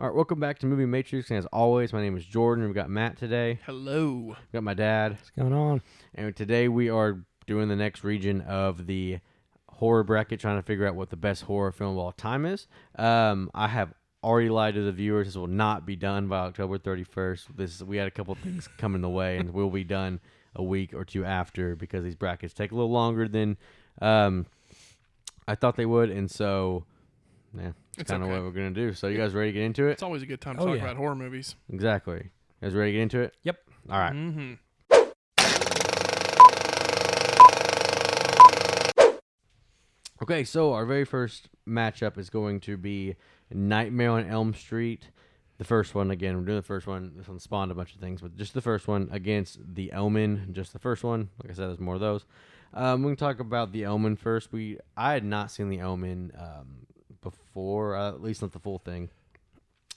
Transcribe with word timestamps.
All 0.00 0.06
right, 0.06 0.14
welcome 0.14 0.40
back 0.40 0.58
to 0.60 0.66
Movie 0.66 0.86
Matrix. 0.86 1.28
And 1.28 1.38
as 1.38 1.44
always, 1.52 1.92
my 1.92 2.00
name 2.00 2.16
is 2.16 2.24
Jordan. 2.24 2.64
We've 2.64 2.74
got 2.74 2.88
Matt 2.88 3.18
today. 3.18 3.60
Hello. 3.66 4.08
We've 4.28 4.52
got 4.52 4.62
my 4.62 4.72
dad. 4.72 5.12
What's 5.12 5.30
going 5.30 5.52
on? 5.52 5.82
And 6.14 6.34
today 6.34 6.66
we 6.68 6.88
are 6.88 7.18
doing 7.46 7.68
the 7.68 7.76
next 7.76 8.02
region 8.02 8.40
of 8.40 8.86
the 8.86 9.18
horror 9.68 10.02
bracket, 10.02 10.40
trying 10.40 10.56
to 10.56 10.62
figure 10.62 10.86
out 10.86 10.94
what 10.94 11.10
the 11.10 11.16
best 11.16 11.42
horror 11.42 11.72
film 11.72 11.92
of 11.92 11.98
all 11.98 12.12
time 12.12 12.46
is. 12.46 12.68
Um, 12.96 13.50
I 13.54 13.68
have 13.68 13.92
already 14.24 14.48
lied 14.48 14.74
to 14.74 14.82
the 14.82 14.92
viewers. 14.92 15.26
This 15.26 15.36
will 15.36 15.46
not 15.46 15.84
be 15.84 15.94
done 15.94 16.26
by 16.26 16.38
October 16.38 16.78
31st. 16.78 17.54
This 17.54 17.82
we 17.82 17.98
had 17.98 18.08
a 18.08 18.10
couple 18.10 18.34
things 18.34 18.68
coming 18.78 19.02
the 19.02 19.10
way, 19.10 19.36
and 19.36 19.50
we'll 19.50 19.68
be 19.68 19.84
done 19.84 20.20
a 20.56 20.62
week 20.62 20.94
or 20.94 21.04
two 21.04 21.26
after 21.26 21.76
because 21.76 22.02
these 22.02 22.16
brackets 22.16 22.54
take 22.54 22.72
a 22.72 22.74
little 22.74 22.90
longer 22.90 23.28
than 23.28 23.58
um, 24.00 24.46
I 25.46 25.54
thought 25.54 25.76
they 25.76 25.86
would, 25.86 26.08
and 26.08 26.30
so 26.30 26.86
yeah, 27.56 27.68
it's 27.68 27.98
It's 27.98 28.10
kind 28.10 28.22
of 28.22 28.28
okay. 28.28 28.38
what 28.38 28.44
we're 28.46 28.52
gonna 28.52 28.70
do. 28.70 28.92
So 28.94 29.08
you 29.08 29.16
guys 29.18 29.32
ready 29.34 29.50
to 29.50 29.52
get 29.58 29.64
into 29.64 29.86
it? 29.88 29.92
It's 29.92 30.02
always 30.02 30.22
a 30.22 30.26
good 30.26 30.40
time 30.40 30.56
to 30.56 30.62
Oh, 30.62 30.66
talk 30.66 30.76
yeah. 30.76 30.82
about 30.84 30.96
horror 30.96 31.14
movies. 31.16 31.56
Exactly. 31.72 32.30
You 32.60 32.68
guys 32.68 32.74
ready 32.74 32.92
to 32.92 32.96
get 32.98 33.02
into 33.02 33.20
it? 33.20 33.34
Yep. 33.42 33.58
All 33.90 33.98
right. 33.98 34.12
Mm-hmm. 34.12 34.52
Okay, 40.22 40.44
so 40.44 40.72
our 40.72 40.86
very 40.86 41.04
first 41.04 41.48
matchup 41.68 42.16
is 42.16 42.30
going 42.30 42.60
to 42.60 42.76
be 42.76 43.16
Nightmare 43.50 44.10
on 44.10 44.26
Elm 44.28 44.54
Street. 44.54 45.08
The 45.58 45.64
first 45.64 45.94
one, 45.96 46.10
again, 46.12 46.36
we're 46.36 46.44
doing 46.44 46.56
the 46.58 46.62
first 46.62 46.86
one. 46.86 47.12
This 47.16 47.26
one 47.28 47.40
spawned 47.40 47.72
a 47.72 47.74
bunch 47.74 47.94
of 47.94 48.00
things, 48.00 48.20
but 48.20 48.36
just 48.36 48.54
the 48.54 48.60
first 48.60 48.86
one 48.86 49.08
against 49.10 49.58
The 49.74 49.92
Omen. 49.92 50.50
Just 50.52 50.72
the 50.72 50.78
first 50.78 51.02
one. 51.02 51.28
Like 51.42 51.50
I 51.50 51.54
said, 51.54 51.68
there's 51.68 51.80
more 51.80 51.94
of 51.94 52.00
those. 52.00 52.24
Um, 52.72 53.02
we 53.02 53.10
can 53.10 53.16
talk 53.16 53.40
about 53.40 53.72
The 53.72 53.86
Omen 53.86 54.16
first. 54.16 54.52
We 54.52 54.78
I 54.96 55.12
had 55.12 55.24
not 55.24 55.50
seen 55.50 55.68
The 55.68 55.80
Omen 55.82 56.30
um, 56.38 56.86
before, 57.22 57.96
uh, 57.96 58.08
at 58.10 58.22
least 58.22 58.42
not 58.42 58.52
the 58.52 58.58
full 58.58 58.78
thing, 58.78 59.08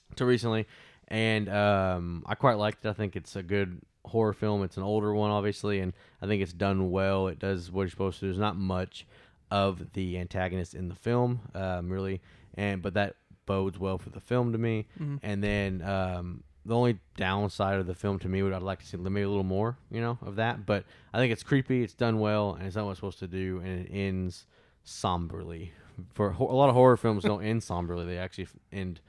until 0.10 0.28
recently, 0.28 0.66
and 1.10 1.50
um, 1.50 2.24
I 2.26 2.36
quite 2.36 2.58
liked 2.58 2.86
it. 2.86 2.90
I 2.90 2.94
think 2.94 3.16
it's 3.16 3.36
a 3.36 3.44
good 3.44 3.82
horror 4.06 4.34
film. 4.34 4.64
It's 4.64 4.78
an 4.78 4.84
older 4.84 5.14
one, 5.14 5.32
obviously, 5.32 5.80
and 5.80 5.94
I 6.22 6.28
think 6.28 6.42
it's 6.42 6.54
done 6.54 6.92
well. 6.92 7.28
It 7.28 7.40
does 7.40 7.72
what 7.72 7.84
it's 7.84 7.92
supposed 7.92 8.20
to. 8.20 8.26
There's 8.28 8.38
not 8.40 8.56
much 8.56 9.06
of 9.52 9.94
the 9.94 10.18
antagonist 10.18 10.74
in 10.74 10.88
the 10.90 10.96
film, 10.96 11.42
um, 11.54 11.90
really, 11.90 12.22
and 12.56 12.82
but 12.82 12.94
that 12.96 13.16
bodes 13.46 13.78
well 13.78 13.98
for 13.98 14.10
the 14.10 14.20
film 14.20 14.52
to 14.54 14.58
me. 14.58 14.88
Mhm. 15.00 15.20
And 15.22 15.44
then 15.44 15.82
um, 15.84 16.44
the 16.66 16.76
only 16.76 16.98
downside 17.16 17.80
of 17.80 17.86
the 17.86 17.94
film 17.94 18.18
to 18.20 18.28
me 18.28 18.42
would 18.42 18.54
I'd 18.54 18.64
like 18.64 18.80
to 18.80 18.86
see 18.88 18.98
maybe 18.98 19.22
a 19.22 19.28
little 19.28 19.44
more, 19.44 19.78
you 19.92 20.02
know, 20.02 20.18
of 20.24 20.38
that. 20.38 20.66
But 20.66 20.86
I 21.14 21.20
think 21.20 21.32
it's 21.32 21.44
creepy. 21.44 21.84
It's 21.84 21.94
done 21.94 22.20
well, 22.20 22.54
and 22.56 22.66
it's 22.66 22.76
not 22.76 22.86
what 22.86 22.92
it's 22.92 23.00
supposed 23.00 23.20
to 23.20 23.28
do, 23.28 23.60
and 23.64 23.86
it 23.86 23.92
ends 23.92 24.48
somberly. 24.84 25.74
For 26.14 26.32
a 26.32 26.44
lot 26.44 26.70
of 26.70 26.76
horror 26.76 26.98
films, 26.98 27.24
don't 27.24 27.44
end 27.44 27.64
somberly. 27.64 28.06
They 28.06 28.18
actually 28.18 28.48
end 28.72 29.02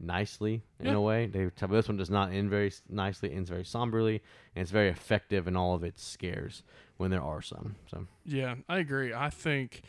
nicely 0.00 0.62
in 0.80 0.86
Yeah. 0.86 0.94
a 0.94 1.00
way. 1.00 1.26
They 1.26 1.44
this 1.68 1.88
one 1.88 1.96
does 1.96 2.10
not 2.10 2.32
end 2.32 2.50
very 2.50 2.72
nicely. 2.88 3.30
It 3.32 3.36
ends 3.36 3.50
very 3.50 3.64
somberly, 3.64 4.20
and 4.56 4.62
it's 4.62 4.70
very 4.72 4.88
effective 4.88 5.46
in 5.46 5.56
all 5.56 5.74
of 5.74 5.84
its 5.84 6.02
scares 6.04 6.62
when 6.96 7.10
there 7.10 7.22
are 7.22 7.40
some. 7.42 7.76
So 7.86 8.06
Yeah, 8.24 8.56
I 8.68 8.78
agree. 8.78 9.12
I 9.14 9.30
think 9.30 9.82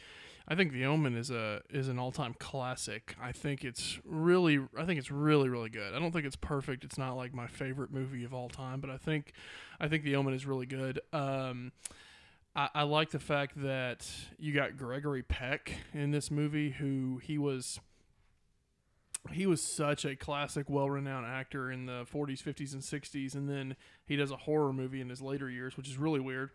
I 0.48 0.56
think 0.56 0.74
The 0.74 0.86
Omen 0.86 1.16
is 1.16 1.32
a 1.32 1.62
is 1.70 1.88
an 1.88 1.98
all 1.98 2.12
time 2.12 2.36
classic. 2.38 3.16
I 3.20 3.32
think 3.32 3.64
it's 3.64 4.00
really 4.06 4.60
I 4.78 4.84
think 4.86 5.00
it's 5.00 5.10
really 5.10 5.50
really 5.50 5.70
good. 5.70 5.94
I 5.96 6.00
don't 6.00 6.12
think 6.12 6.26
it's 6.26 6.36
perfect. 6.36 6.84
It's 6.84 6.98
not 6.98 7.16
like 7.16 7.34
my 7.34 7.48
favorite 7.48 7.92
movie 7.92 8.24
of 8.24 8.34
all 8.34 8.50
time, 8.50 8.82
but 8.82 8.90
I 8.92 8.98
think 8.98 9.32
I 9.80 9.88
think 9.88 10.04
The 10.04 10.16
Omen 10.16 10.34
is 10.34 10.46
really 10.46 10.66
good. 10.68 11.00
Um, 11.12 11.72
I, 12.56 12.70
I 12.74 12.84
like 12.84 13.12
the 13.12 13.20
fact 13.20 13.62
that 13.62 14.08
you 14.38 14.54
got 14.54 14.78
Gregory 14.78 15.24
Peck 15.24 15.74
in 15.94 16.12
this 16.12 16.30
movie, 16.30 16.72
who 16.72 17.20
he 17.24 17.38
was. 17.38 17.80
He 19.32 19.46
was 19.46 19.62
such 19.62 20.04
a 20.04 20.18
classic, 20.18 20.70
well-renowned 20.70 21.26
actor 21.26 21.72
in 21.72 21.86
the 21.86 22.06
40s, 22.14 22.44
50s, 22.44 22.74
and 22.74 22.82
60s, 22.82 23.36
and 23.36 23.50
then 23.50 23.78
he 24.06 24.18
does 24.18 24.32
a 24.32 24.36
horror 24.36 24.74
movie 24.74 25.00
in 25.00 25.08
his 25.08 25.22
later 25.22 25.50
years, 25.50 25.78
which 25.78 25.88
is 25.88 25.98
really 25.98 26.20
weird 26.20 26.50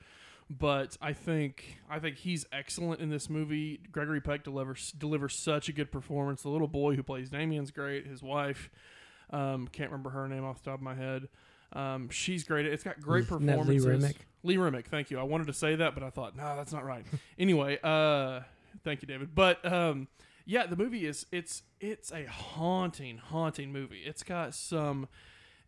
but 0.51 0.97
I 1.01 1.13
think 1.13 1.79
I 1.91 1.99
think 1.99 2.17
he's 2.17 2.47
excellent 2.53 3.01
in 3.01 3.11
this 3.11 3.29
movie. 3.29 3.81
Gregory 3.93 4.21
Peck 4.21 4.45
delivers 4.45 4.93
delivers 4.93 5.35
such 5.35 5.69
a 5.69 5.73
good 5.73 5.93
performance. 5.93 6.43
The 6.43 6.49
little 6.49 6.69
boy 6.69 6.97
who 6.97 7.03
plays 7.03 7.31
Damien's 7.31 7.71
great. 7.71 8.07
His 8.07 8.23
wife, 8.23 8.71
um, 9.31 9.69
can't 9.69 9.91
remember 9.91 10.11
her 10.11 10.27
name 10.29 10.45
off 10.45 10.63
the 10.63 10.71
top 10.71 10.79
of 10.79 10.83
my 10.83 10.95
head. 10.95 11.29
Um, 11.73 12.09
she's 12.09 12.45
great. 12.45 12.67
It's 12.67 12.83
got 12.83 13.01
great 13.01 13.25
Isn't 13.25 13.47
that 13.47 13.59
Lee 13.59 13.79
performances. 13.79 13.87
Remick? 13.87 14.17
Lee 14.43 14.57
Remick, 14.57 14.87
thank 14.87 15.11
you. 15.11 15.19
I 15.19 15.25
wanted 15.25 15.49
to 15.49 15.53
say 15.53 15.77
that, 15.77 15.95
but 15.95 16.03
I 16.03 16.11
thought 16.11 16.37
no, 16.37 16.57
that's 16.57 16.73
not 16.73 16.85
right. 16.85 17.05
anyway, 17.39 17.79
uh, 17.83 18.41
thank 18.85 19.03
you, 19.03 19.09
David. 19.09 19.35
But 19.35 19.65
um, 19.71 20.09
yeah, 20.47 20.67
the 20.67 20.77
movie 20.77 21.07
is 21.07 21.27
it's 21.31 21.63
it's 21.81 22.13
a 22.13 22.25
haunting, 22.25 23.19
haunting 23.19 23.73
movie. 23.73 24.03
It's 24.05 24.23
got 24.23 24.55
some. 24.55 25.09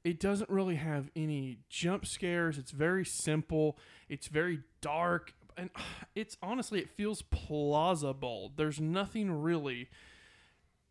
It 0.02 0.18
doesn't 0.18 0.48
really 0.48 0.76
have 0.76 1.10
any 1.14 1.58
jump 1.68 2.06
scares. 2.06 2.56
It's 2.56 2.70
very 2.70 3.04
simple. 3.04 3.76
It's 4.08 4.28
very 4.28 4.60
dark, 4.80 5.34
and 5.58 5.68
it's 6.14 6.36
honestly 6.42 6.78
it 6.80 6.88
feels 6.88 7.22
plausible. 7.22 8.52
There's 8.56 8.80
nothing 8.80 9.30
really 9.42 9.90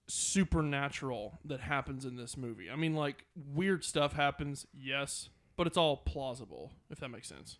supernatural 0.10 1.40
that 1.46 1.62
happens 1.62 2.04
in 2.04 2.16
this 2.16 2.36
movie. 2.36 2.70
I 2.70 2.76
mean, 2.76 2.96
like 2.96 3.26
weird 3.54 3.84
stuff 3.84 4.14
happens, 4.14 4.66
yes, 4.74 5.30
but 5.56 5.68
it's 5.68 5.78
all 5.78 5.98
plausible, 5.98 6.72
if 6.90 7.00
that 7.00 7.10
makes 7.10 7.28
sense. 7.28 7.58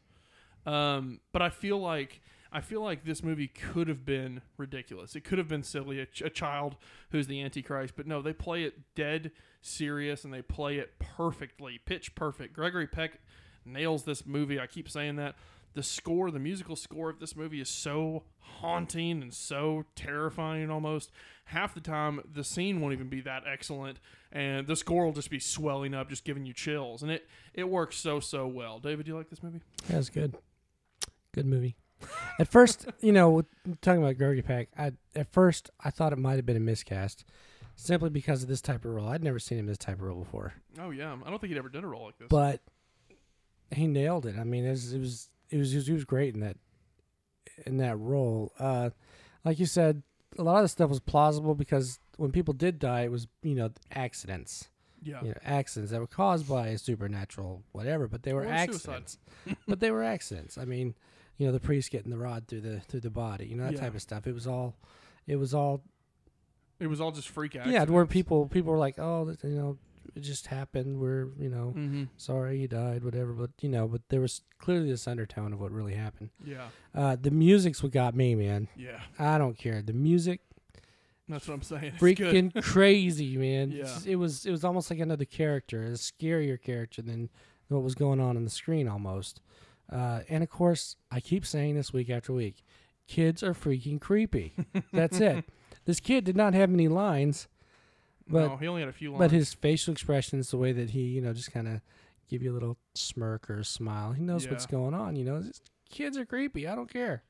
Um, 0.66 1.20
but 1.32 1.42
I 1.42 1.50
feel 1.50 1.80
like 1.80 2.22
I 2.52 2.62
feel 2.62 2.82
like 2.82 3.06
this 3.06 3.22
movie 3.22 3.48
could 3.48 3.88
have 3.88 4.06
been 4.06 4.42
ridiculous. 4.58 5.16
It 5.16 5.24
could 5.24 5.38
have 5.38 5.48
been 5.48 5.62
silly, 5.62 6.00
a, 6.00 6.08
ch- 6.08 6.24
a 6.24 6.32
child 6.32 6.78
who's 7.12 7.28
the 7.28 7.42
Antichrist, 7.44 7.94
but 7.96 8.08
no, 8.08 8.24
they 8.24 8.34
play 8.34 8.64
it 8.64 8.96
dead 8.96 9.32
serious 9.62 10.24
and 10.24 10.34
they 10.34 10.42
play 10.42 10.78
it 10.78 10.98
perfectly, 10.98 11.80
pitch 11.86 12.16
perfect. 12.16 12.54
Gregory 12.54 12.88
Peck 12.88 13.20
nails 13.66 14.04
this 14.04 14.26
movie. 14.26 14.60
I 14.60 14.66
keep 14.66 14.90
saying 14.90 15.18
that. 15.18 15.36
The 15.74 15.84
score, 15.84 16.32
the 16.32 16.40
musical 16.40 16.76
score 16.76 17.10
of 17.10 17.20
this 17.20 17.36
movie 17.36 17.62
is 17.62 17.70
so 17.70 18.24
haunting 18.40 19.22
and 19.22 19.34
so 19.34 19.86
terrifying 19.96 20.70
almost. 20.70 21.12
Half 21.46 21.74
the 21.74 21.82
time, 21.82 22.22
the 22.32 22.44
scene 22.44 22.80
won't 22.82 22.94
even 22.94 23.08
be 23.10 23.22
that 23.22 23.44
excellent, 23.48 24.00
and 24.32 24.68
the 24.68 24.76
score 24.76 25.06
will 25.06 25.14
just 25.14 25.30
be 25.32 25.40
swelling 25.40 25.94
up, 25.96 26.10
just 26.10 26.24
giving 26.26 26.46
you 26.46 26.54
chills. 26.54 27.02
And 27.02 27.12
it, 27.12 27.28
it 27.54 27.70
works 27.70 27.98
so, 27.98 28.20
so 28.20 28.48
well. 28.48 28.80
David, 28.80 29.06
do 29.06 29.12
you 29.12 29.18
like 29.18 29.30
this 29.30 29.42
movie? 29.42 29.62
That 29.88 29.98
was 29.98 30.10
good. 30.10 30.38
Good 31.34 31.46
movie. 31.46 31.76
At 32.40 32.48
first, 32.48 32.88
you 33.02 33.12
know, 33.12 33.44
talking 33.82 34.02
about 34.04 34.18
Gregory 34.18 34.42
Peck, 34.42 34.70
I 34.78 34.92
at 35.16 35.32
first 35.32 35.70
I 35.84 35.90
thought 35.90 36.14
it 36.14 36.20
might 36.20 36.36
have 36.36 36.46
been 36.46 36.58
a 36.58 36.60
miscast, 36.62 37.26
simply 37.76 38.10
because 38.10 38.42
of 38.44 38.50
this 38.50 38.62
type 38.62 38.86
of 38.86 38.92
role. 38.92 39.08
I'd 39.08 39.24
never 39.24 39.40
seen 39.40 39.58
him 39.58 39.64
in 39.66 39.68
this 39.68 39.78
type 39.78 39.96
of 39.96 40.02
role 40.04 40.20
before, 40.20 40.54
Oh, 40.80 40.90
yeah. 40.92 41.16
I 41.26 41.30
don't 41.30 41.40
think 41.40 41.52
he'd 41.52 41.58
ever 41.58 41.70
done 41.70 41.84
a 41.84 41.88
role 41.88 42.06
like 42.06 42.18
this. 42.18 42.28
but 42.30 42.62
he 43.72 43.86
nailed 43.88 44.26
it. 44.26 44.36
I 44.38 44.44
mean, 44.44 44.66
it 44.66 44.70
was 44.72 44.94
it 44.94 45.00
was 45.00 45.30
it 45.50 45.58
was, 45.58 45.72
he 45.72 45.92
was 45.94 46.06
great 46.06 46.34
in 46.34 46.40
that 46.42 46.58
in 47.66 47.78
that 47.78 47.98
role. 47.98 48.52
Uh, 48.60 48.90
like 49.44 49.60
you 49.60 49.66
said, 49.66 50.04
a 50.38 50.44
lot 50.44 50.58
of 50.58 50.64
the 50.64 50.68
stuff 50.70 50.90
was 50.90 51.00
plausible 51.00 51.56
because 51.56 52.00
when 52.18 52.32
people 52.32 52.54
did 52.54 52.80
die, 52.80 53.02
it 53.02 53.12
was 53.12 53.28
you 53.44 53.56
know 53.56 53.70
accidents. 53.92 54.70
yeah. 55.02 55.22
you 55.22 55.30
know, 55.30 55.38
accidents 55.44 55.92
that 55.92 56.00
were 56.00 56.08
caused 56.08 56.48
by 56.48 56.68
a 56.68 56.78
supernatural 56.78 57.64
whatever, 57.72 58.08
but 58.08 58.24
they 58.24 58.34
were 58.34 58.44
Or 58.44 58.48
accidents. 58.48 59.18
but 59.68 59.80
they 59.80 59.92
were 59.92 60.04
accidents. 60.04 60.58
I 60.58 60.66
mean, 60.66 60.96
you 61.38 61.46
know, 61.48 61.52
the 61.54 61.60
priest 61.60 61.90
getting 61.92 62.12
the 62.12 62.18
rod 62.18 62.48
through 62.48 62.62
the 62.62 62.80
through 62.82 63.00
the 63.02 63.10
body, 63.10 63.48
you 63.48 63.56
know, 63.56 63.64
that 63.64 63.74
Yeah. 63.74 63.80
type 63.82 63.96
of 63.96 64.02
stuff. 64.02 64.28
It 64.28 64.34
was 64.34 64.46
all, 64.48 64.76
it 65.28 65.38
was 65.38 65.54
all, 65.54 65.82
It 66.80 66.88
was 66.88 67.00
all 67.02 67.12
just 67.12 67.30
freak 67.30 67.56
accidents. 67.56 67.74
yeah. 67.90 67.94
Where 67.94 68.06
people 68.06 68.48
people 68.48 68.72
were 68.72 68.78
like, 68.78 69.00
oh, 69.00 69.36
you 69.44 69.50
know, 69.50 69.78
it 70.16 70.22
just 70.22 70.48
happened. 70.48 71.00
We're 71.00 71.28
you 71.38 71.50
know 71.50 71.74
Mm-hmm. 71.76 72.04
sorry 72.18 72.60
you 72.60 72.68
died, 72.68 73.04
whatever. 73.04 73.34
But 73.34 73.52
you 73.62 73.70
know, 73.70 73.88
but 73.88 74.02
there 74.10 74.22
was 74.22 74.42
clearly 74.60 74.90
this 74.90 75.08
undertone 75.08 75.54
of 75.54 75.60
what 75.62 75.72
really 75.72 75.94
happened. 75.96 76.30
Yeah. 76.46 76.68
Uh, 76.96 77.16
the 77.20 77.32
music's 77.32 77.82
what 77.84 77.92
got 77.92 78.16
me, 78.16 78.36
man. 78.36 78.68
Yeah. 78.76 79.00
I 79.18 79.38
don't 79.38 79.58
care. 79.58 79.82
The 79.82 79.94
music, 79.94 80.42
That's 81.28 81.48
what 81.48 81.54
I'm 81.56 81.62
saying. 81.62 81.94
Freaking 82.00 82.62
crazy, 82.64 83.38
man. 83.38 83.72
Yeah. 83.72 83.82
It's- 83.82 84.06
It 84.06 84.16
was 84.16 84.46
it 84.46 84.52
was 84.52 84.64
almost 84.64 84.90
like 84.90 85.00
another 85.00 85.26
character, 85.26 85.84
a 85.84 85.92
scarier 85.92 86.62
character 86.62 87.02
than 87.02 87.30
what 87.68 87.84
was 87.84 87.96
going 87.96 88.20
on 88.20 88.36
on 88.36 88.44
the 88.44 88.50
screen 88.50 88.88
almost. 88.88 89.42
Uh, 89.92 90.22
and 90.30 90.44
of 90.44 90.50
course, 90.50 90.96
I 91.12 91.20
keep 91.20 91.46
saying 91.46 91.76
this 91.76 91.92
week 91.94 92.10
after 92.10 92.34
week, 92.34 92.64
kids 93.08 93.42
are 93.44 93.54
freaking 93.54 94.00
creepy. 94.02 94.54
That's 94.94 95.20
it. 95.20 95.46
This 95.86 96.00
kid 96.00 96.24
did 96.24 96.36
not 96.36 96.54
have 96.54 96.72
any 96.72 96.88
lines, 96.88 97.48
but 98.30 98.48
no, 98.48 98.58
he 98.58 98.68
only 98.68 98.82
had 98.82 98.90
a 98.90 98.94
few 98.94 99.12
lines. 99.12 99.20
but 99.20 99.32
his 99.32 99.54
facial 99.54 99.92
expressions, 99.92 100.52
the 100.52 100.58
way 100.58 100.72
that 100.72 100.92
he 100.92 101.02
you 101.02 101.22
know 101.22 101.34
just 101.34 101.52
kind 101.52 101.68
of 101.68 101.82
give 102.30 102.42
you 102.44 102.52
a 102.52 102.56
little 102.56 102.78
smirk 102.94 103.50
or 103.50 103.60
a 103.60 103.66
smile, 103.66 104.12
he 104.12 104.24
knows 104.24 104.48
what's 104.48 104.66
going 104.66 104.94
on. 104.94 105.16
You 105.16 105.26
know, 105.26 105.44
kids 105.90 106.18
are 106.18 106.26
creepy. 106.26 106.68
I 106.68 106.76
don't 106.76 106.92
care. 106.92 107.24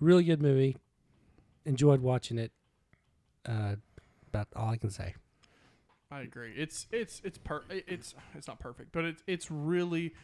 Really 0.00 0.24
good 0.24 0.40
movie. 0.40 0.76
Enjoyed 1.64 2.00
watching 2.00 2.38
it. 2.38 2.52
Uh, 3.44 3.76
about 4.28 4.48
all 4.56 4.70
I 4.70 4.76
can 4.76 4.90
say. 4.90 5.14
I 6.10 6.20
agree. 6.20 6.52
It's 6.56 6.86
it's 6.90 7.20
it's 7.24 7.38
per 7.38 7.62
it's 7.70 8.14
it's 8.34 8.46
not 8.46 8.58
perfect, 8.58 8.92
but 8.92 9.04
it's 9.04 9.22
it's 9.26 9.50
really 9.50 10.14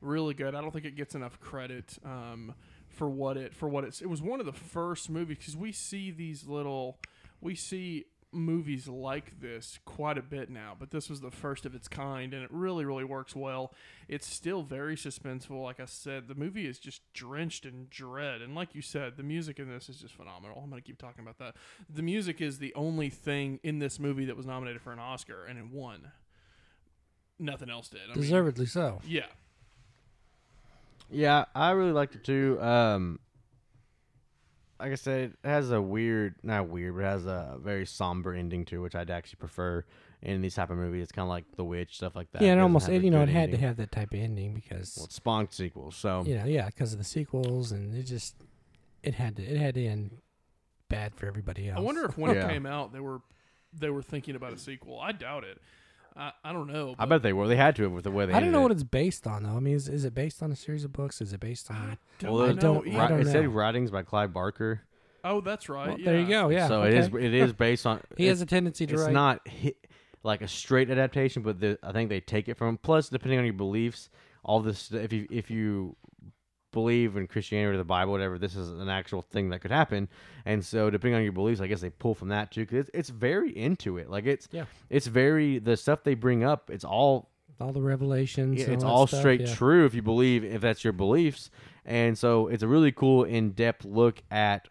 really 0.00 0.34
good. 0.34 0.54
I 0.54 0.60
don't 0.60 0.72
think 0.72 0.84
it 0.84 0.96
gets 0.96 1.14
enough 1.14 1.40
credit 1.40 1.98
um, 2.04 2.54
for 2.88 3.08
what 3.08 3.36
it 3.36 3.54
for 3.54 3.68
what 3.68 3.84
it's. 3.84 4.00
It 4.00 4.08
was 4.08 4.22
one 4.22 4.40
of 4.40 4.46
the 4.46 4.52
first 4.52 5.10
movies 5.10 5.38
because 5.38 5.56
we 5.56 5.72
see 5.72 6.10
these 6.10 6.46
little 6.46 6.98
we 7.40 7.54
see 7.54 8.06
movies 8.32 8.88
like 8.88 9.40
this 9.40 9.78
quite 9.84 10.18
a 10.18 10.22
bit 10.22 10.50
now, 10.50 10.76
but 10.78 10.90
this 10.90 11.08
was 11.08 11.20
the 11.20 11.30
first 11.30 11.64
of 11.64 11.74
its 11.74 11.88
kind, 11.88 12.34
and 12.34 12.42
it 12.42 12.50
really, 12.52 12.84
really 12.84 13.04
works 13.04 13.34
well. 13.34 13.72
It's 14.08 14.26
still 14.26 14.62
very 14.62 14.96
suspenseful. 14.96 15.62
Like 15.62 15.80
I 15.80 15.86
said, 15.86 16.28
the 16.28 16.34
movie 16.34 16.66
is 16.66 16.78
just 16.78 17.00
drenched 17.14 17.64
in 17.64 17.86
dread, 17.90 18.42
and 18.42 18.54
like 18.54 18.74
you 18.74 18.82
said, 18.82 19.16
the 19.16 19.22
music 19.22 19.58
in 19.58 19.68
this 19.68 19.88
is 19.88 19.96
just 19.96 20.14
phenomenal. 20.14 20.60
I'm 20.62 20.68
gonna 20.70 20.82
keep 20.82 20.98
talking 20.98 21.22
about 21.22 21.38
that. 21.38 21.54
The 21.88 22.02
music 22.02 22.40
is 22.40 22.58
the 22.58 22.74
only 22.74 23.08
thing 23.10 23.60
in 23.62 23.78
this 23.78 23.98
movie 23.98 24.26
that 24.26 24.36
was 24.36 24.46
nominated 24.46 24.82
for 24.82 24.92
an 24.92 24.98
Oscar, 24.98 25.46
and 25.46 25.58
it 25.58 25.66
won. 25.70 26.12
Nothing 27.38 27.70
else 27.70 27.88
did. 27.88 28.00
I 28.04 28.14
mean, 28.14 28.22
Deservedly 28.22 28.66
so. 28.66 29.00
yeah. 29.06 29.26
Yeah, 31.10 31.46
I 31.54 31.70
really 31.70 31.92
liked 31.92 32.14
it 32.14 32.24
too. 32.24 32.60
Um, 32.60 33.18
like 34.80 34.92
I 34.92 34.94
said, 34.96 35.34
it 35.42 35.48
has 35.48 35.70
a 35.70 35.80
weird, 35.82 36.36
not 36.42 36.68
weird, 36.68 36.94
but 36.94 37.00
it 37.02 37.06
has 37.06 37.26
a 37.26 37.56
very 37.60 37.84
somber 37.86 38.32
ending 38.34 38.64
to 38.66 38.76
it, 38.76 38.78
which 38.80 38.94
I'd 38.94 39.10
actually 39.10 39.38
prefer 39.38 39.84
in 40.22 40.40
these 40.40 40.54
type 40.54 40.70
of 40.70 40.76
movies. 40.76 41.02
It's 41.04 41.12
kind 41.12 41.24
of 41.24 41.30
like 41.30 41.44
The 41.56 41.64
Witch, 41.64 41.96
stuff 41.96 42.14
like 42.16 42.30
that. 42.32 42.42
yeah, 42.42 42.48
and 42.52 42.58
doesn't 42.58 42.62
almost 42.62 42.88
it, 42.88 43.02
you 43.02 43.10
know 43.10 43.22
it 43.22 43.26
good 43.26 43.34
had 43.34 43.50
to 43.52 43.56
have 43.58 43.76
that 43.76 43.92
type 43.92 44.12
of 44.12 44.20
ending 44.20 44.54
because 44.54 44.94
Well, 44.96 45.06
it 45.06 45.12
spawned 45.12 45.52
sequels, 45.52 45.96
so 45.96 46.22
you 46.26 46.36
know 46.36 46.44
yeah 46.44 46.66
because 46.66 46.92
of 46.92 46.98
the 46.98 47.04
sequels 47.04 47.72
and 47.72 47.94
it 47.94 48.04
just 48.04 48.34
it 49.02 49.14
had 49.14 49.36
to 49.36 49.42
it 49.42 49.56
had 49.56 49.74
to 49.74 49.86
end 49.86 50.18
bad 50.88 51.14
for 51.14 51.26
everybody 51.26 51.68
else. 51.68 51.78
I 51.78 51.82
wonder 51.82 52.04
if 52.04 52.16
when 52.18 52.30
Yeah. 52.34 52.46
it 52.46 52.50
came 52.52 52.66
out, 52.66 52.92
they 52.92 53.00
were 53.00 53.20
they 53.72 53.90
were 53.90 54.02
thinking 54.02 54.34
about 54.36 54.52
a 54.52 54.58
sequel. 54.58 54.98
I 55.00 55.12
doubt 55.12 55.44
it. 55.44 55.58
I, 56.18 56.32
I 56.44 56.52
don't 56.52 56.66
know. 56.66 56.94
I 56.98 57.06
bet 57.06 57.22
they 57.22 57.32
were. 57.32 57.46
They 57.46 57.56
had 57.56 57.76
to 57.76 57.84
have 57.84 57.92
with 57.92 58.04
the 58.04 58.10
way 58.10 58.26
they. 58.26 58.32
I 58.32 58.40
don't 58.40 58.48
ended 58.48 58.52
know 58.54 58.58
it. 58.60 58.62
what 58.64 58.72
it's 58.72 58.82
based 58.82 59.26
on 59.26 59.44
though. 59.44 59.56
I 59.56 59.60
mean, 59.60 59.74
is, 59.74 59.88
is 59.88 60.04
it 60.04 60.14
based 60.14 60.42
on 60.42 60.50
a 60.50 60.56
series 60.56 60.84
of 60.84 60.92
books? 60.92 61.20
Is 61.20 61.32
it 61.32 61.40
based 61.40 61.70
on? 61.70 61.96
don't 62.18 62.32
Well, 62.32 62.46
I 62.46 62.50
it- 62.50 62.60
don't- 62.60 62.86
either. 62.86 62.98
I 62.98 63.02
Ri- 63.04 63.08
don't 63.08 63.20
it 63.20 63.26
said 63.32 63.48
writings 63.48 63.90
by 63.90 64.02
Clive 64.02 64.32
Barker. 64.32 64.82
Oh, 65.24 65.40
that's 65.40 65.68
right. 65.68 65.88
Well, 65.88 65.98
yeah. 65.98 66.04
There 66.12 66.20
you 66.20 66.26
go. 66.28 66.48
Yeah. 66.48 66.68
so 66.68 66.82
okay. 66.82 66.96
it 66.96 67.00
is. 67.00 67.06
It 67.14 67.34
is 67.34 67.52
based 67.52 67.86
on. 67.86 68.00
He 68.16 68.26
has 68.26 68.40
a 68.40 68.46
tendency 68.46 68.86
to 68.86 68.94
it's 68.94 69.02
write. 69.04 69.12
not 69.12 69.40
hi 69.48 69.72
like 70.24 70.42
a 70.42 70.48
straight 70.48 70.90
adaptation, 70.90 71.42
but 71.42 71.60
the, 71.60 71.78
I 71.82 71.92
think 71.92 72.08
they 72.10 72.20
take 72.20 72.48
it 72.48 72.56
from. 72.56 72.76
Plus, 72.78 73.08
depending 73.08 73.38
on 73.38 73.44
your 73.44 73.54
beliefs, 73.54 74.10
all 74.44 74.60
this. 74.60 74.90
If 74.90 75.12
you 75.12 75.26
if 75.30 75.50
you 75.50 75.94
believe 76.72 77.16
in 77.16 77.26
Christianity 77.26 77.74
or 77.74 77.78
the 77.78 77.84
Bible, 77.84 78.12
whatever, 78.12 78.38
this 78.38 78.56
is 78.56 78.70
an 78.70 78.88
actual 78.88 79.22
thing 79.22 79.50
that 79.50 79.60
could 79.60 79.70
happen. 79.70 80.08
And 80.44 80.64
so, 80.64 80.90
depending 80.90 81.16
on 81.16 81.22
your 81.22 81.32
beliefs, 81.32 81.60
I 81.60 81.66
guess 81.66 81.80
they 81.80 81.90
pull 81.90 82.14
from 82.14 82.28
that 82.28 82.50
too. 82.50 82.62
Because 82.62 82.80
it's, 82.80 82.90
it's 82.94 83.08
very 83.08 83.56
into 83.56 83.98
it. 83.98 84.10
Like 84.10 84.26
it's 84.26 84.48
Yeah. 84.52 84.64
it's 84.90 85.06
very 85.06 85.58
the 85.58 85.76
stuff 85.76 86.04
they 86.04 86.14
bring 86.14 86.44
up. 86.44 86.70
It's 86.70 86.84
all 86.84 87.30
all 87.60 87.72
the 87.72 87.82
revelations. 87.82 88.60
it's 88.60 88.82
that 88.82 88.88
all 88.88 89.06
stuff, 89.08 89.20
straight 89.20 89.40
yeah. 89.40 89.54
true 89.54 89.84
if 89.84 89.92
you 89.92 90.02
believe 90.02 90.44
if 90.44 90.60
that's 90.60 90.84
your 90.84 90.92
beliefs 90.92 91.50
and 91.84 92.16
so 92.16 92.46
it's 92.46 92.62
a 92.62 92.68
really 92.68 92.92
cool 92.92 93.24
in-depth 93.24 93.84
look 93.84 94.22
at 94.30 94.68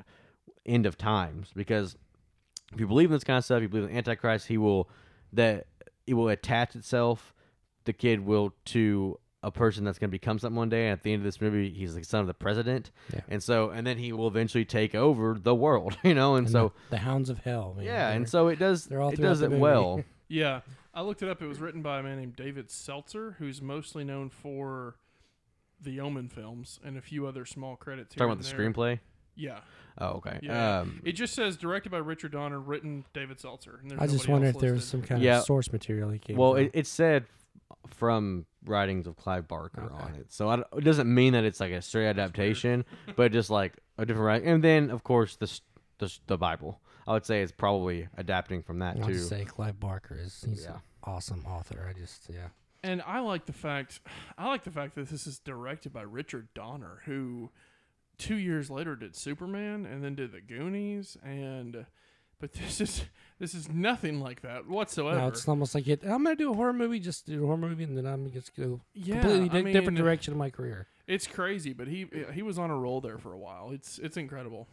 end 0.66 0.86
of 0.86 0.98
times 0.98 1.52
because 1.54 1.98
if 2.72 2.80
you 2.80 2.88
believe 2.88 3.10
in 3.10 3.14
this 3.14 3.26
kind 3.26 3.38
of 3.40 3.44
stuff 3.44 3.62
you 3.62 3.68
believe 3.68 3.90
in 3.90 3.98
antichrist 3.98 4.48
he 4.48 4.58
will 4.58 4.90
that 5.34 5.68
it 6.06 6.14
will 6.14 6.30
attach 6.30 6.78
itself 6.78 7.34
the 7.84 7.92
kid 7.92 8.26
will 8.26 8.54
to 8.64 9.20
a 9.44 9.52
person 9.52 9.84
that's 9.84 10.00
going 10.00 10.10
to 10.10 10.12
become 10.12 10.40
something 10.40 10.56
one 10.58 10.68
day 10.70 10.86
and 10.86 10.94
at 10.94 11.04
the 11.04 11.14
end 11.14 11.20
of 11.22 11.24
this 11.24 11.40
movie 11.40 11.70
he's 11.70 11.94
the 11.94 12.04
son 12.04 12.22
of 12.22 12.28
the 12.28 12.34
president 12.34 12.92
Yeah. 13.14 13.22
and 13.30 13.42
so 13.44 13.70
and 13.70 13.86
then 13.86 13.98
he 13.98 14.12
will 14.12 14.28
eventually 14.28 14.66
take 14.66 14.96
over 14.96 15.38
the 15.40 15.54
world 15.54 15.96
you 16.04 16.16
know 16.16 16.36
and, 16.36 16.48
And 16.48 16.52
so 16.52 16.74
the, 16.90 16.96
the 16.96 17.02
Hounds 17.02 17.30
of 17.30 17.40
Hell. 17.40 17.76
man, 17.78 17.86
yeah 17.86 18.10
and 18.10 18.22
they're- 18.26 18.30
so 18.30 18.48
it 18.48 18.58
does 18.60 18.86
they're 18.86 19.02
all 19.02 19.12
it 19.12 19.20
does 19.22 19.42
it 19.42 19.50
movie. 19.50 19.62
well 19.62 20.04
Yeah, 20.30 20.60
I 20.94 21.04
looked 21.04 21.24
it 21.24 21.30
up. 21.30 21.42
It 21.42 21.48
was 21.48 21.60
written 21.62 21.82
by 21.82 22.00
a 22.00 22.04
man 22.04 22.18
named 22.18 22.36
David 22.36 22.70
Seltzer, 22.70 23.38
who's 23.40 23.62
mostly 23.62 24.04
known 24.04 24.30
for 24.30 24.98
the 25.80 26.02
Omen 26.02 26.28
films 26.28 26.82
and 26.84 26.98
a 26.98 27.02
few 27.02 27.26
other 27.26 27.46
small 27.46 27.78
credits. 27.78 28.14
here 28.14 28.28
talking 28.28 28.34
about 28.34 28.44
the 28.44 28.50
there. 28.54 28.70
screenplay 28.74 29.00
Yeah, 29.38 29.60
oh 30.00 30.16
okay 30.16 30.40
Yeah. 30.42 30.80
um 30.80 31.00
it 31.06 31.14
just 31.14 31.34
says 31.34 31.56
directed 31.56 31.92
by 31.94 32.00
Richard 32.00 32.34
Donner, 32.34 32.60
written 32.60 33.06
David 33.14 33.40
Seltzer. 33.40 33.80
And 33.84 33.94
I 33.94 34.06
just 34.08 34.28
nobody 34.28 34.32
wonder 34.34 34.48
if 34.48 34.58
there 34.60 34.74
was 34.74 34.86
some 34.86 35.02
kind 35.02 35.22
Yeah. 35.22 35.38
of 35.40 35.46
source 35.46 35.72
material 35.72 36.10
he 36.10 36.20
came. 36.20 36.36
Well, 36.36 36.56
from. 36.56 36.64
it, 36.64 36.72
it 36.74 36.88
said 36.88 37.24
f- 37.24 37.47
from 37.88 38.46
writings 38.66 39.08
of 39.08 39.16
Clive 39.16 39.48
Barker 39.48 39.84
Okay. 39.84 39.94
on 40.04 40.16
it, 40.16 40.32
so 40.32 40.50
I 40.50 40.60
it 40.78 40.84
doesn't 40.84 41.14
mean 41.14 41.34
that 41.34 41.44
it's 41.44 41.60
like 41.60 41.72
a 41.72 41.82
straight 41.82 42.08
adaptation, 42.08 42.86
but 43.16 43.32
just 43.32 43.50
like 43.50 43.74
a 43.98 44.06
different 44.06 44.26
writing. 44.26 44.48
And 44.50 44.64
then, 44.64 44.90
of 44.90 45.04
course, 45.04 45.36
the 45.36 45.60
the, 46.00 46.16
the 46.28 46.38
Bible. 46.38 46.80
I 47.08 47.14
would 47.14 47.26
say 47.26 47.42
it's 47.42 47.52
probably 47.54 48.08
adapting 48.18 48.62
from 48.64 48.80
that 48.80 48.98
I'll 48.98 49.08
too. 49.08 49.14
just 49.14 49.30
say 49.30 49.46
Clive 49.46 49.80
Barker 49.80 50.18
is 50.20 50.44
he's 50.48 50.64
Yeah. 50.64 50.76
an 50.76 50.82
awesome 51.04 51.46
author. 51.48 51.88
I 51.90 51.98
just 51.98 52.30
yeah. 52.30 52.50
And 52.84 53.02
I 53.02 53.20
like 53.22 53.46
the 53.46 53.54
fact, 53.54 54.02
I 54.38 54.48
like 54.48 54.64
the 54.64 54.72
fact 54.72 54.96
that 54.96 55.10
this 55.10 55.26
is 55.26 55.40
directed 55.40 55.94
by 55.94 56.02
Richard 56.04 56.50
Donner, 56.54 57.02
who 57.06 57.50
two 58.18 58.36
years 58.36 58.70
later 58.70 58.96
did 58.96 59.16
Superman 59.16 59.86
and 59.86 60.04
then 60.04 60.16
did 60.16 60.32
the 60.34 60.42
Goonies, 60.42 61.16
and 61.24 61.86
but 62.40 62.54
this 62.54 62.82
is 62.82 63.06
this 63.40 63.54
is 63.54 63.70
nothing 63.70 64.20
like 64.20 64.42
that 64.42 64.68
whatsoever. 64.68 65.20
No, 65.20 65.28
it's 65.28 65.48
almost 65.48 65.76
like 65.76 65.88
it. 65.88 66.04
I'm 66.04 66.24
gonna 66.24 66.36
do 66.36 66.52
a 66.52 66.56
horror 66.56 66.74
movie, 66.74 67.00
just 67.00 67.26
do 67.26 67.44
a 67.44 67.46
horror 67.46 67.58
movie, 67.58 67.84
and 67.84 67.98
then 67.98 68.06
I'm 68.06 68.24
gonna 68.24 68.34
just 68.34 68.56
go 68.56 68.82
yeah, 68.94 69.22
completely 69.22 69.60
I 69.60 69.64
di- 69.64 69.74
different 69.74 69.98
direction 69.98 70.34
of 70.34 70.38
my 70.38 70.50
career. 70.50 70.88
It's 71.08 71.28
crazy, 71.28 71.74
but 71.74 71.88
he 71.88 72.08
he 72.34 72.42
was 72.42 72.60
on 72.60 72.70
a 72.70 72.78
roll 72.78 73.02
there 73.02 73.18
for 73.18 73.34
a 73.34 73.38
while. 73.38 73.72
It's 73.72 74.00
it's 74.00 74.18
incredible. 74.18 74.68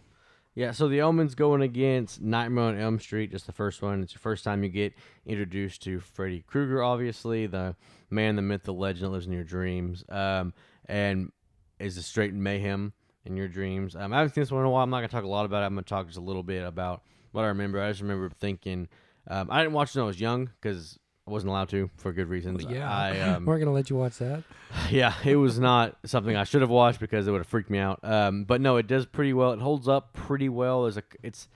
Yeah, 0.56 0.70
so 0.70 0.86
the 0.86 1.02
Omen's 1.02 1.34
going 1.34 1.62
against 1.62 2.20
Nightmare 2.20 2.66
on 2.66 2.78
Elm 2.78 3.00
Street, 3.00 3.32
just 3.32 3.46
the 3.46 3.52
first 3.52 3.82
one. 3.82 4.04
It's 4.04 4.14
your 4.14 4.20
first 4.20 4.44
time 4.44 4.62
you 4.62 4.68
get 4.68 4.94
introduced 5.26 5.82
to 5.82 5.98
Freddy 5.98 6.44
Krueger, 6.46 6.80
obviously, 6.80 7.48
the 7.48 7.74
man, 8.08 8.36
the 8.36 8.42
myth, 8.42 8.62
the 8.62 8.72
legend 8.72 9.06
that 9.06 9.08
lives 9.08 9.26
in 9.26 9.32
your 9.32 9.42
dreams, 9.42 10.04
um, 10.10 10.54
and 10.86 11.32
is 11.80 11.96
a 11.96 12.02
straight 12.02 12.34
mayhem 12.34 12.92
in 13.24 13.36
your 13.36 13.48
dreams. 13.48 13.96
Um, 13.96 14.12
I 14.12 14.18
haven't 14.18 14.34
seen 14.34 14.42
this 14.42 14.52
one 14.52 14.60
in 14.60 14.66
a 14.66 14.70
while. 14.70 14.84
I'm 14.84 14.90
not 14.90 14.98
going 14.98 15.08
to 15.08 15.14
talk 15.14 15.24
a 15.24 15.28
lot 15.28 15.44
about 15.44 15.64
it. 15.64 15.66
I'm 15.66 15.74
going 15.74 15.82
to 15.82 15.88
talk 15.88 16.06
just 16.06 16.18
a 16.18 16.22
little 16.22 16.44
bit 16.44 16.64
about 16.64 17.02
what 17.34 17.44
I 17.44 17.48
remember. 17.48 17.82
I 17.82 17.90
just 17.90 18.00
remember 18.00 18.30
thinking, 18.30 18.88
um, 19.28 19.48
I 19.50 19.60
didn't 19.62 19.74
watch 19.74 19.90
it 19.90 19.96
when 19.96 20.04
I 20.04 20.06
was 20.06 20.20
young 20.20 20.50
because 20.60 20.98
I 21.26 21.30
wasn't 21.30 21.50
allowed 21.50 21.68
to 21.70 21.90
for 21.96 22.12
good 22.12 22.28
reasons. 22.28 22.64
yeah, 22.64 22.90
I, 22.90 23.20
um, 23.32 23.44
we're 23.44 23.58
gonna 23.58 23.72
let 23.72 23.90
you 23.90 23.96
watch 23.96 24.18
that. 24.18 24.44
yeah, 24.90 25.14
it 25.24 25.36
was 25.36 25.58
not 25.58 25.96
something 26.04 26.36
I 26.36 26.44
should 26.44 26.60
have 26.60 26.70
watched 26.70 27.00
because 27.00 27.26
it 27.26 27.30
would 27.32 27.38
have 27.40 27.46
freaked 27.46 27.70
me 27.70 27.78
out. 27.78 28.00
Um, 28.02 28.44
but 28.44 28.60
no, 28.60 28.76
it 28.76 28.86
does 28.86 29.06
pretty 29.06 29.32
well. 29.32 29.52
It 29.52 29.60
holds 29.60 29.88
up 29.88 30.12
pretty 30.12 30.48
well. 30.48 30.82
There's 30.82 30.96
a 30.96 31.02
it's 31.22 31.48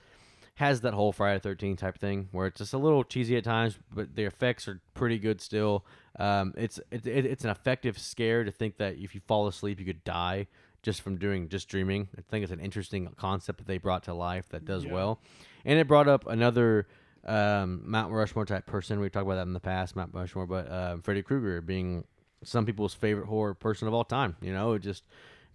has 0.55 0.81
that 0.81 0.93
whole 0.93 1.13
Friday 1.13 1.39
Thirteen 1.39 1.77
type 1.77 1.97
thing 1.97 2.27
where 2.33 2.47
it's 2.47 2.57
just 2.57 2.73
a 2.73 2.77
little 2.77 3.05
cheesy 3.05 3.37
at 3.37 3.45
times, 3.45 3.79
but 3.93 4.15
the 4.15 4.25
effects 4.25 4.67
are 4.67 4.81
pretty 4.93 5.17
good 5.17 5.39
still. 5.39 5.85
Um, 6.19 6.53
it's 6.57 6.79
it, 6.91 7.07
it, 7.07 7.25
it's 7.25 7.45
an 7.45 7.49
effective 7.51 7.97
scare 7.97 8.43
to 8.43 8.51
think 8.51 8.77
that 8.77 8.97
if 8.97 9.15
you 9.15 9.21
fall 9.25 9.47
asleep 9.47 9.79
you 9.79 9.85
could 9.85 10.03
die 10.03 10.47
just 10.81 11.01
from 11.01 11.17
doing 11.17 11.49
just 11.49 11.67
dreaming. 11.67 12.07
I 12.17 12.21
think 12.29 12.43
it's 12.43 12.51
an 12.51 12.59
interesting 12.59 13.07
concept 13.17 13.59
that 13.59 13.67
they 13.67 13.77
brought 13.77 14.03
to 14.03 14.13
life 14.13 14.49
that 14.49 14.65
does 14.65 14.85
Yeah. 14.85 14.93
well, 14.93 15.21
and 15.69 15.77
it 15.77 15.87
brought 15.87 16.07
up 16.07 16.25
another 16.25 16.87
um, 17.25 17.83
Mount 17.85 18.11
Rushmore 18.11 18.45
type 18.45 18.65
person. 18.65 18.99
We 18.99 19.09
talked 19.09 19.25
about 19.25 19.35
that 19.35 19.45
in 19.45 19.53
the 19.53 19.59
past, 19.59 19.95
Mount 19.95 20.09
Rushmore, 20.13 20.47
but 20.47 20.71
um, 20.71 21.01
Freddy 21.03 21.21
Krueger 21.21 21.61
being 21.61 22.05
some 22.43 22.65
people's 22.65 22.95
favorite 22.95 23.27
horror 23.27 23.53
person 23.53 23.87
of 23.87 23.93
all 23.93 24.03
time. 24.03 24.35
You 24.41 24.51
know, 24.51 24.73
it 24.73 24.79
just 24.79 25.03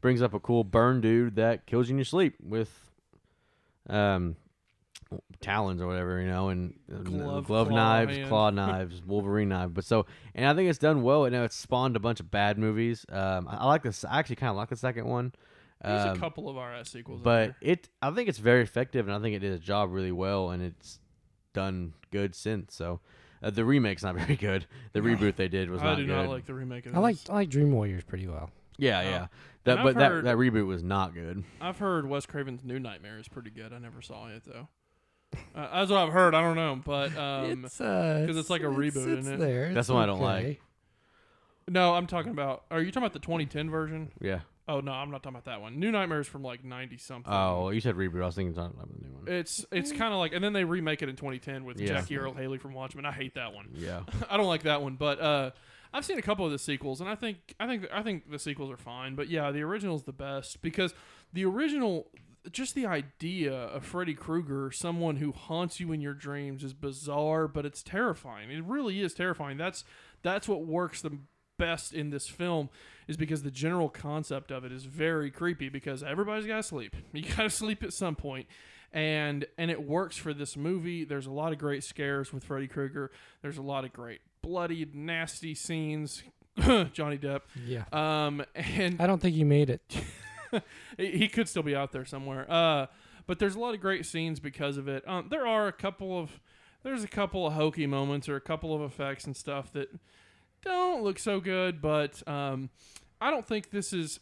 brings 0.01 0.23
up 0.23 0.33
a 0.33 0.39
cool 0.39 0.63
burn 0.63 1.01
dude 1.01 1.35
that 1.35 1.67
kills 1.67 1.89
you 1.89 1.95
in 1.95 1.99
your 1.99 2.05
sleep 2.05 2.37
with 2.41 2.71
um 3.89 4.37
talons 5.41 5.83
or 5.83 5.87
whatever, 5.87 6.21
you 6.21 6.29
know, 6.29 6.49
and 6.49 6.75
uh, 6.93 6.99
Glove, 6.99 7.47
glove 7.47 7.69
claw 7.69 7.77
knives, 7.77 8.17
hand. 8.17 8.29
claw 8.29 8.51
knives, 8.51 9.03
Wolverine 9.07 9.49
knife. 9.49 9.71
But 9.73 9.85
so, 9.85 10.07
and 10.35 10.47
I 10.47 10.55
think 10.55 10.71
it's 10.71 10.79
done 10.79 11.03
well. 11.03 11.25
And 11.25 11.35
now 11.35 11.43
it's 11.43 11.57
spawned 11.57 11.97
a 11.97 12.01
bunch 12.01 12.21
of 12.21 12.31
bad 12.31 12.57
movies. 12.57 13.05
Um, 13.11 13.49
I, 13.49 13.57
I 13.57 13.67
like 13.67 13.83
this. 13.83 14.05
I 14.05 14.19
actually 14.21 14.37
kind 14.37 14.51
of 14.51 14.57
like 14.57 14.69
the 14.71 14.77
second 14.77 15.07
one. 15.07 15.33
There's 15.85 16.07
Um, 16.07 16.17
a 16.17 16.21
couple 16.21 16.49
of 16.49 16.57
RS 16.57 16.89
sequels, 16.91 17.21
in 17.21 17.25
but 17.25 17.47
there. 17.61 17.73
it, 17.73 17.89
I 18.03 18.11
think 18.11 18.29
it's 18.29 18.39
very 18.39 18.63
effective, 18.63 19.07
and 19.07 19.15
I 19.15 19.21
think 19.21 19.37
it 19.37 19.41
did 19.41 19.53
a 19.53 19.59
job 19.59 19.91
really 19.93 20.13
well, 20.13 20.51
and 20.51 20.63
it's 20.63 20.99
done 21.53 21.95
good 22.11 22.35
since. 22.35 22.75
So, 22.75 23.01
uh, 23.43 23.51
the 23.51 23.65
remake's 23.65 24.03
not 24.03 24.15
very 24.19 24.37
good. 24.37 24.67
The 24.93 25.01
reboot 25.01 25.37
they 25.37 25.49
did 25.49 25.71
was 25.71 25.83
I 25.83 25.85
not 25.87 25.97
do 25.97 26.07
good. 26.07 26.17
not 26.17 26.29
like 26.29 26.47
the 26.47 26.55
remake 26.55 26.87
of 26.87 26.95
I 26.97 26.99
like. 27.01 27.17
I 27.29 27.35
like 27.35 27.51
Dream 27.51 27.73
Warriors 27.73 28.05
pretty 28.05 28.27
well. 28.27 28.51
yeah, 28.79 28.99
Oh. 29.01 29.03
yeah. 29.11 29.27
That, 29.65 29.77
but 29.83 29.89
I've 29.89 29.95
that 29.97 30.25
that 30.25 30.37
reboot 30.37 30.67
was 30.67 30.83
not 30.83 31.15
good. 31.15 31.43
I've 31.61 31.79
heard 31.79 32.07
Wes 32.09 32.27
Craven's 32.27 32.63
New 32.65 32.79
Nightmare 32.79 33.19
is 33.19 33.29
pretty 33.29 33.51
good. 33.51 33.73
I 33.73 33.79
never 33.79 34.03
saw 34.03 34.29
it 34.29 34.43
though. 34.47 34.69
Uh, 35.55 35.79
that's 35.81 35.91
what 35.91 36.01
I've 36.01 36.13
heard. 36.13 36.35
I 36.35 36.43
don't 36.43 36.55
know, 36.57 36.81
but 36.85 37.17
um, 37.19 37.65
it's 37.65 37.81
uh, 37.81 38.25
'cause 38.27 38.37
it's 38.37 38.51
like 38.51 38.61
a 38.63 38.67
reboot, 38.67 38.89
it's 38.89 39.27
isn't 39.27 39.35
it? 39.35 39.39
There. 39.39 39.67
That's 39.69 39.79
It's 39.79 39.87
the 39.89 39.95
one 39.95 40.03
I 40.03 40.07
don't 40.07 40.21
like. 40.21 40.61
no, 41.69 41.95
I'm 41.95 42.07
talking 42.07 42.31
about. 42.33 42.65
Are 42.71 42.81
you 42.83 42.91
talking 42.91 43.05
about 43.05 43.15
the 43.15 43.21
2010 43.21 43.71
version? 43.71 44.11
Yeah. 44.21 44.41
Oh 44.67 44.81
no, 44.81 44.93
I'm 44.93 45.11
not 45.11 45.23
talking 45.23 45.37
about 45.37 45.45
that 45.45 45.61
one. 45.61 45.79
New 45.79 45.91
Nightmares 45.93 46.27
from 46.27 46.43
like 46.43 46.65
90 46.65 46.97
something. 46.99 47.31
Oh, 47.33 47.69
you 47.71 47.81
said 47.81 47.97
reboot. 47.97 48.23
I 48.23 48.27
was 48.27 48.35
thinking 48.35 48.53
about 48.57 48.77
the 48.79 49.07
new 49.07 49.13
one. 49.15 49.25
It's 49.29 49.65
it's 49.71 49.93
kind 49.93 50.15
of 50.15 50.19
like, 50.19 50.33
and 50.33 50.43
then 50.43 50.53
they 50.55 50.65
remake 50.65 51.03
it 51.03 51.09
in 51.09 51.17
2010 51.17 51.65
with 51.65 51.79
Yeah. 51.79 51.89
Jackie 51.89 52.17
Earle 52.17 52.33
Haley 52.35 52.59
from 52.59 52.73
Watchmen. 52.73 53.05
I 53.05 53.13
hate 53.13 53.35
that 53.35 53.53
one. 53.53 53.69
Yeah. 53.75 54.01
I 54.31 54.37
don't 54.39 54.47
like 54.47 54.63
that 54.63 54.81
one, 54.83 54.97
but 54.97 55.21
uh, 55.21 55.51
I've 55.93 56.05
seen 56.05 56.19
a 56.19 56.23
couple 56.23 56.47
of 56.47 56.53
the 56.53 56.59
sequels, 56.59 57.01
and 57.01 57.11
I 57.11 57.15
think 57.15 57.55
I 57.61 57.67
think 57.67 57.87
I 57.93 58.03
think 58.03 58.31
the 58.31 58.39
sequels 58.39 58.71
are 58.71 58.77
fine. 58.79 59.15
But 59.17 59.29
yeah, 59.29 59.51
the 59.51 59.63
original 59.63 59.97
is 59.97 60.05
the 60.05 60.13
best 60.13 60.63
because 60.63 60.95
the 61.33 61.45
original, 61.45 62.07
just 62.51 62.75
the 62.75 62.87
idea 62.87 63.53
of 63.55 63.85
Freddy 63.85 64.15
Krueger, 64.15 64.71
someone 64.73 65.17
who 65.17 65.33
haunts 65.33 65.79
you 65.79 65.93
in 65.93 66.01
your 66.01 66.15
dreams, 66.15 66.65
is 66.65 66.73
bizarre, 66.73 67.49
but 67.49 67.67
it's 67.67 67.83
terrifying. 67.83 68.51
It 68.51 68.65
really 68.65 69.01
is 69.03 69.13
terrifying. 69.13 69.59
That's 69.59 69.85
that's 70.23 70.49
what 70.49 70.65
works 70.65 71.03
the 71.03 71.19
best 71.59 71.93
in 71.93 72.11
this 72.11 72.27
film 72.29 72.71
is 73.09 73.17
because 73.17 73.43
the 73.43 73.51
general 73.51 73.89
concept 73.89 74.51
of 74.51 74.65
it 74.65 74.73
is 74.73 74.85
very 74.85 75.31
creepy 75.31 75.69
because 75.69 76.03
everybody's 76.03 76.47
got 76.47 76.57
to 76.57 76.63
sleep. 76.63 76.95
You 77.13 77.23
got 77.23 77.45
to 77.45 77.51
sleep 77.51 77.83
at 77.83 77.93
some 77.93 78.17
point. 78.17 78.47
and 78.93 79.45
and 79.59 79.71
it 79.71 79.87
works 79.87 80.17
for 80.17 80.33
this 80.35 80.57
movie. 80.57 81.05
There's 81.05 81.27
a 81.27 81.33
lot 81.33 81.53
of 81.53 81.59
great 81.59 81.85
scares 81.85 82.33
with 82.33 82.45
Freddy 82.45 82.69
Krueger. 82.69 83.11
There's 83.43 83.59
a 83.59 83.63
lot 83.63 83.85
of 83.85 83.93
great 83.93 84.21
bloody, 84.43 84.87
nasty 84.93 85.55
scenes. 85.55 86.23
Johnny 86.93 87.19
Depp. 87.19 87.41
Yeah. 87.67 87.85
Um, 87.93 88.45
and 88.55 89.01
I 89.01 89.07
don't 89.09 89.21
think 89.21 89.35
you 89.35 89.45
made 89.45 89.71
it. 89.71 89.83
he 90.97 91.17
he 91.19 91.29
could 91.29 91.49
still 91.49 91.65
be 91.65 91.75
out 91.75 91.91
there 91.93 92.05
somewhere. 92.05 92.47
Uh, 92.51 92.87
but 93.27 93.39
there's 93.41 93.55
a 93.57 93.59
lot 93.59 93.75
of 93.75 93.81
great 93.81 94.07
scenes 94.07 94.39
because 94.39 94.77
of 94.77 94.87
it. 94.87 95.03
Um, 95.09 95.27
there 95.31 95.47
are 95.47 95.67
a 95.67 95.73
couple 95.73 96.17
of 96.19 96.39
there's 96.85 97.03
a 97.03 97.09
couple 97.09 97.47
of 97.47 97.55
hokey 97.55 97.87
moments 97.87 98.29
or 98.29 98.37
a 98.37 98.41
couple 98.41 98.75
of 98.75 98.83
effects 98.83 99.25
and 99.25 99.37
stuff 99.37 99.73
that 99.73 99.89
don't 100.71 101.03
look 101.03 101.19
so 101.19 101.41
good. 101.41 101.81
But 101.81 102.27
um, 102.29 102.71
I 103.21 103.31
don't 103.31 103.47
think 103.47 103.71
this 103.71 103.93
is. 103.93 104.21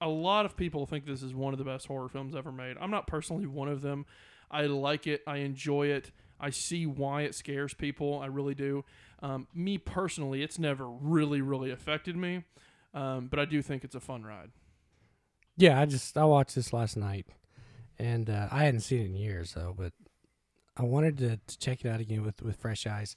A 0.00 0.08
lot 0.08 0.44
of 0.44 0.56
people 0.56 0.84
think 0.84 1.06
this 1.06 1.22
is 1.22 1.34
one 1.34 1.54
of 1.54 1.58
the 1.58 1.64
best 1.64 1.86
horror 1.86 2.08
films 2.08 2.34
ever 2.34 2.52
made. 2.52 2.76
I'm 2.78 2.90
not 2.90 3.06
personally 3.06 3.46
one 3.46 3.68
of 3.68 3.80
them. 3.80 4.04
I 4.50 4.62
like 4.66 5.06
it. 5.06 5.22
I 5.26 5.38
enjoy 5.38 5.86
it. 5.86 6.10
I 6.38 6.50
see 6.50 6.84
why 6.84 7.22
it 7.22 7.34
scares 7.34 7.72
people. 7.72 8.20
I 8.20 8.26
really 8.26 8.54
do. 8.54 8.84
Um, 9.22 9.46
me 9.54 9.78
personally, 9.78 10.42
it's 10.42 10.58
never 10.58 10.86
really, 10.86 11.40
really 11.40 11.70
affected 11.70 12.16
me. 12.16 12.44
Um, 12.92 13.28
but 13.28 13.38
I 13.38 13.44
do 13.44 13.62
think 13.62 13.82
it's 13.82 13.94
a 13.94 14.00
fun 14.00 14.24
ride. 14.24 14.50
Yeah, 15.56 15.80
I 15.80 15.86
just 15.86 16.16
I 16.18 16.24
watched 16.24 16.54
this 16.54 16.72
last 16.72 16.96
night, 16.96 17.26
and 17.98 18.28
uh, 18.28 18.48
I 18.50 18.64
hadn't 18.64 18.80
seen 18.80 19.00
it 19.00 19.06
in 19.06 19.14
years 19.14 19.54
though, 19.54 19.74
but 19.76 19.92
I 20.76 20.82
wanted 20.82 21.18
to, 21.18 21.36
to 21.46 21.58
check 21.58 21.84
it 21.84 21.88
out 21.88 22.00
again 22.00 22.24
with 22.24 22.42
with 22.42 22.56
fresh 22.56 22.86
eyes. 22.86 23.16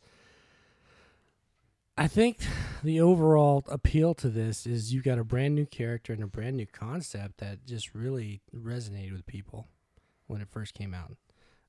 I 1.99 2.07
think 2.07 2.37
the 2.83 3.01
overall 3.01 3.63
appeal 3.67 4.13
to 4.15 4.29
this 4.29 4.67
is 4.67 4.93
you 4.93 5.01
got 5.01 5.17
a 5.17 5.23
brand 5.23 5.55
new 5.55 5.65
character 5.65 6.13
and 6.13 6.21
a 6.21 6.27
brand 6.27 6.55
new 6.55 6.67
concept 6.67 7.39
that 7.39 7.65
just 7.65 7.95
really 7.95 8.41
resonated 8.55 9.13
with 9.13 9.25
people 9.25 9.67
when 10.27 10.39
it 10.39 10.47
first 10.47 10.75
came 10.75 10.93
out. 10.93 11.17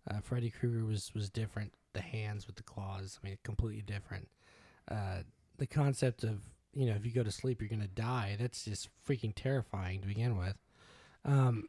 Uh, 0.08 0.20
Freddy 0.20 0.50
Krueger 0.50 0.84
was 0.84 1.12
was 1.14 1.30
different. 1.30 1.72
The 1.94 2.02
hands 2.02 2.46
with 2.46 2.56
the 2.56 2.62
claws, 2.62 3.18
I 3.22 3.26
mean, 3.26 3.38
completely 3.42 3.80
different. 3.80 4.28
Uh, 4.90 5.20
the 5.56 5.66
concept 5.66 6.24
of 6.24 6.42
you 6.74 6.84
know 6.84 6.94
if 6.94 7.06
you 7.06 7.12
go 7.12 7.22
to 7.22 7.32
sleep 7.32 7.62
you're 7.62 7.70
gonna 7.70 7.88
die. 7.88 8.36
That's 8.38 8.64
just 8.64 8.90
freaking 9.08 9.32
terrifying 9.34 10.02
to 10.02 10.06
begin 10.06 10.36
with. 10.36 10.58
Um, 11.24 11.68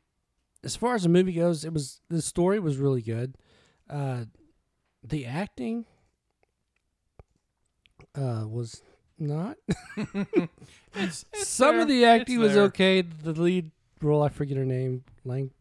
as 0.65 0.75
far 0.75 0.95
as 0.95 1.03
the 1.03 1.09
movie 1.09 1.31
goes, 1.31 1.63
it 1.63 1.73
was 1.73 2.01
the 2.09 2.21
story 2.21 2.59
was 2.59 2.75
really 2.75 3.01
good. 3.01 3.37
Uh, 3.89 4.25
the 5.01 5.25
acting 5.25 5.85
uh, 8.19 8.45
was 8.47 8.81
not. 9.17 9.57
It's, 10.95 11.23
it's 11.33 11.47
Some 11.47 11.73
there. 11.75 11.81
of 11.83 11.87
the 11.87 12.03
acting 12.05 12.35
It's 12.37 12.41
was 12.43 12.53
there. 12.55 12.63
okay. 12.63 13.01
The 13.01 13.33
lead 13.33 13.69
role, 14.01 14.23
I 14.23 14.29
forget 14.29 14.57
her 14.57 14.65
name, 14.65 15.03
Lang, 15.23 15.51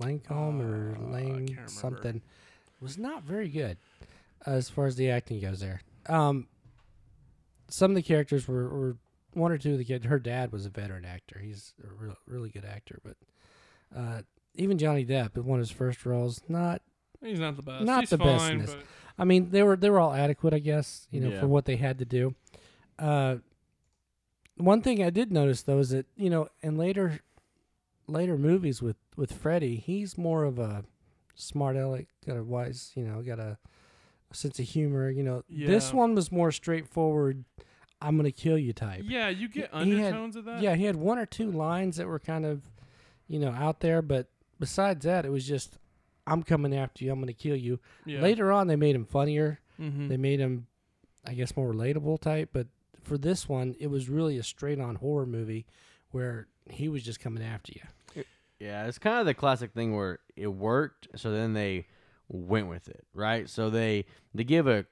Langcomb 0.00 0.60
or 0.62 0.96
Uh, 0.96 1.08
I 1.08 1.10
Lang 1.12 1.46
remember. 1.46 1.68
something, 1.68 2.22
was 2.80 2.96
not 2.96 3.22
very 3.22 3.48
good 3.48 3.76
as 4.46 4.70
far 4.70 4.86
as 4.86 4.96
the 4.96 5.10
acting 5.10 5.40
goes. 5.40 5.60
There, 5.60 5.82
um, 6.06 6.48
some 7.68 7.90
of 7.90 7.94
the 7.96 8.02
characters 8.02 8.48
were, 8.48 8.66
were 8.68 8.96
one 9.34 9.52
or 9.52 9.58
two 9.58 9.72
of 9.72 9.78
the 9.78 9.84
kids. 9.84 10.06
Her 10.06 10.18
dad 10.18 10.52
was 10.52 10.64
a 10.64 10.70
veteran 10.70 11.04
actor. 11.04 11.38
He's 11.38 11.74
a 11.84 11.92
real, 12.02 12.16
really 12.26 12.48
good 12.48 12.64
actor, 12.64 12.98
but 13.04 13.16
uh, 13.94 14.22
even 14.54 14.78
Johnny 14.78 15.04
Depp, 15.04 15.36
in 15.36 15.44
one 15.44 15.58
of 15.60 15.68
his 15.68 15.70
first 15.76 16.04
roles, 16.06 16.40
not 16.48 16.80
He's 17.22 17.38
not 17.40 17.56
the 17.56 17.62
best. 17.62 17.84
Not 17.84 18.00
He's 18.00 18.10
the 18.10 18.18
best 18.18 18.44
in 18.50 18.50
fine, 18.50 18.58
this. 18.66 18.74
but 18.74 18.84
I 19.18 19.24
mean, 19.24 19.50
they 19.50 19.62
were 19.62 19.76
they 19.76 19.90
were 19.90 20.00
all 20.00 20.12
adequate, 20.12 20.52
I 20.54 20.58
guess, 20.58 21.06
you 21.10 21.20
know, 21.20 21.30
Yeah. 21.30 21.40
for 21.40 21.48
what 21.48 21.64
they 21.64 21.76
had 21.76 21.98
to 21.98 22.04
do. 22.04 22.34
Uh, 22.98 23.36
one 24.56 24.82
thing 24.82 25.02
I 25.02 25.10
did 25.10 25.32
notice 25.32 25.62
though 25.62 25.78
is 25.78 25.90
that 25.90 26.06
you 26.16 26.30
know, 26.30 26.48
in 26.62 26.76
later 26.76 27.20
later 28.06 28.36
movies 28.36 28.82
with 28.82 28.96
with 29.16 29.32
Freddy, 29.32 29.76
he's 29.76 30.16
more 30.18 30.44
of 30.44 30.58
a 30.58 30.84
smart 31.34 31.76
aleck, 31.76 32.08
got 32.26 32.36
a 32.36 32.42
wise, 32.44 32.92
you 32.94 33.04
know, 33.04 33.22
got 33.22 33.38
a, 33.38 33.58
sense 34.34 34.58
of 34.58 34.66
humor. 34.66 35.10
You 35.10 35.22
know, 35.22 35.44
this 35.48 35.90
Yeah. 35.90 35.96
one 35.96 36.14
was 36.14 36.32
more 36.32 36.50
straightforward. 36.52 37.44
I'm 38.00 38.16
gonna 38.16 38.32
kill 38.32 38.56
you 38.58 38.72
type. 38.72 39.02
yeah, 39.06 39.28
you 39.28 39.46
get 39.48 39.70
He 39.70 39.90
had- 39.98 40.06
undertones 40.14 40.36
of 40.36 40.44
that. 40.46 40.62
Yeah, 40.62 40.74
he 40.74 40.84
had 40.84 40.96
one 40.96 41.18
or 41.18 41.26
two 41.26 41.50
lines 41.50 41.96
that 41.98 42.06
were 42.06 42.18
kind 42.18 42.46
of, 42.46 42.62
you 43.28 43.38
know, 43.38 43.50
out 43.50 43.80
there, 43.80 44.00
but 44.00 44.28
besides 44.58 45.04
that, 45.04 45.24
it 45.26 45.30
was 45.30 45.46
just, 45.46 45.78
I'm 46.26 46.42
coming 46.42 46.74
after 46.76 47.04
you. 47.04 47.12
I'm 47.12 47.20
gonna 47.20 47.32
kill 47.32 47.56
you. 47.56 47.80
yeah. 48.06 48.20
Later 48.20 48.52
on, 48.52 48.66
they 48.68 48.76
made 48.76 48.94
him 48.94 49.04
funnier. 49.06 49.60
hmm 49.76 50.08
They 50.08 50.16
made 50.16 50.38
him, 50.40 50.66
I 51.26 51.34
guess, 51.34 51.56
more 51.56 51.72
relatable 51.72 52.20
type. 52.20 52.50
But 52.52 52.68
for 53.02 53.18
this 53.18 53.48
one, 53.48 53.74
it 53.80 53.88
was 53.88 54.08
really 54.08 54.38
a 54.38 54.42
straight 54.42 54.80
on 54.80 54.96
horror 54.96 55.26
movie 55.26 55.66
where 56.10 56.46
he 56.70 56.88
was 56.88 57.02
just 57.02 57.18
coming 57.20 57.42
after 57.42 57.72
you. 57.74 58.22
Yeah, 58.60 58.86
it's 58.86 58.98
kind 58.98 59.18
of 59.18 59.26
the 59.26 59.34
classic 59.34 59.72
thing 59.72 59.96
where 59.96 60.20
it 60.36 60.46
worked, 60.46 61.08
so 61.16 61.32
then 61.32 61.52
they 61.52 61.86
went 62.28 62.68
with 62.68 62.86
it, 62.88 63.04
right? 63.12 63.48
So 63.50 63.70
they 63.70 64.04
they 64.32 64.44
give 64.44 64.68
a 64.68 64.86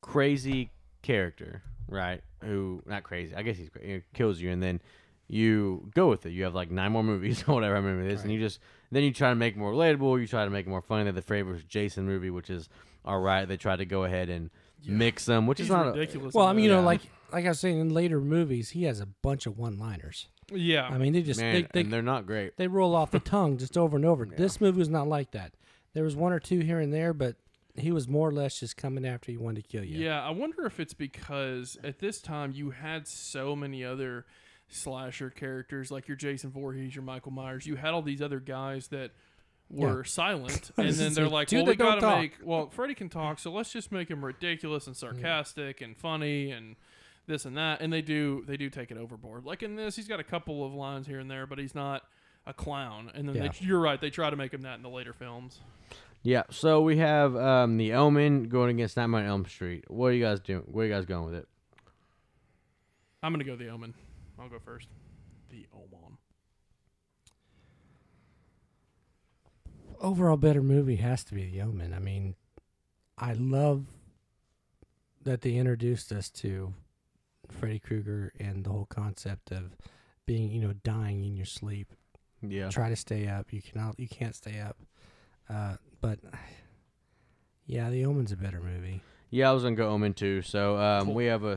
crazy 0.00 0.70
character, 1.02 1.62
right? 1.88 2.22
Who 2.42 2.82
not 2.86 3.02
crazy, 3.02 3.34
I 3.34 3.42
guess 3.42 3.56
he's 3.56 3.68
cra- 3.68 3.82
he 3.84 4.02
kills 4.14 4.40
you, 4.40 4.50
and 4.50 4.62
then 4.62 4.80
you 5.28 5.90
go 5.94 6.08
with 6.08 6.26
it. 6.26 6.30
You 6.30 6.44
have 6.44 6.54
like 6.54 6.70
nine 6.70 6.92
more 6.92 7.02
movies 7.04 7.44
or 7.48 7.54
whatever. 7.54 7.74
I 7.74 7.78
remember 7.78 8.08
this, 8.08 8.22
and 8.22 8.32
you 8.32 8.40
just 8.40 8.58
then 8.90 9.02
you 9.02 9.12
try 9.12 9.28
to 9.30 9.34
make 9.34 9.54
it 9.54 9.58
more 9.58 9.72
relatable. 9.72 10.20
You 10.20 10.26
try 10.26 10.44
to 10.44 10.50
make 10.50 10.66
it 10.66 10.70
more 10.70 10.82
funny. 10.82 11.02
They 11.04 11.08
had 11.08 11.14
the 11.14 11.22
favorite 11.22 11.68
Jason 11.68 12.06
movie, 12.06 12.30
which 12.30 12.50
is 12.50 12.68
all 13.04 13.20
right. 13.20 13.46
They 13.46 13.56
tried 13.56 13.76
to 13.76 13.84
go 13.86 14.04
ahead 14.04 14.28
and 14.28 14.50
Yeah. 14.82 14.92
mix 14.94 15.24
them, 15.26 15.46
which 15.46 15.58
He's 15.58 15.66
is 15.66 15.70
not 15.72 15.88
a- 15.88 15.90
ridiculous. 15.92 16.34
Well, 16.34 16.46
I 16.46 16.52
mean, 16.52 16.64
you 16.66 16.70
know, 16.70 16.80
Yeah. 16.80 16.86
like 16.86 17.00
like 17.30 17.44
I 17.44 17.48
was 17.48 17.60
saying 17.60 17.78
in 17.78 17.90
later 17.90 18.20
movies, 18.20 18.70
he 18.70 18.84
has 18.84 19.00
a 19.00 19.06
bunch 19.06 19.44
of 19.46 19.58
one 19.58 19.78
liners. 19.78 20.28
yeah, 20.50 20.86
I 20.88 20.96
mean, 20.96 21.12
they 21.12 21.20
just 21.22 21.38
man, 21.40 21.52
they, 21.54 21.68
they, 21.74 21.80
and 21.82 21.92
they're 21.92 22.00
not 22.00 22.24
great. 22.24 22.56
they 22.56 22.68
roll 22.68 22.94
off 22.94 23.10
the 23.10 23.20
tongue 23.20 23.58
just 23.58 23.76
over 23.76 23.96
and 23.96 24.06
over. 24.06 24.24
Yeah. 24.30 24.36
This 24.38 24.60
movie 24.62 24.78
was 24.78 24.88
not 24.88 25.06
like 25.08 25.32
that. 25.32 25.52
There 25.92 26.04
was 26.04 26.16
one 26.16 26.32
or 26.32 26.40
two 26.40 26.60
here 26.60 26.78
and 26.80 26.90
there, 26.92 27.12
but 27.12 27.36
he 27.76 27.92
was 27.92 28.08
more 28.08 28.28
or 28.28 28.32
less 28.32 28.58
just 28.60 28.76
coming 28.78 29.04
after 29.06 29.30
you, 29.30 29.40
wanted 29.40 29.64
to 29.64 29.68
kill 29.68 29.84
you. 29.84 29.98
Yeah, 29.98 30.24
I 30.26 30.30
wonder 30.30 30.64
if 30.64 30.80
it's 30.80 30.94
because 30.94 31.76
at 31.84 31.98
this 31.98 32.22
time 32.22 32.52
you 32.52 32.70
had 32.70 33.06
so 33.06 33.54
many 33.54 33.84
other 33.84 34.24
slasher 34.68 35.30
characters 35.30 35.90
like 35.90 36.08
your 36.08 36.16
Jason 36.16 36.50
Voorhees, 36.50 36.94
your 36.94 37.04
Michael 37.04 37.32
Myers. 37.32 37.66
You 37.66 37.76
had 37.76 37.94
all 37.94 38.02
these 38.02 38.22
other 38.22 38.40
guys 38.40 38.88
that 38.88 39.10
were 39.70 40.04
silent, 40.04 40.70
and 40.76 40.94
then 40.94 41.12
they're 41.14 41.28
like, 41.28 41.50
"Well, 41.52 41.64
we 41.66 41.74
gotta 41.76 42.00
talk." 42.00 42.18
make 42.20 42.32
well, 42.42 42.68
Freddy 42.70 42.94
can 42.94 43.08
talk, 43.08 43.38
so 43.38 43.50
let's 43.52 43.72
just 43.72 43.92
make 43.92 44.10
him 44.10 44.24
ridiculous 44.24 44.86
and 44.86 44.96
sarcastic 44.96 45.80
and 45.80 45.96
funny 45.96 46.50
and 46.50 46.76
this 47.26 47.44
and 47.44 47.56
that." 47.56 47.80
And 47.80 47.92
they 47.92 48.02
do 48.02 48.44
they 48.46 48.56
do 48.56 48.70
take 48.70 48.90
it 48.90 48.96
overboard. 48.96 49.44
Like 49.44 49.62
in 49.62 49.76
this, 49.76 49.96
he's 49.96 50.08
got 50.08 50.20
a 50.20 50.24
couple 50.24 50.64
of 50.64 50.72
lines 50.72 51.06
here 51.06 51.18
and 51.20 51.30
there, 51.30 51.46
but 51.46 51.58
he's 51.58 51.74
not 51.74 52.02
a 52.46 52.52
clown. 52.54 53.10
And 53.14 53.28
then 53.28 53.36
Yeah. 53.36 53.48
they, 53.48 53.66
you're 53.66 53.80
right, 53.80 54.00
they 54.00 54.10
try 54.10 54.30
to 54.30 54.36
make 54.36 54.54
him 54.54 54.62
that 54.62 54.76
in 54.76 54.82
the 54.82 54.88
later 54.88 55.12
films. 55.12 55.60
Yeah, 56.22 56.42
so 56.50 56.80
we 56.80 56.96
have 56.96 57.36
um, 57.36 57.76
the 57.76 57.92
Omen 57.92 58.48
going 58.48 58.70
against 58.70 58.96
Nightmare 58.96 59.20
on 59.22 59.26
Elm 59.28 59.44
Street. 59.46 59.84
What 59.88 60.08
are 60.08 60.12
you 60.14 60.24
guys 60.24 60.40
doing? 60.40 60.62
Where 60.66 60.84
are 60.84 60.88
you 60.88 60.94
guys 60.94 61.04
going 61.04 61.24
with 61.26 61.34
it? 61.34 61.46
I'm 63.22 63.32
gonna 63.32 63.44
go 63.44 63.54
the 63.56 63.68
Omen. 63.68 63.94
I'll 64.40 64.48
go 64.48 64.58
first. 64.58 64.88
The 65.50 65.66
Omen. 65.72 66.18
overall 70.00 70.36
better 70.36 70.62
movie 70.62 70.96
has 70.96 71.24
to 71.24 71.34
be 71.34 71.44
The 71.50 71.60
Omen. 71.62 71.92
I 71.92 71.98
mean, 71.98 72.34
I 73.16 73.32
love 73.32 73.86
that 75.24 75.40
they 75.40 75.54
introduced 75.54 76.12
us 76.12 76.30
to 76.30 76.72
Freddy 77.48 77.78
Krueger 77.80 78.32
and 78.38 78.64
the 78.64 78.70
whole 78.70 78.86
concept 78.88 79.50
of 79.50 79.76
being, 80.26 80.52
you 80.52 80.60
know, 80.60 80.74
dying 80.84 81.24
in 81.24 81.34
your 81.36 81.46
sleep. 81.46 81.88
Yeah. 82.42 82.68
Try 82.68 82.88
to 82.90 82.96
stay 82.96 83.26
up. 83.26 83.52
You 83.52 83.60
cannot. 83.60 83.98
You 83.98 84.06
can't 84.08 84.36
stay 84.36 84.60
up. 84.60 84.76
Uh, 85.50 85.76
but 86.00 86.20
yeah, 87.66 87.90
The 87.90 88.04
Omen's 88.04 88.30
a 88.32 88.36
better 88.36 88.60
movie. 88.60 89.00
Yeah, 89.30 89.50
I 89.50 89.52
was 89.52 89.64
gonna 89.64 89.74
go 89.74 89.88
Omen 89.88 90.14
too. 90.14 90.42
So 90.42 90.76
um, 90.78 91.06
Cool. 91.06 91.14
we 91.14 91.24
have 91.26 91.42
a 91.42 91.56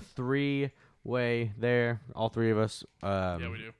three-way 1.03 1.51
there. 1.57 2.01
All 2.15 2.29
three 2.29 2.51
of 2.51 2.57
us. 2.57 2.83
Um, 3.03 3.41
yeah, 3.41 3.49
we 3.49 3.57
do. 3.57 3.71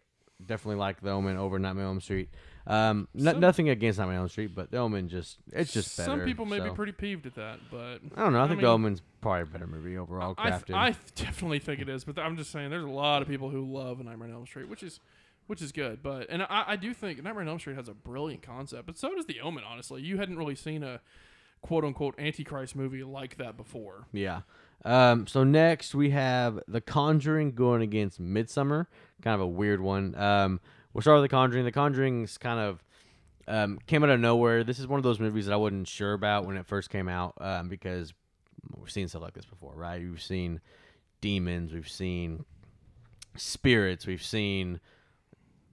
Definitely 0.46 0.78
like 0.78 1.02
the 1.02 1.12
Omen 1.12 1.38
over 1.38 1.60
Nightmare 1.60 1.86
on 1.86 1.92
Elm 1.92 2.02
Street. 2.02 2.30
Um, 2.66 3.08
no, 3.14 3.32
Some- 3.32 3.42
nothing 3.42 3.70
against 3.70 4.00
Nightmare 4.00 4.16
on 4.18 4.22
Elm 4.22 4.30
Street, 4.30 4.56
but 4.56 4.72
the 4.72 4.78
Omen 4.78 5.08
just 5.08 5.38
it's 5.52 5.72
just 5.72 5.96
better. 5.98 6.12
Some 6.12 6.22
people 6.26 6.46
may 6.46 6.60
be 6.60 6.70
pretty 6.72 6.92
peeved 6.92 7.26
at 7.28 7.36
that, 7.36 7.60
but 7.70 8.00
I 8.16 8.24
don't 8.24 8.34
know. 8.34 8.40
I 8.40 8.46
I 8.46 8.48
think 8.48 8.58
mean- 8.58 8.66
the 8.66 8.72
Omen's 8.72 9.02
probably 9.22 9.42
a 9.42 9.46
better 9.46 9.68
movie 9.68 9.98
overall 9.98 10.34
I, 10.38 10.50
th- 10.52 10.62
crafted. 10.64 10.76
I 10.76 10.86
th- 10.92 10.98
definitely 11.16 11.60
think 11.60 11.80
it 11.80 11.90
is. 11.90 12.04
But 12.04 12.18
I'm 12.20 12.38
just 12.38 12.52
saying, 12.52 12.70
there's 12.72 12.84
a 12.86 12.90
lot 12.90 13.22
of 13.22 13.28
people 13.28 13.50
who 13.50 13.62
love 13.72 14.00
Nightmare 14.04 14.30
on 14.30 14.34
Elm 14.34 14.48
Street, 14.48 14.68
which 14.68 14.82
is 14.84 15.00
which 15.48 15.62
is 15.62 15.72
good. 15.72 16.02
But 16.02 16.28
and 16.30 16.42
I, 16.44 16.64
I 16.70 16.76
do 16.76 16.94
think 16.94 17.22
Nightmare 17.24 17.44
on 17.44 17.48
Elm 17.50 17.60
Street 17.60 17.76
has 17.78 17.88
a 17.88 17.94
brilliant 17.94 18.42
concept, 18.42 18.88
but 18.88 18.98
so 18.98 19.14
does 19.16 19.28
The 19.28 19.42
Omen. 19.42 19.64
Honestly, 19.68 20.02
you 20.02 20.18
hadn't 20.18 20.38
really 20.38 20.56
seen 20.56 20.84
a 20.84 21.02
quote 21.62 21.84
unquote 21.84 22.16
Antichrist 22.20 22.76
movie 22.76 23.04
like 23.04 23.38
that 23.38 23.58
before. 23.58 24.08
Yeah. 24.12 24.42
Um, 24.84 25.28
so 25.28 25.44
next 25.44 25.94
we 25.94 26.10
have 26.12 26.60
The 26.68 26.82
Conjuring 26.82 27.52
going 27.52 27.82
against 27.82 28.22
Midsommar. 28.22 28.88
Kind 29.22 29.36
of 29.36 29.42
a 29.42 29.48
weird 29.48 29.80
one. 29.82 30.16
Um, 30.16 30.60
we'll 30.94 31.02
start 31.02 31.22
with 31.22 31.30
The 31.30 31.36
Conjuring. 31.36 31.66
The 31.66 31.72
Conjuring's 31.72 32.38
kind 32.38 32.60
of 32.60 32.84
um, 33.48 33.80
came 33.88 34.04
out 34.04 34.10
of 34.10 34.20
nowhere. 34.20 34.64
This 34.64 34.80
is 34.80 34.88
one 34.88 34.98
of 34.98 35.04
those 35.04 35.20
movies 35.20 35.46
that 35.46 35.54
I 35.54 35.58
wasn't 35.58 35.88
sure 35.88 36.14
about 36.14 36.46
when 36.46 36.58
it 36.58 36.66
first 36.66 36.90
came 36.90 37.08
out 37.08 37.34
um, 37.40 37.70
because 37.70 38.14
we've 38.78 38.90
seen 38.92 39.08
stuff 39.08 39.22
like 39.22 39.34
this 39.34 39.46
before, 39.46 39.74
right? 39.76 40.02
We've 40.02 40.22
seen 40.22 40.62
demons, 41.22 41.74
we've 41.74 41.90
seen 41.90 42.46
spirits, 43.36 44.06
we've 44.08 44.24
seen 44.24 44.80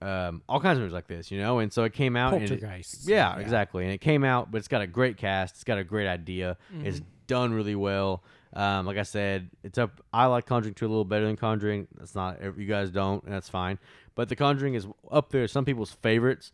um, 0.01 0.41
all 0.47 0.59
kinds 0.59 0.77
of 0.77 0.81
movies 0.81 0.93
like 0.93 1.07
this, 1.07 1.29
you 1.31 1.39
know. 1.39 1.59
And 1.59 1.71
so 1.73 1.83
it 1.83 1.93
came 1.93 2.15
out. 2.15 2.33
it- 2.33 2.49
Poltergeist. 2.61 3.07
yeah, 3.07 3.37
exactly. 3.39 3.83
And 3.83 3.93
it 3.93 3.99
came 4.01 4.23
out, 4.23 4.51
but 4.51 4.59
it's 4.59 4.67
got 4.67 4.81
a 4.81 4.87
great 4.87 5.17
cast. 5.17 5.55
It's 5.55 5.63
got 5.63 5.77
a 5.77 5.83
great 5.83 6.07
idea. 6.07 6.57
It's 6.83 7.01
done 7.27 7.53
really 7.53 7.75
well. 7.75 8.23
Um, 8.53 8.85
like 8.85 8.97
I 8.97 9.03
said, 9.03 9.49
it's 9.63 9.77
up. 9.77 10.01
I 10.11 10.25
like 10.25 10.45
Conjuring 10.45 10.73
two 10.73 10.87
a 10.87 10.89
little 10.89 11.05
better 11.05 11.25
than 11.27 11.35
Conjuring. 11.37 11.87
That's 11.97 12.15
not 12.15 12.39
you 12.57 12.65
guys 12.65 12.89
don't, 12.89 13.23
and 13.23 13.33
that's 13.33 13.49
fine. 13.49 13.77
But 14.15 14.29
The 14.29 14.35
Conjuring 14.35 14.73
is 14.73 14.87
up 15.11 15.29
there. 15.29 15.47
Some 15.47 15.65
people's 15.65 15.91
favorites. 15.91 16.51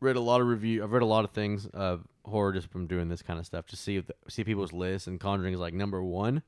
Read 0.00 0.16
a 0.16 0.20
lot 0.20 0.40
of 0.40 0.46
review. 0.48 0.82
I've 0.82 0.92
read 0.92 1.02
a 1.02 1.06
lot 1.06 1.24
of 1.24 1.30
things 1.30 1.66
of 1.66 2.06
horror 2.24 2.52
just 2.52 2.70
from 2.70 2.86
doing 2.86 3.08
this 3.08 3.22
kind 3.22 3.38
of 3.38 3.46
stuff 3.46 3.66
to 3.66 3.76
see 3.76 3.96
if 3.96 4.06
the, 4.06 4.14
see 4.28 4.44
people's 4.44 4.72
lists. 4.72 5.06
And 5.06 5.20
Conjuring 5.20 5.54
is 5.54 5.60
like 5.60 5.74
number 5.74 6.02
one. 6.02 6.42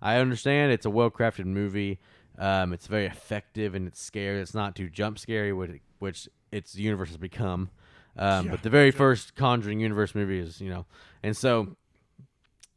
I 0.00 0.16
understand 0.16 0.72
it's 0.72 0.86
a 0.86 0.90
well 0.90 1.10
crafted 1.10 1.44
movie. 1.44 1.98
Um, 2.38 2.72
it's 2.72 2.86
very 2.86 3.06
effective 3.06 3.74
and 3.74 3.86
it's 3.86 4.00
scary. 4.00 4.40
It's 4.40 4.54
not 4.54 4.74
too 4.74 4.88
jump 4.88 5.18
scary, 5.18 5.52
which 5.52 5.80
which 5.98 6.28
its 6.50 6.74
universe 6.74 7.08
has 7.08 7.18
become. 7.18 7.70
Um, 8.16 8.46
Yeah, 8.46 8.50
but 8.52 8.62
the 8.62 8.70
very 8.70 8.90
first 8.90 9.36
Conjuring 9.36 9.80
universe 9.80 10.14
movie 10.14 10.38
is, 10.38 10.60
you 10.60 10.70
know, 10.70 10.86
and 11.22 11.36
so 11.36 11.76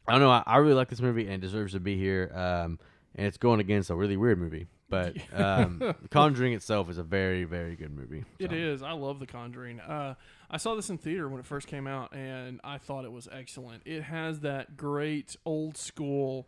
I 0.07 0.11
don't 0.13 0.21
know. 0.21 0.29
I, 0.29 0.43
I 0.45 0.57
really 0.57 0.75
like 0.75 0.89
this 0.89 1.01
movie 1.01 1.25
and 1.25 1.33
it 1.33 1.41
deserves 1.41 1.73
to 1.73 1.79
be 1.79 1.97
here. 1.97 2.31
Um, 2.33 2.79
and 3.15 3.25
it's 3.27 3.37
going 3.37 3.59
against 3.59 3.89
a 3.89 3.95
really 3.95 4.17
weird 4.17 4.39
movie, 4.39 4.67
but 4.89 5.15
um, 5.33 5.95
Conjuring 6.11 6.53
itself 6.53 6.89
is 6.89 6.97
a 6.97 7.03
very 7.03 7.43
very 7.45 7.75
good 7.75 7.91
movie. 7.91 8.25
It 8.39 8.51
so. 8.51 8.55
is. 8.55 8.83
I 8.83 8.91
love 8.91 9.19
The 9.19 9.27
Conjuring. 9.27 9.79
Uh, 9.79 10.15
I 10.49 10.57
saw 10.57 10.75
this 10.75 10.89
in 10.89 10.97
theater 10.97 11.27
when 11.29 11.39
it 11.39 11.45
first 11.45 11.67
came 11.67 11.87
out, 11.87 12.13
and 12.13 12.59
I 12.63 12.77
thought 12.77 13.05
it 13.05 13.11
was 13.11 13.27
excellent. 13.31 13.83
It 13.85 14.03
has 14.03 14.41
that 14.41 14.77
great 14.77 15.35
old 15.45 15.77
school 15.77 16.47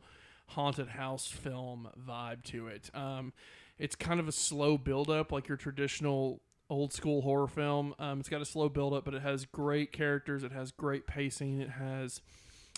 haunted 0.49 0.89
house 0.89 1.27
film 1.27 1.89
vibe 2.07 2.43
to 2.43 2.67
it. 2.67 2.89
Um, 2.93 3.33
it's 3.79 3.95
kind 3.95 4.19
of 4.19 4.27
a 4.27 4.31
slow 4.31 4.77
build 4.77 5.09
up, 5.09 5.31
like 5.31 5.47
your 5.47 5.57
traditional 5.57 6.41
old 6.69 6.93
school 6.93 7.21
horror 7.21 7.47
film. 7.47 7.95
Um, 7.99 8.19
it's 8.19 8.29
got 8.29 8.41
a 8.41 8.45
slow 8.45 8.69
build 8.69 8.93
up, 8.93 9.05
but 9.05 9.13
it 9.13 9.21
has 9.21 9.45
great 9.45 9.91
characters. 9.91 10.43
It 10.43 10.51
has 10.51 10.71
great 10.71 11.07
pacing. 11.07 11.61
It 11.61 11.69
has 11.71 12.21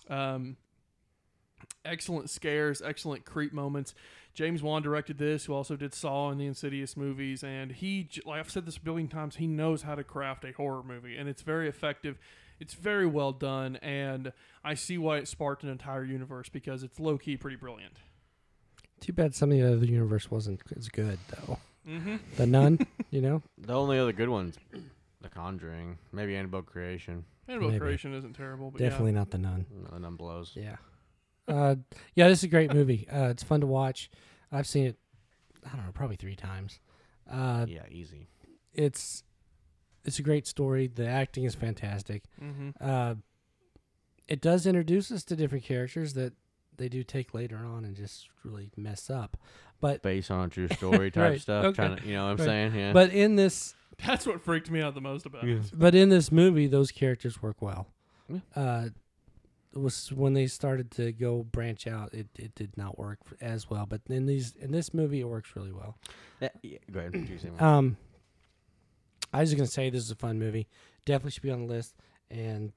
um, 0.10 0.58
excellent 1.86 2.30
scares, 2.30 2.82
excellent 2.82 3.26
creep 3.26 3.54
moments. 3.54 3.94
James 4.34 4.62
Wan 4.62 4.82
directed 4.82 5.18
this, 5.18 5.46
who 5.46 5.54
also 5.54 5.76
did 5.76 5.94
Saw 5.94 6.30
and 6.30 6.40
the 6.40 6.46
Insidious 6.46 6.96
movies, 6.96 7.44
and 7.44 7.72
he, 7.72 8.08
like 8.26 8.40
I've 8.40 8.50
said 8.50 8.66
this 8.66 8.78
a 8.78 8.82
billion 8.82 9.08
times, 9.08 9.36
he 9.38 9.48
knows 9.48 9.82
how 9.82 9.96
to 9.96 10.04
craft 10.04 10.46
a 10.46 10.52
horror 10.54 10.84
movie, 10.84 11.18
and 11.18 11.28
it's 11.28 11.42
very 11.42 11.68
effective. 11.68 12.18
It's 12.60 12.74
very 12.74 13.08
well 13.08 13.32
done, 13.32 13.78
and 13.78 14.32
I 14.64 14.76
see 14.76 14.98
why 14.98 15.18
it 15.18 15.28
sparked 15.28 15.64
an 15.64 15.70
entire 15.70 16.04
universe 16.04 16.50
because 16.50 16.84
it's 16.84 17.00
low 17.00 17.18
key 17.18 17.38
pretty 17.38 17.58
brilliant. 17.58 17.94
Too 19.00 19.14
bad 19.14 19.34
some 19.34 19.52
of 19.52 19.58
the 19.58 19.74
other 19.74 19.86
universe 19.86 20.30
wasn't 20.30 20.62
as 20.76 20.90
good 20.90 21.20
though. 21.30 21.58
Mm-hmm. 21.88 22.18
The 22.36 22.46
Nun, 22.46 22.80
you 23.12 23.22
know. 23.22 23.42
The 23.58 23.74
only 23.74 23.98
other 23.98 24.12
good 24.12 24.30
ones, 24.30 24.58
The 25.22 25.30
Conjuring, 25.30 25.98
maybe 26.12 26.36
Annabelle 26.36 26.62
Creation. 26.62 27.24
Annabelle 27.48 27.70
Maybe. 27.70 27.80
Creation 27.80 28.14
isn't 28.14 28.34
terrible, 28.34 28.70
but 28.70 28.80
Definitely 28.80 29.14
not 29.14 29.32
the 29.32 29.40
Nun. 29.40 29.66
No, 29.92 29.98
Nun 29.98 30.16
blows. 30.16 30.52
Yeah. 30.56 30.76
Uh, 31.50 31.76
yeah, 32.16 32.28
this 32.30 32.40
is 32.40 32.44
a 32.46 32.48
great 32.50 32.74
movie. 32.74 33.08
Uh, 33.12 33.30
it's 33.30 33.44
fun 33.44 33.62
to 33.62 33.68
watch. 33.68 34.10
I've 34.52 34.68
seen 34.68 34.86
it. 34.88 34.98
I 35.66 35.76
don't 35.76 35.86
know, 35.86 35.92
probably 35.92 36.16
three 36.16 36.36
times. 36.36 36.80
Uh, 37.30 37.66
Yeah, 37.68 37.84
easy. 37.92 38.28
it's 38.74 39.24
it's 40.06 40.18
a 40.20 40.24
great 40.24 40.48
story. 40.48 40.88
The 40.88 41.08
acting 41.08 41.44
is 41.44 41.56
fantastic. 41.56 42.24
Mm-hmm. 42.42 42.70
Uh, 42.80 43.16
it 44.28 44.42
does 44.42 44.66
introduce 44.66 45.12
us 45.12 45.24
to 45.26 45.36
different 45.36 45.64
characters 45.64 46.14
that 46.14 46.34
they 46.78 46.88
do 46.88 47.04
take 47.04 47.34
later 47.34 47.58
on 47.58 47.84
and 47.84 47.96
just 47.96 48.30
really 48.44 48.70
mess 48.78 49.10
up. 49.10 49.38
But 49.82 50.02
Based 50.02 50.32
on 50.32 50.46
a 50.46 50.50
true 50.50 50.68
story 50.72 51.12
type 51.12 51.32
Right, 51.32 51.42
stuff. 51.42 51.66
okay. 51.66 51.76
Trying 51.76 51.98
to, 51.98 52.06
you 52.08 52.14
know 52.14 52.26
what 52.26 52.32
I'm 52.32 52.38
Right. 52.38 52.46
saying? 52.46 52.76
Yeah. 52.76 52.94
but 52.94 53.12
in 53.12 53.36
this 53.36 53.76
That's 54.06 54.26
what 54.26 54.42
freaked 54.42 54.72
me 54.72 54.82
out 54.82 54.94
the 54.96 55.02
most 55.02 55.26
about 55.26 55.44
Yeah. 55.46 55.56
it. 55.56 55.72
but 55.74 55.94
in 55.94 56.10
this 56.10 56.32
movie, 56.32 56.68
those 56.68 56.92
characters 56.92 57.42
work 57.42 57.62
well. 57.62 57.88
Yeah. 58.30 58.40
Uh, 58.56 58.86
it 58.86 58.94
was 59.74 60.12
when 60.12 60.34
they 60.34 60.48
started 60.48 60.92
to 60.92 61.12
go 61.12 61.44
branch 61.44 61.86
out, 61.88 62.14
it, 62.14 62.28
it 62.38 62.56
did 62.56 62.76
not 62.78 62.98
work 62.98 63.20
f- 63.26 63.34
as 63.42 63.70
well. 63.70 63.86
But 63.86 64.02
in 64.10 64.26
these 64.26 64.56
in 64.60 64.72
this 64.72 64.94
movie, 64.94 65.20
it 65.22 65.28
works 65.28 65.56
really 65.56 65.72
well. 65.72 65.98
Yeah, 66.40 66.50
yeah, 66.64 66.78
go 66.92 67.00
ahead. 67.00 67.14
You 67.16 67.38
say. 67.38 67.50
Um, 67.60 67.98
I 69.34 69.42
was 69.42 69.50
just 69.50 69.58
gonna 69.58 69.68
say 69.68 69.90
this 69.90 70.04
is 70.04 70.12
a 70.12 70.16
fun 70.16 70.40
movie. 70.40 70.68
Definitely 71.06 71.32
should 71.32 71.44
be 71.44 71.52
on 71.52 71.68
the 71.68 71.74
list. 71.74 71.94
And 72.32 72.72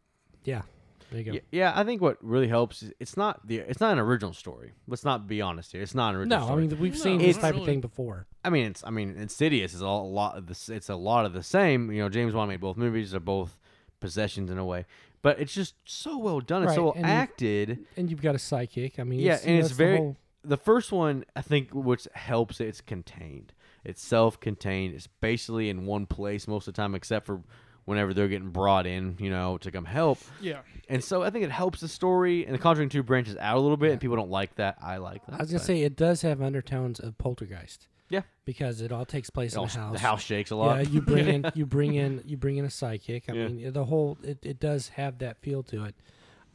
yeah, 0.44 0.62
there 1.10 1.20
you 1.20 1.24
go. 1.24 1.32
Yeah, 1.32 1.40
yeah, 1.50 1.72
I 1.74 1.84
think 1.84 2.02
what 2.02 2.18
really 2.20 2.48
helps 2.48 2.82
is 2.82 2.92
it's 3.00 3.16
not 3.16 3.46
the 3.46 3.58
it's 3.58 3.80
not 3.80 3.92
an 3.92 3.98
original 3.98 4.34
story. 4.34 4.72
Let's 4.86 5.04
not 5.04 5.26
be 5.26 5.40
honest 5.40 5.72
here. 5.72 5.82
It's 5.82 5.94
not 5.94 6.10
an 6.10 6.20
original 6.20 6.46
No, 6.46 6.52
I 6.52 6.56
mean 6.56 6.78
we've 6.78 6.92
No, 6.94 6.98
seen 6.98 7.18
this 7.18 7.38
type 7.38 7.54
of 7.54 7.64
thing 7.64 7.80
before. 7.80 8.26
I 8.44 8.50
mean, 8.50 8.66
it's 8.66 8.84
I 8.84 8.90
mean, 8.90 9.16
Insidious 9.16 9.72
is 9.72 9.82
all, 9.82 10.04
a 10.04 10.12
lot 10.12 10.36
of 10.36 10.46
the 10.46 10.74
it's 10.74 10.88
a 10.90 10.96
lot 10.96 11.24
of 11.24 11.32
the 11.32 11.42
same. 11.42 11.90
You 11.90 12.02
know, 12.02 12.08
James 12.08 12.34
Wan 12.34 12.48
made 12.48 12.60
both 12.60 12.76
movies. 12.76 13.12
They're 13.12 13.20
both 13.20 13.56
possessions 14.00 14.50
in 14.50 14.58
a 14.58 14.64
way, 14.64 14.84
but 15.22 15.38
it's 15.40 15.54
just 15.54 15.74
so 15.84 16.18
well 16.18 16.40
done. 16.40 16.62
It's 16.62 16.70
Right, 16.70 16.74
so 16.76 16.82
well 16.84 16.92
and 16.96 17.06
acted. 17.06 17.84
And 17.96 18.10
you've 18.10 18.22
got 18.22 18.34
a 18.34 18.38
psychic. 18.38 18.98
I 18.98 19.04
mean, 19.04 19.20
Yeah, 19.20 19.34
it's, 19.34 19.44
and 19.44 19.58
it's 19.58 19.68
the 19.70 19.74
very- 19.74 19.96
whole- 19.96 20.16
The 20.44 20.56
first 20.56 20.90
one, 20.90 21.24
I 21.36 21.40
think, 21.42 21.70
which 21.72 22.08
helps 22.14 22.60
it, 22.60 22.66
it's 22.66 22.80
contained. 22.80 23.52
It's 23.84 24.02
self-contained. 24.02 24.92
It's 24.94 25.06
basically 25.06 25.68
in 25.70 25.86
one 25.86 26.06
place 26.06 26.48
most 26.48 26.66
of 26.66 26.74
the 26.74 26.82
time, 26.82 26.94
except 26.96 27.26
for 27.26 27.42
whenever 27.84 28.12
they're 28.14 28.28
getting 28.28 28.50
brought 28.50 28.86
in, 28.86 29.16
you 29.20 29.30
know, 29.30 29.58
to 29.58 29.70
come 29.70 29.84
help. 29.84 30.18
Yeah. 30.40 30.60
And 30.88 31.02
so 31.02 31.22
I 31.22 31.30
think 31.30 31.44
it 31.44 31.50
helps 31.50 31.80
the 31.80 31.88
story. 31.88 32.44
And 32.44 32.54
the 32.54 32.58
Conjuring 32.58 32.88
Two 32.88 33.02
branches 33.04 33.36
out 33.36 33.56
a 33.56 33.60
little 33.60 33.76
bit, 33.76 33.92
and 33.92 34.00
people 34.00 34.16
don't 34.16 34.30
like 34.30 34.54
that. 34.56 34.78
I 34.80 34.96
like 34.98 35.24
that. 35.26 35.34
I 35.34 35.38
was 35.38 35.48
gonna 35.50 35.58
but 35.60 35.66
say 35.66 35.82
it 35.82 35.96
does 35.96 36.22
have 36.22 36.40
undertones 36.42 36.98
of 37.00 37.16
Poltergeist. 37.18 37.86
Yeah. 38.12 38.22
because 38.44 38.80
it 38.80 38.92
all 38.92 39.04
takes 39.04 39.30
place 39.30 39.52
it 39.52 39.56
in 39.56 39.60
all- 39.60 39.64
a 39.66 39.68
house. 39.68 39.92
the 39.94 39.98
house 39.98 40.22
shakes 40.22 40.50
a 40.52 40.56
lot. 40.56 40.76
Yeah, 40.76 40.88
you 40.90 41.00
bring 41.02 41.26
in 41.28 41.50
you 41.54 41.66
bring 41.66 41.94
in 41.94 42.22
you 42.26 42.36
bring 42.36 42.56
in 42.58 42.64
a 42.64 42.70
psychic. 42.70 43.24
I 43.28 43.32
Yeah. 43.32 43.48
mean, 43.48 43.72
the 43.72 43.84
whole 43.86 44.18
it, 44.22 44.38
it 44.42 44.60
does 44.60 44.90
have 44.90 45.18
that 45.18 45.38
feel 45.38 45.62
to 45.64 45.84
it, 45.84 45.94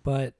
but 0.04 0.36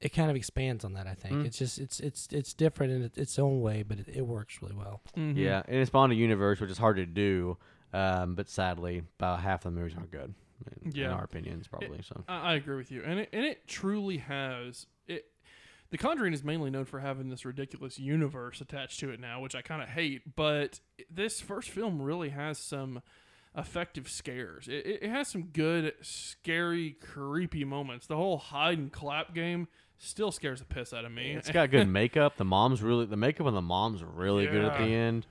it 0.00 0.08
kind 0.12 0.30
of 0.30 0.36
expands 0.36 0.84
on 0.84 0.94
that. 0.94 1.06
I 1.06 1.14
think 1.14 1.34
Mm. 1.36 1.46
it's 1.46 1.58
just 1.58 1.78
it's 1.78 2.00
it's 2.00 2.28
it's 2.32 2.52
different 2.54 2.92
in 2.92 3.10
its 3.22 3.38
own 3.38 3.60
way, 3.60 3.82
but 3.84 4.00
it, 4.00 4.08
it 4.08 4.26
works 4.26 4.60
really 4.60 4.74
well. 4.74 5.00
Mhm. 5.16 5.36
Yeah, 5.36 5.62
and 5.68 5.76
it 5.76 5.86
spawned 5.86 6.12
a 6.12 6.16
universe, 6.16 6.60
which 6.60 6.70
is 6.70 6.78
hard 6.78 6.96
to 6.96 7.06
do. 7.06 7.56
Um, 7.92 8.34
but 8.34 8.48
sadly, 8.48 9.02
about 9.18 9.40
half 9.40 9.62
the 9.62 9.70
movies 9.70 9.94
aren't 9.96 10.10
good. 10.10 10.34
In, 10.82 10.96
in 10.96 11.06
our 11.10 11.24
opinions, 11.24 11.66
probably. 11.68 12.02
so 12.02 12.22
I, 12.28 12.52
I 12.52 12.54
agree 12.54 12.76
with 12.76 12.90
you, 12.90 13.02
and 13.04 13.20
it 13.20 13.28
and 13.32 13.44
it 13.44 13.66
truly 13.68 14.18
has 14.18 14.86
it. 15.06 15.26
The 15.92 15.98
Conjuring 15.98 16.32
is 16.32 16.42
mainly 16.42 16.70
known 16.70 16.86
for 16.86 17.00
having 17.00 17.28
this 17.28 17.44
ridiculous 17.44 17.98
universe 17.98 18.62
attached 18.62 18.98
to 19.00 19.10
it 19.10 19.20
now, 19.20 19.42
which 19.42 19.54
I 19.54 19.60
kind 19.60 19.82
of 19.82 19.90
hate. 19.90 20.34
But 20.36 20.80
this 21.10 21.38
first 21.38 21.68
film 21.68 22.00
really 22.00 22.30
has 22.30 22.56
some 22.56 23.02
effective 23.54 24.08
scares. 24.08 24.68
It, 24.68 25.00
it, 25.02 25.10
has 25.10 25.28
some 25.28 25.50
good, 25.52 25.92
scary, 26.00 26.92
creepy 26.92 27.66
moments. 27.66 28.06
The 28.06 28.16
whole 28.16 28.38
hide 28.38 28.78
and 28.78 28.90
clap 28.90 29.34
game 29.34 29.68
still 29.98 30.32
scares 30.32 30.60
the 30.60 30.64
piss 30.64 30.94
out 30.94 31.04
of 31.04 31.12
me. 31.12 31.32
it's 31.32 31.50
got 31.52 31.70
good 31.70 31.88
makeup. 31.88 32.38
The 32.38 32.46
mom's 32.46 32.80
really 32.80 33.04
the 33.04 33.18
makeup 33.18 33.46
on 33.46 33.52
the 33.52 33.60
mom's 33.60 34.02
really 34.02 34.46
good 34.46 34.64
at 34.64 34.78
the 34.78 34.84
end. 34.84 35.26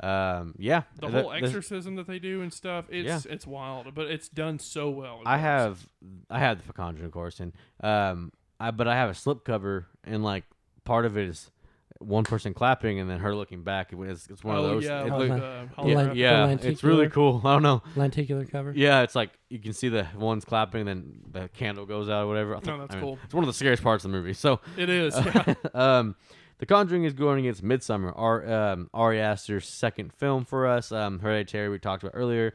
Um, 0.00 0.54
yeah, 0.58 0.82
the 1.00 1.08
whole 1.08 1.30
this- 1.30 1.44
exorcism 1.44 1.96
that 1.96 2.06
they 2.06 2.18
do 2.18 2.42
and 2.42 2.52
stuff. 2.52 2.84
It's 2.90 3.24
it's 3.24 3.46
wild, 3.46 3.94
but 3.94 4.08
it's 4.08 4.28
done 4.28 4.58
so 4.58 4.90
well. 4.90 5.22
I 5.24 5.38
have 5.38 5.86
I 6.28 6.38
have 6.40 6.66
the 6.66 6.74
Conjuring, 6.74 7.06
of 7.06 7.12
course, 7.12 7.40
and 7.40 7.54
um, 7.80 8.32
I 8.62 8.70
but 8.70 8.86
I 8.86 8.94
have 8.94 9.10
a 9.10 9.14
slipcover, 9.14 9.86
and 10.04 10.22
like 10.22 10.44
part 10.84 11.04
of 11.04 11.16
it 11.16 11.28
is 11.28 11.50
one 11.98 12.24
person 12.24 12.54
clapping 12.54 12.98
and 12.98 13.08
then 13.08 13.18
her 13.18 13.34
looking 13.34 13.62
back. 13.62 13.92
It 13.92 13.96
was 13.96 14.26
it's 14.30 14.42
one 14.44 14.56
oh, 14.56 14.64
of 14.64 14.70
those. 14.70 14.84
Yeah, 14.84 15.04
it 15.04 15.10
like 15.10 15.18
look- 15.18 15.28
Len- 15.30 15.70
the 15.76 15.88
Yeah. 15.88 16.04
The 16.04 16.14
yeah, 16.14 16.48
it's 16.70 16.84
really 16.84 17.08
cool. 17.08 17.40
I 17.44 17.52
don't 17.52 17.62
know. 17.62 17.82
Lenticular 17.96 18.44
cover. 18.44 18.72
Yeah, 18.74 19.02
it's 19.02 19.14
like 19.14 19.30
you 19.48 19.58
can 19.58 19.72
see 19.72 19.88
the 19.88 20.06
one's 20.16 20.44
clapping, 20.44 20.86
then 20.86 21.20
the 21.30 21.48
candle 21.48 21.86
goes 21.86 22.08
out 22.08 22.24
or 22.24 22.26
whatever. 22.28 22.56
I 22.56 22.60
No, 22.64 22.78
that's 22.78 22.94
I 22.94 22.98
mean, 22.98 23.04
cool. 23.04 23.18
It's 23.24 23.34
one 23.34 23.44
of 23.44 23.48
the 23.48 23.54
scariest 23.54 23.82
parts 23.82 24.04
of 24.04 24.10
the 24.10 24.16
movie. 24.16 24.34
So, 24.34 24.60
It 24.76 24.88
is. 24.88 25.14
Yeah. 25.24 25.54
um, 25.74 26.16
The 26.58 26.66
Conjuring 26.66 27.04
is 27.04 27.12
going 27.12 27.40
against 27.40 27.64
Midsommar, 27.64 28.12
our 28.16 28.48
um, 28.48 28.90
Ari 28.94 29.20
Aster's 29.20 29.68
second 29.68 30.12
film 30.12 30.44
for 30.44 30.66
us. 30.66 30.92
Um, 30.92 31.18
Hereditary 31.18 31.68
we 31.68 31.78
talked 31.78 32.02
about 32.04 32.12
earlier. 32.14 32.54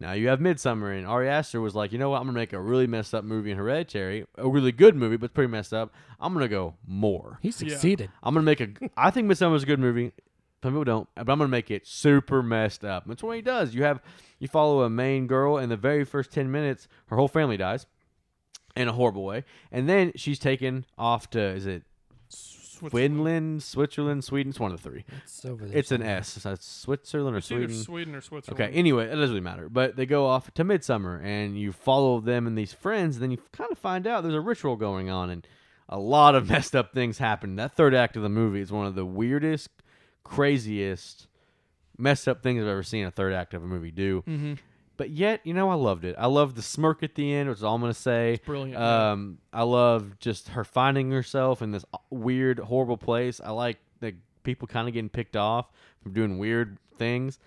Now 0.00 0.12
you 0.12 0.28
have 0.28 0.38
Midsommar, 0.40 0.96
and 0.96 1.06
Ari 1.06 1.28
Aster 1.28 1.60
was 1.60 1.74
like, 1.74 1.92
you 1.92 1.98
know 1.98 2.10
what? 2.10 2.20
I'm 2.20 2.26
gonna 2.26 2.38
make 2.38 2.54
a 2.54 2.60
really 2.60 2.86
messed 2.86 3.14
up 3.14 3.22
movie 3.22 3.50
in 3.50 3.58
Hereditary, 3.58 4.26
a 4.38 4.48
really 4.48 4.72
good 4.72 4.96
movie, 4.96 5.16
but 5.18 5.26
it's 5.26 5.34
pretty 5.34 5.50
messed 5.50 5.74
up. 5.74 5.92
I'm 6.18 6.32
gonna 6.32 6.48
go 6.48 6.74
more. 6.86 7.38
He 7.42 7.48
Yeah. 7.48 7.52
succeeded. 7.52 8.10
I'm 8.22 8.32
gonna 8.34 8.44
make 8.44 8.60
a. 8.60 8.68
I 8.96 9.10
think 9.10 9.30
Midsommar 9.30 9.56
is 9.56 9.62
a 9.62 9.66
good 9.66 9.78
movie. 9.78 10.12
Some 10.62 10.72
people 10.72 10.84
don't, 10.84 11.08
but 11.14 11.28
I'm 11.30 11.38
gonna 11.38 11.48
make 11.48 11.70
it 11.70 11.86
super 11.86 12.42
messed 12.42 12.84
up. 12.84 13.04
That's 13.06 13.22
what 13.22 13.36
he 13.36 13.42
does. 13.42 13.74
You 13.74 13.82
have 13.84 14.00
you 14.38 14.48
follow 14.48 14.82
a 14.82 14.90
main 14.90 15.26
girl, 15.26 15.58
and 15.58 15.70
the 15.70 15.76
very 15.76 16.04
first 16.04 16.30
ten 16.32 16.50
minutes, 16.50 16.88
her 17.08 17.16
whole 17.16 17.28
family 17.28 17.56
dies, 17.58 17.86
in 18.76 18.88
a 18.88 18.92
horrible 18.92 19.24
way, 19.24 19.44
and 19.70 19.86
then 19.88 20.12
she's 20.16 20.38
taken 20.38 20.86
off 20.96 21.28
to 21.30 21.40
is 21.40 21.66
it 21.66 21.82
Switzerland. 21.82 21.89
Finland, 22.88 23.62
Switzerland, 23.62 24.24
Sweden? 24.24 24.50
It's 24.50 24.60
one 24.60 24.72
of 24.72 24.82
the 24.82 24.88
three. 24.88 25.04
It's 25.22 25.44
over 25.44 25.66
there. 25.66 25.76
It's 25.76 25.90
an 25.90 26.00
somewhere. 26.00 26.16
S. 26.18 26.46
It's 26.46 26.66
Switzerland 26.66 27.34
or 27.34 27.38
It's 27.38 27.50
either 27.52 27.66
Sweden. 27.66 27.82
Sweden 27.82 28.14
or 28.14 28.20
Switzerland. 28.20 28.60
Okay. 28.60 28.72
Anyway, 28.76 29.04
it 29.06 29.10
doesn't 29.10 29.28
really 29.28 29.40
matter. 29.40 29.68
But 29.68 29.96
they 29.96 30.06
go 30.06 30.26
off 30.26 30.52
to 30.54 30.64
Midsummer, 30.64 31.20
and 31.22 31.58
you 31.58 31.72
follow 31.72 32.20
them 32.20 32.46
and 32.46 32.56
these 32.56 32.72
friends, 32.72 33.16
and 33.16 33.22
then 33.22 33.30
you 33.30 33.38
kind 33.52 33.70
of 33.70 33.78
find 33.78 34.06
out 34.06 34.22
there's 34.22 34.34
a 34.34 34.40
ritual 34.40 34.76
going 34.76 35.10
on, 35.10 35.30
and 35.30 35.46
a 35.88 35.98
lot 35.98 36.34
of 36.34 36.48
messed 36.50 36.74
up 36.74 36.92
things 36.92 37.18
happen. 37.18 37.56
That 37.56 37.72
third 37.72 37.94
act 37.94 38.16
of 38.16 38.22
the 38.22 38.28
movie 38.28 38.60
is 38.60 38.72
one 38.72 38.86
of 38.86 38.94
the 38.94 39.04
weirdest, 39.04 39.70
craziest 40.24 41.26
messed 41.98 42.26
up 42.26 42.42
things 42.42 42.62
I've 42.62 42.68
ever 42.68 42.82
seen 42.82 43.04
a 43.04 43.10
third 43.10 43.32
act 43.32 43.54
of 43.54 43.62
a 43.62 43.66
movie 43.66 43.90
do. 43.90 44.22
Mm-hmm. 44.26 44.54
But 45.00 45.08
yet, 45.08 45.40
you 45.44 45.54
know, 45.54 45.70
I 45.70 45.76
loved 45.76 46.04
it. 46.04 46.14
I 46.18 46.26
loved 46.26 46.56
the 46.56 46.62
smirk 46.62 47.02
at 47.02 47.14
the 47.14 47.32
end, 47.32 47.48
which 47.48 47.56
is 47.56 47.64
all 47.64 47.74
I'm 47.74 47.80
gonna 47.80 47.94
say. 47.94 48.34
It's 48.34 48.44
brilliant. 48.44 48.78
Um, 48.78 49.38
I 49.50 49.62
love 49.62 50.18
just 50.18 50.48
her 50.48 50.62
finding 50.62 51.10
herself 51.10 51.62
in 51.62 51.70
this 51.70 51.86
weird, 52.10 52.58
horrible 52.58 52.98
place. 52.98 53.40
I 53.42 53.52
like 53.52 53.78
the 54.00 54.14
people 54.42 54.68
kind 54.68 54.88
of 54.88 54.92
getting 54.92 55.08
picked 55.08 55.36
off 55.36 55.70
from 56.02 56.12
doing 56.12 56.36
weird 56.36 56.76
things. 56.98 57.38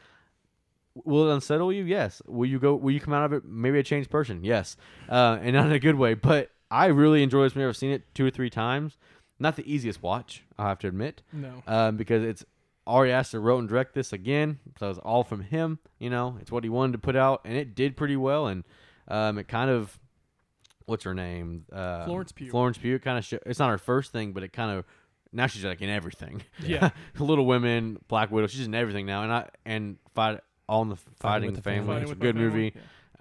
Will 0.95 1.29
it 1.29 1.33
unsettle 1.35 1.71
you? 1.71 1.83
Yes. 1.83 2.23
Will 2.25 2.49
you 2.49 2.57
go? 2.57 2.73
Will 2.73 2.89
you 2.89 2.99
come 2.99 3.13
out 3.13 3.25
of 3.25 3.33
it 3.33 3.45
maybe 3.45 3.77
a 3.77 3.83
changed 3.83 4.09
person? 4.09 4.43
Yes. 4.43 4.75
Uh, 5.07 5.37
and 5.39 5.53
not 5.53 5.67
in 5.67 5.73
a 5.73 5.79
good 5.79 5.93
way. 5.93 6.15
But 6.15 6.49
I 6.71 6.87
really 6.87 7.21
enjoy 7.21 7.43
this 7.43 7.55
movie. 7.55 7.67
I've 7.67 7.77
seen 7.77 7.91
it 7.91 8.15
two 8.15 8.25
or 8.25 8.31
three 8.31 8.49
times. 8.49 8.97
Not 9.37 9.57
the 9.57 9.71
easiest 9.71 10.01
watch, 10.01 10.43
I 10.57 10.69
have 10.69 10.79
to 10.79 10.87
admit, 10.87 11.21
no. 11.31 11.61
um, 11.67 11.97
because 11.97 12.23
it's 12.23 12.45
Ari 12.85 13.11
Aster 13.11 13.39
wrote 13.39 13.59
and 13.59 13.69
directed 13.69 13.93
this 13.95 14.11
again, 14.13 14.59
so 14.79 14.89
it's 14.89 14.99
all 14.99 15.23
from 15.23 15.41
him. 15.41 15.79
You 15.99 16.09
know, 16.09 16.37
it's 16.41 16.51
what 16.51 16.63
he 16.63 16.69
wanted 16.69 16.93
to 16.93 16.97
put 16.99 17.15
out, 17.15 17.41
and 17.45 17.55
it 17.55 17.75
did 17.75 17.95
pretty 17.95 18.17
well. 18.17 18.47
And 18.47 18.63
um, 19.07 19.37
it 19.37 19.47
kind 19.47 19.69
of, 19.69 19.97
what's 20.85 21.03
her 21.05 21.13
name? 21.13 21.65
Uh, 21.71 22.05
Florence 22.05 22.31
Pugh. 22.33 22.49
Florence 22.51 22.77
Pugh. 22.77 22.99
Kind 22.99 23.17
of. 23.17 23.25
Show, 23.25 23.39
it's 23.45 23.59
not 23.59 23.69
her 23.69 23.77
first 23.77 24.11
thing, 24.11 24.33
but 24.33 24.43
it 24.43 24.51
kind 24.53 24.77
of. 24.77 24.85
Now 25.31 25.47
she's 25.47 25.63
like 25.65 25.81
in 25.81 25.89
everything. 25.89 26.43
Yeah. 26.63 26.89
Little 27.19 27.45
Women, 27.45 27.97
Black 28.07 28.31
Widow. 28.31 28.47
She's 28.47 28.67
in 28.67 28.75
everything 28.75 29.05
now, 29.05 29.23
and 29.23 29.31
I 29.33 29.49
and 29.65 29.97
fight 30.13 30.39
all 30.69 30.81
in 30.83 30.89
the 30.89 30.97
fighting, 31.19 31.47
with 31.47 31.55
the 31.55 31.61
Family. 31.61 31.79
family. 31.79 31.93
Fighting 31.95 32.03
It's 32.11 32.11
a 32.11 32.21
good 32.21 32.35
movie. 32.35 32.73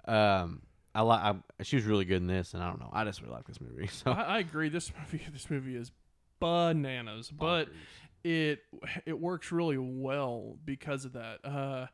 yeah. 0.06 0.42
Um, 0.42 0.62
I 0.94 1.00
like. 1.02 1.36
She 1.62 1.76
was 1.76 1.84
really 1.86 2.04
good 2.04 2.20
in 2.20 2.26
this, 2.26 2.52
and 2.52 2.62
I 2.62 2.68
don't 2.68 2.80
know. 2.80 2.90
I 2.92 3.04
just 3.04 3.22
really 3.22 3.32
like 3.32 3.46
this 3.46 3.60
movie. 3.60 3.86
So 3.92 4.10
I, 4.10 4.22
I 4.22 4.38
agree. 4.40 4.68
This 4.68 4.92
movie, 5.00 5.24
this 5.32 5.48
movie 5.48 5.74
is 5.76 5.90
bananas, 6.38 7.30
but 7.30 7.68
it 8.24 8.60
it 9.06 9.18
works 9.18 9.52
really 9.52 9.78
well 9.78 10.56
because 10.64 11.04
of 11.04 11.12
that. 11.14 11.38
Uh, 11.44 11.86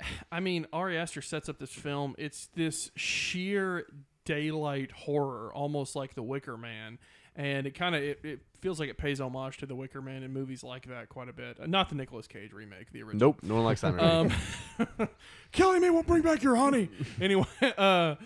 I 0.32 0.40
mean, 0.40 0.66
Ari 0.72 0.98
Aster 0.98 1.22
sets 1.22 1.48
up 1.48 1.58
this 1.58 1.72
film. 1.72 2.14
It's 2.18 2.46
this 2.54 2.90
sheer 2.96 3.86
daylight 4.24 4.92
horror, 4.92 5.52
almost 5.54 5.96
like 5.96 6.14
The 6.14 6.22
Wicker 6.22 6.56
Man, 6.56 6.98
and 7.34 7.66
it 7.66 7.72
kind 7.74 7.94
of 7.94 8.02
it, 8.02 8.20
it 8.22 8.40
feels 8.60 8.78
like 8.80 8.90
it 8.90 8.98
pays 8.98 9.20
homage 9.20 9.58
to 9.58 9.66
The 9.66 9.74
Wicker 9.74 10.02
Man 10.02 10.22
in 10.22 10.32
movies 10.32 10.62
like 10.62 10.86
that 10.88 11.08
quite 11.08 11.28
a 11.28 11.32
bit. 11.32 11.58
Uh, 11.60 11.66
not 11.66 11.88
the 11.88 11.94
Nicolas 11.94 12.26
Cage 12.26 12.52
remake, 12.52 12.92
the 12.92 13.02
original. 13.02 13.28
nope, 13.28 13.38
no 13.42 13.54
one 13.54 13.64
likes 13.64 13.80
that. 13.80 13.98
Um, 13.98 14.30
Kelly 15.52 15.80
May 15.80 15.90
won't 15.90 16.06
bring 16.06 16.22
back 16.22 16.42
your 16.42 16.56
honey. 16.56 16.90
anyway, 17.20 17.46
uh, 17.76 18.16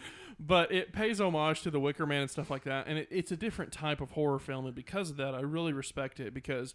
but 0.40 0.72
it 0.72 0.92
pays 0.92 1.20
homage 1.20 1.62
to 1.62 1.70
the 1.70 1.78
Wicker 1.78 2.04
Man 2.06 2.22
and 2.22 2.30
stuff 2.30 2.50
like 2.50 2.64
that, 2.64 2.86
and 2.88 2.98
it, 2.98 3.08
it's 3.10 3.30
a 3.30 3.36
different 3.36 3.72
type 3.72 4.00
of 4.00 4.10
horror 4.10 4.38
film, 4.38 4.66
and 4.66 4.74
because 4.74 5.10
of 5.10 5.16
that, 5.18 5.34
I 5.34 5.40
really 5.40 5.72
respect 5.72 6.18
it 6.20 6.34
because 6.34 6.74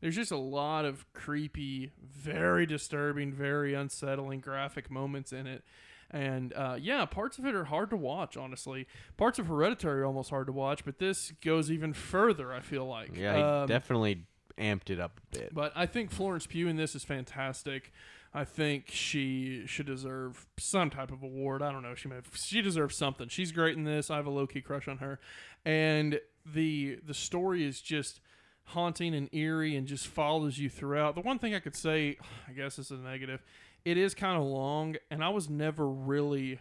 there's 0.00 0.14
just 0.16 0.30
a 0.32 0.36
lot 0.36 0.84
of 0.84 1.10
creepy, 1.12 1.92
very 2.02 2.66
disturbing, 2.66 3.32
very 3.32 3.74
unsettling 3.74 4.40
graphic 4.40 4.90
moments 4.90 5.32
in 5.32 5.46
it. 5.46 5.64
And 6.10 6.52
uh, 6.54 6.76
yeah, 6.80 7.04
parts 7.04 7.38
of 7.38 7.44
it 7.44 7.54
are 7.54 7.64
hard 7.66 7.90
to 7.90 7.96
watch. 7.96 8.36
Honestly, 8.36 8.86
parts 9.16 9.38
of 9.38 9.46
Hereditary 9.46 10.00
are 10.00 10.06
almost 10.06 10.30
hard 10.30 10.46
to 10.46 10.52
watch, 10.52 10.84
but 10.84 10.98
this 10.98 11.32
goes 11.44 11.70
even 11.70 11.92
further. 11.92 12.52
I 12.52 12.60
feel 12.60 12.86
like. 12.86 13.14
yeah, 13.16 13.36
he 13.36 13.42
Um, 13.42 13.66
definitely 13.68 14.24
amped 14.56 14.88
it 14.90 14.98
up 14.98 15.20
a 15.32 15.38
bit. 15.38 15.54
but 15.54 15.72
I 15.76 15.84
think 15.86 16.10
Florence 16.10 16.46
Pugh 16.46 16.66
in 16.66 16.76
this 16.76 16.94
is 16.94 17.04
fantastic. 17.04 17.92
I 18.34 18.44
think 18.44 18.86
she 18.90 19.66
should 19.66 19.86
deserve 19.86 20.46
some 20.58 20.90
type 20.90 21.10
of 21.12 21.22
award. 21.22 21.62
I 21.62 21.72
don't 21.72 21.82
know. 21.82 21.94
She 21.94 22.08
may 22.08 22.16
have, 22.16 22.28
she 22.34 22.60
deserves 22.62 22.96
something. 22.96 23.28
She's 23.28 23.52
great 23.52 23.76
in 23.76 23.84
this. 23.84 24.10
I 24.10 24.16
have 24.16 24.26
a 24.26 24.30
low 24.30 24.46
key 24.46 24.60
crush 24.60 24.86
on 24.88 24.98
her, 24.98 25.18
and 25.64 26.20
the 26.46 26.98
the 27.06 27.14
story 27.14 27.64
is 27.66 27.80
just 27.80 28.20
haunting 28.68 29.14
and 29.14 29.28
eerie 29.32 29.76
and 29.76 29.86
just 29.86 30.06
follows 30.06 30.58
you 30.58 30.68
throughout. 30.68 31.14
The 31.14 31.20
one 31.20 31.38
thing 31.38 31.54
I 31.54 31.60
could 31.60 31.76
say, 31.76 32.18
I 32.48 32.52
guess, 32.52 32.78
is 32.78 32.90
a 32.90 32.96
negative. 32.96 33.42
It 33.84 33.96
is 33.96 34.14
kind 34.14 34.36
of 34.36 34.44
long, 34.44 34.96
and 35.10 35.24
I 35.24 35.30
was 35.30 35.48
never 35.48 35.88
really 35.88 36.60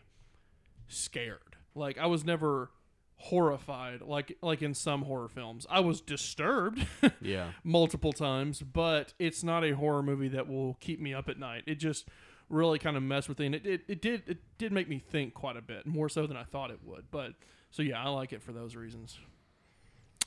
scared. 0.88 1.58
Like 1.76 1.98
I 1.98 2.06
was 2.08 2.26
never 2.26 2.72
horrified 3.20 4.02
like 4.02 4.38
like 4.42 4.62
in 4.62 4.74
some 4.74 5.04
horror 5.04 5.28
films. 5.28 5.66
I 5.70 5.80
was 5.80 6.02
disturbed 6.02 6.86
yeah. 7.22 7.52
multiple 7.64 8.14
times, 8.14 8.62
but 8.62 9.14
it's 9.20 9.44
not 9.44 9.64
a 9.64 9.72
horror 9.72 10.04
movie 10.04 10.30
that 10.30 10.48
will 10.48 10.76
keep 10.80 11.00
me 11.00 11.14
up 11.14 11.28
at 11.30 11.38
night. 11.38 11.64
It 11.68 11.76
just 11.76 12.08
really 12.50 12.80
kind 12.80 12.96
of 12.96 13.04
messed 13.04 13.28
with 13.28 13.40
me. 13.40 13.48
And 13.48 13.56
it, 13.56 13.66
it, 13.66 13.82
it 13.88 14.02
did 14.02 14.24
it 14.28 14.38
did 14.58 14.72
make 14.72 14.88
me 14.88 15.00
think 15.00 15.34
quite 15.34 15.58
a 15.58 15.62
bit, 15.62 15.86
more 15.86 16.10
so 16.10 16.26
than 16.26 16.38
I 16.38 16.44
thought 16.44 16.72
it 16.72 16.80
would. 16.84 17.12
But 17.12 17.34
so 17.72 17.82
yeah, 17.82 18.02
I 18.02 18.10
like 18.10 18.34
it 18.34 18.42
for 18.42 18.54
those 18.54 18.76
reasons. 18.76 19.18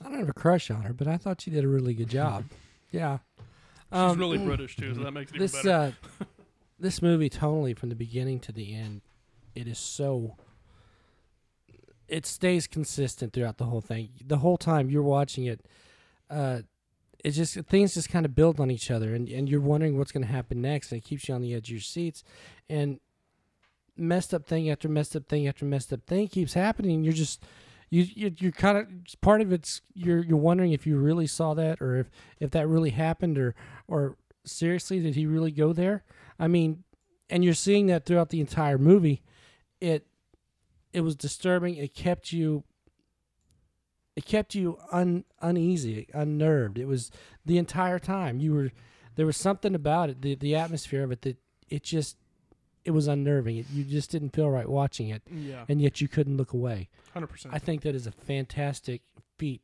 I 0.00 0.08
don't 0.08 0.18
have 0.18 0.28
a 0.28 0.32
crush 0.34 0.70
on 0.70 0.82
her, 0.82 0.92
but 0.92 1.06
I 1.06 1.16
thought 1.16 1.40
she 1.42 1.50
did 1.50 1.64
a 1.64 1.68
really 1.68 1.94
good 1.94 2.08
job. 2.08 2.44
yeah. 2.90 3.18
She's 3.92 3.98
Um, 3.98 4.18
really 4.18 4.38
British 4.38 4.76
too, 4.76 4.94
so 4.94 5.02
that 5.02 5.10
makes 5.12 5.30
it 5.32 5.36
even 5.36 5.44
this 5.44 5.52
better. 5.62 5.94
uh, 6.20 6.24
this 6.78 7.02
movie 7.02 7.28
totally 7.28 7.74
from 7.74 7.88
the 7.90 7.94
beginning 7.94 8.40
to 8.40 8.52
the 8.52 8.74
end, 8.74 9.02
it 9.54 9.66
is 9.68 9.78
so. 9.78 10.36
It 12.08 12.26
stays 12.26 12.66
consistent 12.66 13.32
throughout 13.32 13.58
the 13.58 13.66
whole 13.66 13.80
thing. 13.80 14.08
The 14.24 14.38
whole 14.38 14.56
time 14.56 14.90
you're 14.90 15.02
watching 15.02 15.44
it, 15.44 15.60
uh, 16.28 16.62
it 17.22 17.32
just 17.32 17.54
things 17.66 17.94
just 17.94 18.08
kind 18.08 18.24
of 18.26 18.34
build 18.34 18.58
on 18.58 18.70
each 18.70 18.90
other, 18.90 19.14
and, 19.14 19.28
and 19.28 19.48
you're 19.48 19.60
wondering 19.60 19.96
what's 19.98 20.10
going 20.12 20.24
to 20.24 20.32
happen 20.32 20.60
next, 20.60 20.90
and 20.90 21.00
it 21.00 21.04
keeps 21.04 21.28
you 21.28 21.34
on 21.34 21.42
the 21.42 21.54
edge 21.54 21.68
of 21.68 21.72
your 21.72 21.80
seats, 21.80 22.24
and 22.68 22.98
messed 23.96 24.32
up 24.32 24.46
thing 24.46 24.70
after 24.70 24.88
messed 24.88 25.14
up 25.14 25.26
thing 25.28 25.46
after 25.46 25.64
messed 25.64 25.92
up 25.92 26.04
thing 26.06 26.26
keeps 26.26 26.54
happening. 26.54 26.92
And 26.96 27.04
you're 27.04 27.12
just 27.14 27.44
you 27.90 28.07
you 28.14 28.33
you're 28.38 28.53
kind 28.53 28.79
of 28.79 28.87
part 29.20 29.40
of 29.40 29.53
it's 29.53 29.83
you're 29.94 30.24
you're 30.24 30.38
wondering 30.38 30.72
if 30.72 30.87
you 30.87 30.96
really 30.96 31.26
saw 31.26 31.55
that 31.55 31.83
or 31.83 31.96
if 31.96 32.11
if 32.38 32.50
that 32.53 32.68
really 32.68 32.90
happened 32.90 33.37
or 33.37 33.55
or 33.88 34.16
seriously 34.44 35.00
did 35.00 35.16
he 35.16 35.26
really 35.26 35.50
go 35.50 35.72
there? 35.72 36.05
I 36.38 36.48
mean, 36.48 36.85
and 37.29 37.44
you're 37.44 37.55
seeing 37.55 37.87
that 37.87 38.07
throughout 38.07 38.31
the 38.31 38.40
entire 38.40 38.79
movie. 38.79 39.22
It 39.81 40.07
it 40.92 41.00
was 41.03 41.16
disturbing. 41.16 41.76
It 41.76 41.94
kept 41.94 42.33
you 42.33 42.64
it 44.16 44.24
kept 44.24 44.55
you 44.55 44.79
un, 44.92 45.24
uneasy, 45.40 46.09
unnerved. 46.12 46.79
It 46.79 46.87
was 46.87 47.11
the 47.44 47.59
entire 47.59 47.98
time. 47.98 48.40
You 48.40 48.55
were 48.55 48.70
there 49.16 49.26
was 49.26 49.37
something 49.37 49.74
about 49.74 50.11
it, 50.11 50.22
the 50.22 50.35
the 50.35 50.55
atmosphere 50.55 51.03
of 51.03 51.12
it 51.12 51.22
that 51.22 51.38
it 51.68 51.83
just 51.83 52.16
it 52.90 52.92
was 52.92 53.07
unnerving. 53.07 53.57
It, 53.59 53.66
you 53.72 53.85
just 53.85 54.11
didn't 54.11 54.31
feel 54.31 54.50
right 54.50 54.68
watching 54.68 55.11
it, 55.11 55.22
yeah, 55.31 55.64
and 55.68 55.81
yet 55.81 56.00
you 56.00 56.09
couldn't 56.09 56.37
look 56.37 56.53
away. 56.53 56.88
hundred 57.14 57.29
percent. 57.29 57.55
I 57.55 57.59
think 57.59 57.83
that 57.83 57.94
is 57.94 58.09
a 58.09 58.11
fantastic 58.11 59.03
feat 59.38 59.62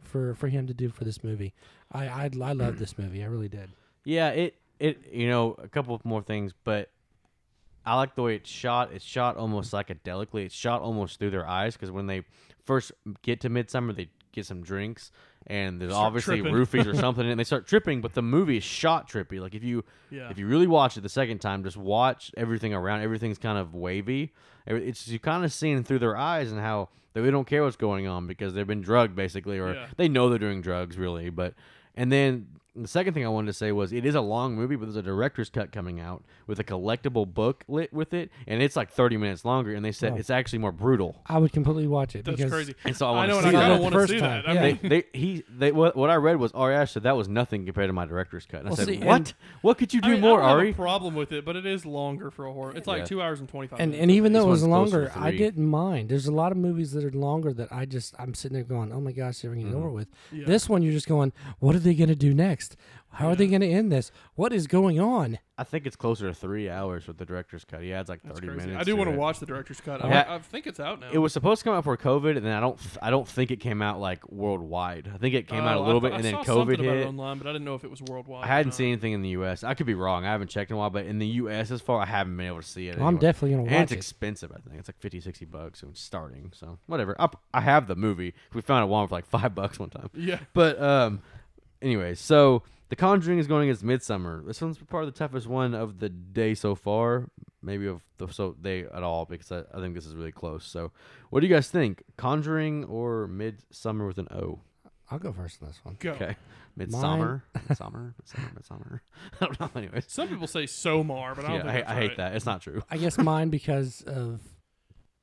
for 0.00 0.34
for 0.36 0.46
him 0.46 0.68
to 0.68 0.74
do 0.74 0.90
for 0.90 1.02
this 1.02 1.24
movie. 1.24 1.52
I 1.90 2.06
I, 2.06 2.30
I 2.40 2.52
love 2.52 2.78
this 2.78 2.96
movie. 2.96 3.24
I 3.24 3.26
really 3.26 3.48
did. 3.48 3.70
Yeah, 4.04 4.28
it 4.28 4.54
it 4.78 5.00
you 5.10 5.28
know 5.28 5.56
a 5.58 5.66
couple 5.66 5.92
of 5.92 6.04
more 6.04 6.22
things, 6.22 6.52
but 6.62 6.90
I 7.84 7.96
like 7.96 8.14
the 8.14 8.22
way 8.22 8.36
it's 8.36 8.48
shot. 8.48 8.92
It's 8.92 9.04
shot 9.04 9.36
almost 9.36 9.72
psychedelically. 9.72 10.44
It's 10.44 10.54
shot 10.54 10.82
almost 10.82 11.18
through 11.18 11.30
their 11.30 11.48
eyes 11.48 11.74
because 11.74 11.90
when 11.90 12.06
they 12.06 12.22
first 12.64 12.92
get 13.22 13.40
to 13.40 13.48
Midsummer, 13.48 13.92
they 13.92 14.08
get 14.30 14.46
some 14.46 14.62
drinks 14.62 15.10
and 15.46 15.80
there's 15.80 15.92
Start 15.92 16.06
obviously 16.06 16.40
tripping. 16.40 16.54
roofies 16.54 16.86
or 16.86 16.94
something, 17.00 17.28
and 17.28 17.38
they 17.38 17.44
start 17.44 17.66
tripping. 17.66 18.00
But 18.00 18.14
the 18.14 18.22
movie 18.22 18.56
is 18.56 18.64
shot 18.64 19.08
trippy. 19.08 19.40
Like 19.40 19.54
if 19.54 19.62
you 19.64 19.84
Yeah, 20.10 20.30
if 20.30 20.38
you 20.38 20.46
really 20.46 20.66
watch 20.66 20.96
it 20.96 21.02
the 21.02 21.08
second 21.08 21.38
time, 21.38 21.62
just 21.64 21.76
watch 21.76 22.30
everything 22.36 22.72
around. 22.74 23.02
Everything's 23.02 23.38
kind 23.38 23.58
of 23.58 23.74
wavy. 23.74 24.32
It's 24.66 25.06
you 25.08 25.18
kind 25.18 25.44
of 25.44 25.52
seeing 25.52 25.84
through 25.84 25.98
their 25.98 26.16
eyes 26.16 26.50
and 26.50 26.60
how 26.60 26.88
they 27.12 27.20
really 27.20 27.32
don't 27.32 27.46
care 27.46 27.62
what's 27.62 27.76
going 27.76 28.06
on 28.06 28.26
because 28.26 28.54
they've 28.54 28.66
been 28.66 28.80
drugged 28.80 29.14
basically, 29.14 29.58
or 29.58 29.74
Yeah. 29.74 29.86
they 29.96 30.08
know 30.08 30.28
they're 30.30 30.38
doing 30.38 30.62
drugs 30.62 30.96
really. 30.96 31.28
But 31.30 31.54
and 31.94 32.10
then 32.10 32.46
the 32.76 32.88
second 32.88 33.14
thing 33.14 33.24
I 33.24 33.28
wanted 33.28 33.46
to 33.46 33.52
say 33.52 33.70
was 33.72 33.92
it 33.92 34.04
is 34.04 34.14
a 34.14 34.20
long 34.20 34.54
movie, 34.56 34.74
but 34.76 34.86
there's 34.86 34.96
a 34.96 35.02
director's 35.02 35.48
cut 35.48 35.70
coming 35.72 36.00
out 36.00 36.24
with 36.46 36.58
a 36.58 36.64
collectible 36.64 37.32
book 37.32 37.64
lit 37.68 37.92
with 37.92 38.12
it, 38.12 38.30
and 38.48 38.60
it's 38.62 38.74
like 38.76 38.90
30 38.90 39.16
minutes 39.16 39.44
longer. 39.44 39.74
And 39.74 39.84
they 39.84 39.92
said 39.92 40.14
Oh. 40.14 40.16
it's 40.16 40.30
actually 40.30 40.58
more 40.58 40.72
brutal. 40.72 41.22
I 41.26 41.38
would 41.38 41.52
completely 41.52 41.86
watch 41.86 42.16
it 42.16 42.24
that's 42.24 42.36
because 42.36 42.52
crazy. 42.52 42.74
And 42.84 42.96
so 42.96 43.06
I 43.06 43.10
I 43.10 43.12
want 43.14 43.28
know, 43.28 43.34
to 43.34 43.38
and 43.38 43.44
see 43.44 43.48
I 43.48 43.52
that. 43.52 43.58
kind 43.60 43.70
the 43.70 43.74
of 43.76 43.80
want 43.82 43.92
to 43.92 43.98
first 44.00 44.12
see 44.12 44.18
time, 44.18 44.42
that. 44.42 44.50
I 44.50 44.54
yeah. 44.54 44.62
mean, 44.62 44.78
they, 44.82 44.88
they 44.88 45.04
he 45.18 45.44
they 45.48 45.72
what, 45.72 45.94
what 45.96 46.10
I 46.10 46.16
read 46.16 46.36
was 46.36 46.50
Ari 46.52 46.86
said 46.88 47.04
that 47.04 47.16
was 47.16 47.28
nothing 47.28 47.64
compared 47.64 47.88
to 47.88 47.92
my 47.92 48.06
director's 48.06 48.44
cut. 48.46 48.60
And 48.60 48.70
Well, 48.70 48.74
I 48.74 48.76
said, 48.84 48.86
see, 48.88 48.96
and- 48.96 49.04
what? 49.04 49.34
What 49.62 49.78
could 49.78 49.94
you 49.94 50.00
do 50.00 50.08
I 50.08 50.12
mean, 50.12 50.20
more, 50.20 50.42
I 50.42 50.48
don't 50.50 50.58
Ari? 50.58 50.66
have 50.68 50.74
a 50.74 50.82
problem 50.82 51.14
with 51.14 51.32
it, 51.32 51.44
but 51.44 51.56
it 51.56 51.66
is 51.66 51.86
longer 51.86 52.30
for 52.30 52.46
a 52.46 52.52
horror. 52.52 52.72
It's 52.76 52.86
like 52.88 52.98
Yeah. 53.00 53.04
two 53.04 53.22
hours 53.22 53.38
and 53.40 53.48
twenty 53.48 53.68
five. 53.68 53.78
and 53.80 53.92
minutes. 53.92 54.02
and 54.02 54.10
even 54.10 54.32
This 54.32 54.42
though 54.42 54.48
it 54.48 54.50
was 54.50 54.64
one's 54.64 54.90
closer 54.90 54.96
longer, 55.04 55.12
to 55.14 55.18
I 55.20 55.28
three. 55.30 55.38
didn't 55.38 55.66
mind. 55.66 56.08
There's 56.08 56.26
a 56.26 56.32
lot 56.32 56.50
of 56.50 56.58
movies 56.58 56.92
that 56.92 57.04
are 57.04 57.10
longer 57.12 57.52
that 57.52 57.72
I 57.72 57.86
just 57.86 58.14
I'm 58.18 58.34
sitting 58.34 58.54
there 58.54 58.64
going, 58.64 58.92
oh 58.92 59.00
my 59.00 59.12
gosh, 59.12 59.38
they're 59.40 59.52
going 59.52 59.64
to 59.64 59.70
get 59.70 59.74
Mhm. 59.76 59.78
over 59.80 59.90
with. 59.90 60.08
yeah. 60.32 60.44
This 60.46 60.68
one, 60.68 60.82
you're 60.82 60.92
just 60.92 61.06
going, 61.08 61.32
what 61.60 61.76
are 61.76 61.78
they 61.78 61.94
going 61.94 62.08
to 62.08 62.14
do 62.16 62.34
next? 62.34 62.63
How 63.12 63.28
are 63.28 63.36
they 63.36 63.46
going 63.46 63.60
to 63.60 63.68
end 63.70 63.92
this? 63.92 64.10
What 64.34 64.52
is 64.52 64.66
going 64.66 64.98
on? 64.98 65.38
I 65.56 65.62
think 65.62 65.86
it's 65.86 65.94
closer 65.94 66.26
to 66.26 66.34
three 66.34 66.68
hours 66.68 67.06
with 67.06 67.16
the 67.16 67.24
director's 67.24 67.64
cut. 67.64 67.80
He 67.80 67.92
adds 67.92 68.08
like 68.08 68.22
That's 68.24 68.40
30 68.40 68.48
crazy. 68.48 68.66
minutes. 68.66 68.80
I 68.80 68.82
do 68.84 68.96
want 68.96 69.08
to 69.08 69.14
it. 69.14 69.18
watch 69.18 69.38
the 69.38 69.46
director's 69.46 69.80
cut. 69.80 70.04
I, 70.04 70.08
Yeah. 70.08 70.24
I 70.28 70.38
think 70.40 70.66
it's 70.66 70.80
out 70.80 70.98
now. 70.98 71.10
It 71.12 71.18
was 71.18 71.32
supposed 71.32 71.60
to 71.60 71.64
come 71.64 71.74
out 71.74 71.84
for 71.84 71.96
COVID, 71.96 72.36
and 72.36 72.44
then 72.44 72.52
I 72.52 72.58
don't, 72.58 72.76
I 73.00 73.10
don't 73.10 73.28
think 73.28 73.52
it 73.52 73.60
came 73.60 73.80
out 73.80 74.00
like 74.00 74.28
worldwide. 74.32 75.08
I 75.14 75.18
think 75.18 75.36
it 75.36 75.46
came 75.46 75.62
out 75.62 75.76
a 75.76 75.80
Oh, 75.80 75.84
little 75.84 76.00
I 76.00 76.02
bit, 76.02 76.10
thought- 76.10 76.18
and 76.18 76.26
I 76.26 76.30
then 76.32 76.44
saw 76.44 76.54
something 76.58 76.76
COVID 76.76 76.80
about 76.80 76.96
it 76.96 76.98
hit. 76.98 77.06
online, 77.06 77.38
but 77.38 77.46
I 77.46 77.52
didn't 77.52 77.64
know 77.66 77.76
if 77.76 77.84
it 77.84 77.90
was 77.90 78.02
worldwide. 78.02 78.42
I 78.42 78.46
or 78.46 78.48
hadn't 78.48 78.66
not. 78.70 78.74
seen 78.74 78.88
anything 78.88 79.12
in 79.12 79.22
the 79.22 79.28
U.S. 79.30 79.62
I 79.62 79.74
could 79.74 79.86
be 79.86 79.94
wrong. 79.94 80.24
I 80.24 80.32
haven't 80.32 80.48
checked 80.48 80.72
in 80.72 80.76
a 80.76 80.80
while, 80.80 80.90
but 80.90 81.06
in 81.06 81.20
the 81.20 81.26
U.S. 81.28 81.70
as 81.70 81.80
far, 81.80 82.00
I 82.00 82.06
haven't 82.06 82.36
been 82.36 82.46
able 82.48 82.62
to 82.62 82.66
see 82.68 82.88
it. 82.88 82.96
I'm 82.96 83.02
anywhere. 83.02 83.20
definitely 83.20 83.50
going 83.50 83.64
to 83.66 83.70
watch 83.70 83.70
it. 83.70 83.74
And 83.76 83.80
watch 83.80 83.82
it's 83.84 83.92
it. 83.92 83.96
expensive. 83.98 84.50
I 84.50 84.58
think 84.68 84.80
it's 84.80 84.88
like 84.88 84.98
50, 84.98 85.20
60 85.20 85.44
bucks. 85.44 85.80
So 85.82 85.88
it's 85.90 86.00
starting. 86.00 86.50
So 86.52 86.78
whatever. 86.86 87.14
I, 87.20 87.28
I 87.52 87.60
have 87.60 87.86
the 87.86 87.94
movie. 87.96 88.34
We 88.52 88.60
found 88.60 88.82
it 88.82 88.88
one 88.88 89.06
for 89.06 89.14
like 89.14 89.26
five 89.26 89.54
bucks 89.54 89.78
one 89.78 89.90
time. 89.90 90.10
Yeah. 90.14 90.40
But 90.52 90.82
um, 90.82 91.22
anyway, 91.84 92.14
so 92.14 92.62
the 92.88 92.96
The 92.96 93.00
Conjuring 93.00 93.38
is 93.38 93.46
going 93.46 93.68
against 93.68 93.84
Midsommar. 93.84 94.46
This 94.46 94.60
one's 94.60 94.78
probably 94.78 95.10
the 95.10 95.16
toughest 95.16 95.46
one 95.46 95.74
of 95.74 95.98
the 95.98 96.08
day 96.08 96.54
so 96.54 96.74
far, 96.74 97.28
maybe 97.62 97.86
of 97.86 98.02
the 98.18 98.28
so 98.28 98.52
day 98.60 98.84
at 98.84 99.02
all, 99.02 99.24
because 99.24 99.50
I, 99.50 99.62
I 99.76 99.80
think 99.80 99.94
this 99.94 100.06
is 100.06 100.14
really 100.14 100.32
close. 100.32 100.64
So, 100.64 100.92
what 101.30 101.40
do 101.40 101.46
you 101.46 101.54
guys 101.54 101.68
think? 101.68 102.02
Conjuring 102.16 102.84
or 102.84 103.28
Midsommar 103.28 104.06
with 104.06 104.18
an 104.18 104.28
O? 104.30 104.60
I'll 105.10 105.18
go 105.18 105.32
first 105.32 105.60
on 105.60 105.68
this 105.68 105.80
one. 105.82 105.96
Go. 105.98 106.12
Okay, 106.12 106.36
Midsommar, 106.78 107.42
Midsommar, 107.68 108.14
Midsommar, 108.22 108.54
Midsommar. 108.54 109.00
I 109.40 109.44
don't 109.44 109.60
know. 109.60 109.70
Anyways, 109.74 110.06
Some 110.08 110.28
people 110.28 110.46
say 110.46 110.64
Somar, 110.64 111.34
but 111.36 111.44
I 111.44 111.48
don't 111.48 111.56
yeah, 111.56 111.62
think 111.62 111.68
I, 111.68 111.72
that's 111.80 111.90
I 111.90 111.94
hate 111.94 112.08
right. 112.08 112.16
that. 112.18 112.36
It's 112.36 112.46
not 112.46 112.62
true. 112.62 112.82
I 112.90 112.96
guess 112.96 113.18
mine 113.18 113.50
because 113.50 114.02
of 114.02 114.40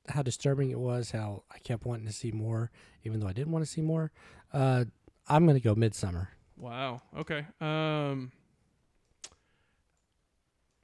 how 0.10 0.22
disturbing 0.22 0.72
it 0.72 0.80
was, 0.80 1.12
how 1.12 1.44
I 1.54 1.60
kept 1.60 1.86
wanting 1.86 2.06
to 2.06 2.14
see 2.14 2.32
more, 2.32 2.72
even 3.04 3.20
though 3.20 3.28
I 3.28 3.34
didn't 3.34 3.52
want 3.52 3.66
to 3.66 3.72
see 3.72 3.82
more. 3.82 4.12
Uh, 4.54 4.86
I'm 5.28 5.46
gonna 5.46 5.60
go 5.60 5.76
Midsommar. 5.76 6.28
Wow. 6.62 7.02
Okay. 7.18 7.46
Um, 7.60 8.32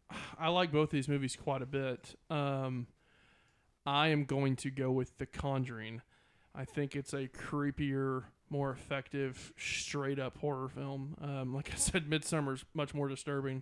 I 0.39 0.49
like 0.49 0.71
both 0.71 0.89
these 0.89 1.07
movies 1.07 1.37
quite 1.41 1.61
a 1.61 1.67
bit. 1.67 2.15
Um, 2.29 2.87
I 3.85 4.07
am 4.09 4.25
going 4.25 4.55
to 4.57 4.71
go 4.71 4.91
with 4.91 5.17
The 5.19 5.27
Conjuring. 5.27 6.01
I 6.55 6.65
think 6.65 6.95
it's 6.95 7.13
a 7.13 7.27
creepier, 7.27 8.23
more 8.49 8.71
effective, 8.71 9.53
straight 9.55 10.17
up 10.19 10.37
horror 10.39 10.67
film. 10.67 11.15
Um, 11.21 11.53
like 11.53 11.71
I 11.71 11.75
said, 11.77 12.09
Midsommar's 12.09 12.65
much 12.73 12.95
more 12.95 13.07
disturbing, 13.07 13.61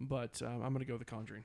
but 0.00 0.40
um, 0.42 0.62
I'm 0.62 0.72
going 0.72 0.78
to 0.78 0.86
go 0.86 0.94
with 0.94 1.06
The 1.06 1.14
Conjuring. 1.14 1.44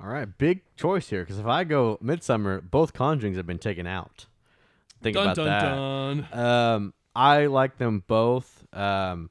All 0.00 0.08
right, 0.08 0.26
big 0.38 0.62
choice 0.76 1.10
here 1.10 1.22
because 1.22 1.38
if 1.38 1.46
I 1.46 1.64
go 1.64 1.98
Midsommar, 2.02 2.62
both 2.62 2.94
Conjurings 2.94 3.36
have 3.36 3.46
been 3.46 3.58
taken 3.58 3.86
out. 3.86 4.26
Think 5.02 5.14
dun 5.14 5.24
about 5.24 5.36
dun 5.36 6.24
that. 6.24 6.32
dun. 6.32 6.44
Um, 6.44 6.94
I 7.18 7.46
like 7.46 7.78
them 7.78 8.04
both. 8.06 8.64
Um, 8.72 9.28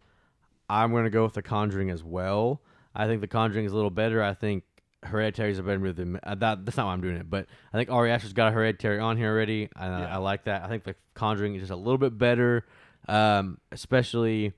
I'm 0.69 0.91
gonna 0.91 1.09
go 1.09 1.23
with 1.23 1.33
The 1.33 1.41
Conjuring 1.41 1.89
as 1.89 2.03
well. 2.03 2.61
I 2.93 3.07
think 3.07 3.21
The 3.21 3.27
Conjuring 3.27 3.65
is 3.65 3.71
a 3.71 3.75
little 3.75 3.89
better. 3.89 4.21
I 4.21 4.33
think 4.33 4.65
Hereditary 5.03 5.51
is 5.51 5.59
a 5.59 5.63
better 5.63 5.79
movie 5.79 6.03
than 6.03 6.19
uh, 6.21 6.35
that. 6.35 6.65
That's 6.65 6.75
not 6.75 6.87
why 6.87 6.93
I'm 6.93 6.99
doing 6.99 7.15
it, 7.15 7.29
but 7.29 7.45
I 7.71 7.77
think 7.77 7.89
Ari 7.89 8.11
Aster's 8.11 8.33
got 8.33 8.49
a 8.49 8.51
Hereditary 8.51 8.99
on 8.99 9.15
here 9.15 9.31
already. 9.31 9.69
I, 9.73 9.87
Yeah. 9.87 10.15
I 10.15 10.17
like 10.17 10.43
that. 10.43 10.63
I 10.63 10.67
think 10.67 10.83
The 10.83 10.95
Conjuring 11.13 11.55
is 11.55 11.61
just 11.61 11.71
a 11.71 11.77
little 11.77 11.97
bit 11.97 12.17
better, 12.17 12.65
um, 13.07 13.57
especially 13.71 14.51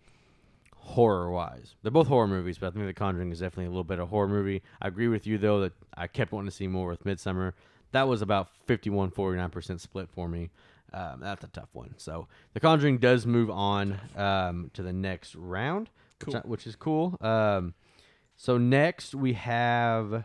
horror 0.75 1.29
wise. 1.29 1.75
They're 1.83 1.91
both 1.91 2.07
horror 2.07 2.27
movies, 2.27 2.57
but 2.57 2.67
I 2.67 2.69
think 2.71 2.87
The 2.87 2.93
Conjuring 2.95 3.31
is 3.31 3.41
definitely 3.41 3.65
a 3.65 3.69
little 3.69 3.83
bit 3.83 3.97
better 3.97 4.05
horror 4.05 4.27
movie. 4.27 4.63
I 4.81 4.87
agree 4.87 5.07
with 5.07 5.27
you 5.27 5.37
though 5.37 5.59
that 5.61 5.73
I 5.95 6.07
kept 6.07 6.31
wanting 6.31 6.49
to 6.49 6.55
see 6.55 6.67
more 6.67 6.87
with 6.87 7.03
Midsommar. 7.03 7.53
That 7.91 8.07
was 8.07 8.23
about 8.23 8.49
51 8.65 9.11
49% 9.11 9.79
split 9.79 10.09
for 10.09 10.27
me. 10.27 10.49
Um, 10.93 11.19
that's 11.21 11.43
a 11.43 11.47
tough 11.47 11.69
one. 11.73 11.93
So 11.97 12.28
The 12.54 12.60
Conjuring 12.60 12.97
does 12.99 13.25
move 13.25 13.49
on 13.49 13.99
um, 14.15 14.71
to 14.73 14.82
the 14.84 14.93
next 14.93 15.36
round, 15.36 15.89
which, 16.25 16.34
Cool. 16.34 16.41
I- 16.43 16.47
which 16.47 16.67
is 16.67 16.75
cool. 16.75 17.17
Um, 17.21 17.73
so 18.36 18.58
next 18.58 19.13
we 19.15 19.34
have 19.34 20.23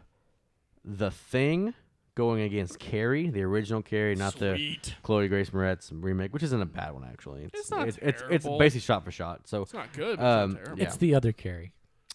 The 0.85 1.11
Thing 1.11 1.75
going 2.15 2.43
against 2.43 2.79
Carrie, 2.79 3.29
the 3.29 3.43
original 3.43 3.83
Carrie, 3.83 4.15
not 4.15 4.37
the 4.37 4.77
Chloe 5.03 5.27
Grace 5.27 5.51
Moretz 5.51 5.91
remake, 5.93 6.33
which 6.33 6.45
isn't 6.45 6.63
a 6.63 6.67
bad 6.67 6.93
one 6.95 7.05
actually. 7.05 7.49
It's 7.53 7.71
not 7.71 7.89
it's, 7.89 7.99
it's 8.01 8.23
it's 8.31 8.47
basically 8.47 8.81
shot 8.83 9.05
for 9.05 9.11
shot. 9.11 9.49
So 9.49 9.63
It's 9.63 9.75
not 9.75 9.93
good, 9.93 10.19
but 10.19 10.25
Um, 10.25 10.51
it's 10.51 10.55
not 10.59 10.65
terrible. 10.65 10.79
Yeah. 10.83 10.87
It's 10.89 10.97
the 10.99 11.15
other 11.17 11.33
Carrie. 11.33 11.73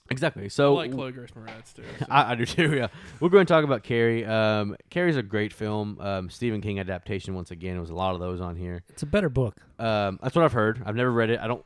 Exactly. 0.09 0.45
I 0.45 0.47
So 0.47 0.73
like 0.73 0.91
Chloe 0.91 1.11
Grace 1.11 1.31
Moretz 1.31 1.73
too. 1.73 1.83
so. 1.99 2.05
I, 2.09 2.31
I 2.31 2.35
do 2.35 2.45
too. 2.45 2.75
Yeah, 2.75 2.87
we're 3.19 3.29
going 3.29 3.45
to 3.45 3.51
talk 3.53 3.63
about 3.63 3.83
Carrie. 3.83 4.25
Um, 4.25 4.75
Carrie's 4.89 5.17
a 5.17 5.23
great 5.23 5.53
film. 5.53 5.97
Um, 5.99 6.29
Stephen 6.29 6.61
King 6.61 6.79
adaptation 6.79 7.33
once 7.35 7.51
again. 7.51 7.73
There 7.73 7.81
was 7.81 7.89
a 7.89 7.95
lot 7.95 8.13
of 8.13 8.19
those 8.19 8.41
on 8.41 8.55
here. 8.55 8.83
It's 8.89 9.03
a 9.03 9.07
better 9.07 9.29
book. 9.29 9.55
Um, 9.77 10.19
that's 10.21 10.35
what 10.35 10.43
I've 10.45 10.53
heard. 10.53 10.81
I've 10.85 10.95
never 10.95 11.11
read 11.11 11.29
it. 11.29 11.39
I 11.39 11.47
don't. 11.47 11.63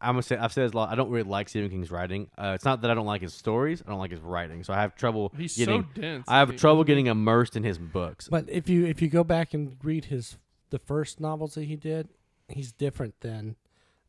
I'm 0.00 0.12
gonna 0.14 0.22
say 0.22 0.36
I've 0.36 0.52
said 0.52 0.64
this 0.66 0.72
a 0.72 0.76
lot. 0.76 0.90
I 0.90 0.96
don't 0.96 1.08
really 1.08 1.28
like 1.28 1.48
Stephen 1.48 1.70
King's 1.70 1.90
writing. 1.90 2.28
Uh, 2.36 2.52
it's 2.54 2.64
not 2.66 2.82
that 2.82 2.90
I 2.90 2.94
don't 2.94 3.06
like 3.06 3.22
his 3.22 3.32
stories. 3.32 3.82
I 3.86 3.90
don't 3.90 3.98
like 4.00 4.10
his 4.10 4.20
writing. 4.20 4.62
So 4.62 4.74
I 4.74 4.82
have 4.82 4.94
trouble 4.96 5.32
He's 5.34 5.56
getting. 5.56 5.88
so 5.94 6.00
dense. 6.00 6.26
I 6.28 6.40
have 6.40 6.48
isn't 6.48 6.56
he? 6.56 6.60
trouble 6.60 6.84
getting 6.84 7.06
immersed 7.06 7.56
in 7.56 7.62
his 7.64 7.78
books. 7.78 8.28
But 8.28 8.44
if 8.50 8.68
you 8.68 8.84
if 8.84 9.00
you 9.00 9.08
go 9.08 9.24
back 9.24 9.54
and 9.54 9.76
read 9.82 10.06
his 10.06 10.36
the 10.68 10.78
first 10.78 11.20
novels 11.20 11.54
that 11.54 11.64
he 11.64 11.76
did, 11.76 12.08
he's 12.48 12.70
different 12.72 13.18
than 13.20 13.56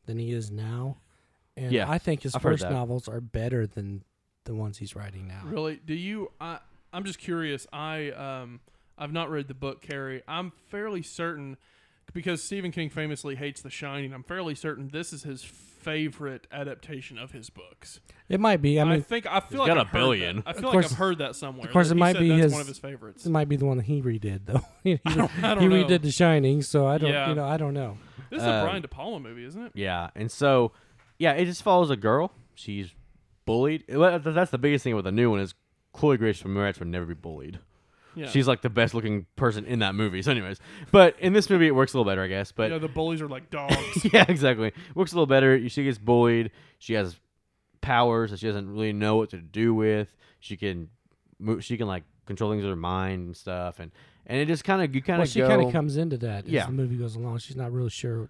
than 0.06 0.18
he 0.20 0.34
is 0.34 0.52
now. 0.52 0.98
And 1.58 1.72
Yeah, 1.72 1.90
I 1.90 1.98
think 1.98 2.24
his 2.24 2.36
I've 2.36 2.42
first 2.42 2.64
novels 2.70 3.08
are 3.08 3.22
better 3.22 3.66
than 3.66 4.04
the 4.46 4.54
ones 4.54 4.78
he's 4.78 4.96
writing 4.96 5.28
now. 5.28 5.42
Really? 5.46 5.80
Do 5.86 5.94
you? 5.94 6.32
I 6.40 6.60
I'm 6.94 7.04
just 7.04 7.20
curious. 7.20 7.66
I 7.74 8.12
um 8.12 8.60
I've 8.98 9.12
not 9.14 9.30
read 9.30 9.48
the 9.48 9.54
book 9.54 9.82
Carrie. 9.82 10.22
I'm 10.28 10.52
fairly 10.70 11.02
certain 11.02 11.58
because 12.14 12.44
Stephen 12.44 12.72
King 12.72 12.90
famously 12.90 13.36
hates 13.36 13.62
The 13.62 13.70
Shining. 13.70 14.14
I'm 14.14 14.24
fairly 14.24 14.54
certain 14.56 14.90
this 14.90 15.12
is 15.14 15.24
his 15.24 15.44
favorite 15.44 16.48
adaptation 16.52 17.18
of 17.18 17.32
his 17.32 17.50
books. 17.50 18.00
It 18.30 18.40
might 18.40 18.62
be. 18.62 18.80
I 18.80 18.84
mean, 18.84 18.94
I, 18.94 19.00
think 19.02 19.26
I 19.28 19.40
feel 19.40 19.50
He's 19.50 19.60
like 19.60 19.68
got 19.68 19.78
a 19.78 19.82
I've 19.82 19.88
heard 19.88 19.94
billion. 20.00 20.36
that. 20.38 20.44
I 20.48 20.52
Of 20.52 20.58
feel 20.58 20.72
course- 20.72 20.86
like 20.86 20.92
I've 20.94 20.98
heard 20.98 21.18
that 21.20 21.36
somewhere. 21.36 21.68
of 21.68 21.74
course 21.74 21.92
it 21.92 21.96
might 21.96 22.18
be 22.18 22.30
his- 22.30 22.52
one 22.52 22.62
of 22.62 22.68
his 22.68 22.80
favorites. 22.80 23.26
it 23.26 23.30
might 23.30 23.48
be 23.50 23.56
the 23.56 23.66
one 23.66 23.78
that 23.78 23.84
he 23.86 24.02
redid 24.02 24.42
though. 24.46 24.62
he 24.84 25.00
I 25.06 25.14
don't, 25.16 25.44
I 25.44 25.54
don't 25.56 25.64
he 25.64 25.68
know. 25.70 25.86
redid 25.86 26.02
The 26.02 26.12
Shining, 26.12 26.62
so 26.62 26.86
I 26.88 26.98
don't. 26.98 27.12
Yeah. 27.12 27.30
You 27.30 27.36
know, 27.36 27.46
I 27.46 27.58
don't 27.58 27.74
know. 27.74 27.98
This 28.30 28.42
is 28.42 28.48
a 28.48 28.52
Um, 28.54 28.66
Brian 28.66 28.82
De 28.82 28.88
Palma 28.88 29.20
movie, 29.20 29.46
isn't 29.46 29.62
it? 29.62 29.72
Yeah, 29.76 30.10
and 30.16 30.32
so 30.32 30.72
yeah, 31.18 31.32
it 31.34 31.46
just 31.46 31.64
follows 31.64 31.90
a 31.90 31.96
girl. 31.96 32.32
She's 32.56 32.92
bullied. 33.46 33.84
Well, 33.90 34.20
That's 34.20 34.52
the 34.52 34.58
biggest 34.58 34.84
thing 34.84 34.96
with 34.96 35.06
the 35.06 35.12
new 35.12 35.30
one 35.32 35.40
is 35.40 35.54
Chloe 35.94 36.18
Grace 36.18 36.42
Moretz 36.44 36.80
would 36.80 36.88
never 36.88 37.06
be 37.06 37.14
bullied. 37.14 37.60
Yeah. 38.16 38.28
She's 38.30 38.48
like 38.48 38.62
the 38.62 38.70
best 38.70 38.94
looking 38.94 39.26
person 39.36 39.66
in 39.66 39.80
that 39.80 39.94
movie. 39.94 40.22
So, 40.22 40.32
anyways, 40.32 40.60
but 40.92 41.18
in 41.20 41.34
this 41.34 41.50
movie, 41.50 41.68
it 41.68 41.76
works 41.76 41.94
a 41.94 41.98
little 41.98 42.10
better, 42.10 42.24
I 42.24 42.28
guess. 42.28 42.52
But 42.54 42.72
yeah, 42.72 42.78
the 42.78 42.88
bullies 42.88 43.22
are 43.22 43.28
like 43.28 43.50
dogs. 43.50 44.06
yeah, 44.14 44.24
exactly. 44.30 44.72
Works 44.94 45.12
a 45.12 45.16
little 45.16 45.26
better. 45.28 45.68
She 45.68 45.84
gets 45.84 45.98
bullied. 45.98 46.52
She 46.80 46.94
has 46.94 47.18
powers 47.82 48.32
that 48.32 48.40
she 48.40 48.48
doesn't 48.48 48.70
really 48.70 48.94
know 48.94 49.18
what 49.18 49.32
to 49.32 49.38
do 49.38 49.74
with. 49.74 50.16
She 50.40 50.56
can, 50.56 50.90
move, 51.40 51.64
she 51.64 51.76
can 51.78 51.88
like 51.88 52.04
control 52.26 52.52
things 52.52 52.64
with 52.64 52.70
her 52.70 52.76
mind 52.78 53.26
and 53.28 53.36
stuff, 53.38 53.80
and 53.80 53.92
and 54.28 54.40
it 54.40 54.48
just 54.48 54.64
kind 54.64 54.82
of 54.82 54.96
you 54.96 55.02
kind 55.02 55.20
Well, 55.20 55.24
of 55.24 55.30
she 55.30 55.42
kind 55.42 55.62
of 55.62 55.72
comes 55.72 55.98
into 55.98 56.18
that 56.20 56.46
as 56.46 56.52
Yeah. 56.52 56.66
the 56.68 56.72
movie 56.72 56.96
goes 56.98 57.16
along. 57.16 57.38
She's 57.40 57.56
not 57.58 57.72
really 57.72 57.90
sure, 57.90 58.30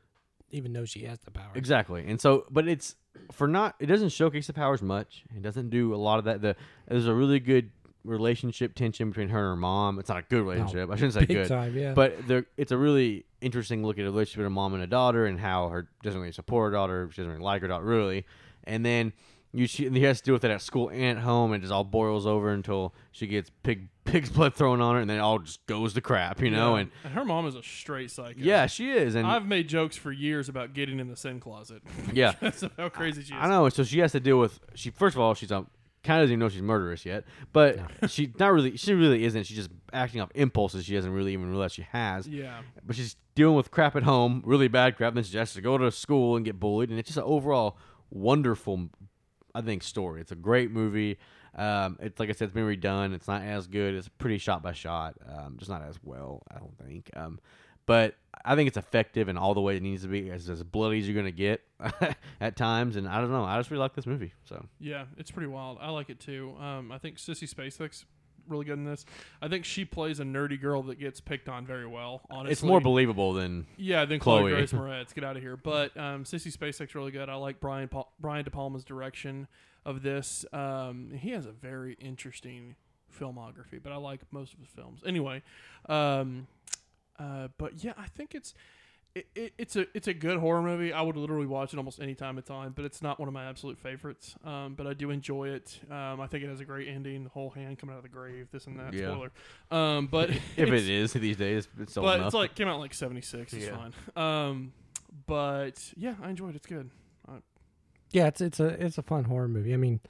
even 0.55 0.73
though 0.73 0.85
she 0.85 1.03
has 1.03 1.19
the 1.19 1.31
power. 1.31 1.51
exactly. 1.53 2.05
And 2.07 2.19
so, 2.19 2.45
but 2.49 2.67
it's 2.67 2.95
for 3.31 3.47
not. 3.47 3.75
It 3.79 3.87
doesn't 3.87 4.09
showcase 4.09 4.47
the 4.47 4.53
powers 4.53 4.81
much. 4.81 5.23
It 5.35 5.41
doesn't 5.41 5.69
do 5.69 5.93
a 5.93 5.97
lot 5.97 6.19
of 6.19 6.25
that. 6.25 6.41
The 6.41 6.55
there's 6.87 7.07
a 7.07 7.13
really 7.13 7.39
good 7.39 7.71
relationship 8.05 8.75
tension 8.75 9.09
between 9.09 9.29
her 9.29 9.39
and 9.39 9.47
her 9.47 9.55
mom. 9.55 9.99
It's 9.99 10.09
not 10.09 10.19
a 10.19 10.21
good 10.21 10.41
oh, 10.41 10.43
relationship. 10.43 10.89
I 10.89 10.95
shouldn't 10.95 11.13
say 11.13 11.25
good. 11.25 11.47
time, 11.47 11.77
yeah. 11.77 11.93
But 11.93 12.27
there, 12.27 12.45
it's 12.55 12.71
a 12.71 12.77
really 12.77 13.25
interesting 13.41 13.83
look 13.83 13.97
at 13.97 14.05
a 14.05 14.11
relationship 14.11 14.39
with 14.39 14.47
a 14.47 14.51
mom 14.51 14.73
and 14.73 14.83
a 14.83 14.87
daughter, 14.87 15.25
and 15.25 15.39
how 15.39 15.69
her 15.69 15.89
doesn't 16.03 16.19
really 16.19 16.31
support 16.31 16.71
her 16.71 16.77
daughter. 16.77 17.09
She 17.11 17.21
doesn't 17.21 17.31
really 17.31 17.43
like 17.43 17.61
her 17.61 17.67
daughter 17.67 17.85
really, 17.85 18.25
and 18.63 18.85
then 18.85 19.11
you 19.55 19.67
she, 19.67 19.89
he 19.89 20.03
has 20.03 20.19
to 20.19 20.25
deal 20.25 20.33
with 20.33 20.43
it 20.43 20.51
at 20.51 20.61
school 20.61 20.89
and 20.89 21.17
at 21.17 21.23
home, 21.23 21.53
and 21.53 21.61
it 21.61 21.65
just 21.65 21.73
all 21.73 21.83
boils 21.83 22.25
over 22.25 22.51
until 22.51 22.93
she 23.11 23.25
gets 23.25 23.49
pig 23.63 23.87
pig's 24.05 24.29
blood 24.29 24.53
thrown 24.53 24.81
on 24.81 24.95
her, 24.95 25.01
and 25.01 25.09
then 25.09 25.17
it 25.17 25.21
all 25.21 25.39
just 25.39 25.65
goes 25.65 25.93
to 25.93 26.01
crap, 26.01 26.41
you 26.41 26.51
know. 26.51 26.75
Yeah. 26.75 26.81
And 26.81 26.91
and 27.05 27.13
her 27.13 27.25
mom 27.25 27.47
is 27.47 27.55
a 27.55 27.63
straight 27.63 28.11
psycho. 28.11 28.39
yeah, 28.39 28.65
she 28.67 28.91
is, 28.91 29.15
and 29.15 29.25
I've 29.25 29.45
made 29.45 29.67
jokes 29.69 29.95
for 29.95 30.11
years 30.11 30.49
about 30.49 30.73
getting 30.73 30.99
in 30.99 31.07
the 31.07 31.15
sin 31.15 31.39
closet. 31.39 31.81
yeah, 32.13 32.33
That's 32.41 32.63
how 32.77 32.89
crazy 32.89 33.23
she 33.23 33.33
is. 33.33 33.39
I 33.39 33.47
know. 33.47 33.69
So 33.69 33.83
she 33.83 33.99
has 33.99 34.11
to 34.11 34.19
deal 34.19 34.39
with 34.39 34.59
she. 34.75 34.89
First 34.89 35.15
of 35.15 35.21
all, 35.21 35.33
she's 35.33 35.51
a 35.51 35.65
kind 36.03 36.19
of 36.21 36.25
doesn't 36.25 36.33
even 36.33 36.39
know 36.39 36.49
she's 36.49 36.61
murderous 36.61 37.05
yet, 37.05 37.23
but 37.53 37.79
she 38.09 38.31
not 38.37 38.49
really. 38.51 38.77
She 38.77 38.93
really 38.93 39.23
isn't. 39.23 39.43
She's 39.45 39.57
just 39.57 39.71
acting 39.93 40.21
off 40.21 40.29
impulses 40.35 40.85
she 40.85 40.93
doesn't 40.93 41.13
really 41.13 41.33
even 41.33 41.49
realize 41.49 41.71
she 41.71 41.87
has. 41.91 42.27
Yeah. 42.27 42.59
but 42.85 42.95
she's 42.95 43.15
dealing 43.35 43.55
with 43.55 43.71
crap 43.71 43.95
at 43.95 44.03
home, 44.03 44.43
really 44.45 44.67
bad 44.67 44.97
crap. 44.97 45.13
Then 45.13 45.23
she 45.23 45.37
has 45.37 45.53
to 45.53 45.61
go 45.61 45.77
to 45.77 45.91
school 45.91 46.35
and 46.35 46.43
get 46.45 46.59
bullied, 46.59 46.89
and 46.89 46.99
it's 46.99 47.07
just 47.07 47.17
an 47.17 47.23
overall 47.23 47.77
wonderful, 48.09 48.89
I 49.55 49.61
think, 49.61 49.83
story. 49.83 50.21
It's 50.21 50.31
a 50.31 50.35
great 50.35 50.71
movie. 50.71 51.17
Um, 51.55 51.97
it's 52.01 52.19
like 52.19 52.29
I 52.29 52.33
said, 52.33 52.45
it's 52.45 52.53
been 52.53 52.65
redone. 52.65 53.13
It's 53.13 53.27
not 53.27 53.41
as 53.41 53.67
good. 53.67 53.95
It's 53.95 54.09
pretty 54.09 54.37
shot 54.37 54.61
by 54.61 54.73
shot, 54.73 55.15
um, 55.27 55.55
just 55.57 55.69
not 55.69 55.81
as 55.83 55.97
well, 56.03 56.43
I 56.53 56.59
don't 56.59 56.77
think. 56.77 57.09
Um, 57.15 57.39
but 57.85 58.15
I 58.43 58.55
think 58.55 58.67
it's 58.67 58.77
effective 58.77 59.29
in 59.29 59.37
all 59.37 59.53
the 59.53 59.61
way 59.61 59.77
it 59.77 59.83
needs 59.83 60.01
to 60.01 60.07
be. 60.07 60.29
As, 60.31 60.49
as 60.49 60.61
bloody 60.63 60.99
as 60.99 61.07
you're 61.07 61.15
gonna 61.15 61.31
get 61.31 61.61
at 62.41 62.55
times, 62.55 62.95
and 62.95 63.07
I 63.07 63.21
don't 63.21 63.31
know. 63.31 63.43
I 63.43 63.57
just 63.57 63.71
really 63.71 63.81
like 63.81 63.93
this 63.95 64.05
movie. 64.05 64.33
So 64.43 64.65
Yeah, 64.79 65.05
it's 65.17 65.31
pretty 65.31 65.47
wild. 65.47 65.77
I 65.79 65.89
like 65.91 66.09
it 66.09 66.19
too. 66.19 66.55
Um, 66.59 66.91
I 66.91 66.97
think 66.97 67.17
Sissy 67.17 67.49
Spacek's 67.49 68.05
really 68.47 68.65
good 68.65 68.77
in 68.77 68.85
this. 68.85 69.05
I 69.41 69.47
think 69.47 69.65
she 69.65 69.85
plays 69.85 70.19
a 70.19 70.23
nerdy 70.23 70.59
girl 70.59 70.83
that 70.83 70.99
gets 70.99 71.19
picked 71.21 71.49
on 71.49 71.65
very 71.65 71.87
well. 71.87 72.21
Honestly, 72.29 72.51
it's 72.51 72.63
more 72.63 72.79
believable 72.81 73.33
than 73.33 73.65
yeah 73.77 74.05
than 74.05 74.19
Chloe, 74.19 74.41
Chloe. 74.41 74.51
Grace 74.51 74.71
Moretz. 74.73 75.13
Get 75.13 75.23
out 75.23 75.35
of 75.35 75.41
here. 75.43 75.57
But 75.57 75.95
um, 75.97 76.23
Sissy 76.23 76.55
Spacek's 76.55 76.95
really 76.95 77.11
good. 77.11 77.29
I 77.29 77.35
like 77.35 77.59
Brian 77.59 77.87
Paul- 77.87 78.11
Brian 78.19 78.43
De 78.45 78.51
Palma's 78.51 78.83
direction 78.83 79.47
of 79.85 80.01
this. 80.01 80.45
Um, 80.53 81.11
he 81.13 81.31
has 81.31 81.45
a 81.45 81.51
very 81.51 81.93
interesting 81.99 82.75
filmography, 83.19 83.81
but 83.81 83.91
I 83.91 83.97
like 83.97 84.21
most 84.31 84.53
of 84.53 84.59
his 84.59 84.69
films. 84.69 85.01
Anyway, 85.05 85.41
um, 85.87 86.47
uh, 87.19 87.47
but 87.57 87.83
yeah, 87.83 87.93
I 87.97 88.07
think 88.07 88.35
it's. 88.35 88.53
It, 89.15 89.27
it, 89.33 89.53
it's 89.57 89.77
a 89.77 89.85
it's 89.95 90.09
a 90.09 90.13
good 90.13 90.39
horror 90.39 90.61
movie. 90.61 90.91
I 90.91 91.01
would 91.01 91.15
literally 91.15 91.45
watch 91.47 91.71
it 91.73 91.77
almost 91.77 92.01
any 92.01 92.15
time 92.15 92.37
it's 92.37 92.49
on, 92.49 92.71
but 92.71 92.83
it's 92.83 93.01
not 93.01 93.17
one 93.17 93.29
of 93.29 93.33
my 93.33 93.45
absolute 93.45 93.79
favorites. 93.79 94.35
Um, 94.43 94.73
but 94.75 94.87
I 94.87 94.93
do 94.93 95.09
enjoy 95.09 95.47
it. 95.49 95.79
Um, 95.89 96.19
I 96.19 96.27
think 96.27 96.43
it 96.43 96.49
has 96.49 96.59
a 96.59 96.65
great 96.65 96.89
ending. 96.89 97.23
The 97.23 97.29
whole 97.29 97.49
hand 97.49 97.79
coming 97.79 97.93
out 97.93 97.99
of 97.99 98.03
the 98.03 98.09
grave, 98.09 98.49
this 98.51 98.67
and 98.67 98.77
that. 98.77 98.93
Yeah. 98.93 99.11
Spoiler. 99.13 99.31
Um, 99.71 100.07
but 100.07 100.29
if 100.57 100.57
it's- 100.57 101.13
these 101.13 101.37
days. 101.37 101.67
It's 101.79 101.91
still 101.91 102.03
but 102.03 102.15
enough. 102.17 102.27
it's 102.27 102.35
like 102.35 102.55
came 102.55 102.67
out 102.67 102.75
in 102.75 102.81
like 102.81 102.93
'76. 102.93 103.53
It's 103.53 103.65
Yeah. 103.65 103.77
fine. 103.77 103.93
Um, 104.21 104.73
but 105.27 105.93
yeah, 105.95 106.15
I 106.21 106.29
enjoyed 106.29 106.49
it. 106.49 106.57
It's 106.57 106.67
good. 106.67 106.89
I, 107.25 107.35
Yeah, 108.11 108.27
it's 108.27 108.41
it's 108.41 108.59
a 108.59 108.65
it's 108.83 108.97
a 108.97 109.01
fun 109.03 109.23
horror 109.23 109.47
movie. 109.47 109.73
I 109.73 109.77
mean, 109.77 110.01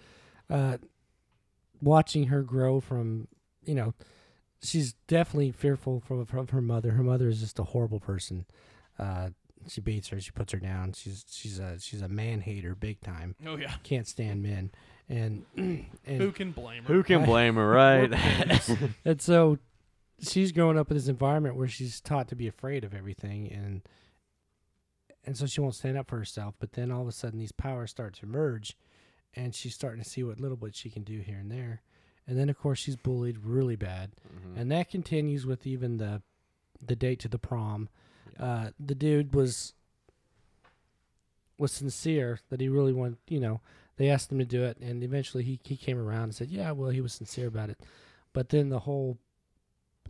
uh, 0.50 0.78
watching 1.80 2.26
her 2.28 2.42
grow 2.42 2.80
from 2.80 3.28
you 3.64 3.76
know, 3.76 3.94
she's 4.64 4.94
definitely 5.08 5.52
fearful 5.52 6.00
from 6.00 6.26
from 6.26 6.48
her 6.48 6.62
mother. 6.62 6.92
Her 6.94 7.04
mother 7.04 7.28
is 7.30 7.40
just 7.40 7.60
a 7.60 7.64
horrible 7.66 8.00
person. 8.00 8.46
Uh, 9.00 9.30
she 9.68 9.82
beats 9.82 10.10
her. 10.10 10.20
She 10.20 10.32
puts 10.32 10.52
her 10.54 10.60
down. 10.60 10.94
She's 10.94 11.26
she's 11.30 11.60
a 11.60 11.80
she's 11.80 12.02
a 12.02 12.08
man 12.10 12.42
hater, 12.42 12.76
big 12.76 13.02
time. 13.02 13.36
Oh 13.46 13.58
yeah. 13.58 13.74
Can't 13.84 14.08
stand 14.08 14.44
men. 14.44 14.72
And 15.10 15.46
and 15.58 16.22
Who 16.22 16.32
can 16.32 16.52
blame 16.52 16.84
her? 16.84 16.94
Who 16.94 17.04
can 17.04 17.26
blame 17.26 17.56
her, 17.56 17.68
right? 17.70 18.14
and 19.06 19.22
so 19.22 19.58
she's 20.22 20.52
growing 20.52 20.78
up 20.78 20.90
in 20.92 20.98
this 20.98 21.08
environment 21.08 21.56
where 21.56 21.68
she's 21.68 22.00
taught 22.00 22.28
to 22.30 22.36
be 22.36 22.48
afraid 22.48 22.84
of 22.84 22.94
everything 22.94 23.52
and 23.52 23.82
and 25.26 25.36
so 25.38 25.46
she 25.46 25.60
won't 25.60 25.76
stand 25.76 25.98
up 25.98 26.08
for 26.08 26.18
herself 26.18 26.56
but 26.60 26.72
then 26.74 26.90
all 26.92 27.02
of 27.02 27.08
a 27.08 27.12
sudden 27.12 27.38
these 27.40 27.52
powers 27.52 27.92
start 27.92 28.14
to 28.14 28.26
merge 28.26 28.78
and 29.34 29.54
she's 29.54 29.76
starting 29.76 30.02
to 30.02 30.10
see 30.10 30.24
what 30.24 30.40
little 30.40 30.56
bit 30.56 30.74
she 30.76 30.90
can 30.90 31.04
do 31.04 31.20
here 31.20 31.38
and 31.38 31.52
there 31.52 31.82
and 32.28 32.38
then 32.40 32.48
of 32.50 32.58
course 32.58 32.80
she's 32.80 32.96
bullied 32.96 33.40
really 33.40 33.76
bad 33.76 34.12
Mhm. 34.34 34.58
and 34.62 34.72
that 34.72 34.90
continues 34.90 35.46
with 35.46 35.68
even 35.68 35.98
the 35.98 36.22
the 36.82 36.96
date 36.96 37.20
to 37.20 37.28
the 37.28 37.38
prom 37.40 37.90
uh 38.40 38.70
the 38.80 38.96
dude 38.96 39.34
was 39.34 39.74
was 41.58 41.72
sincere 41.72 42.40
that 42.50 42.60
he 42.60 42.68
really 42.70 42.94
wanted 42.94 43.18
you 43.28 43.40
know 43.40 43.62
they 43.98 44.10
asked 44.10 44.32
him 44.32 44.40
to 44.40 44.46
do 44.46 44.64
it 44.64 44.78
and 44.82 45.04
eventually 45.04 45.44
he, 45.44 45.60
he 45.64 45.78
came 45.78 45.98
around 45.98 46.24
and 46.24 46.36
said 46.36 46.50
yeah 46.50 46.72
well 46.72 46.90
he 46.90 47.02
was 47.02 47.14
sincere 47.14 47.48
about 47.48 47.70
it 47.70 47.80
but 48.34 48.50
then 48.50 48.70
the 48.70 48.80
whole 48.80 49.18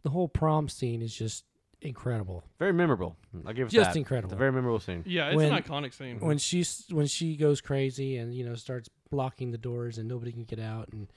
the 0.03 0.09
whole 0.09 0.27
prom 0.27 0.67
scene 0.67 1.01
is 1.01 1.15
just 1.15 1.45
incredible 1.81 2.43
very 2.57 2.73
memorable. 2.73 3.15
I'll 3.45 3.53
give 3.53 3.67
it 3.67 3.71
just 3.71 3.91
that. 3.93 3.97
incredible 3.99 4.29
It's 4.29 4.33
a 4.33 4.39
very 4.39 4.51
memorable 4.51 4.79
scene. 4.79 5.03
Yeah, 5.05 5.27
it's 5.27 5.35
When- 5.35 5.53
an 5.53 5.61
iconic 5.61 5.93
scene. 5.93 6.19
when 6.19 6.37
she's 6.39 6.85
when 6.89 7.05
she 7.05 7.35
goes 7.35 7.61
crazy 7.61 8.17
and 8.17 8.33
you 8.33 8.43
know 8.43 8.55
starts 8.55 8.89
blocking 9.11 9.51
the 9.51 9.57
doors 9.59 9.97
and 9.99 10.07
nobody 10.09 10.31
can 10.31 10.45
get 10.45 10.57
out 10.59 10.89
and 10.93 11.07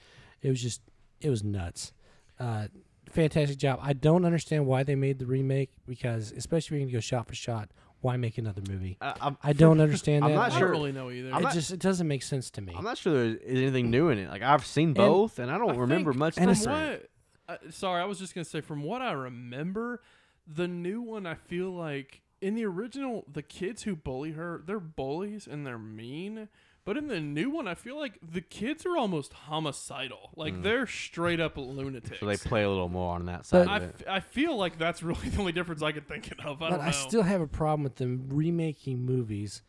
it 0.42 0.50
was 0.50 0.60
just 0.60 0.82
it 1.22 1.30
was 1.30 1.42
nuts 1.42 1.92
uh 2.38 2.66
fantastic 3.10 3.58
job 3.58 3.78
i 3.82 3.92
don't 3.92 4.24
understand 4.24 4.66
why 4.66 4.82
they 4.82 4.94
made 4.94 5.18
the 5.18 5.26
remake 5.26 5.70
because 5.86 6.32
especially 6.36 6.76
if 6.76 6.80
you're 6.82 6.86
gonna 6.88 6.92
go 6.92 7.00
shot 7.00 7.26
for 7.26 7.34
shot 7.34 7.70
why 8.00 8.16
make 8.16 8.38
another 8.38 8.62
movie 8.68 8.96
I, 9.00 9.14
I'm, 9.20 9.36
i 9.42 9.52
don't 9.52 9.80
understand 9.86 10.24
I'm 10.24 10.30
that 10.30 10.36
not 10.36 10.52
I 10.52 10.58
sure. 10.58 10.68
don't 10.68 10.70
really 10.70 10.92
know 10.92 11.10
either. 11.10 11.30
I'm 11.32 11.40
it 11.40 11.44
not- 11.44 11.54
just 11.54 11.70
it 11.72 11.80
doesn't 11.80 12.06
make 12.08 12.22
sense 12.22 12.50
to 12.52 12.60
me 12.60 12.74
I'm 12.76 12.84
not 12.84 12.98
sure 12.98 13.12
there 13.12 13.24
is 13.36 13.58
anything 13.60 13.90
new 13.90 14.08
in 14.10 14.18
it. 14.18 14.28
Like 14.30 14.42
I've 14.42 14.64
seen 14.66 14.92
both, 14.92 15.38
and 15.38 15.50
I 15.50 15.58
don't 15.58 15.70
I 15.72 15.76
remember 15.76 16.12
think 16.12 16.18
much 16.18 16.36
and 16.38 16.46
from 16.46 16.54
different. 16.54 17.08
what, 17.48 17.54
uh, 17.66 17.70
sorry, 17.70 18.00
I 18.02 18.04
was 18.04 18.18
just 18.18 18.34
gonna 18.34 18.44
say 18.44 18.60
from 18.60 18.82
what 18.84 19.02
I 19.02 19.12
remember, 19.12 20.00
the 20.46 20.68
new 20.68 21.00
one 21.02 21.26
I 21.26 21.34
feel 21.34 21.70
like 21.70 22.20
in 22.40 22.54
the 22.54 22.64
original, 22.66 23.24
the 23.32 23.42
kids 23.42 23.82
who 23.82 23.96
bully 23.96 24.32
her, 24.32 24.62
they're 24.64 24.78
bullies 24.78 25.48
and 25.48 25.66
they're 25.66 25.78
mean. 25.78 26.48
But 26.88 26.96
in 26.96 27.08
the 27.08 27.20
new 27.20 27.50
one, 27.50 27.68
I 27.68 27.74
feel 27.74 27.98
like 27.98 28.18
the 28.26 28.40
kids 28.40 28.86
are 28.86 28.96
almost 28.96 29.34
homicidal. 29.34 30.30
Like 30.36 30.54
hmm. 30.54 30.62
they're 30.62 30.86
straight 30.86 31.38
up 31.38 31.58
lunatics. 31.58 32.18
So 32.18 32.24
they 32.24 32.38
play 32.38 32.62
a 32.62 32.68
little 32.70 32.88
more 32.88 33.14
on 33.14 33.26
that 33.26 33.44
side 33.44 33.66
But- 33.66 33.70
I, 33.70 33.76
of 33.76 33.82
it. 33.82 33.96
f- 34.00 34.06
I 34.08 34.20
feel 34.20 34.56
like 34.56 34.78
that's 34.78 35.02
really 35.02 35.28
the 35.28 35.38
only 35.38 35.52
difference 35.52 35.82
I 35.82 35.92
could 35.92 36.08
think 36.08 36.32
of. 36.32 36.38
I 36.38 36.54
but 36.54 36.70
don't 36.70 36.78
know. 36.78 36.84
i 36.86 36.90
still 36.90 37.24
have 37.24 37.42
a 37.42 37.46
problem 37.46 37.82
with 37.82 37.96
them 37.96 38.30
remaking 38.30 39.04
movies 39.04 39.60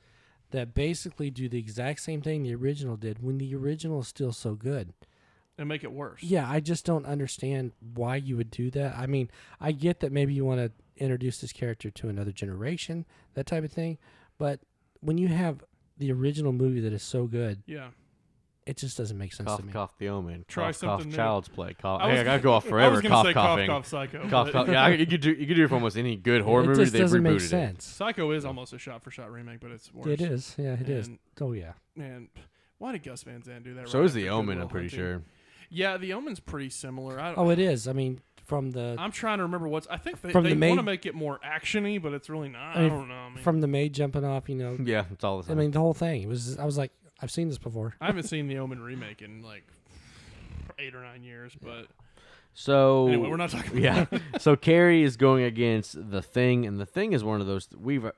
that 0.52 0.74
basically 0.74 1.30
do 1.30 1.50
the 1.50 1.60
exact 1.60 2.00
same 2.00 2.22
thing 2.22 2.44
the 2.44 2.56
original 2.56 2.96
did 2.96 3.22
when 3.22 3.38
the 3.38 3.54
original 3.54 4.00
is 4.00 4.08
still 4.08 4.32
so 4.32 4.56
good 4.56 4.94
and 5.58 5.68
make 5.68 5.84
it 5.84 5.92
worse. 5.92 6.24
Yeah, 6.24 6.50
I 6.50 6.62
just 6.62 6.86
don't 6.86 7.06
understand 7.06 7.74
why 7.96 8.16
you 8.16 8.38
would 8.38 8.50
do 8.50 8.72
that. 8.72 8.96
I 8.98 9.08
mean, 9.08 9.30
I 9.60 9.74
get 9.74 10.00
that 10.00 10.14
maybe 10.14 10.34
you 10.34 10.46
want 10.46 10.62
to 10.62 10.72
introduce 10.96 11.42
this 11.42 11.52
character 11.52 11.92
to 11.92 12.08
another 12.08 12.32
generation, 12.32 13.06
that 13.34 13.46
type 13.46 13.66
of 13.66 13.74
thing, 13.74 13.98
but 14.38 14.62
when 15.02 15.18
you 15.18 15.28
have 15.28 15.66
the 16.00 16.12
original 16.12 16.52
movie 16.54 16.80
that 16.82 16.94
is 16.94 17.04
so 17.04 17.26
good, 17.28 17.62
Yeah. 17.68 17.90
it 18.66 18.78
just 18.78 18.98
doesn't 18.98 19.18
make 19.18 19.34
sense 19.34 19.48
Cough, 19.48 19.60
to 19.60 19.66
me. 19.66 19.72
cough, 19.74 19.98
the 19.98 20.10
omen. 20.10 20.46
Try 20.48 20.68
cough, 20.68 20.76
something 20.78 20.98
cough, 20.98 21.06
new. 21.08 21.16
child's 21.16 21.48
play. 21.50 21.74
Cough. 21.74 22.02
I 22.02 22.12
Hey, 22.12 22.20
I 22.20 22.24
gotta 22.24 22.42
go 22.42 22.54
off 22.54 22.66
I 22.68 22.70
forever. 22.70 22.92
was 22.96 23.02
gonna 23.02 23.16
Cough, 23.16 23.26
say 23.28 23.34
coughing. 23.34 23.68
cough, 23.68 23.76
cough, 23.84 23.88
psycho. 23.88 24.30
Cough, 24.30 24.46
but 24.48 24.54
cough. 24.54 24.68
Yeah, 24.70 24.84
I- 24.86 24.90
you 24.90 25.06
could 25.06 25.22
do 25.22 25.32
you 25.32 25.46
could 25.48 25.56
do 25.56 25.64
it 25.66 25.68
for 25.68 25.76
almost 25.76 25.98
any 25.98 26.16
good 26.16 26.42
horror 26.42 26.64
it 26.64 26.68
movie. 26.68 26.82
just 26.84 26.94
They've 26.94 27.02
doesn't 27.02 27.22
make 27.24 27.34
rebooted 27.34 27.44
it. 27.46 27.50
sense. 27.50 27.86
Psycho 27.86 28.32
is 28.32 28.46
almost 28.46 28.74
a 28.74 28.78
shot 28.80 29.04
for 29.04 29.12
shot 29.12 29.32
remake, 29.32 29.60
but 29.60 29.72
it's 29.72 29.94
worse. 29.94 30.08
It 30.08 30.22
is, 30.22 30.56
yeah, 30.58 30.74
it 30.74 30.90
is. 30.90 31.08
And- 31.08 31.20
Oh 31.42 31.52
yeah, 31.54 31.74
Man, 31.96 32.30
why 32.78 32.92
did 32.94 33.04
Gus 33.04 33.24
Van 33.24 33.44
Sant 33.44 33.64
do 33.64 33.74
that? 33.76 33.90
So 33.90 34.00
right 34.00 34.06
is 34.06 34.14
the 34.14 34.28
after 34.28 34.34
Omen. 34.34 34.58
Good 34.58 34.62
I'm 34.64 34.68
pretty 34.70 34.88
Hunting? 34.90 35.00
sure. 35.00 35.24
Yeah, 35.72 35.98
the 35.98 36.14
Omen's 36.14 36.40
pretty 36.40 36.70
similar. 36.70 37.20
I, 37.20 37.34
oh 37.36 37.50
it 37.50 37.60
is. 37.60 37.88
I 37.88 37.94
mean, 37.94 38.22
from 38.50 38.72
the 38.72 38.96
I'm 38.98 39.12
trying 39.12 39.38
to 39.38 39.44
remember 39.44 39.68
what's. 39.68 39.88
I 39.88 39.98
think 39.98 40.22
they, 40.22 40.32
From 40.32 40.44
they 40.44 40.54
the 40.56 40.68
want 40.68 40.80
to 40.80 40.84
make 40.84 41.06
it 41.06 41.14
more 41.14 41.40
actiony, 41.46 42.02
but 42.02 42.14
it's 42.14 42.30
really 42.30 42.50
not. 42.50 42.76
I 42.76 42.80
I, 42.80 42.82
mean, 42.82 42.90
don't 42.90 43.08
know. 43.08 43.14
I 43.14 43.30
mean, 43.30 43.44
from 43.44 43.62
the 43.62 43.68
maid 43.68 43.94
jumping 43.94 44.26
off, 44.26 44.50
you 44.50 44.56
know. 44.56 44.78
Yeah, 44.84 45.06
it's 45.12 45.24
all 45.24 45.38
the 45.38 45.44
same. 45.44 45.52
I 45.52 45.54
same. 45.54 45.58
mean, 45.60 45.72
the 45.72 45.80
whole 45.80 45.94
thing. 45.94 46.24
It 46.24 46.28
was. 46.28 46.58
I 46.58 46.66
was 46.66 46.78
like, 46.78 46.92
I've 47.22 47.32
seen 47.32 47.48
this 47.48 47.60
before. 47.60 47.94
I 48.02 48.08
haven't 48.08 48.24
seen 48.24 48.48
the 48.48 48.58
Omen 48.58 48.82
remake 48.82 49.22
in 49.22 49.44
like 49.44 49.64
eight 50.80 50.96
or 50.96 51.02
nine 51.04 51.24
years, 51.24 51.56
but 51.62 51.86
so 52.54 53.08
anyway, 53.08 53.30
we're 53.30 53.38
not 53.38 53.52
talking. 53.52 53.86
About 53.86 54.08
yeah. 54.12 54.20
so 54.40 54.56
Carrie 54.56 55.04
is 55.04 55.16
going 55.16 55.44
against 55.44 56.10
the 56.10 56.22
Thing, 56.22 56.66
and 56.66 56.80
the 56.80 56.86
Thing 56.86 57.14
is 57.14 57.24
one 57.24 57.40
of 57.40 57.48
those 57.48 57.70
we've 57.78 58.10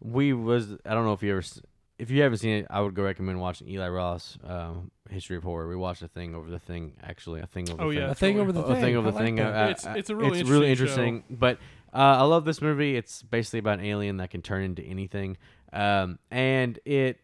we 0.00 0.32
was 0.32 0.74
I 0.86 0.94
don't 0.94 1.04
know 1.04 1.12
if 1.14 1.22
you 1.22 1.30
ever 1.32 1.40
s- 1.40 1.60
if 1.98 2.10
you 2.10 2.22
haven't 2.22 2.38
seen 2.38 2.58
it, 2.60 2.66
I 2.70 2.80
would 2.80 2.94
go 2.94 3.02
recommend 3.02 3.40
watching 3.40 3.68
Eli 3.68 3.88
Roth 3.88 4.36
um, 4.44 4.90
History 5.10 5.36
of 5.36 5.42
Horror. 5.42 5.68
We 5.68 5.76
watched 5.76 6.02
a 6.02 6.08
Thing 6.08 6.34
over 6.34 6.48
the 6.48 6.58
Thing 6.58 6.92
actually, 7.02 7.40
a 7.40 7.46
thing 7.46 7.68
over 7.70 7.82
Oh 7.82 7.88
the 7.90 7.96
yeah, 7.96 8.00
thing. 8.00 8.10
A 8.12 8.14
thing 8.14 8.40
over 8.40 8.52
the 8.52 8.62
a 8.62 8.72
thing. 8.74 8.80
thing 8.82 8.96
over 8.96 9.08
I 9.08 9.10
the 9.10 9.16
like 9.16 9.24
thing. 9.24 9.36
that. 9.36 9.54
uh, 9.54 9.70
It's- 9.70 9.86
uh, 9.86 9.94
it's 9.96 10.10
a 10.10 10.16
really 10.16 10.40
it's 10.40 10.48
really 10.48 10.70
interesting 10.70 11.16
interesting. 11.16 11.36
But 11.38 11.58
uh, 11.92 12.18
I 12.20 12.22
love 12.22 12.44
this 12.44 12.60
movie. 12.62 12.96
It's 12.96 13.22
basically 13.22 13.58
about 13.60 13.78
an 13.80 13.84
alien 13.86 14.18
that 14.18 14.30
can 14.30 14.42
turn 14.42 14.62
into 14.62 14.82
anything, 14.82 15.36
um, 15.72 16.18
and 16.30 16.78
it 16.84 17.18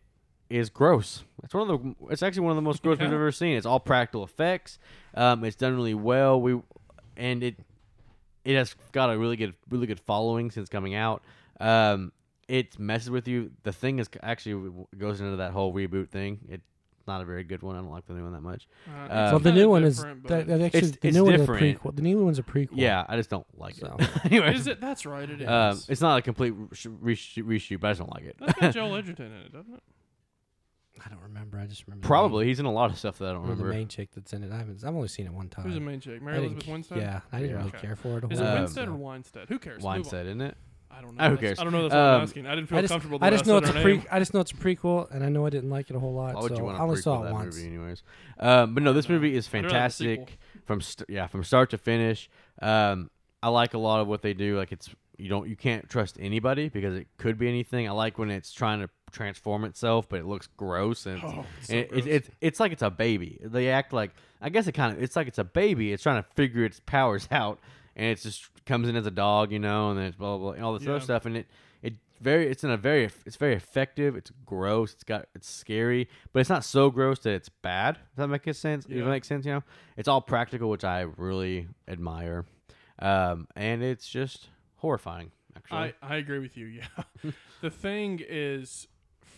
is 0.51 0.71
gross. 0.71 1.23
It's 1.43 1.53
one 1.55 1.69
of 1.71 1.83
the. 1.83 1.95
It's 2.11 2.23
actually 2.23 2.43
one 2.43 2.51
of 2.53 2.57
the 2.57 2.63
most 2.63 2.83
gross 2.83 2.99
Yeah. 2.99 3.05
we've 3.07 3.15
ever 3.15 3.31
seen. 3.33 3.57
It's 3.57 3.67
all 3.67 3.81
practical 3.81 4.25
effects. 4.25 4.79
Um, 5.15 5.45
it's 5.45 5.57
done 5.57 5.75
really 5.77 5.95
well. 5.95 6.41
We 6.41 6.61
and 7.17 7.43
it 7.43 7.57
it 8.45 8.57
has 8.57 8.75
got 8.93 9.11
a 9.13 9.19
really 9.19 9.37
good 9.37 9.55
really 9.71 9.87
good 9.87 10.01
following 10.01 10.51
since 10.51 10.69
coming 10.69 10.95
out. 10.95 11.23
Um, 11.61 12.13
it 12.49 12.79
messes 12.79 13.11
with 13.11 13.27
you. 13.29 13.51
The 13.63 13.73
thing 13.73 13.99
is 13.99 14.09
actually 14.23 14.71
goes 14.99 15.21
into 15.21 15.37
that 15.37 15.53
whole 15.53 15.73
reboot 15.73 16.09
thing. 16.11 16.41
It's 16.49 16.65
not 17.07 17.21
a 17.21 17.25
very 17.25 17.45
good 17.45 17.63
one. 17.63 17.77
I 17.77 17.81
don't 17.81 17.91
like 17.91 18.07
the 18.07 18.15
new 18.15 18.23
one 18.25 18.33
that 18.33 18.41
much. 18.41 18.67
Uh, 18.89 18.91
Uh, 18.91 19.03
it's 19.05 19.11
well, 19.33 19.39
the 19.41 19.53
new 19.53 19.69
one 19.69 19.85
is 19.85 19.97
different, 19.97 20.27
that, 20.29 20.47
that 20.47 20.61
actually 20.61 20.79
It's- 20.79 20.99
the 21.01 21.09
it's 21.09 21.17
new 21.17 21.25
one 21.25 21.35
is 21.35 21.41
a 21.43 21.47
prequel. 21.47 21.97
The 21.97 22.03
new 22.03 22.25
one's 22.25 22.39
a 22.39 22.43
prequel. 22.43 22.69
Yeah, 22.73 23.05
I 23.09 23.17
just 23.17 23.29
don't 23.31 23.47
like 23.59 23.75
So. 23.75 23.97
it. 23.99 24.11
anyway, 24.27 24.55
Is 24.55 24.67
it? 24.67 24.81
That's 24.81 25.05
right. 25.05 25.29
It 25.29 25.43
is. 25.43 25.49
um, 25.49 25.81
it's 25.89 26.01
not 26.01 26.19
a 26.19 26.23
complete 26.23 26.55
reshoot, 26.55 26.99
reshoot, 27.03 27.45
reshoot, 27.45 27.81
but 27.81 27.89
I 27.89 27.91
just 27.91 28.01
don't 28.01 28.13
like 28.15 28.25
it. 28.25 28.37
That's 28.41 28.59
got 28.59 28.75
Joel 28.75 28.97
Edgerton 28.97 29.27
in 29.27 29.33
it, 29.43 29.53
doesn't 29.53 29.75
it? 29.75 29.83
I 31.05 31.11
don't 31.11 31.21
remember. 31.23 31.59
I 31.59 31.67
just 31.67 31.87
remember 31.89 32.07
Probably 32.07 32.47
he's 32.47 32.61
in 32.61 32.67
a 32.67 32.73
lot 32.73 32.89
of 32.91 32.97
stuff 32.99 33.19
that 33.19 33.29
I 33.29 33.33
don't 33.33 33.43
main, 33.43 33.53
or 33.53 33.57
the 33.57 33.65
main 33.65 33.89
chick 33.89 34.11
that's 34.15 34.33
in 34.33 34.45
it. 34.45 34.53
I 34.53 34.59
haven't. 34.59 34.83
I've 34.85 34.95
only 34.95 35.09
seen 35.09 35.27
it 35.27 35.33
one 35.33 35.49
time. 35.49 35.65
Who's 35.67 35.75
the 35.75 35.81
main 35.81 35.99
chick? 36.01 36.23
Mary 36.23 36.39
Elizabeth 36.39 36.69
Winstead. 36.69 36.99
Yeah, 36.99 37.21
I 37.33 37.41
didn't 37.41 37.51
Yeah. 37.51 37.57
really 37.59 37.69
Okay. 37.71 37.79
care 37.81 37.97
for 37.97 38.19
it. 38.19 38.25
a 38.25 38.29
Is 38.29 38.39
it 38.41 38.47
Um, 38.47 38.59
Winstead 38.61 38.87
so. 38.87 38.93
or 38.93 38.97
Winstead? 38.97 39.49
Who 39.49 39.59
cares? 39.59 39.79
Move 39.79 39.87
on. 39.87 39.91
Weinstead, 39.97 40.27
isn't 40.27 40.41
it? 40.41 40.57
I 40.97 41.01
don't 41.03 41.17
know. 41.17 41.31
Who 41.31 41.37
cares? 41.37 41.59
I 41.59 41.65
don't 41.65 41.73
know. 41.73 41.83
That's 41.83 41.95
what 41.95 42.01
I'm 42.01 42.17
Um, 42.17 42.23
asking. 42.23 42.47
I 42.47 42.55
didn't 42.55 42.69
feel 42.69 42.79
I 42.79 42.81
just, 42.83 42.93
comfortable. 42.93 43.19
I 43.21 43.31
just 43.31 43.47
know 43.47 43.57
it's 43.59 43.69
a 43.69 43.73
said 43.73 43.83
pre. 43.83 44.03
I 44.11 44.19
just 44.19 44.33
know 44.35 44.41
it's 44.41 44.53
a 44.53 44.55
prequel, 44.57 45.11
and 45.11 45.25
I 45.25 45.29
know 45.29 45.47
I 45.47 45.51
didn't 45.51 45.71
like 45.71 45.91
it 45.91 45.97
a 45.97 45.99
whole 45.99 46.13
lot. 46.15 46.35
Why 46.35 46.43
would 46.43 46.53
so 46.53 46.59
you 46.59 46.65
want 46.65 46.77
I 46.77 46.79
to 46.79 46.85
only 46.85 46.97
prequel 46.97 47.03
saw 47.03 47.21
it 47.23 47.25
that 47.25 47.33
once. 47.33 47.57
movie, 47.57 47.69
anyways? 47.69 48.03
Um, 48.39 48.75
but 48.75 48.83
no, 48.83 48.93
this 48.93 49.09
movie 49.09 49.35
is 49.37 49.53
rather 49.53 49.69
have 49.69 49.73
the 49.73 49.91
sequel. 49.91 50.27
fantastic 50.27 50.39
from 50.67 50.81
st- 50.81 51.11
yeah 51.11 51.27
from 51.27 51.45
start 51.45 51.71
to 51.71 51.79
finish. 51.79 52.29
Um, 52.63 53.11
I 53.43 53.49
like 53.49 53.75
a 53.75 53.79
lot 53.79 54.01
of 54.01 54.07
what 54.09 54.23
they 54.23 54.35
do. 54.35 54.57
Like 54.57 54.73
it's 54.73 54.89
you 55.19 55.29
don't 55.29 55.49
you 55.49 55.57
can't 55.57 55.89
trust 55.89 56.17
anybody 56.19 56.69
because 56.69 56.97
it 56.97 57.07
could 57.19 57.39
be 57.39 57.49
anything. 57.49 57.87
I 57.89 57.93
like 57.93 58.19
when 58.19 58.31
it's 58.31 58.53
trying 58.53 58.81
to 58.81 58.89
transform 59.13 59.65
itself, 59.65 60.09
but 60.09 60.19
it 60.19 60.27
looks 60.27 60.49
gross 60.57 61.07
and, 61.07 61.17
it's, 61.23 61.25
Oh, 61.25 61.45
it's 61.59 61.69
so 61.69 61.73
and 61.75 61.81
it, 61.85 61.91
gross. 61.91 62.05
it, 62.07 62.09
it's 62.11 62.31
it's 62.41 62.61
like 62.61 62.73
it's 62.73 62.83
a 62.83 62.91
baby. 62.91 63.39
They 63.45 63.69
act 63.71 63.93
like 63.93 64.11
I 64.41 64.49
guess 64.49 64.67
it 64.67 64.73
kind 64.73 64.97
of 64.97 65.03
it's 65.03 65.15
like 65.17 65.29
it's 65.29 65.39
a 65.39 65.45
baby. 65.45 65.93
It's 65.93 66.03
trying 66.03 66.23
to 66.23 66.29
figure 66.35 66.65
its 66.65 66.81
powers 66.85 67.29
out, 67.33 67.61
and 67.95 68.07
it's 68.07 68.23
just 68.23 68.49
comes 68.67 68.89
in 68.89 68.97
as 68.97 69.07
a 69.07 69.11
dog, 69.11 69.53
you 69.53 69.59
know, 69.59 69.91
and 69.91 69.99
then 69.99 70.07
it's 70.07 70.17
blah 70.17 70.37
blah, 70.37 70.47
blah 70.47 70.53
and 70.53 70.65
all 70.65 70.75
this 70.75 70.83
Yeah. 70.85 70.93
other 70.93 71.01
stuff, 71.01 71.27
and 71.27 71.37
it 71.37 71.47
it 71.83 71.95
very 72.21 72.47
it's 72.49 72.65
in 72.65 72.71
a 72.71 72.77
very 72.77 73.05
it's 73.27 73.37
very 73.37 73.55
effective. 73.55 74.17
It's 74.17 74.31
gross. 74.47 74.93
It's 74.95 75.05
got 75.05 75.27
it's 75.35 75.49
scary, 75.49 76.09
but 76.33 76.41
it's 76.41 76.51
not 76.51 76.65
so 76.65 76.91
gross 76.91 77.19
that 77.21 77.35
it's 77.35 77.49
bad. 77.49 77.95
Does 77.97 78.03
that 78.17 78.29
make 78.29 78.45
sense? 78.55 78.85
Does 78.85 78.97
Yeah. 78.97 79.05
that 79.05 79.11
make 79.11 79.25
sense? 79.25 79.45
You 79.47 79.53
know, 79.55 79.63
it's 79.97 80.09
all 80.09 80.21
practical, 80.21 80.71
which 80.71 80.85
I 80.85 81.01
really 81.03 81.69
admire, 81.89 82.45
um, 83.01 83.49
and 83.57 83.83
it's 83.83 84.09
just 84.09 84.49
horrifying. 84.77 85.31
Actually, 85.57 85.79
I, 85.79 85.95
I 86.03 86.17
agree 86.17 86.39
with 86.41 86.57
you. 86.57 86.67
Yeah, 86.67 87.31
the 87.61 87.71
thing 87.71 88.21
is 88.27 88.89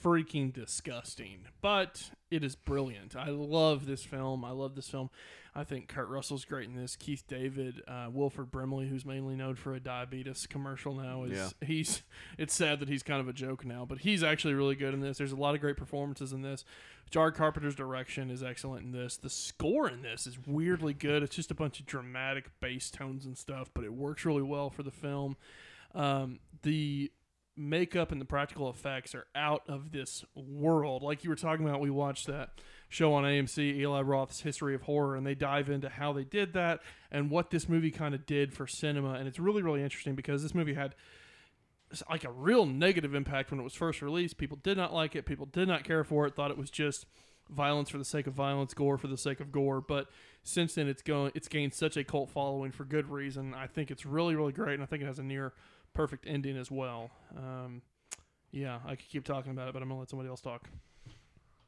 freaking 0.07 0.53
disgusting, 0.53 1.41
but 1.61 2.11
it 2.31 2.45
is 2.45 2.55
brilliant. 2.55 3.17
I 3.17 3.31
love 3.31 3.87
this 3.87 4.05
film. 4.05 4.45
I 4.45 4.53
love 4.53 4.77
this 4.77 4.89
film. 4.89 5.11
I 5.53 5.65
think 5.65 5.89
Kurt 5.89 6.09
Russell's 6.09 6.45
great 6.45 6.69
in 6.69 6.77
this. 6.77 6.95
Keith 6.95 7.25
David, 7.27 7.83
uh, 7.89 8.09
Wilford 8.13 8.53
Brimley, 8.53 8.87
who's 8.87 9.05
mainly 9.05 9.35
known 9.35 9.57
for 9.57 9.75
a 9.75 9.81
diabetes 9.81 10.47
commercial 10.47 10.95
now, 10.95 11.25
is 11.25 11.33
Yeah. 11.61 11.67
he's. 11.67 12.03
It's 12.39 12.55
sad 12.55 12.79
that 12.81 12.89
he's 12.89 13.03
kind 13.03 13.21
of 13.21 13.27
a 13.29 13.33
joke 13.33 13.65
now, 13.65 13.85
but 13.85 13.99
he's 13.99 14.23
actually 14.23 14.55
really 14.55 14.77
good 14.77 14.95
in 14.95 15.01
this. 15.01 15.19
There's 15.19 15.33
a 15.33 15.37
lot 15.37 15.55
of 15.57 15.61
great 15.61 15.77
performances 15.77 16.33
in 16.33 16.43
this. 16.43 16.65
John 17.11 17.33
Carpenter's 17.33 17.75
direction 17.75 18.31
is 18.31 18.43
excellent 18.45 18.85
in 18.85 18.93
this. 18.93 19.17
The 19.17 19.31
score 19.31 19.89
in 19.89 20.03
this 20.03 20.27
is 20.27 20.39
weirdly 20.47 20.93
good. 20.95 21.23
It's 21.25 21.35
just 21.35 21.51
a 21.51 21.55
bunch 21.55 21.81
of 21.81 21.87
dramatic 21.87 22.51
bass 22.61 22.91
tones 22.91 23.25
and 23.27 23.37
stuff, 23.37 23.71
but 23.75 23.83
it 23.85 23.93
works 23.93 24.25
really 24.25 24.43
well 24.43 24.71
for 24.71 24.83
the 24.85 24.91
film. 24.93 25.37
Um, 25.95 26.39
the 26.63 27.11
makeup 27.57 28.13
and 28.13 28.21
the 28.21 28.27
practical 28.27 28.69
effects 28.69 29.15
are 29.15 29.27
out 29.35 29.63
of 29.69 29.93
this 29.93 30.25
world. 30.35 31.03
Like 31.03 31.25
you 31.25 31.31
were 31.31 31.37
talking 31.37 31.67
about, 31.67 31.81
we 31.81 31.91
watched 31.91 32.27
that 32.27 32.51
show 32.89 33.15
on 33.15 33.25
AMC, 33.25 33.59
Eli 33.77 34.03
Roth's 34.03 34.41
History 34.41 34.75
of 34.75 34.83
Horror, 34.83 35.17
and 35.17 35.27
they 35.27 35.35
dive 35.35 35.71
into 35.71 35.89
how 35.89 36.13
they 36.13 36.25
did 36.25 36.53
that 36.53 36.81
and 37.11 37.31
what 37.31 37.51
this 37.51 37.69
movie 37.69 37.91
kind 37.91 38.15
of 38.15 38.27
did 38.27 38.53
for 38.53 38.67
cinema. 38.67 39.15
And 39.15 39.27
it's 39.27 39.39
really, 39.39 39.63
really 39.63 39.83
interesting 39.83 40.15
because 40.15 40.43
this 40.43 40.55
movie 40.55 40.75
had 40.75 40.95
like 42.11 42.25
a 42.25 42.31
real 42.31 42.67
negative 42.67 43.15
impact 43.15 43.51
when 43.51 43.61
it 43.61 43.65
was 43.65 43.75
first 43.75 44.03
released. 44.03 44.37
People 44.39 44.59
did 44.63 44.77
not 44.77 44.93
like 44.93 45.17
it. 45.17 45.25
People 45.25 45.47
did 45.47 45.69
not 45.69 45.85
care 45.85 46.05
for 46.05 46.27
it. 46.27 46.35
Thought 46.35 46.51
it 46.51 46.59
was 46.59 46.71
just 46.71 47.07
violence 47.49 47.89
for 47.89 47.99
the 47.99 48.05
sake 48.05 48.27
of 48.27 48.35
violence, 48.35 48.75
gore 48.75 48.99
for 48.99 49.07
the 49.07 49.17
sake 49.17 49.41
of 49.41 49.53
gore. 49.53 49.81
But 49.81 50.09
since 50.43 50.75
then, 50.75 50.89
it's 50.89 51.03
going, 51.03 51.33
it's 51.35 51.49
gained 51.49 51.75
such 51.75 51.97
a 51.97 52.05
cult 52.05 52.31
following 52.31 52.73
for 52.73 52.85
good 52.85 53.09
reason. 53.09 53.55
I 53.55 53.67
think 53.67 53.91
it's 53.91 54.05
really, 54.05 54.35
really 54.35 54.53
great, 54.53 54.75
and 54.75 54.83
I 54.83 54.87
think 54.87 55.03
it 55.03 55.07
has 55.07 55.19
a 55.19 55.23
near 55.23 55.53
perfect 55.97 56.27
ending 56.29 56.57
as 56.57 56.71
well. 56.71 57.11
Um, 57.37 57.83
yeah, 58.53 58.79
I 58.87 58.97
could 58.97 59.09
keep 59.09 59.25
talking 59.25 59.53
about 59.53 59.69
it, 59.69 59.75
but 59.75 59.83
I'm 59.83 59.89
gonna 59.89 59.99
let 60.01 60.11
somebody 60.11 60.29
else 60.29 60.41
talk. 60.41 60.69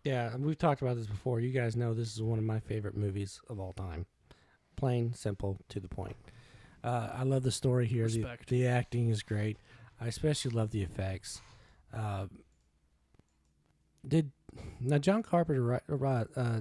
Yeah, 0.04 0.36
we've 0.36 0.58
talked 0.58 0.80
about 0.82 0.96
this 0.96 1.06
before. 1.06 1.40
You 1.40 1.50
guys 1.50 1.76
know 1.76 1.94
this 1.94 2.14
is 2.14 2.22
one 2.22 2.38
of 2.38 2.44
my 2.44 2.60
favorite 2.60 2.96
movies 2.96 3.40
of 3.48 3.58
all 3.58 3.72
time. 3.72 4.06
Plain, 4.76 5.12
simple, 5.12 5.58
to 5.70 5.80
the 5.80 5.88
point. 5.88 6.16
Uh, 6.84 7.08
I 7.12 7.24
love 7.24 7.42
the 7.42 7.50
story 7.50 7.86
here. 7.86 8.08
The, 8.08 8.26
the 8.46 8.66
acting 8.66 9.08
is 9.08 9.22
great. 9.22 9.56
I 10.00 10.06
especially 10.06 10.52
love 10.52 10.70
the 10.70 10.82
effects. 10.82 11.40
Uh, 11.92 12.26
did 14.06 14.30
now 14.80 14.98
John 14.98 15.22
Carpenter 15.22 15.82
uh, 16.36 16.60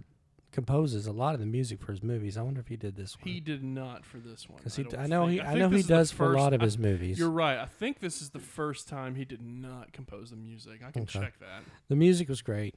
composes 0.52 1.08
a 1.08 1.12
lot 1.12 1.34
of 1.34 1.40
the 1.40 1.46
music 1.46 1.80
for 1.82 1.92
his 1.92 2.02
movies? 2.02 2.38
I 2.38 2.42
wonder 2.42 2.60
if 2.60 2.68
he 2.68 2.78
did 2.78 2.96
this 2.96 3.18
one. 3.18 3.28
He 3.32 3.40
did 3.40 3.64
not 3.64 4.06
for 4.06 4.18
this 4.18 4.48
one. 4.50 4.60
Because 4.64 4.96
I 4.98 5.08
know 5.08 5.28
he, 5.28 5.42
I, 5.42 5.48
think 5.48 5.60
know 5.60 5.70
he 5.70 5.84
does 5.84 6.12
for 6.12 6.34
a 6.34 6.38
lot 6.38 6.54
of 6.54 6.62
I- 6.62 6.66
his 6.66 6.78
movies. 6.78 7.20
You're 7.20 7.30
right. 7.30 7.58
I 7.58 7.66
think 7.66 8.00
this 8.00 8.22
is 8.22 8.30
the 8.32 8.40
first 8.40 8.88
time 8.88 9.16
he 9.16 9.26
did 9.26 9.42
not 9.42 9.92
compose 9.94 10.30
the 10.32 10.36
music. 10.36 10.82
I 10.86 10.92
can 10.92 11.04
Okay. 11.04 11.20
check 11.20 11.40
that. 11.40 11.64
The 11.90 11.96
music 11.96 12.30
was 12.30 12.42
great. 12.42 12.76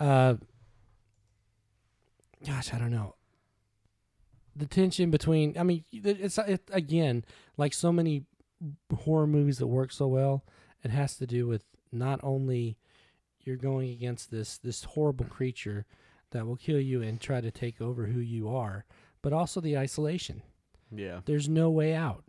Uh, 0.00 0.34
gosh, 2.46 2.72
I 2.72 2.78
don't 2.78 2.90
know. 2.90 3.14
The 4.54 4.66
tension 4.66 5.10
between, 5.10 5.56
I 5.56 5.62
mean, 5.62 5.84
it's 5.92 6.36
it, 6.38 6.62
again 6.70 7.24
like 7.56 7.72
so 7.72 7.90
many 7.90 8.24
horror 8.94 9.26
movies 9.26 9.58
that 9.58 9.66
work 9.66 9.92
so 9.92 10.06
well. 10.08 10.44
It 10.84 10.90
has 10.90 11.16
to 11.16 11.26
do 11.26 11.46
with 11.46 11.64
not 11.90 12.20
only 12.22 12.76
you're 13.44 13.56
going 13.56 13.90
against 13.90 14.30
this 14.30 14.58
this 14.58 14.84
horrible 14.84 15.24
creature 15.24 15.86
that 16.32 16.46
will 16.46 16.56
kill 16.56 16.80
you 16.80 17.02
and 17.02 17.20
try 17.20 17.40
to 17.40 17.50
take 17.50 17.80
over 17.80 18.06
who 18.06 18.20
you 18.20 18.48
are, 18.48 18.84
but 19.22 19.32
also 19.32 19.60
the 19.60 19.78
isolation. 19.78 20.42
Yeah. 20.90 21.20
There's 21.24 21.48
no 21.48 21.70
way 21.70 21.94
out. 21.94 22.24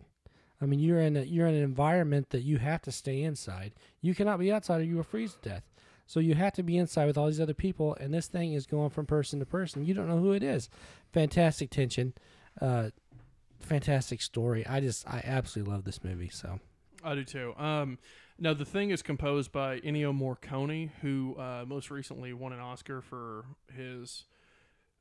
I 0.60 0.66
mean, 0.66 0.80
you're 0.80 1.00
in 1.00 1.16
a 1.16 1.22
you're 1.22 1.46
in 1.46 1.54
an 1.54 1.62
environment 1.62 2.30
that 2.30 2.42
you 2.42 2.58
have 2.58 2.80
to 2.82 2.92
stay 2.92 3.22
inside. 3.22 3.72
You 4.00 4.14
cannot 4.14 4.38
be 4.38 4.50
outside 4.52 4.80
or 4.80 4.84
you 4.84 4.96
will 4.96 5.02
freeze 5.02 5.34
to 5.34 5.48
death. 5.48 5.64
So 6.06 6.20
you 6.20 6.34
have 6.34 6.52
to 6.54 6.62
be 6.62 6.76
inside 6.76 7.06
with 7.06 7.16
all 7.16 7.26
these 7.26 7.40
other 7.40 7.54
people, 7.54 7.96
and 7.98 8.12
this 8.12 8.26
thing 8.26 8.52
is 8.52 8.66
going 8.66 8.90
from 8.90 9.06
person 9.06 9.38
to 9.40 9.46
person. 9.46 9.84
You 9.84 9.94
don't 9.94 10.08
know 10.08 10.18
who 10.18 10.32
it 10.32 10.42
is. 10.42 10.68
Fantastic 11.12 11.70
tension, 11.70 12.12
uh, 12.60 12.90
fantastic 13.58 14.20
story. 14.20 14.66
I 14.66 14.80
just 14.80 15.08
I 15.08 15.22
absolutely 15.24 15.72
love 15.72 15.84
this 15.84 16.04
movie. 16.04 16.28
So 16.28 16.60
I 17.02 17.14
do 17.14 17.24
too. 17.24 17.54
Um, 17.56 17.98
now 18.38 18.54
the 18.54 18.64
thing 18.64 18.90
is 18.90 19.02
composed 19.02 19.52
by 19.52 19.80
Ennio 19.80 20.12
Morricone, 20.16 20.90
who 21.02 21.36
uh, 21.38 21.64
most 21.66 21.90
recently 21.90 22.32
won 22.32 22.52
an 22.52 22.60
Oscar 22.60 23.00
for 23.00 23.44
his 23.76 24.24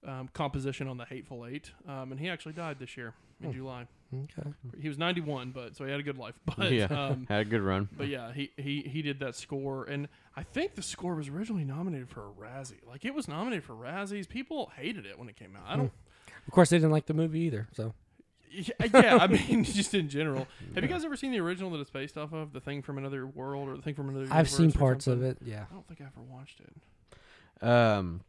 um, 0.08 0.30
composition 0.34 0.88
on 0.88 0.98
The 0.98 1.06
Hateful 1.06 1.46
Eight, 1.46 1.72
um, 1.88 2.12
and 2.12 2.20
he 2.20 2.30
actually 2.30 2.54
died 2.54 2.78
this 2.80 2.96
year 2.98 3.14
in 3.42 3.48
Hmm. 3.52 3.58
July. 3.58 3.88
okay, 4.14 4.50
He 4.80 4.88
was 4.88 4.98
91, 4.98 5.52
but 5.52 5.76
so 5.76 5.86
he 5.86 5.92
had 5.92 6.00
a 6.00 6.04
good 6.04 6.18
life. 6.18 6.36
But 6.58 6.72
yeah. 6.72 6.86
um, 6.86 7.26
Had 7.30 7.42
a 7.42 7.46
good 7.50 7.62
run. 7.62 7.90
but 7.98 8.08
yeah, 8.08 8.32
he, 8.34 8.52
he 8.58 8.82
he 8.82 9.02
did 9.02 9.20
that 9.22 9.36
score, 9.36 9.86
and 9.86 10.08
I 10.36 10.44
think 10.44 10.76
the 10.76 10.82
score 10.84 11.16
was 11.16 11.30
originally 11.30 11.64
nominated 11.66 12.10
for 12.10 12.22
a 12.28 12.32
Razzie. 12.32 12.86
Like 12.88 13.06
it 13.06 13.14
was 13.16 13.28
nominated 13.28 13.64
for 13.64 13.74
Razzies. 13.74 14.28
People 14.30 14.72
hated 14.78 15.06
it 15.06 15.18
when 15.18 15.30
it 15.30 15.36
came 15.36 15.56
out. 15.56 15.64
I 15.68 15.76
don't. 15.78 15.92
of 16.48 16.54
course 16.54 16.70
they 16.70 16.78
didn't 16.78 16.92
like 16.92 17.06
the 17.08 17.14
movie 17.14 17.40
either. 17.42 17.68
So 17.74 17.94
Yeah, 18.54 18.74
yeah, 18.94 19.18
I 19.18 19.28
mean, 19.50 19.64
just 19.64 19.94
in 19.94 20.10
general. 20.10 20.48
Have 20.76 20.84
you 20.84 20.90
guys 20.90 21.04
ever 21.04 21.16
seen 21.16 21.32
the 21.32 21.40
original 21.40 21.72
that 21.72 21.80
it's 21.80 21.90
based 21.90 22.18
off 22.18 22.34
of, 22.34 22.54
the 22.54 22.60
thing 22.60 22.82
from 22.82 22.98
another 22.98 23.26
world 23.26 23.70
or 23.70 23.76
the 23.76 23.82
thing 23.82 23.96
from 23.96 24.10
another? 24.10 24.28
I've 24.32 24.50
seen 24.50 24.66
universe 24.66 24.76
or 24.76 24.80
parts 24.80 25.08
of 25.08 25.24
it. 25.24 25.38
Yeah, 25.44 25.66
I 25.70 25.74
don't 25.74 25.88
think 25.88 26.02
I 26.02 26.06
ever 26.06 26.22
watched 26.30 26.60
it. 26.62 27.68
Um. 27.68 28.22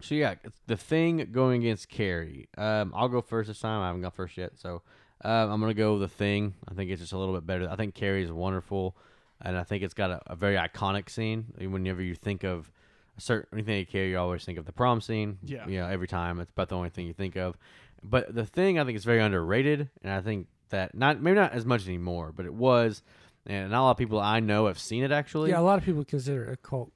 So 0.00 0.14
yeah, 0.14 0.34
the 0.66 0.76
thing 0.76 1.28
going 1.32 1.62
against 1.62 1.88
Carrie. 1.88 2.48
Um, 2.56 2.92
I'll 2.94 3.08
go 3.08 3.20
first 3.20 3.48
this 3.48 3.58
time. 3.58 3.82
I 3.82 3.86
haven't 3.86 4.02
gone 4.02 4.12
first 4.12 4.36
yet, 4.36 4.52
so 4.56 4.82
um, 5.24 5.50
I'm 5.50 5.60
gonna 5.60 5.74
go 5.74 5.98
the 5.98 6.08
thing. 6.08 6.54
I 6.68 6.74
think 6.74 6.90
it's 6.90 7.00
just 7.00 7.12
a 7.12 7.18
little 7.18 7.34
bit 7.34 7.46
better. 7.46 7.68
I 7.68 7.76
think 7.76 7.94
Carrie 7.94 8.22
is 8.22 8.30
wonderful, 8.30 8.96
and 9.40 9.56
I 9.56 9.64
think 9.64 9.82
it's 9.82 9.94
got 9.94 10.10
a, 10.10 10.20
a 10.26 10.36
very 10.36 10.56
iconic 10.56 11.10
scene. 11.10 11.46
Whenever 11.58 12.02
you 12.02 12.14
think 12.14 12.44
of 12.44 12.70
a 13.16 13.20
certain 13.20 13.58
anything 13.58 13.82
of 13.82 13.88
Carrie, 13.88 14.10
you 14.10 14.18
always 14.18 14.44
think 14.44 14.58
of 14.58 14.64
the 14.64 14.72
prom 14.72 15.00
scene. 15.00 15.38
Yeah. 15.42 15.66
you 15.66 15.80
know, 15.80 15.88
every 15.88 16.06
time 16.06 16.38
it's 16.40 16.52
about 16.52 16.68
the 16.68 16.76
only 16.76 16.90
thing 16.90 17.06
you 17.06 17.12
think 17.12 17.36
of. 17.36 17.56
But 18.02 18.34
the 18.34 18.46
thing 18.46 18.78
I 18.78 18.84
think 18.84 18.96
is 18.96 19.04
very 19.04 19.20
underrated, 19.20 19.88
and 20.02 20.12
I 20.12 20.20
think 20.20 20.46
that 20.70 20.94
not 20.94 21.20
maybe 21.20 21.36
not 21.36 21.52
as 21.52 21.64
much 21.66 21.86
anymore, 21.86 22.32
but 22.34 22.46
it 22.46 22.54
was, 22.54 23.02
and 23.46 23.70
not 23.70 23.80
a 23.80 23.84
lot 23.84 23.90
of 23.92 23.96
people 23.96 24.20
I 24.20 24.40
know 24.40 24.66
have 24.66 24.78
seen 24.78 25.02
it 25.04 25.12
actually. 25.12 25.50
yeah. 25.50 25.60
A 25.60 25.62
lot 25.62 25.78
of 25.78 25.84
people 25.84 26.04
consider 26.04 26.44
it 26.44 26.52
a 26.52 26.56
cult, 26.56 26.92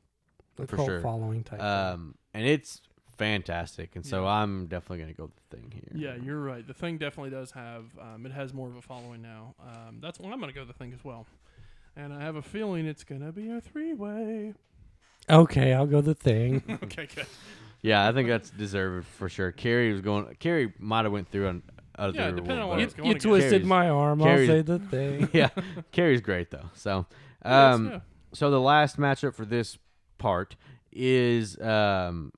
a 0.59 0.67
For 0.67 0.77
cult 0.77 0.89
sure. 0.89 1.01
following 1.01 1.43
type. 1.45 1.59
thing. 1.59 1.67
Um, 1.69 2.15
and 2.35 2.47
it's 2.47 2.81
fantastic, 3.19 3.95
and 3.97 4.05
so 4.07 4.25
Yeah. 4.25 4.31
I'm 4.31 4.67
definitely 4.67 4.99
gonna 5.01 5.13
go 5.15 5.25
with 5.25 5.35
the 5.51 5.57
thing 5.57 5.71
here. 5.73 5.93
Yeah, 5.95 6.15
you're 6.23 6.41
right. 6.41 6.67
The 6.67 6.75
thing 6.75 6.99
definitely 6.99 7.31
does 7.31 7.51
have. 7.53 7.85
Um, 8.01 8.27
it 8.27 8.33
has 8.33 8.53
more 8.55 8.69
of 8.69 8.77
a 8.77 8.83
following 8.83 9.23
now. 9.23 9.55
Um, 9.61 9.99
that's 10.01 10.19
when 10.21 10.33
I'm 10.33 10.41
gonna 10.41 10.53
go 10.53 10.61
with 10.61 10.69
the 10.69 10.75
thing 10.75 10.93
as 10.93 11.05
well. 11.05 11.27
And 11.97 12.13
I 12.13 12.21
have 12.23 12.37
a 12.37 12.43
feeling 12.43 12.87
it's 12.87 13.05
gonna 13.05 13.33
be 13.33 13.51
a 13.51 13.61
three 13.61 13.93
way. 13.93 14.55
Okay, 15.31 15.73
I'll 15.73 15.87
go 15.87 16.01
the 16.01 16.15
thing. 16.15 16.63
okay, 16.85 17.07
good. 17.15 17.27
Yeah, 17.83 18.09
I 18.09 18.13
think 18.13 18.29
that's 18.29 18.51
deserved 18.51 19.07
for 19.07 19.29
sure. 19.29 19.51
Carrie 19.53 19.93
was 19.93 20.01
going. 20.01 20.35
Carrie 20.39 20.73
might 20.79 21.05
have 21.05 21.13
went 21.13 21.29
through 21.29 21.49
on 21.49 21.63
other. 21.99 22.13
Yeah, 22.19 22.31
depending 22.31 22.59
on 22.61 22.69
what 22.69 22.79
you 22.79 22.85
it's 22.85 22.95
going 22.95 23.07
you 23.07 23.11
against. 23.13 23.27
twisted 23.27 23.51
Carrie's- 23.51 23.67
my 23.67 23.89
arm. 23.91 24.23
I'll 24.23 24.37
say 24.39 24.63
the 24.63 24.79
thing. 24.79 25.29
yeah, 25.33 25.49
Carrie's 25.91 26.21
great 26.21 26.51
though. 26.51 26.71
So, 26.75 27.07
Yes, 27.45 27.75
um, 27.75 27.89
yeah. 27.91 28.01
so 28.33 28.51
the 28.53 28.61
last 28.61 28.99
matchup 28.99 29.35
for 29.35 29.45
this 29.45 29.79
part 30.19 30.55
is 30.93 31.59
um, 31.61 32.33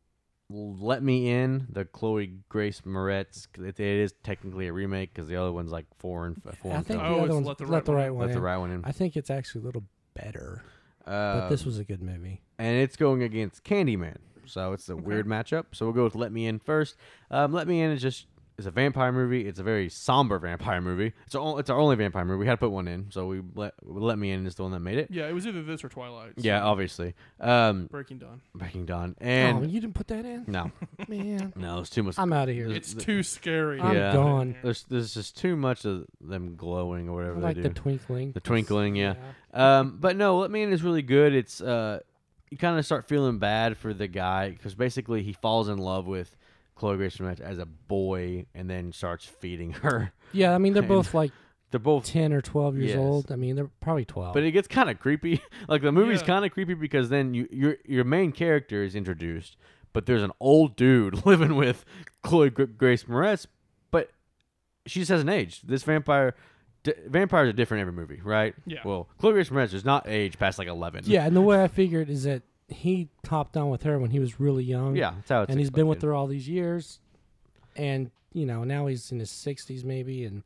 "Let 0.48 1.02
Me 1.02 1.28
In," 1.30 1.66
the 1.70 1.84
Chloe 1.84 2.38
Grace 2.48 2.80
Moretz. 2.82 3.46
It, 3.58 3.78
it 3.78 3.80
is 3.80 4.14
technically 4.22 4.66
a 4.68 4.72
remake 4.72 5.12
because 5.12 5.28
the 5.28 5.36
other 5.36 5.52
one's 5.52 5.72
like 5.72 5.86
four 5.98 6.24
and 6.26 6.40
foreign 6.62 6.78
I 6.78 6.82
think. 6.82 7.02
Oh, 7.02 7.16
the 7.16 7.22
other 7.24 7.34
one's 7.34 7.46
Let 7.46 7.58
the 7.58 7.64
let 7.66 7.70
Right 7.70 7.84
the 7.84 7.92
One 7.92 7.98
right 8.00 8.06
In. 8.06 8.14
one. 8.14 8.26
Let 8.28 8.34
the 8.34 8.40
right 8.40 8.56
one 8.56 8.70
in. 8.70 8.84
I 8.84 8.92
think 8.92 9.14
it's 9.16 9.28
actually 9.30 9.60
a 9.62 9.64
little 9.64 9.84
better, 10.14 10.62
Uh, 11.06 11.40
but 11.40 11.48
this 11.50 11.66
was 11.66 11.78
a 11.78 11.84
good 11.84 12.00
movie. 12.02 12.40
and 12.58 12.76
it's 12.78 12.96
going 12.96 13.22
against 13.22 13.62
Candyman. 13.64 14.16
So 14.46 14.72
it's 14.72 14.88
a 14.88 14.96
weird 14.96 15.26
matchup. 15.26 15.66
So 15.72 15.86
we'll 15.86 15.94
go 15.94 16.04
with 16.04 16.14
Let 16.14 16.32
Me 16.32 16.46
In 16.46 16.58
first. 16.58 16.96
Um, 17.30 17.52
Let 17.52 17.66
Me 17.68 17.80
In 17.80 17.90
is 17.90 18.02
just 18.02 18.26
it's 18.56 18.68
a 18.68 18.70
vampire 18.70 19.10
movie. 19.10 19.48
It's 19.48 19.58
a 19.58 19.64
very 19.64 19.88
somber 19.88 20.38
vampire 20.38 20.80
movie. 20.80 21.12
It's 21.26 21.34
our, 21.34 21.58
it's 21.58 21.70
our 21.70 21.78
only 21.78 21.96
vampire 21.96 22.24
movie. 22.24 22.38
We 22.38 22.46
had 22.46 22.52
to 22.52 22.58
put 22.58 22.70
one 22.70 22.86
in, 22.86 23.10
so 23.10 23.26
we 23.26 23.42
let 23.56 23.74
Let 23.82 24.16
Me 24.16 24.30
In 24.30 24.46
is 24.46 24.54
the 24.54 24.62
one 24.62 24.70
that 24.72 24.78
made 24.80 24.96
it. 24.98 25.08
Yeah, 25.10 25.26
it 25.28 25.32
was 25.32 25.44
either 25.46 25.62
this 25.64 25.82
or 25.82 25.88
Twilight. 25.88 26.34
Yeah, 26.36 26.62
obviously. 26.62 27.14
Um, 27.40 27.88
Breaking 27.90 28.18
Dawn. 28.18 28.42
Breaking 28.54 28.86
Dawn 28.86 29.16
oh, 29.20 29.24
and 29.24 29.70
you 29.72 29.80
didn't 29.80 29.94
put 29.94 30.06
that 30.08 30.24
in, 30.24 30.44
no, 30.46 30.70
man. 31.08 31.52
no, 31.56 31.80
it's 31.80 31.90
too 31.90 32.04
much. 32.04 32.14
I'm 32.16 32.32
out 32.32 32.48
of 32.48 32.54
here. 32.54 32.68
It's 32.70 32.94
the- 32.94 33.02
too 33.02 33.24
scary. 33.24 33.80
I'm 33.80 33.96
Yeah. 33.96 34.12
gone. 34.12 34.54
There's 34.62 34.84
there's 34.84 35.14
just 35.14 35.36
too 35.36 35.56
much 35.56 35.84
of 35.84 36.06
them 36.20 36.54
glowing 36.54 37.08
or 37.08 37.22
I 37.22 37.24
whatever 37.24 37.40
like 37.40 37.56
they 37.56 37.62
the 37.62 37.70
twinkling. 37.70 38.32
The 38.32 38.40
twinkling, 38.40 38.94
yeah. 38.94 39.14
Um, 39.52 39.98
but 40.00 40.16
no, 40.16 40.38
Let 40.38 40.52
Me 40.52 40.62
In 40.62 40.72
is 40.72 40.82
really 40.82 41.02
good. 41.02 41.34
It's 41.34 41.60
uh, 41.60 42.00
you 42.54 42.58
kind 42.58 42.78
of 42.78 42.86
start 42.86 43.06
feeling 43.08 43.38
bad 43.38 43.76
for 43.76 43.92
the 43.92 44.06
guy 44.06 44.50
because 44.50 44.74
basically 44.74 45.22
he 45.22 45.32
falls 45.32 45.68
in 45.68 45.78
love 45.78 46.06
with 46.06 46.36
Chloe 46.76 46.96
Grace 46.96 47.16
Moretz 47.18 47.40
as 47.40 47.58
a 47.58 47.66
boy 47.66 48.46
and 48.54 48.70
then 48.70 48.92
starts 48.92 49.24
feeding 49.24 49.72
her. 49.82 50.12
Yeah, 50.32 50.54
I 50.54 50.58
mean 50.58 50.72
they're 50.72 50.82
And- 50.82 50.88
both 50.88 51.14
like 51.14 51.32
They're 51.70 51.80
both, 51.80 52.06
ten 52.06 52.32
or 52.32 52.40
twelve 52.40 52.76
years 52.76 52.90
Yes. 52.90 52.98
old. 52.98 53.32
I 53.32 53.36
mean 53.36 53.56
they're 53.56 53.70
probably 53.80 54.04
twelve. 54.04 54.34
but 54.34 54.44
it 54.44 54.52
gets 54.52 54.68
kind 54.68 54.88
of 54.88 54.98
creepy. 55.00 55.42
like 55.68 55.82
the 55.82 55.90
movie's 55.92 56.20
Yeah. 56.20 56.26
kind 56.28 56.44
of 56.44 56.52
creepy 56.52 56.74
because 56.74 57.08
then 57.08 57.34
you 57.34 57.48
your 57.50 57.76
your 57.84 58.04
main 58.04 58.30
character 58.32 58.82
is 58.84 58.94
introduced, 58.94 59.56
but 59.92 60.06
there's 60.06 60.22
an 60.22 60.32
old 60.40 60.76
dude 60.76 61.26
living 61.26 61.56
with 61.56 61.84
Chloe 62.22 62.50
Grace 62.50 63.04
Moretz, 63.04 63.46
but 63.90 64.10
she 64.86 65.00
just 65.00 65.10
hasn't 65.10 65.30
aged. 65.30 65.66
This 65.68 65.82
vampire. 65.82 66.34
D- 66.84 66.92
vampires 67.08 67.48
are 67.48 67.52
different 67.52 67.80
every 67.80 67.92
movie, 67.92 68.20
right? 68.22 68.54
Yeah. 68.66 68.78
Well, 68.84 69.08
Chloe 69.18 69.32
Grace 69.32 69.48
Moretz 69.50 69.70
does 69.72 69.84
not 69.84 70.06
age 70.06 70.38
past 70.38 70.58
like 70.58 70.68
eleven. 70.68 71.02
yeah, 71.06 71.26
and 71.26 71.34
the 71.34 71.40
way 71.42 71.62
I 71.62 71.66
figured 71.68 72.08
is 72.08 72.22
that 72.24 72.42
he 72.68 73.08
topped 73.24 73.56
on 73.56 73.68
with 73.70 73.82
her 73.82 73.98
when 73.98 74.10
he 74.10 74.18
was 74.20 74.38
really 74.40 74.64
young. 74.64 74.94
Yeah, 74.96 75.14
that's 75.16 75.28
how 75.30 75.42
it's 75.42 75.50
and 75.50 75.58
he's 75.58 75.70
been 75.70 75.86
with 75.88 76.00
her 76.02 76.14
all 76.14 76.26
these 76.26 76.48
years, 76.48 77.00
and 77.76 78.10
you 78.32 78.46
know 78.46 78.64
now 78.64 78.86
he's 78.86 79.10
in 79.12 79.18
his 79.18 79.30
sixties 79.30 79.84
maybe, 79.84 80.24
and 80.24 80.42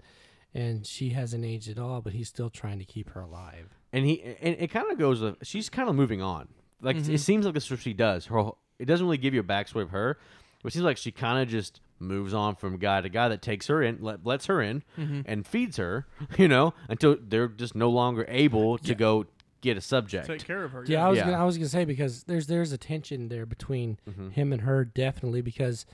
and 0.54 0.86
she 0.86 1.10
hasn't 1.10 1.44
aged 1.44 1.68
at 1.68 1.78
all, 1.78 2.00
but 2.00 2.12
he's 2.14 2.28
still 2.28 2.50
trying 2.50 2.78
to 2.78 2.84
keep 2.84 3.10
her 3.10 3.20
alive. 3.20 3.68
and 3.92 4.04
he 4.06 4.22
and 4.22 4.56
it 4.58 4.68
kind 4.70 4.90
of 4.90 4.98
goes. 4.98 5.22
She's 5.42 5.68
kind 5.68 5.88
of 5.88 5.94
moving 5.94 6.22
on. 6.22 6.48
Like 6.80 6.96
Mhm. 6.96 7.08
it 7.14 7.18
seems 7.18 7.44
like 7.44 7.54
that's 7.54 7.70
what 7.70 7.80
she 7.80 7.92
does. 7.92 8.26
Her 8.26 8.50
it 8.78 8.84
doesn't 8.84 9.04
really 9.04 9.18
give 9.18 9.34
you 9.34 9.40
a 9.40 9.44
backstory 9.44 9.82
of 9.82 9.90
her, 9.90 10.18
but 10.62 10.70
it 10.72 10.74
seems 10.74 10.84
like 10.84 10.96
she 10.96 11.10
kind 11.10 11.42
of 11.42 11.48
just 11.48 11.80
moves 12.00 12.32
on 12.34 12.54
from 12.56 12.78
guy 12.78 13.00
to 13.00 13.08
guy 13.08 13.28
that 13.28 13.42
takes 13.42 13.66
her 13.66 13.82
in, 13.82 13.98
let, 14.00 14.24
lets 14.24 14.46
her 14.46 14.60
in, 14.62 14.82
Mhm. 14.96 15.24
and 15.26 15.46
feeds 15.46 15.76
her. 15.78 16.06
You 16.38 16.48
know, 16.48 16.74
until 16.88 17.16
they're 17.20 17.48
just 17.48 17.74
no 17.74 17.90
longer 17.90 18.24
able 18.28 18.78
to 18.78 18.88
Yeah. 18.88 18.94
go 18.94 19.26
get 19.60 19.76
a 19.76 19.80
subject. 19.80 20.26
Take 20.28 20.44
care 20.44 20.62
of 20.64 20.70
her. 20.72 20.84
Yeah, 20.86 21.04
I 21.04 21.08
was 21.08 21.18
Yeah. 21.18 21.24
gonna 21.26 21.38
I 21.38 21.44
was 21.44 21.56
gonna 21.58 21.68
say 21.68 21.84
because 21.84 22.24
there's 22.24 22.46
there's 22.46 22.70
a 22.72 22.78
tension 22.78 23.28
there 23.28 23.44
between 23.46 23.98
Mhm. 24.08 24.32
him 24.32 24.52
and 24.52 24.62
her 24.62 24.84
definitely 24.84 25.40
because 25.42 25.84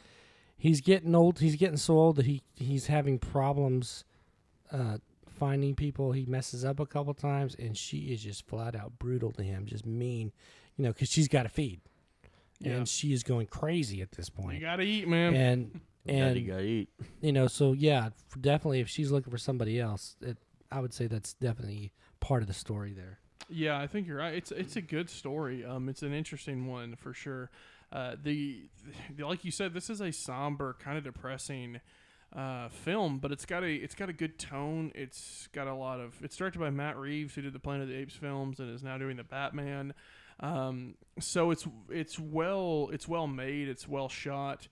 he's 0.57 0.81
getting 0.83 1.15
old. 1.15 1.39
He's 1.41 1.57
getting 1.57 1.79
so 1.79 1.99
old 1.99 2.17
that 2.17 2.27
he 2.27 2.43
he's 2.55 2.87
having 2.89 3.19
problems 3.19 4.05
uh, 4.71 4.99
finding 5.29 5.75
people. 5.75 6.13
He 6.13 6.27
messes 6.27 6.65
up 6.65 6.79
a 6.81 6.87
couple 6.87 7.15
times, 7.15 7.55
and 7.55 7.77
she 7.77 8.13
is 8.13 8.23
just 8.23 8.47
flat 8.47 8.75
out 8.77 8.99
brutal 8.99 9.31
to 9.33 9.43
him, 9.43 9.67
just 9.67 9.87
mean. 9.87 10.33
You 10.77 10.85
know, 10.85 10.93
because 10.93 11.09
she's 11.09 11.29
got 11.29 11.45
to 11.45 11.49
feed, 11.49 11.81
Yeah. 12.61 12.73
and 12.73 12.89
she 12.89 13.13
is 13.13 13.23
going 13.23 13.47
crazy 13.47 14.01
at 14.03 14.13
this 14.13 14.29
point 14.29 14.55
You 14.57 14.61
gotta 14.63 14.83
eat, 14.83 15.07
man. 15.09 15.35
And 15.37 15.81
Daddy 16.07 16.41
and 16.41 16.49
gotta 16.49 16.63
eat. 16.63 16.89
you 17.21 17.33
know, 17.33 17.47
so 17.47 17.73
yeah, 17.73 18.11
definitely 18.41 18.81
if 18.81 18.89
she's 18.89 19.11
looking 19.11 19.31
for 19.31 19.39
somebody 19.39 19.81
else, 19.81 20.17
it, 20.21 20.37
I 20.71 20.81
would 20.81 20.93
say 20.93 21.07
that's 21.07 21.35
definitely 21.35 21.93
part 22.21 22.43
of 22.43 22.49
the 22.49 22.55
story 22.55 22.93
there. 22.93 23.19
Yeah, 23.49 23.79
I 23.79 23.87
think 23.87 24.07
you're 24.07 24.19
right. 24.19 24.35
It's 24.35 24.51
it's 24.53 24.77
a 24.77 24.81
good 24.81 25.11
story. 25.11 25.65
Um, 25.65 25.89
it's 25.89 26.03
an 26.03 26.13
interesting 26.13 26.67
one 26.67 26.97
for 26.97 27.13
sure. 27.13 27.51
Uh, 27.93 28.17
the, 28.23 28.69
the 29.15 29.25
like 29.25 29.45
you 29.45 29.51
said, 29.51 29.73
this 29.75 29.89
is 29.89 30.01
a 30.01 30.11
somber, 30.13 30.77
kind 30.81 30.99
of 30.99 31.05
depressing 31.05 31.81
uh, 32.35 32.69
film, 32.69 33.19
but 33.19 33.31
it's 33.31 33.47
got 33.47 33.63
a 33.63 33.73
it's 33.73 33.95
got 33.95 34.09
a 34.09 34.13
good 34.13 34.39
tone. 34.39 34.91
It's 34.95 35.49
got 35.53 35.69
a 35.69 35.75
lot 35.75 36.01
of. 36.01 36.15
It's 36.23 36.37
directed 36.37 36.59
by 36.59 36.71
Matt 36.71 36.97
Reeves, 36.97 37.35
who 37.35 37.43
did 37.43 37.53
the 37.53 37.61
Planet 37.61 37.83
of 37.83 37.89
the 37.89 37.97
Apes 37.97 38.15
films 38.15 38.59
and 38.59 38.75
is 38.75 38.83
now 38.83 38.99
doing 38.99 39.17
the 39.17 39.25
Batman. 39.25 39.95
Um, 40.41 40.97
so 41.21 41.51
it's 41.51 41.67
it's 41.89 42.19
well 42.19 42.89
it's 42.93 43.07
well 43.07 43.27
made. 43.27 43.69
It's 43.69 43.87
well 43.87 44.09
shot. 44.09 44.69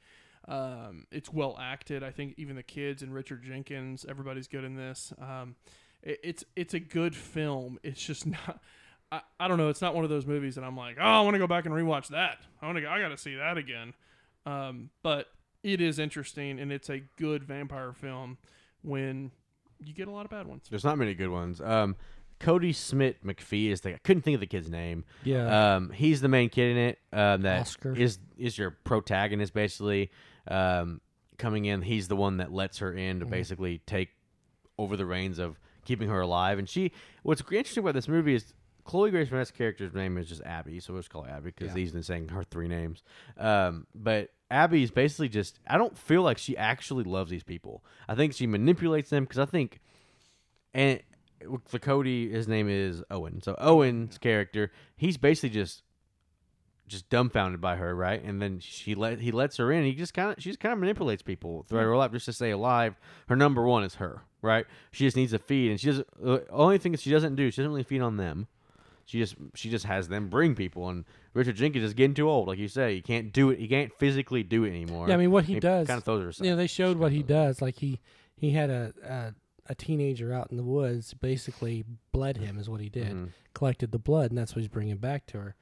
Um, 0.49 1.07
it's 1.13 1.33
well 1.33 1.57
acted. 1.61 2.03
I 2.03 2.11
think 2.11 2.35
even 2.37 2.57
the 2.57 2.63
kids 2.63 3.03
and 3.03 3.15
Richard 3.15 3.43
Jenkins, 3.45 4.05
everybody's 4.09 4.49
good 4.49 4.65
in 4.65 4.75
this. 4.77 5.13
Um, 5.21 5.55
it, 6.03 6.19
it's 6.25 6.45
it's 6.57 6.75
a 6.75 6.81
good 6.81 7.15
film. 7.15 7.79
It's 7.83 8.03
just 8.03 8.27
not. 8.27 8.61
I, 9.11 9.21
I 9.39 9.49
don't 9.49 9.59
know. 9.59 9.69
It's 9.69 9.83
not 9.83 9.95
one 9.95 10.05
of 10.05 10.11
those 10.11 10.27
movies 10.27 10.55
that 10.57 10.65
I'm 10.65 10.77
like, 10.77 10.97
oh, 10.99 11.05
I 11.05 11.21
want 11.21 11.35
to 11.35 11.39
go 11.39 11.47
back 11.47 11.67
and 11.67 11.75
rewatch 11.75 12.09
that. 12.09 12.39
I 12.61 12.67
want 12.67 12.79
to. 12.79 12.89
I 12.89 13.01
got 13.01 13.09
to 13.09 13.19
see 13.19 13.37
that 13.37 13.57
again. 13.57 13.95
Um, 14.47 14.91
but 15.03 15.29
it 15.63 15.81
is 15.81 15.99
interesting, 15.99 16.59
and 16.59 16.73
it's 16.73 16.91
a 16.91 17.03
good 17.19 17.45
vampire 17.45 17.93
film 17.93 18.39
when 18.83 19.31
you 19.85 19.95
get 19.95 20.09
a 20.09 20.11
lot 20.11 20.25
of 20.25 20.31
bad 20.31 20.47
ones. 20.47 20.67
There's 20.69 20.85
not 20.85 20.99
many 20.99 21.15
good 21.15 21.29
ones. 21.29 21.61
Um, 21.61 21.95
Kodi 22.41 22.75
Smit-McPhee 22.75 23.71
is 23.71 23.83
the 23.83 23.95
I 23.95 23.99
couldn't 23.99 24.23
think 24.23 24.35
of 24.35 24.41
the 24.41 24.47
kid's 24.49 24.69
name. 24.69 25.05
Yeah, 25.23 25.75
Um, 25.77 25.91
he's 25.91 26.21
the 26.21 26.29
main 26.29 26.49
kid 26.49 26.73
in 26.73 26.77
it. 26.77 26.99
Um, 27.13 27.43
that 27.43 27.61
Oscar. 27.61 27.95
is 27.95 28.19
is 28.37 28.59
your 28.59 28.73
protagonist 28.73 29.55
basically. 29.55 30.11
Um, 30.49 31.01
coming 31.39 31.65
in, 31.65 31.83
he's 31.83 32.09
the 32.09 32.17
one 32.17 32.37
that 32.39 32.53
lets 32.53 32.79
her 32.79 32.93
in 32.93 33.21
to 33.21 33.27
Mhm. 33.27 33.31
basically 33.31 33.79
take 33.87 34.11
over 34.79 34.97
the 34.97 35.07
reins 35.07 35.39
of 35.39 35.59
keeping 35.85 36.09
her 36.09 36.21
alive. 36.21 36.59
And 36.59 36.69
she, 36.69 36.93
what's 37.23 37.41
interesting 37.43 37.83
about 37.83 37.95
this 37.95 38.09
movie 38.09 38.35
is 38.35 38.55
Chloe 38.85 39.11
Grace 39.11 39.31
Moretz's 39.31 39.53
character's 39.53 39.95
name 39.95 40.19
is 40.19 40.29
just 40.29 40.43
Abby, 40.43 40.81
so 40.81 40.93
we'll 40.93 41.03
just 41.03 41.11
call 41.11 41.23
her 41.23 41.31
Abby 41.31 41.51
because 41.51 41.69
Yeah. 41.69 41.75
he's 41.77 41.93
been 41.93 42.03
saying 42.03 42.29
her 42.29 42.43
three 42.45 42.69
names. 42.69 43.03
Um, 43.37 43.87
but 43.95 44.31
Abby's 44.51 44.91
basically 44.91 45.29
just 45.29 45.61
I 45.67 45.79
don't 45.79 45.97
feel 45.97 46.23
like 46.23 46.39
she 46.39 46.57
actually 46.57 47.05
loves 47.05 47.31
these 47.31 47.45
people. 47.45 47.85
I 48.09 48.15
think 48.15 48.35
she 48.35 48.47
manipulates 48.47 49.11
them 49.11 49.25
because 49.25 49.39
I 49.39 49.45
think, 49.47 49.81
and 50.75 51.01
for 51.67 51.79
Kodi, 51.79 52.31
his 52.31 52.47
name 52.49 52.69
is 52.69 53.03
Owen. 53.11 53.41
So 53.43 53.55
Owen's 53.59 54.19
character, 54.19 54.71
he's 54.97 55.17
basically 55.17 55.51
just 55.51 55.83
just 56.89 57.09
dumbfounded 57.09 57.61
by 57.61 57.77
her, 57.77 57.95
right? 57.95 58.23
And 58.23 58.41
then 58.43 58.59
she 58.61 58.95
let 58.95 59.21
he 59.21 59.31
lets 59.33 59.57
her 59.57 59.71
in. 59.73 59.85
He 59.85 59.93
just 59.95 60.15
kind 60.15 60.31
of 60.37 60.43
she 60.43 60.51
just 60.51 60.61
kind 60.61 60.73
of 60.73 60.79
manipulates 60.79 61.23
people 61.23 61.65
throughout 61.69 61.85
her 61.85 61.97
life 61.97 62.13
just 62.13 62.27
to 62.27 62.33
stay 62.33 62.51
alive. 62.51 62.97
Her 63.29 63.37
number 63.37 63.63
one 63.65 63.85
is 63.85 63.95
her, 63.97 64.23
right? 64.43 64.67
She 64.91 65.05
just 65.05 65.17
needs 65.17 65.33
to 65.33 65.39
feed, 65.39 65.71
and 65.71 65.81
she 65.81 65.87
doesn't. 65.89 66.07
The 66.23 66.45
only 66.51 66.79
thing 66.79 66.93
that 66.93 67.01
she 67.01 67.11
doesn't 67.11 67.37
do, 67.37 67.51
she 67.51 67.63
doesn't 67.63 67.71
really 67.73 67.83
feed 67.85 68.01
on 68.03 68.17
them. 68.17 68.47
She 69.07 69.19
just 69.19 69.35
she 69.55 69.69
just 69.71 69.85
has 69.87 70.09
them 70.09 70.29
bring 70.29 70.55
people, 70.55 70.89
and 70.89 71.05
Richard 71.35 71.57
Jenkins 71.57 71.85
is 71.85 71.95
getting 71.95 72.15
too 72.15 72.29
old, 72.29 72.47
like 72.49 72.59
you 72.59 72.69
say. 72.69 72.95
He 72.97 73.03
can't 73.03 73.33
do 73.33 73.51
it. 73.51 73.59
He 73.59 73.67
can't 73.69 73.93
physically 73.99 74.43
do 74.43 74.65
it 74.65 74.71
anymore. 74.71 75.09
yeah. 75.09 75.15
I 75.15 75.17
mean, 75.17 75.31
what 75.31 75.45
he 75.45 75.59
does, 75.61 75.87
kind 75.87 75.99
of 75.99 76.05
throws 76.05 76.23
her 76.23 76.29
aside. 76.29 76.45
you 76.45 76.51
know, 76.51 76.57
they 76.57 76.67
showed 76.67 76.97
what 76.99 77.11
he 77.13 77.23
does. 77.23 77.61
Like 77.63 77.77
he 77.77 78.01
he 78.37 78.51
had 78.51 78.71
a, 78.71 78.93
a 79.05 79.35
a 79.73 79.75
teenager 79.75 80.33
out 80.33 80.49
in 80.51 80.57
the 80.57 80.63
woods, 80.65 81.15
basically 81.15 81.85
bled 82.13 82.37
him, 82.37 82.59
is 82.59 82.69
what 82.69 82.81
he 82.81 82.89
did. 82.89 83.09
Mhm. 83.13 83.29
Collected 83.55 83.93
the 83.93 83.99
blood, 83.99 84.31
and 84.31 84.39
that's 84.39 84.55
what 84.55 84.61
he's 84.61 84.69
bringing 84.69 84.97
back 84.97 85.27
to 85.29 85.39
her. 85.39 85.55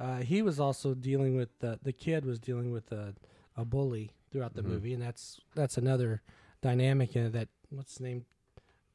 Uh, 0.00 0.18
he 0.18 0.42
was 0.42 0.60
also 0.60 0.94
dealing 0.94 1.36
with 1.36 1.58
the 1.58 1.78
the 1.82 1.92
kid 1.92 2.24
was 2.24 2.38
dealing 2.38 2.70
with 2.70 2.90
a 2.92 3.14
a 3.56 3.64
bully 3.64 4.12
throughout 4.30 4.54
the 4.54 4.62
Mhm. 4.62 4.66
movie, 4.66 4.94
and 4.94 5.02
that's 5.02 5.40
that's 5.54 5.76
another 5.76 6.22
dynamic 6.62 7.16
in. 7.16 7.32
That 7.32 7.48
what's 7.70 7.94
his 7.94 8.00
name? 8.00 8.24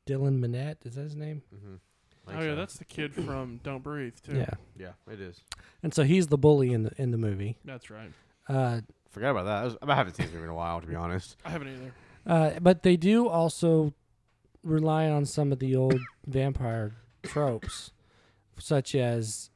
Dylan 0.05 0.39
Minnette 0.39 0.85
is 0.85 0.95
that 0.95 1.03
his 1.03 1.15
name? 1.15 1.41
Mhm. 1.53 1.79
Oh 2.27 2.31
yeah, 2.33 2.39
so. 2.51 2.55
that's 2.55 2.77
the 2.77 2.85
kid 2.85 3.13
from 3.25 3.59
Don't 3.63 3.83
Breathe 3.83 4.15
too. 4.25 4.37
Yeah, 4.37 4.53
yeah, 4.77 4.91
it 5.11 5.19
is. 5.19 5.41
and 5.81 5.93
so 5.93 6.03
he's 6.03 6.27
the 6.27 6.37
bully 6.37 6.71
in 6.73 6.83
the 6.83 6.91
in 6.97 7.11
the 7.11 7.17
movie. 7.17 7.57
that's 7.65 7.89
right. 7.89 8.11
Uh, 8.47 8.81
Forgot 9.09 9.31
about 9.31 9.43
that. 9.45 9.57
I, 9.61 9.63
was, 9.65 9.77
I 9.83 9.95
haven't 9.95 10.15
seen 10.15 10.25
this 10.25 10.33
movie 10.33 10.45
in 10.45 10.49
a 10.49 10.55
while, 10.55 10.81
to 10.81 10.87
be 10.87 10.95
honest. 10.95 11.37
I 11.45 11.49
haven't 11.51 11.67
either. 11.67 11.93
Uh, 12.25 12.59
but 12.59 12.81
they 12.83 12.97
do 12.97 13.27
also 13.27 13.93
rely 14.63 15.07
on 15.09 15.25
some 15.25 15.51
of 15.51 15.59
the 15.59 15.75
old 15.75 15.99
vampire 16.25 16.95
tropes, 17.21 17.91
such 18.57 18.95
as 18.95 19.49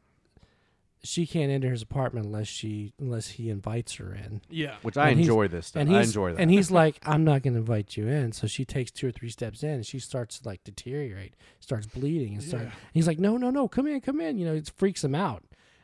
she 1.07 1.25
can't 1.25 1.51
enter 1.51 1.69
his 1.71 1.81
apartment 1.81 2.25
unless 2.25 2.47
she 2.47 2.93
unless 2.99 3.27
he 3.29 3.49
invites 3.49 3.95
her 3.95 4.13
in. 4.13 4.41
Yeah. 4.49 4.75
Which 4.81 4.97
I 4.97 5.09
And 5.09 5.19
enjoy 5.21 5.47
this 5.47 5.67
stuff. 5.67 5.81
And 5.81 5.95
I 5.95 5.99
he's 5.99 6.09
enjoy 6.09 6.33
that. 6.33 6.39
and 6.41 6.51
he's 6.51 6.69
like, 6.81 6.99
"I'm 7.05 7.23
not 7.23 7.41
going 7.43 7.53
to 7.53 7.59
invite 7.59 7.95
you 7.97 8.07
in." 8.07 8.31
So 8.33 8.47
she 8.47 8.65
takes 8.65 8.91
two 8.91 9.07
or 9.07 9.11
three 9.11 9.29
steps 9.29 9.63
in, 9.63 9.69
and 9.71 9.85
she 9.85 9.99
starts 9.99 10.39
to 10.39 10.47
like 10.47 10.63
deteriorate, 10.63 11.35
starts 11.59 11.87
bleeding, 11.87 12.33
and 12.33 12.43
start. 12.43 12.63
Yeah. 12.63 12.71
He's 12.93 13.07
like, 13.07 13.19
"No, 13.19 13.37
no, 13.37 13.49
no, 13.49 13.67
come 13.67 13.87
in, 13.87 14.01
come 14.01 14.19
in." 14.21 14.37
You 14.37 14.45
know, 14.45 14.53
it 14.55 14.71
freaks 14.75 15.03
him 15.03 15.15
out. 15.15 15.43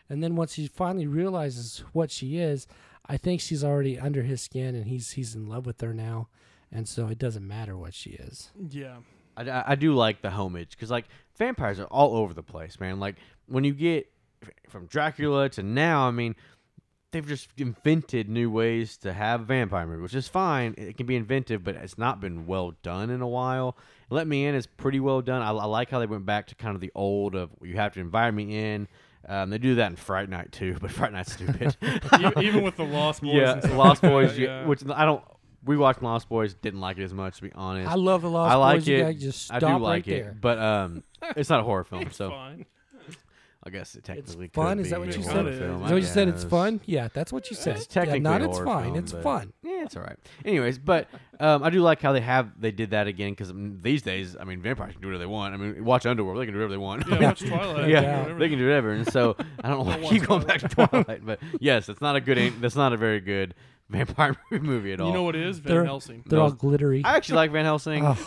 And 0.10 0.22
then 0.22 0.36
once 0.36 0.54
he 0.56 0.68
finally 0.68 1.08
realizes 1.08 1.84
what 1.94 2.12
she 2.12 2.38
is, 2.38 2.68
I 3.06 3.18
think 3.18 3.42
she's 3.42 3.64
already 3.64 3.98
under 3.98 4.22
his 4.24 4.42
skin, 4.42 4.76
and 4.76 4.86
he's 4.88 5.12
he's 5.12 5.34
in 5.36 5.48
love 5.48 5.66
with 5.66 5.80
her 5.82 5.94
now, 5.94 6.28
and 6.72 6.88
so 6.88 7.08
it 7.08 7.18
doesn't 7.18 7.48
matter 7.48 7.78
what 7.78 7.94
she 7.94 8.12
is. 8.12 8.52
Yeah. 8.70 8.98
I, 9.36 9.50
I- 9.50 9.64
I 9.72 9.76
do 9.76 9.94
like 9.96 10.22
the 10.22 10.30
homage 10.30 10.72
because 10.72 10.92
like 10.92 11.06
vampires 11.38 11.80
are 11.80 11.86
all 11.88 12.16
over 12.18 12.34
the 12.36 12.44
place, 12.44 12.80
man. 12.80 13.00
Like 13.00 13.16
when 13.48 13.64
you 13.64 13.74
get 13.74 14.06
f- 14.06 14.13
from 14.70 14.86
Dracula 14.88 15.50
to 15.50 15.64
now, 15.64 16.08
I 16.08 16.12
mean, 16.12 16.36
they've 17.12 17.28
just 17.28 17.50
invented 17.58 18.28
new 18.30 18.50
ways 18.50 18.98
to 18.98 19.14
have 19.14 19.42
a 19.42 19.46
vampire 19.46 19.86
movie, 19.86 20.02
which 20.02 20.16
is 20.16 20.28
fine. 20.28 20.74
It 20.78 20.98
can 20.98 21.06
be 21.06 21.16
inventive, 21.16 21.64
but 21.64 21.76
it's 21.76 21.98
not 21.98 22.20
been 22.20 22.46
well 22.48 22.74
done 22.84 23.10
in 23.10 23.22
a 23.22 23.28
while. 23.28 23.78
Let 24.10 24.28
Me 24.28 24.46
In 24.46 24.56
is 24.56 24.68
pretty 24.68 25.00
well 25.00 25.22
done. 25.22 25.42
I, 25.42 25.52
I 25.52 25.66
like 25.66 25.90
how 25.90 26.00
they 26.00 26.06
went 26.06 26.26
back 26.26 26.48
to 26.48 26.56
kind 26.56 26.76
of 26.76 26.82
the 26.82 26.92
old 26.96 27.36
of 27.36 27.50
you 27.62 27.76
have 27.76 27.94
to 27.94 28.00
invite 28.00 28.34
me 28.34 28.58
in. 28.74 28.88
Um, 29.28 29.50
they 29.52 29.58
do 29.58 29.76
that 29.76 29.90
in 29.90 29.96
Fright 29.96 30.28
Night 30.30 30.52
too, 30.52 30.76
but 30.82 30.92
Fright 30.92 31.14
Night's 31.14 31.34
stupid. 31.34 31.76
even, 32.20 32.34
even 32.44 32.64
with 32.64 32.76
the 32.76 32.84
Lost 32.84 33.22
Boys. 33.24 33.34
yeah, 33.36 33.54
and 33.54 33.64
stuff 33.64 33.78
Lost 33.78 34.04
like 34.04 34.12
Boys, 34.12 34.36
that, 34.36 34.42
yeah. 34.42 34.66
which 34.66 34.82
I 34.94 35.06
don't. 35.06 35.24
We 35.66 35.78
watched 35.78 36.04
Lost 36.04 36.28
Boys, 36.28 36.56
didn't 36.56 36.82
like 36.82 36.98
it 36.98 37.04
as 37.04 37.14
much, 37.14 37.38
to 37.38 37.44
be 37.44 37.52
honest. 37.54 37.90
I 37.90 37.96
love 37.96 38.22
the 38.22 38.30
Lost 38.30 38.50
Boys. 38.50 38.54
I 38.54 38.56
like 38.58 38.80
Boys. 38.80 38.88
It. 38.90 39.02
guys 39.02 39.22
just 39.22 39.52
I 39.54 39.60
stop 39.60 39.78
do 39.78 39.84
like 39.84 40.06
right 40.08 40.14
it, 40.14 40.24
there. 40.24 40.38
but 40.42 40.60
um, 40.60 41.04
it's 41.38 41.50
not 41.50 41.62
a 41.62 41.64
horror 41.64 41.86
film, 41.86 42.02
It's 42.02 42.18
so 42.18 42.32
fine. 42.32 42.66
I 43.66 43.70
guess 43.70 43.96
it 43.96 44.04
technically 44.04 44.48
it's 44.48 44.56
fun? 44.56 44.78
could 44.78 44.86
Is 44.86 44.92
that 44.92 45.00
what 45.00 45.16
you 45.16 45.24
said? 45.24 45.32
film, 45.34 45.48
Is 45.48 45.56
Is 45.56 45.62
I 45.62 45.68
that 45.68 45.82
what 45.82 45.96
you 45.96 46.02
said? 46.04 46.28
It's 46.28 46.44
guess. 46.44 46.50
fun. 46.52 46.82
Yeah, 46.86 47.08
that's 47.14 47.32
what 47.32 47.50
you 47.50 47.56
said. 47.56 47.78
It's 47.78 47.88
technically 47.88 48.20
yeah, 48.20 48.38
not 48.38 48.42
it's 48.42 48.58
horror 48.58 48.66
fine. 48.66 48.84
film, 48.86 48.96
it's 48.98 49.12
fun. 49.14 49.54
Yeah, 49.64 49.84
it's 49.84 49.96
all 49.96 50.04
right. 50.04 50.18
Anyways, 50.44 50.80
but 50.80 51.08
um, 51.40 51.64
I 51.64 51.70
do 51.70 51.80
like 51.82 52.02
how 52.02 52.12
they 52.12 52.20
have 52.22 52.52
they 52.60 52.72
did 52.72 52.92
that 52.92 53.08
again 53.08 53.32
because 53.32 53.54
these 53.56 54.02
days, 54.02 54.36
I 54.38 54.44
mean, 54.44 54.62
vampires 54.62 54.92
can 54.94 55.02
do 55.02 55.08
whatever 55.08 55.20
they 55.20 55.26
want. 55.28 55.54
I 55.54 55.58
mean, 55.58 55.86
watch 55.86 56.06
Underworld; 56.06 56.42
they 56.42 56.46
can 56.46 56.54
do 56.54 56.60
whatever 56.60 56.74
they 56.74 56.78
want. 56.78 57.08
Yeah, 57.08 57.20
watch 57.28 57.40
Twilight. 57.48 57.90
yeah, 57.90 58.02
Yeah. 58.02 58.20
whatever. 58.22 58.40
they 58.40 58.50
can 58.50 58.58
do 58.58 58.66
whatever. 58.68 58.92
And 58.92 59.12
so 59.14 59.36
I 59.64 59.70
don't 59.70 59.80
know 59.80 59.84
why 59.86 59.94
I 60.06 60.10
keep 60.10 60.24
going 60.28 60.46
back 60.46 60.60
to 60.60 60.68
Twilight, 60.68 61.26
but 61.26 61.40
yes, 61.62 61.88
it's 61.88 62.02
not 62.02 62.16
a 62.18 62.22
good. 62.22 62.54
That's 62.62 62.76
not 62.76 62.92
a 62.92 62.98
very 62.98 63.22
good 63.22 63.56
vampire 63.90 64.36
movie 64.52 64.92
at 64.92 65.00
all. 65.00 65.08
You 65.08 65.14
know 65.14 65.24
what 65.24 65.36
it 65.38 65.48
is? 65.48 65.60
Van 65.60 65.74
They're- 65.74 65.86
Helsing. 65.86 66.24
They're 66.26 66.40
all 66.42 66.52
glittery. 66.52 67.02
I 67.06 67.16
actually 67.16 67.36
like 67.38 67.52
Van 67.52 67.64
Helsing 67.66 68.04
Oh. 68.06 68.18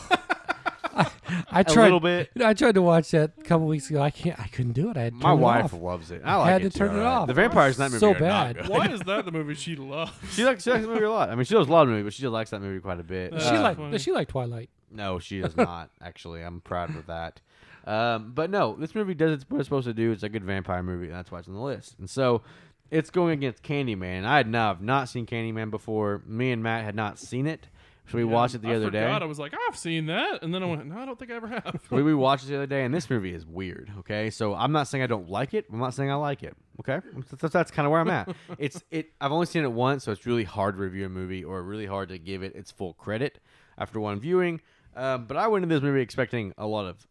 I, 0.97 1.11
I 1.51 1.61
a 1.61 1.65
tried. 1.65 1.77
a 1.77 1.83
little 1.85 2.01
bit. 2.01 2.31
I 2.43 2.55
tried 2.55 2.75
to 2.77 2.83
watch 2.83 3.11
that 3.11 3.33
a 3.39 3.43
couple 3.43 3.67
weeks 3.67 3.91
ago. 3.91 4.01
I 4.01 4.11
can't. 4.11 4.39
I 4.41 4.47
couldn't 4.49 4.73
do 4.73 4.91
it. 4.91 4.97
I 4.97 5.03
had 5.05 5.13
to 5.13 5.19
My 5.19 5.31
turn 5.31 5.39
it 5.39 5.43
wife 5.43 5.65
off. 5.65 5.73
loves 5.75 6.11
it. 6.11 6.23
I 6.25 6.37
like 6.37 6.49
Had 6.51 6.65
it 6.65 6.73
to 6.73 6.79
turn 6.79 6.91
too. 6.93 6.97
it 7.01 7.03
off. 7.03 7.27
The 7.27 7.35
vampires 7.35 7.77
in 7.77 7.81
that 7.85 7.91
movie 7.91 8.01
So 8.01 8.11
are 8.11 8.13
not 8.15 8.21
bad. 8.21 8.57
good. 8.57 8.69
Why 8.69 8.87
is 8.89 9.01
that 9.07 9.25
the 9.25 9.33
movie 9.33 9.55
she 9.55 9.77
loves? 9.77 10.13
She 10.33 10.45
likes, 10.45 10.65
she 10.65 10.71
likes 10.71 10.83
the 10.85 10.89
movie 10.93 11.05
a 11.05 11.11
lot. 11.11 11.29
I 11.31 11.35
mean, 11.35 11.45
she 11.45 11.55
loves 11.55 11.69
a 11.69 11.73
lot 11.73 11.83
of 11.83 11.89
movies, 11.89 12.05
but 12.05 12.13
she 12.15 12.23
just 12.23 12.33
likes 12.33 12.51
that 12.51 12.61
movie 12.61 12.81
quite 12.81 13.01
a 13.01 13.05
bit. 13.05 13.33
Uh, 13.33 13.37
Does 13.39 13.49
she 13.49 13.55
Uh, 13.57 13.63
like? 13.63 13.77
funny. 13.77 13.91
Does 13.93 14.03
she 14.03 14.13
like 14.13 14.29
Twilight? 14.29 14.71
No, 14.91 15.19
she 15.19 15.41
does 15.41 15.57
not. 15.59 15.91
Actually, 16.01 16.43
I'm 16.43 16.61
proud 16.61 16.91
of 16.97 17.07
that. 17.07 17.41
Um, 17.87 18.33
but 18.35 18.51
no, 18.51 18.75
this 18.77 18.95
movie 18.95 19.15
does 19.15 19.45
what 19.49 19.59
it's 19.59 19.67
supposed 19.67 19.87
to 19.87 19.95
do. 19.95 20.11
It's 20.13 20.23
a 20.23 20.29
good 20.29 20.45
vampire 20.45 20.83
movie, 20.83 21.07
and 21.07 21.15
that's 21.15 21.31
why 21.31 21.39
it's 21.39 21.49
on 21.49 21.55
the 21.55 21.61
list. 21.61 21.97
And 21.99 22.09
so, 22.11 22.43
it's 22.91 23.11
going 23.11 23.33
against 23.33 23.63
Candyman. 23.63 24.25
I 24.25 24.37
had 24.39 24.49
not, 24.49 24.77
have 24.77 24.83
not 24.83 25.09
seen 25.09 25.27
Candyman 25.27 25.71
before. 25.71 26.23
Me 26.27 26.51
and 26.53 26.63
Matt 26.63 26.85
had 26.85 26.95
not 26.95 27.19
seen 27.19 27.47
it, 27.47 27.69
so 28.09 28.19
we 28.19 28.25
Yeah, 28.25 28.31
watched 28.31 28.55
it 28.55 28.63
the 28.63 28.69
I 28.71 28.77
other 28.77 28.87
forgot. 28.87 29.19
day. 29.19 29.25
I 29.25 29.29
was 29.29 29.39
like, 29.39 29.53
I've 29.69 29.77
seen 29.77 30.07
that, 30.07 30.43
and 30.43 30.55
then 30.55 30.63
I 30.63 30.67
went, 30.67 30.87
No, 30.87 30.99
I 30.99 31.05
don't 31.05 31.19
think 31.19 31.31
I 31.31 31.35
ever 31.35 31.49
have. 31.49 31.81
we, 31.91 32.03
we 32.05 32.15
watched 32.15 32.45
it 32.45 32.49
the 32.49 32.57
other 32.57 32.67
day, 32.67 32.85
and 32.85 32.95
this 32.95 33.09
movie 33.11 33.33
is 33.35 33.45
weird. 33.47 33.91
Okay, 34.01 34.31
so 34.31 34.55
I'm 34.55 34.73
not 34.73 34.89
saying 34.89 35.03
I 35.03 35.07
don't 35.07 35.29
like 35.29 35.55
it. 35.55 35.67
I'm 35.73 35.79
not 35.79 35.95
saying 35.95 36.11
I 36.11 36.15
like 36.15 36.43
it. 36.43 36.57
Okay, 36.81 37.01
that's, 37.41 37.53
that's 37.53 37.71
kind 37.71 37.87
of 37.87 37.93
where 37.93 38.01
I'm 38.01 38.11
at. 38.11 38.29
it's 38.59 38.83
it. 38.91 39.13
I've 39.21 39.33
only 39.33 39.47
seen 39.47 39.65
it 39.65 39.73
once, 39.73 40.05
so 40.05 40.13
it's 40.13 40.27
really 40.27 40.45
hard 40.45 40.77
to 40.77 40.83
review 40.83 41.07
a 41.07 41.09
movie 41.09 41.43
or 41.45 41.63
really 41.63 41.87
hard 41.87 42.09
to 42.11 42.19
give 42.19 42.43
it 42.43 42.55
its 42.55 42.71
full 42.71 42.93
credit 42.95 43.39
after 43.79 43.99
one 44.01 44.21
viewing. 44.21 44.61
Um, 44.95 45.27
but 45.27 45.37
I 45.37 45.49
went 45.49 45.63
into 45.65 45.75
this 45.75 45.83
movie 45.83 46.01
expecting 46.01 46.55
a 46.57 46.67
lot 46.67 46.87
of 46.87 47.07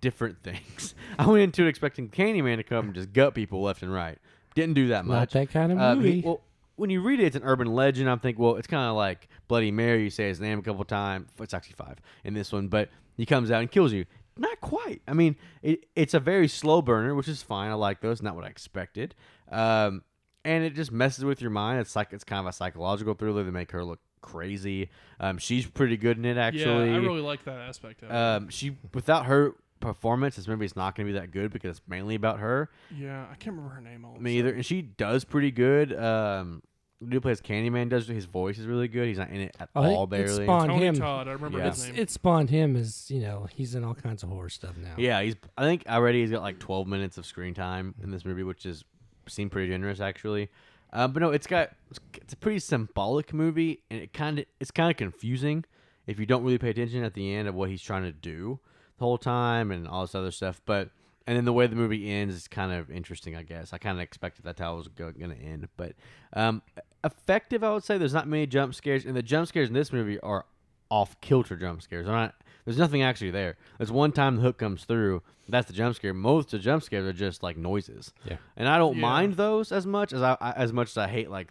different 0.00 0.38
things. 0.42 0.94
I 1.18 1.26
went 1.26 1.42
into 1.42 1.64
it 1.64 1.68
expecting 1.68 2.08
Candyman 2.08 2.56
to 2.56 2.62
come 2.62 2.86
and 2.86 2.94
just 2.94 3.12
gut 3.12 3.34
people 3.34 3.62
left 3.62 3.82
and 3.82 3.92
right. 3.92 4.18
Didn't 4.54 4.74
do 4.74 4.88
that 4.88 5.04
much. 5.04 5.16
Not 5.16 5.30
that 5.30 5.50
kind 5.50 5.72
of 5.72 5.78
Um, 5.78 6.00
he- 6.00 6.06
movie. 6.08 6.22
well, 6.26 6.40
when 6.80 6.90
you 6.90 7.00
read 7.02 7.20
it, 7.20 7.24
it's 7.24 7.36
an 7.36 7.42
urban 7.44 7.68
legend. 7.68 8.08
I'm 8.08 8.18
thinking, 8.18 8.42
well, 8.42 8.56
it's 8.56 8.66
kind 8.66 8.88
of 8.88 8.96
like 8.96 9.28
Bloody 9.48 9.70
Mary. 9.70 10.04
You 10.04 10.10
say 10.10 10.28
his 10.28 10.40
name 10.40 10.58
a 10.58 10.62
couple 10.62 10.82
times. 10.84 11.28
It's 11.38 11.52
actually 11.54 11.74
five 11.76 11.98
in 12.24 12.34
this 12.34 12.50
one, 12.50 12.68
but 12.68 12.88
he 13.16 13.26
comes 13.26 13.50
out 13.50 13.60
and 13.60 13.70
kills 13.70 13.92
you. 13.92 14.06
Not 14.36 14.60
quite. 14.62 15.02
I 15.06 15.12
mean, 15.12 15.36
it, 15.62 15.84
it's 15.94 16.14
a 16.14 16.20
very 16.20 16.48
slow 16.48 16.80
burner, 16.80 17.14
which 17.14 17.28
is 17.28 17.42
fine. 17.42 17.70
I 17.70 17.74
like 17.74 18.00
those. 18.00 18.22
Not 18.22 18.34
what 18.34 18.44
I 18.44 18.48
expected. 18.48 19.14
Um, 19.50 20.02
and 20.44 20.64
it 20.64 20.74
just 20.74 20.90
messes 20.90 21.24
with 21.24 21.42
your 21.42 21.50
mind. 21.50 21.80
It's 21.80 21.94
like 21.94 22.12
it's 22.12 22.24
kind 22.24 22.40
of 22.40 22.46
a 22.46 22.52
psychological 22.52 23.12
thriller. 23.12 23.44
They 23.44 23.50
make 23.50 23.72
her 23.72 23.84
look 23.84 24.00
crazy. 24.22 24.88
Um, 25.18 25.36
she's 25.36 25.66
pretty 25.66 25.98
good 25.98 26.16
in 26.16 26.24
it, 26.24 26.38
actually. 26.38 26.88
yeah, 26.88 26.94
I 26.94 26.98
really 26.98 27.20
like 27.20 27.44
that 27.44 27.58
aspect 27.58 28.02
of 28.02 28.10
it. 28.10 28.14
um, 28.14 28.48
she 28.48 28.78
without 28.94 29.26
her 29.26 29.54
performance, 29.80 30.36
this 30.36 30.46
movie 30.46 30.64
is 30.64 30.76
not 30.76 30.94
going 30.94 31.06
to 31.06 31.12
be 31.12 31.18
that 31.18 31.30
good 31.30 31.50
because 31.52 31.78
it's 31.78 31.88
mainly 31.88 32.14
about 32.14 32.38
her. 32.38 32.70
yeah, 32.96 33.26
I 33.30 33.34
can't 33.34 33.56
remember 33.56 33.74
her 33.74 33.80
name. 33.80 34.04
All 34.04 34.18
Me 34.18 34.38
either. 34.38 34.54
And 34.54 34.64
she 34.64 34.82
does 34.82 35.24
pretty 35.24 35.50
good. 35.50 35.92
Um, 35.98 36.62
dude 37.02 37.12
who 37.14 37.20
plays 37.20 37.40
Candyman 37.40 37.88
does. 37.88 38.06
His 38.08 38.26
voice 38.26 38.58
is 38.58 38.66
really 38.66 38.88
good. 38.88 39.08
He's 39.08 39.18
not 39.18 39.30
in 39.30 39.40
it 39.42 39.56
at 39.58 39.68
Oh, 39.74 39.82
it- 39.84 39.86
all, 39.94 40.14
it 40.14 40.28
spawned- 40.28 40.70
Tony 40.70 40.86
him. 40.86 40.94
Todd. 40.96 41.28
I 41.28 41.32
remember 41.32 41.58
Yeah. 41.58 41.70
his 41.70 41.78
it's, 41.80 41.86
name. 41.88 41.96
it 42.02 42.10
spawned 42.10 42.50
him 42.50 42.76
as 42.76 43.10
you 43.10 43.20
know 43.20 43.46
he's 43.54 43.74
in 43.74 43.84
all 43.84 43.94
kinds 43.94 44.22
of 44.22 44.28
horror 44.28 44.48
stuff 44.48 44.76
now. 44.76 44.94
Yeah, 44.98 45.20
he's. 45.22 45.36
I 45.56 45.62
think 45.62 45.84
already 45.88 46.20
he's 46.20 46.30
got 46.30 46.42
like 46.42 46.58
12 46.58 46.86
minutes 46.86 47.18
of 47.18 47.26
screen 47.26 47.54
time 47.54 47.94
in 48.02 48.10
this 48.10 48.24
movie, 48.24 48.42
which 48.42 48.66
is 48.66 48.84
seemed 49.28 49.52
pretty 49.52 49.70
generous 49.70 50.00
actually. 50.00 50.48
Um, 50.92 51.12
but 51.12 51.20
no, 51.20 51.30
it's 51.30 51.46
got 51.46 51.70
it's, 51.90 52.00
it's 52.16 52.32
a 52.34 52.36
pretty 52.36 52.58
symbolic 52.58 53.32
movie, 53.32 53.82
and 53.90 54.00
it 54.00 54.12
kind 54.12 54.38
of 54.40 54.44
it's 54.58 54.70
kind 54.70 54.90
of 54.90 54.96
confusing 54.96 55.64
if 56.06 56.18
you 56.18 56.26
don't 56.26 56.42
really 56.42 56.58
pay 56.58 56.70
attention 56.70 57.04
at 57.04 57.14
the 57.14 57.32
end 57.34 57.46
of 57.46 57.54
what 57.54 57.70
he's 57.70 57.82
trying 57.82 58.02
to 58.02 58.12
do 58.12 58.58
the 58.98 59.04
whole 59.04 59.16
time 59.18 59.70
and 59.70 59.86
all 59.86 60.02
this 60.02 60.14
other 60.16 60.32
stuff. 60.32 60.60
But 60.66 60.90
and 61.28 61.36
then 61.36 61.44
the 61.44 61.52
way 61.52 61.68
the 61.68 61.76
movie 61.76 62.10
ends 62.10 62.34
is 62.34 62.48
kind 62.48 62.72
of 62.72 62.90
interesting, 62.90 63.36
I 63.36 63.42
guess. 63.44 63.72
I 63.72 63.78
kind 63.78 63.96
of 63.96 64.02
expected 64.02 64.44
that's 64.44 64.58
how 64.60 64.74
it 64.74 64.78
was 64.78 64.88
going 64.88 65.30
to 65.30 65.36
end, 65.36 65.68
but 65.76 65.92
um, 66.32 66.60
effective, 67.04 67.62
I 67.64 67.72
would 67.72 67.84
say. 67.84 67.98
There's 67.98 68.14
not 68.14 68.28
many 68.28 68.46
jump 68.46 68.74
scares, 68.74 69.04
and 69.04 69.16
the 69.16 69.22
jump 69.22 69.48
scares 69.48 69.68
in 69.68 69.74
this 69.74 69.92
movie 69.92 70.18
are 70.20 70.46
off 70.90 71.20
kilter 71.20 71.56
jump 71.56 71.82
scares. 71.82 72.06
They're 72.06 72.14
not. 72.14 72.34
There's 72.64 72.78
nothing 72.78 73.02
actually 73.02 73.30
there. 73.30 73.56
There's 73.78 73.90
one 73.90 74.12
time 74.12 74.36
the 74.36 74.42
hook 74.42 74.58
comes 74.58 74.84
through. 74.84 75.22
That's 75.48 75.66
the 75.66 75.72
jump 75.72 75.96
scare. 75.96 76.12
Most 76.12 76.46
of 76.46 76.50
the 76.52 76.58
jump 76.58 76.82
scares 76.82 77.06
are 77.06 77.12
just 77.12 77.42
like 77.42 77.56
noises. 77.56 78.12
Yeah. 78.24 78.36
And 78.56 78.68
I 78.68 78.76
don't 78.78 78.96
Yeah. 78.96 79.00
mind 79.02 79.34
those 79.36 79.72
as 79.72 79.86
much 79.86 80.12
as 80.12 80.20
I, 80.22 80.36
I 80.40 80.52
as 80.52 80.72
much 80.72 80.90
as 80.90 80.98
I 80.98 81.08
hate 81.08 81.30
like 81.30 81.48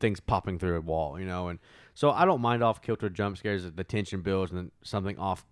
things 0.00 0.18
popping 0.18 0.58
through 0.58 0.78
a 0.78 0.80
wall, 0.80 1.20
you 1.20 1.26
know. 1.26 1.48
And 1.48 1.58
so 1.94 2.10
I 2.10 2.24
don't 2.24 2.40
mind 2.40 2.62
off 2.64 2.80
kilter 2.80 3.10
jump 3.10 3.36
scares. 3.36 3.70
The 3.70 3.84
tension 3.84 4.22
builds 4.22 4.50
and 4.50 4.58
then 4.58 4.70
something 4.82 5.18
off 5.18 5.44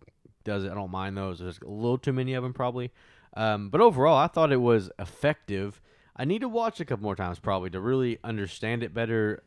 does 0.45 0.65
it. 0.65 0.71
I 0.73 0.75
don't 0.75 0.91
mind 0.91 1.17
those. 1.19 1.39
There's 1.41 1.59
a 1.61 1.69
little 1.69 1.99
too 1.99 2.15
many 2.15 2.33
of 2.33 2.43
them 2.43 2.55
probably. 2.55 2.91
Um, 3.37 3.69
but 3.69 3.81
overall, 3.83 4.17
I 4.17 4.27
thought 4.27 4.51
it 4.53 4.61
was 4.61 4.91
effective. 4.99 5.81
I 6.19 6.25
need 6.25 6.41
to 6.41 6.49
watch 6.49 6.81
a 6.81 6.85
couple 6.85 7.05
more 7.05 7.17
times 7.17 7.39
probably 7.39 7.71
to 7.71 7.81
really 7.81 8.19
understand 8.25 8.83
it 8.83 8.93
better. 8.93 9.43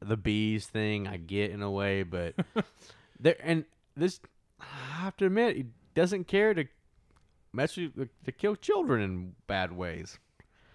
The 0.00 0.16
bees 0.16 0.66
thing 0.66 1.08
I 1.08 1.16
get 1.16 1.50
in 1.50 1.62
a 1.62 1.70
way, 1.70 2.02
but 2.02 2.34
there 3.20 3.36
and 3.42 3.64
this 3.96 4.20
I 4.60 4.64
have 5.02 5.16
to 5.16 5.26
admit 5.26 5.56
he 5.56 5.66
doesn't 5.94 6.28
care 6.28 6.54
to 6.54 6.66
mess 7.52 7.76
with 7.76 8.08
to 8.24 8.32
kill 8.32 8.54
children 8.54 9.00
in 9.02 9.34
bad 9.46 9.72
ways. 9.72 10.18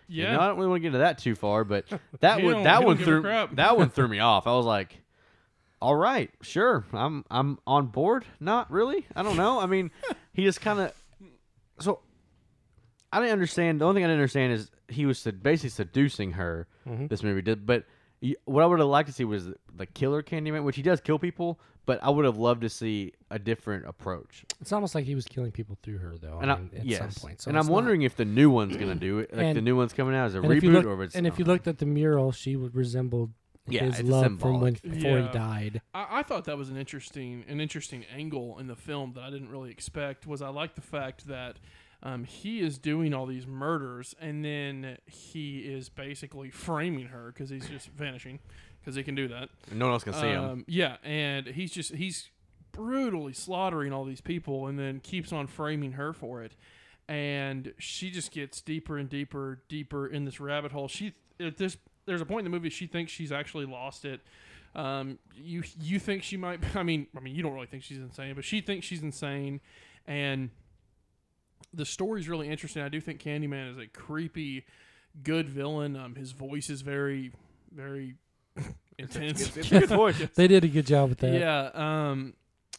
You 0.08 0.24
yeah. 0.24 0.34
know, 0.34 0.40
I 0.42 0.48
don't 0.48 0.58
really 0.58 0.70
want 0.70 0.80
to 0.80 0.82
get 0.82 0.88
into 0.88 1.00
that 1.00 1.20
too 1.20 1.36
far, 1.36 1.64
but 1.64 1.86
that 2.20 2.44
one 2.44 2.64
that 2.64 2.84
one 2.84 2.98
don't 2.98 3.06
give 3.06 3.26
a 3.26 3.48
threw 3.48 3.56
that 3.56 3.78
one 3.78 3.90
threw 3.90 4.08
me 4.10 4.20
off. 4.20 4.48
I 4.48 4.52
was 4.52 4.66
like, 4.66 5.02
"All 5.82 5.96
right, 5.96 6.32
sure, 6.42 6.84
I'm 6.92 7.24
I'm 7.32 7.60
on 7.66 7.88
board." 7.88 8.26
Not 8.40 8.70
really. 8.72 9.06
I 9.16 9.24
don't 9.24 9.38
know. 9.38 9.60
I 9.60 9.68
mean, 9.68 9.92
he 10.34 10.44
just 10.44 10.60
kind 10.60 10.80
of 10.80 10.94
so 11.80 12.00
I 13.14 13.20
didn't 13.20 13.34
understand. 13.34 13.80
The 13.82 13.86
only 13.86 14.00
thing 14.00 14.06
I 14.06 14.08
didn't 14.08 14.20
understand 14.20 14.54
is 14.54 14.72
he 14.92 15.06
was 15.06 15.20
sed- 15.20 15.42
basically 15.44 15.70
seducing 15.70 16.34
her. 16.34 16.68
Mhm. 16.88 17.10
This 17.10 17.24
movie 17.24 17.42
did, 17.42 17.66
but 17.66 17.86
what 18.46 18.64
I 18.64 18.68
would 18.68 18.80
have 18.80 18.88
liked 18.88 19.08
to 19.08 19.14
see 19.14 19.24
was 19.24 19.50
the 19.76 19.86
killer 19.86 20.22
Candyman, 20.22 20.64
which 20.64 20.76
he 20.76 20.82
does 20.84 21.02
kill 21.02 21.18
people, 21.18 21.60
but 21.88 22.00
I 22.04 22.10
would 22.12 22.24
have 22.26 22.38
loved 22.38 22.62
to 22.62 22.70
see 22.70 23.14
a 23.32 23.40
different 23.40 23.88
approach. 23.88 24.46
It's 24.60 24.72
almost 24.72 24.94
like 24.94 25.06
he 25.06 25.16
was 25.16 25.26
killing 25.26 25.52
people 25.52 25.76
through 25.82 25.98
her, 25.98 26.18
though. 26.20 26.38
And 26.40 26.52
I, 26.52 26.56
I 26.56 26.58
mean, 26.60 26.70
at 26.78 26.86
yes. 26.86 27.00
some 27.00 27.28
point. 27.30 27.42
So 27.42 27.50
and 27.50 27.58
I'm 27.58 27.66
not- 27.66 27.72
wondering 27.74 28.04
if 28.04 28.16
the 28.16 28.26
new 28.26 28.50
one's 28.52 28.78
gonna 28.78 28.94
do 28.96 29.20
it. 29.20 29.36
Like 29.36 29.56
the 29.56 29.62
new 29.62 29.76
one's 29.76 29.94
coming 29.94 30.14
out 30.16 30.26
as 30.28 30.36
a 30.36 30.42
and 30.42 30.54
if 30.54 30.64
you 30.64 30.70
reboot, 30.70 30.74
look- 30.74 30.86
or 30.86 30.94
if 31.02 31.08
it's 31.08 31.16
and 31.16 31.26
if 31.26 31.40
you 31.40 31.46
looked 31.46 31.68
at 31.68 31.80
the 31.80 31.86
mural, 31.88 32.32
she 32.32 32.56
would 32.56 32.76
resemble 32.76 33.32
Yeah, 33.68 33.86
his 33.86 34.00
it's 34.02 34.10
love 34.10 34.40
from 34.40 34.60
when 34.60 34.74
before 34.74 35.18
Yeah. 35.20 35.28
he 35.28 35.34
died. 35.34 35.82
I, 35.94 36.20
I 36.20 36.24
thought 36.24 36.46
that 36.46 36.58
was 36.58 36.70
an 36.70 36.78
interesting 36.78 37.44
an 37.48 37.60
interesting 37.60 38.06
angle 38.16 38.60
in 38.60 38.68
the 38.68 38.76
film 38.76 39.14
that 39.14 39.24
I 39.24 39.30
didn't 39.32 39.50
really 39.50 39.72
expect. 39.72 40.28
Was 40.28 40.42
I 40.44 40.50
like 40.50 40.76
the 40.76 40.82
fact 40.82 41.26
that 41.28 41.58
um, 42.04 42.24
he 42.24 42.62
is 42.62 42.78
doing 42.78 43.14
all 43.14 43.26
these 43.26 43.46
murders 43.46 44.16
and 44.20 44.44
then 44.44 44.98
he 45.06 45.60
is 45.60 45.90
basically 45.90 46.50
framing 46.50 47.08
her 47.08 47.32
because 47.34 47.50
he's 47.50 47.68
just 47.68 47.88
vanishing 47.98 48.40
because 48.80 48.96
he 48.96 49.04
can 49.04 49.16
do 49.16 49.28
that. 49.28 49.50
no 49.72 49.86
one 49.86 49.94
else 49.94 50.04
can 50.04 50.14
see 50.14 50.28
him. 50.28 50.44
Um, 50.44 50.66
yeah, 50.68 50.98
and 51.04 51.48
he's 51.48 51.72
just 51.72 51.94
he's 51.94 52.30
brutally 52.72 53.34
slaughtering 53.34 53.94
all 53.94 54.06
these 54.06 54.22
people, 54.22 54.68
and 54.68 54.80
then 54.80 55.00
keeps 55.00 55.32
on 55.32 55.48
framing 55.48 55.94
her 55.94 56.14
for 56.14 56.44
it, 56.44 56.54
and 57.08 57.74
she 57.78 58.10
just 58.10 58.32
gets 58.32 58.62
deeper 58.62 58.98
and 58.98 59.10
deeper, 59.10 59.62
deeper 59.70 60.08
in 60.08 60.26
this 60.26 60.40
rabbit 60.40 60.72
hole. 60.72 60.88
She 60.88 61.14
at 61.40 61.58
this 61.58 61.78
there's 62.06 62.22
a 62.22 62.26
point 62.26 62.46
in 62.46 62.52
the 62.52 62.58
movie 62.58 62.70
she 62.70 62.88
thinks 62.88 63.12
she's 63.12 63.32
actually 63.32 63.66
lost 63.66 64.06
it. 64.06 64.22
Um, 64.74 65.20
you 65.36 65.64
you 65.80 66.00
think 66.00 66.24
she 66.24 66.38
might? 66.38 66.60
I 66.76 66.84
mean, 66.84 67.08
I 67.16 67.20
mean, 67.20 67.36
you 67.36 67.44
don't 67.44 67.54
really 67.54 67.68
think 67.68 67.84
she's 67.84 68.00
insane, 68.00 68.34
but 68.36 68.44
she 68.44 68.62
thinks 68.62 68.86
she's 68.86 69.04
insane, 69.04 69.62
and 70.08 70.50
the 71.74 71.86
story's 71.86 72.28
really 72.28 72.50
interesting. 72.50 72.82
I 72.82 72.90
do 72.90 73.00
think 73.02 73.22
Candyman 73.22 73.72
is 73.72 73.78
a 73.78 73.88
creepy, 73.88 74.66
good 75.24 75.50
villain. 75.50 75.96
Um, 75.96 76.16
his 76.16 76.32
voice 76.32 76.70
is 76.70 76.82
very, 76.82 77.32
very 77.74 78.16
intense. 78.98 79.42
It's, 79.42 79.58
it's 79.58 79.72
a 79.72 79.80
good 79.80 79.90
voice. 79.98 80.22
They 80.36 80.48
did 80.48 80.64
a 80.64 80.68
good 80.68 80.86
job 80.86 81.10
with 81.10 81.20
that. 81.20 81.34
Yeah, 81.34 81.70
um, 81.74 82.34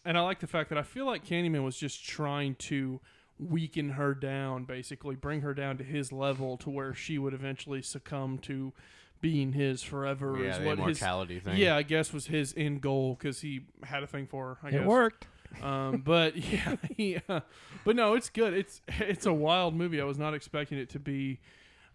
and 0.05 0.19
I 0.19 0.21
like 0.23 0.41
the 0.41 0.47
fact 0.47 0.69
that 0.71 0.79
I 0.79 0.83
feel 0.83 1.07
like 1.07 1.25
Candyman 1.25 1.65
was 1.65 1.77
just 1.77 2.05
trying 2.07 2.55
to 2.57 3.01
weaken 3.39 3.91
her 3.91 4.15
down, 4.15 4.65
basically 4.65 5.17
bring 5.17 5.41
her 5.41 5.55
down 5.55 5.79
to 5.79 5.85
his 5.85 6.13
level, 6.13 6.57
to 6.59 6.71
where 6.71 6.95
she 6.95 7.19
would 7.19 7.35
eventually 7.35 7.83
succumb 7.83 8.39
to 8.39 8.73
being 9.21 9.53
his 9.53 9.83
forever. 9.83 10.37
Yeah, 10.39 10.51
is 10.51 10.59
the 10.59 10.65
what 10.65 10.79
his 10.79 10.85
immortality 11.01 11.41
thing. 11.41 11.57
yeah, 11.57 11.77
I 11.77 11.83
guess 11.83 12.13
was 12.13 12.27
his 12.27 12.53
end 12.57 12.81
goal 12.83 13.15
because 13.19 13.41
he 13.41 13.63
had 13.85 14.03
a 14.03 14.07
thing 14.07 14.27
for 14.27 14.55
her. 14.55 14.59
I 14.63 14.69
it 14.69 14.73
guess. 14.73 14.87
worked. 14.87 15.27
Um, 15.63 16.03
but 16.05 16.37
yeah, 16.53 16.77
he, 16.97 17.19
uh, 17.29 17.41
but 17.85 17.97
no, 17.97 18.15
it's 18.15 18.29
good. 18.29 18.55
It's 18.55 18.81
it's 18.89 19.27
a 19.27 19.33
wild 19.33 19.75
movie. 19.75 20.01
I 20.01 20.05
was 20.05 20.19
not 20.19 20.35
expecting 20.35 20.79
it 20.79 20.89
to 20.91 20.99
be. 20.99 21.41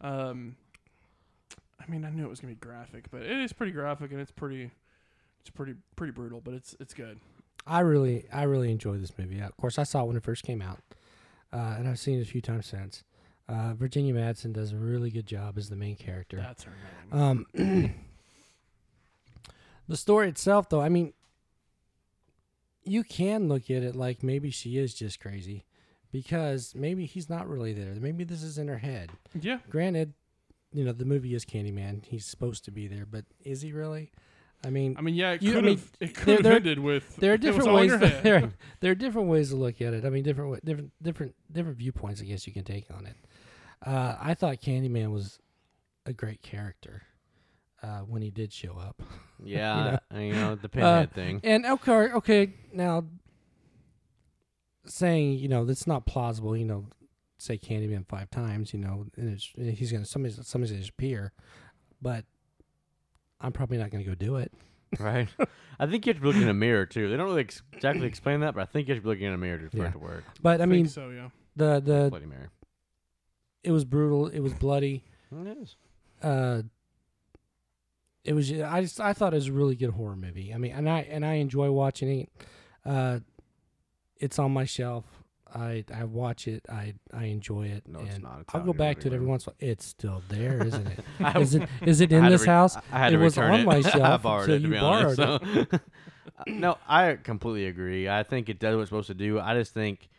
Um, 0.02 0.56
I 1.80 1.90
mean, 1.90 2.04
I 2.04 2.10
knew 2.10 2.26
it 2.26 2.30
was 2.30 2.40
gonna 2.40 2.54
be 2.54 2.60
graphic, 2.60 3.10
but 3.12 3.22
it 3.22 3.32
is 3.32 3.54
pretty 3.54 3.72
graphic 3.72 4.12
and 4.12 4.20
it's 4.20 4.32
pretty, 4.32 4.72
it's 5.42 5.50
pretty 5.50 5.76
pretty 5.96 6.12
brutal. 6.12 6.42
But 6.42 6.54
it's 6.54 6.76
it's 6.80 6.94
good. 6.94 7.20
I 7.66 7.80
really, 7.82 8.26
I 8.32 8.44
really 8.44 8.72
enjoyed 8.72 9.02
this 9.02 9.18
movie. 9.18 9.40
Of 9.42 9.56
course, 9.58 9.78
I 9.78 9.84
saw 9.84 10.04
it 10.04 10.08
when 10.08 10.16
it 10.16 10.24
first 10.24 10.44
came 10.44 10.62
out, 10.62 10.80
uh, 11.52 11.76
and 11.78 11.88
I've 11.88 12.00
seen 12.00 12.20
it 12.20 12.22
a 12.22 12.26
few 12.26 12.42
times 12.42 12.66
since. 12.66 13.04
Uh, 13.50 13.74
Virginia 13.74 14.14
Madsen 14.14 14.52
does 14.52 14.74
a 14.74 14.78
really 14.78 15.10
good 15.10 15.26
job 15.26 15.58
as 15.58 15.70
the 15.70 15.76
main 15.76 15.96
character. 15.96 16.38
That's 16.38 16.64
her 16.64 16.74
name. 17.12 17.46
Um, 17.56 17.96
the 19.88 19.98
story 19.98 20.28
itself, 20.28 20.70
though, 20.70 20.82
I 20.82 20.90
mean, 20.90 21.14
you 22.88 23.04
can 23.04 23.48
look 23.48 23.70
at 23.70 23.84
it 23.84 23.96
like 23.96 24.24
maybe 24.24 24.50
she 24.52 24.78
is 24.78 24.94
just 24.94 25.20
crazy 25.20 25.66
because 26.12 26.74
maybe 26.76 27.06
he's 27.06 27.30
not 27.30 27.48
really 27.48 27.74
there. 27.74 27.94
Maybe 28.00 28.24
this 28.24 28.44
is 28.44 28.58
in 28.58 28.68
her 28.68 28.78
head. 28.78 29.12
yeah, 29.40 29.60
Granted, 29.70 30.14
you 30.74 30.84
know, 30.84 30.92
the 30.92 31.06
movie 31.06 31.34
is 31.36 31.46
Candyman. 31.46 32.06
He's 32.06 32.26
supposed 32.26 32.66
to 32.66 32.72
be 32.72 32.88
there, 32.88 33.06
but 33.06 33.26
is 33.44 33.62
he 33.62 33.72
really? 33.72 34.12
I 34.66 34.70
mean, 34.72 34.96
I 34.98 35.02
mean, 35.02 35.14
yeah, 35.16 35.34
it 35.34 35.42
You- 35.44 35.52
I 35.52 35.54
could 35.56 35.64
mean, 35.66 35.78
have 35.78 35.92
it 36.00 36.00
there- 36.00 36.08
could 36.24 36.34
have 36.36 36.44
there- 36.44 36.54
ended 36.56 36.80
with 36.80 37.16
there 37.18 37.34
are 37.34 37.38
different 37.38 37.72
ways. 37.74 37.92
her. 37.92 37.98
There, 38.00 38.54
there 38.80 38.92
are 38.92 38.96
different 38.96 39.28
ways 39.28 39.50
to 39.50 39.56
look 39.56 39.82
at 39.82 39.94
it. 39.94 40.04
I 40.06 40.10
mean, 40.10 40.24
different, 40.24 40.66
different, 40.66 40.92
different, 41.02 41.36
different 41.52 41.78
viewpoints. 41.78 42.22
I 42.22 42.26
guess 42.26 42.48
you 42.48 42.54
can 42.54 42.64
take 42.64 42.86
on 42.92 43.06
it. 43.06 43.16
Uh, 43.86 44.16
I 44.20 44.34
thought 44.34 44.60
Candyman 44.62 45.12
was 45.12 45.38
a 46.08 46.14
great 46.14 46.42
character 46.42 47.04
uh, 47.84 48.00
when 48.00 48.22
he 48.22 48.30
did 48.32 48.52
show 48.54 48.78
up. 48.78 49.02
Yeah, 49.44 50.00
uh, 50.12 50.18
you 50.18 50.34
know 50.34 50.56
the 50.56 50.68
pinhead 50.76 51.14
thing. 51.14 51.42
And 51.44 51.64
okay, 51.64 51.92
okay, 52.12 52.54
now 52.74 53.04
saying 54.86 55.34
you 55.34 55.48
know 55.48 55.64
that's 55.64 55.86
not 55.86 56.08
plausible. 56.08 56.56
You 56.58 56.66
know, 56.66 56.86
say 57.38 57.58
Candyman 57.60 58.08
five 58.08 58.32
times. 58.32 58.74
You 58.74 58.80
know, 58.80 59.06
and 59.16 59.30
it's, 59.34 59.52
he's 59.78 59.92
gonna 59.92 60.06
somebody's 60.06 60.40
somebody's 60.48 60.72
gonna 60.76 60.88
appear, 60.90 61.34
but 62.02 62.26
I'm 63.40 63.52
probably 63.52 63.78
not 63.78 63.92
gonna 63.92 64.04
go 64.06 64.16
do 64.16 64.38
it. 64.38 64.52
right? 65.00 65.28
I 65.80 65.86
think 65.86 66.08
you 66.08 66.14
have 66.14 66.22
to 66.24 66.28
look 66.28 66.36
in 66.38 66.48
a 66.48 66.54
mirror 66.54 66.86
too. 66.88 67.10
They 67.10 67.18
don't 67.18 67.28
really 67.28 67.42
ex- 67.42 67.62
exactly 67.74 68.08
explain 68.08 68.40
that, 68.40 68.56
but 68.56 68.62
I 68.62 68.66
think 68.66 68.88
you 68.88 68.94
have 68.96 69.04
to 69.04 69.06
be 69.06 69.10
looking 69.10 69.26
in 69.28 69.34
a 69.34 69.38
mirror 69.38 69.60
to- 69.60 69.70
for 69.70 69.78
Yeah. 69.78 69.90
it 69.90 69.92
to 69.92 70.00
work. 70.00 70.24
But 70.42 70.56
I, 70.56 70.64
think 70.64 70.72
mean, 70.72 70.88
so 70.88 71.10
yeah. 71.10 71.30
the 71.56 71.80
the 71.80 72.08
Bloody 72.10 72.26
Mary. 72.26 72.48
it 73.64 73.72
was 73.72 73.86
brutal. 73.86 74.28
It 74.30 74.40
was 74.40 74.54
bloody. 74.56 75.04
It 75.32 75.58
is. 75.62 75.76
Uh, 76.24 76.62
it 78.28 78.34
was. 78.34 78.52
I 78.52 78.82
just 78.82 79.00
I 79.00 79.14
thought 79.14 79.34
it 79.34 79.38
was 79.38 79.48
a 79.48 79.54
really 79.54 79.76
good 79.76 79.92
horror 79.92 80.16
movie. 80.16 80.54
I 80.54 80.58
mean, 80.58 80.72
and 80.74 80.90
I 80.90 81.00
and 81.10 81.26
I 81.26 81.36
enjoy 81.36 81.72
watching 81.72 82.22
it. 82.22 82.30
Uh, 82.86 83.20
it's 84.18 84.38
on 84.40 84.52
my 84.52 84.66
shelf. 84.66 85.06
I 85.54 85.86
I 85.94 86.04
watch 86.04 86.48
it. 86.48 86.66
I 86.70 86.94
I 87.14 87.26
enjoy 87.26 87.68
it. 87.68 87.88
No, 87.88 88.00
it's 88.02 88.16
and 88.16 88.24
not. 88.24 88.44
I'll 88.54 88.62
go 88.62 88.74
back 88.74 89.00
to 89.02 89.08
it 89.08 89.14
every 89.14 89.26
once. 89.26 89.48
in 89.48 89.52
a 89.52 89.66
while. 89.66 89.72
It's 89.72 89.86
still 89.86 90.22
there, 90.30 90.66
isn't 90.66 90.88
it? 90.88 91.00
I- 91.22 91.40
Is 91.40 91.56
it 91.56 91.70
is 91.82 92.02
it 92.02 92.12
in 92.12 92.26
this 92.26 92.42
re- 92.42 92.48
house? 92.48 92.76
I 92.92 93.00
had 93.00 93.10
to 93.10 93.16
It 93.16 93.24
was 93.24 93.38
return 93.38 93.54
on 93.54 93.60
it. 93.62 93.66
my 93.66 93.76
I 93.78 93.82
shelf 93.82 94.22
borrowed 94.24 94.50
until 94.50 94.56
it, 94.56 94.60
to 94.60 94.66
you 94.66 94.72
be 94.72 94.78
honest, 94.78 95.18
borrowed 95.18 95.68
so. 95.72 95.80
no, 96.48 96.78
I 96.88 97.16
completely 97.16 97.66
agree. 97.68 98.10
I 98.10 98.24
think 98.24 98.50
it 98.50 98.60
does 98.60 98.76
what 98.76 98.82
it's 98.82 98.90
supposed 98.90 99.08
to 99.08 99.14
do. 99.14 99.40
I 99.40 99.54
just 99.54 99.74
think 99.74 100.10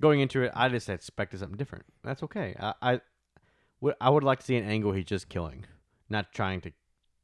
going 0.00 0.18
into 0.20 0.42
it, 0.42 0.50
I 0.54 0.68
just 0.68 0.88
expected 0.88 1.38
something 1.40 1.56
different. 1.56 1.84
That's 2.02 2.22
okay. 2.24 2.56
I, 2.58 2.74
I, 2.82 3.00
would- 3.80 3.94
I 4.00 4.10
would 4.10 4.24
like 4.24 4.40
to 4.40 4.44
see 4.44 4.56
an 4.56 4.64
angle 4.64 4.92
he's 4.92 5.04
just 5.04 5.28
killing, 5.28 5.64
not 6.10 6.32
trying 6.32 6.60
to, 6.62 6.72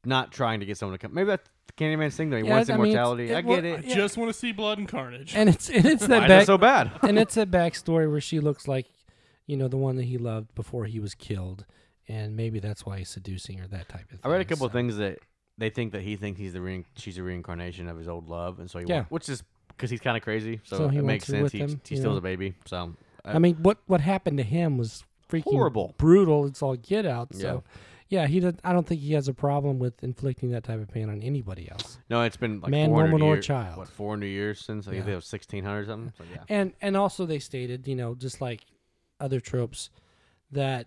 not 0.09 0.33
trying 0.33 0.61
to 0.61 0.67
get 0.67 0.77
someone 0.79 0.99
to 0.99 1.03
come. 1.07 1.15
Maybe 1.15 1.27
that's 1.29 1.49
the 1.67 1.73
Candyman's 1.75 2.17
thing 2.17 2.31
though. 2.31 2.39
He 2.39 2.45
Yeah, 2.45 2.51
wants 2.51 2.71
I 2.71 2.77
mean, 2.77 2.87
it's- 2.87 2.95
immortality. 2.95 3.31
it 3.31 3.37
I 3.37 3.41
wa- 3.41 3.55
get 3.57 3.65
I 3.65 3.69
it. 3.79 3.85
Yeah. 3.85 3.95
just 3.95 4.17
want 4.17 4.31
to 4.33 4.39
see 4.39 4.53
blood 4.53 4.79
and 4.79 4.89
carnage. 4.89 5.35
And 5.37 5.49
it's 5.49 5.69
and 5.71 5.85
it's 5.87 6.07
that 6.09 6.19
Why 6.19 6.25
is 6.25 6.29
back 6.29 6.47
so 6.47 6.59
bad? 6.59 6.91
and 7.03 7.19
it's 7.19 7.35
that 7.35 7.51
backstory 7.51 8.11
where 8.11 8.21
she 8.21 8.41
looks 8.41 8.67
like, 8.67 8.87
you 9.47 9.57
know, 9.57 9.69
the 9.69 9.77
one 9.77 9.97
that 9.97 10.05
he 10.05 10.19
loved 10.19 10.55
before 10.55 10.85
he 10.87 10.99
was 11.01 11.15
killed, 11.15 11.65
and 12.09 12.37
maybe 12.37 12.59
that's 12.59 12.85
why 12.87 12.99
he's 12.99 13.09
seducing 13.11 13.59
her. 13.59 13.67
That 13.69 13.89
type 13.89 14.03
of 14.05 14.09
thing. 14.11 14.21
I 14.25 14.29
read 14.29 14.41
a 14.41 14.45
couple 14.45 14.61
so. 14.65 14.67
of 14.67 14.73
things 14.73 14.97
that 14.97 15.19
they 15.57 15.71
think 15.71 15.93
that 15.93 16.03
he 16.03 16.17
thinks 16.17 16.39
he's 16.41 16.53
the 16.53 16.61
rein- 16.61 16.85
she's 16.97 17.19
a 17.19 17.23
reincarnation 17.23 17.89
of 17.89 17.99
his 17.99 18.09
old 18.09 18.29
love, 18.29 18.59
and 18.61 18.71
so 18.71 18.79
he 18.79 18.87
Yeah. 18.87 19.01
wa- 19.01 19.07
which 19.11 19.29
is 19.29 19.43
because 19.69 19.91
he's 19.91 20.01
kind 20.01 20.17
of 20.17 20.23
crazy. 20.23 20.61
So, 20.65 20.77
So 20.79 20.89
he 20.89 20.99
it 20.99 21.05
makes 21.05 21.27
her 21.29 21.33
sense. 21.35 21.43
with 21.45 21.53
He, 21.53 21.59
him, 21.61 21.69
he 21.69 21.95
you 21.95 22.01
steals 22.01 22.05
know? 22.15 22.17
a 22.17 22.21
baby. 22.21 22.55
So 22.67 22.95
uh, 23.25 23.29
I 23.35 23.39
mean, 23.39 23.57
what 23.57 23.79
what 23.87 24.01
happened 24.01 24.39
to 24.39 24.45
him 24.45 24.77
was 24.79 25.05
freaking 25.31 25.45
Horrible. 25.45 25.95
brutal. 25.99 26.47
It's 26.47 26.63
all 26.63 26.77
get 26.77 27.05
out. 27.07 27.29
Yeah. 27.33 27.41
So, 27.41 27.65
yeah, 28.09 28.27
he. 28.27 28.41
Does, 28.41 28.55
I 28.65 28.73
don't 28.73 28.87
think 28.87 29.01
he 29.01 29.13
has 29.15 29.29
a 29.29 29.35
problem 29.35 29.79
with 29.79 30.03
inflicting 30.03 30.51
that 30.53 30.65
type 30.65 30.81
of 30.81 30.89
pain 30.89 31.09
on 31.11 31.23
anybody 31.23 31.71
else. 31.71 31.99
no, 32.09 32.23
it's 32.23 32.37
been 32.37 32.61
like 32.61 32.71
Man, 32.71 32.89
400 32.91 33.13
woman, 33.13 33.29
or 33.29 33.41
child. 33.41 33.77
What 33.77 33.89
400 33.89 34.27
years 34.27 34.61
since 34.61 34.87
I 34.89 34.93
think 34.93 35.07
Yeah. 35.07 35.13
it 35.13 35.17
was 35.17 35.31
1600 35.33 35.87
something. 35.87 36.13
So 36.17 36.25
yeah. 36.33 36.45
And 36.49 36.73
and 36.81 36.97
also 36.97 37.27
they 37.27 37.39
stated, 37.39 37.87
you 37.87 37.95
know, 37.97 38.15
just 38.15 38.41
like 38.41 38.65
other 39.21 39.41
tropes, 39.41 39.91
that 40.51 40.87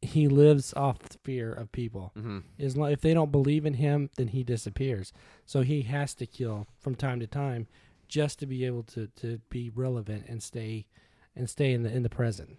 he 0.00 0.28
lives 0.28 0.72
off 0.74 0.98
the 1.00 1.18
fear 1.24 1.52
of 1.52 1.72
people. 1.72 2.12
Mm-hmm. 2.16 2.78
Long, 2.80 2.92
if 2.92 3.00
they 3.00 3.14
don't 3.14 3.32
believe 3.32 3.66
in 3.66 3.74
him, 3.74 4.10
then 4.16 4.28
he 4.28 4.44
disappears. 4.44 5.12
So 5.44 5.62
he 5.62 5.82
has 5.82 6.14
to 6.16 6.26
kill 6.26 6.66
from 6.78 6.94
time 6.94 7.18
to 7.20 7.26
time, 7.26 7.66
just 8.06 8.38
to 8.38 8.46
be 8.46 8.64
able 8.64 8.84
to, 8.84 9.08
to 9.16 9.40
be 9.50 9.70
relevant 9.74 10.26
and 10.28 10.42
stay 10.42 10.86
and 11.34 11.48
stay 11.50 11.72
in 11.72 11.82
the 11.82 11.92
in 11.92 12.02
the 12.02 12.08
present. 12.08 12.58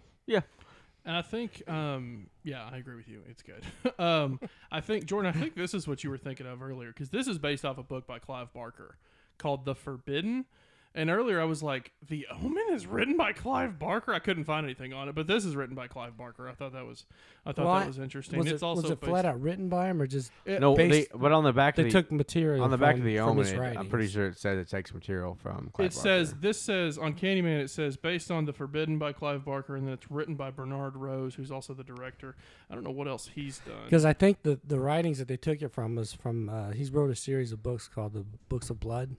And 1.04 1.16
I 1.16 1.22
think, 1.22 1.62
um, 1.68 2.26
yeah, 2.44 2.68
I 2.70 2.76
agree 2.76 2.96
with 2.96 3.08
you. 3.08 3.22
It's 3.28 3.42
good. 3.42 3.64
um, 3.98 4.38
I 4.70 4.80
think, 4.80 5.06
Jordan, 5.06 5.32
I 5.34 5.38
think 5.38 5.54
this 5.54 5.72
is 5.72 5.88
what 5.88 6.04
you 6.04 6.10
were 6.10 6.18
thinking 6.18 6.46
of 6.46 6.62
earlier 6.62 6.88
because 6.88 7.10
this 7.10 7.26
is 7.26 7.38
based 7.38 7.64
off 7.64 7.78
a 7.78 7.82
book 7.82 8.06
by 8.06 8.18
Clive 8.18 8.52
Barker 8.52 8.96
called 9.38 9.64
The 9.64 9.74
Forbidden. 9.74 10.44
And 10.92 11.08
earlier 11.08 11.40
I 11.40 11.44
was 11.44 11.62
like, 11.62 11.92
The 12.08 12.26
Omen 12.32 12.66
is 12.72 12.84
written 12.84 13.16
by 13.16 13.32
Clive 13.32 13.78
Barker. 13.78 14.12
I 14.12 14.18
couldn't 14.18 14.42
find 14.42 14.66
anything 14.66 14.92
on 14.92 15.08
it, 15.08 15.14
but 15.14 15.28
this 15.28 15.44
is 15.44 15.54
written 15.54 15.76
by 15.76 15.86
Clive 15.86 16.16
Barker. 16.16 16.48
I 16.48 16.52
thought 16.54 16.72
that 16.72 16.84
was, 16.84 17.06
I 17.46 17.52
thought 17.52 17.64
Well, 17.66 17.78
that 17.78 17.86
was 17.86 18.00
interesting. 18.00 18.38
Was 18.40 18.48
it's 18.48 18.60
it, 18.60 18.66
also 18.66 18.82
was 18.82 18.90
it 18.90 19.00
based- 19.00 19.08
flat 19.08 19.24
out 19.24 19.40
written 19.40 19.68
by 19.68 19.86
him 19.86 20.02
or 20.02 20.08
just 20.08 20.32
it- 20.44 20.60
No, 20.60 20.74
they, 20.74 20.88
based- 20.88 21.10
but 21.14 21.30
on 21.30 21.44
the 21.44 21.52
back 21.52 21.76
they 21.76 21.82
of 21.82 21.92
the 21.92 22.02
took 22.02 22.10
material 22.10 22.64
on 22.64 22.70
the 22.70 22.76
back 22.76 22.94
from, 22.94 23.02
of 23.02 23.04
the 23.06 23.18
from 23.18 23.28
Omen, 23.28 23.44
his 23.44 23.52
it- 23.52 23.60
I'm 23.60 23.88
pretty 23.88 24.08
sure 24.08 24.26
it 24.26 24.38
says 24.38 24.58
it 24.58 24.68
takes 24.68 24.92
material 24.92 25.36
from. 25.36 25.70
Clive 25.72 25.86
it 25.86 25.92
says 25.92 26.30
Barker. 26.30 26.40
this 26.40 26.60
says 26.60 26.98
on 26.98 27.14
Candyman. 27.14 27.60
It 27.60 27.70
says 27.70 27.96
based 27.96 28.32
on 28.32 28.44
the 28.46 28.52
Forbidden 28.52 28.98
by 28.98 29.12
Clive 29.12 29.44
Barker, 29.44 29.76
and 29.76 29.86
then 29.86 29.94
it's 29.94 30.10
written 30.10 30.34
by 30.34 30.50
Bernard 30.50 30.96
Rose, 30.96 31.36
who's 31.36 31.52
also 31.52 31.72
the 31.72 31.84
director. 31.84 32.34
I 32.68 32.74
don't 32.74 32.82
know 32.82 32.90
what 32.90 33.06
else 33.06 33.30
he's 33.32 33.58
done. 33.60 33.84
Because 33.84 34.04
I 34.04 34.12
think 34.12 34.42
the 34.42 34.58
the 34.66 34.80
writings 34.80 35.18
that 35.20 35.28
they 35.28 35.36
took 35.36 35.62
it 35.62 35.68
from 35.70 35.94
was 35.94 36.12
from 36.12 36.48
uh, 36.48 36.70
he's 36.72 36.90
wrote 36.90 37.10
a 37.10 37.14
series 37.16 37.52
of 37.52 37.62
books 37.62 37.86
called 37.86 38.12
the 38.12 38.24
Books 38.48 38.70
of 38.70 38.80
Blood, 38.80 39.14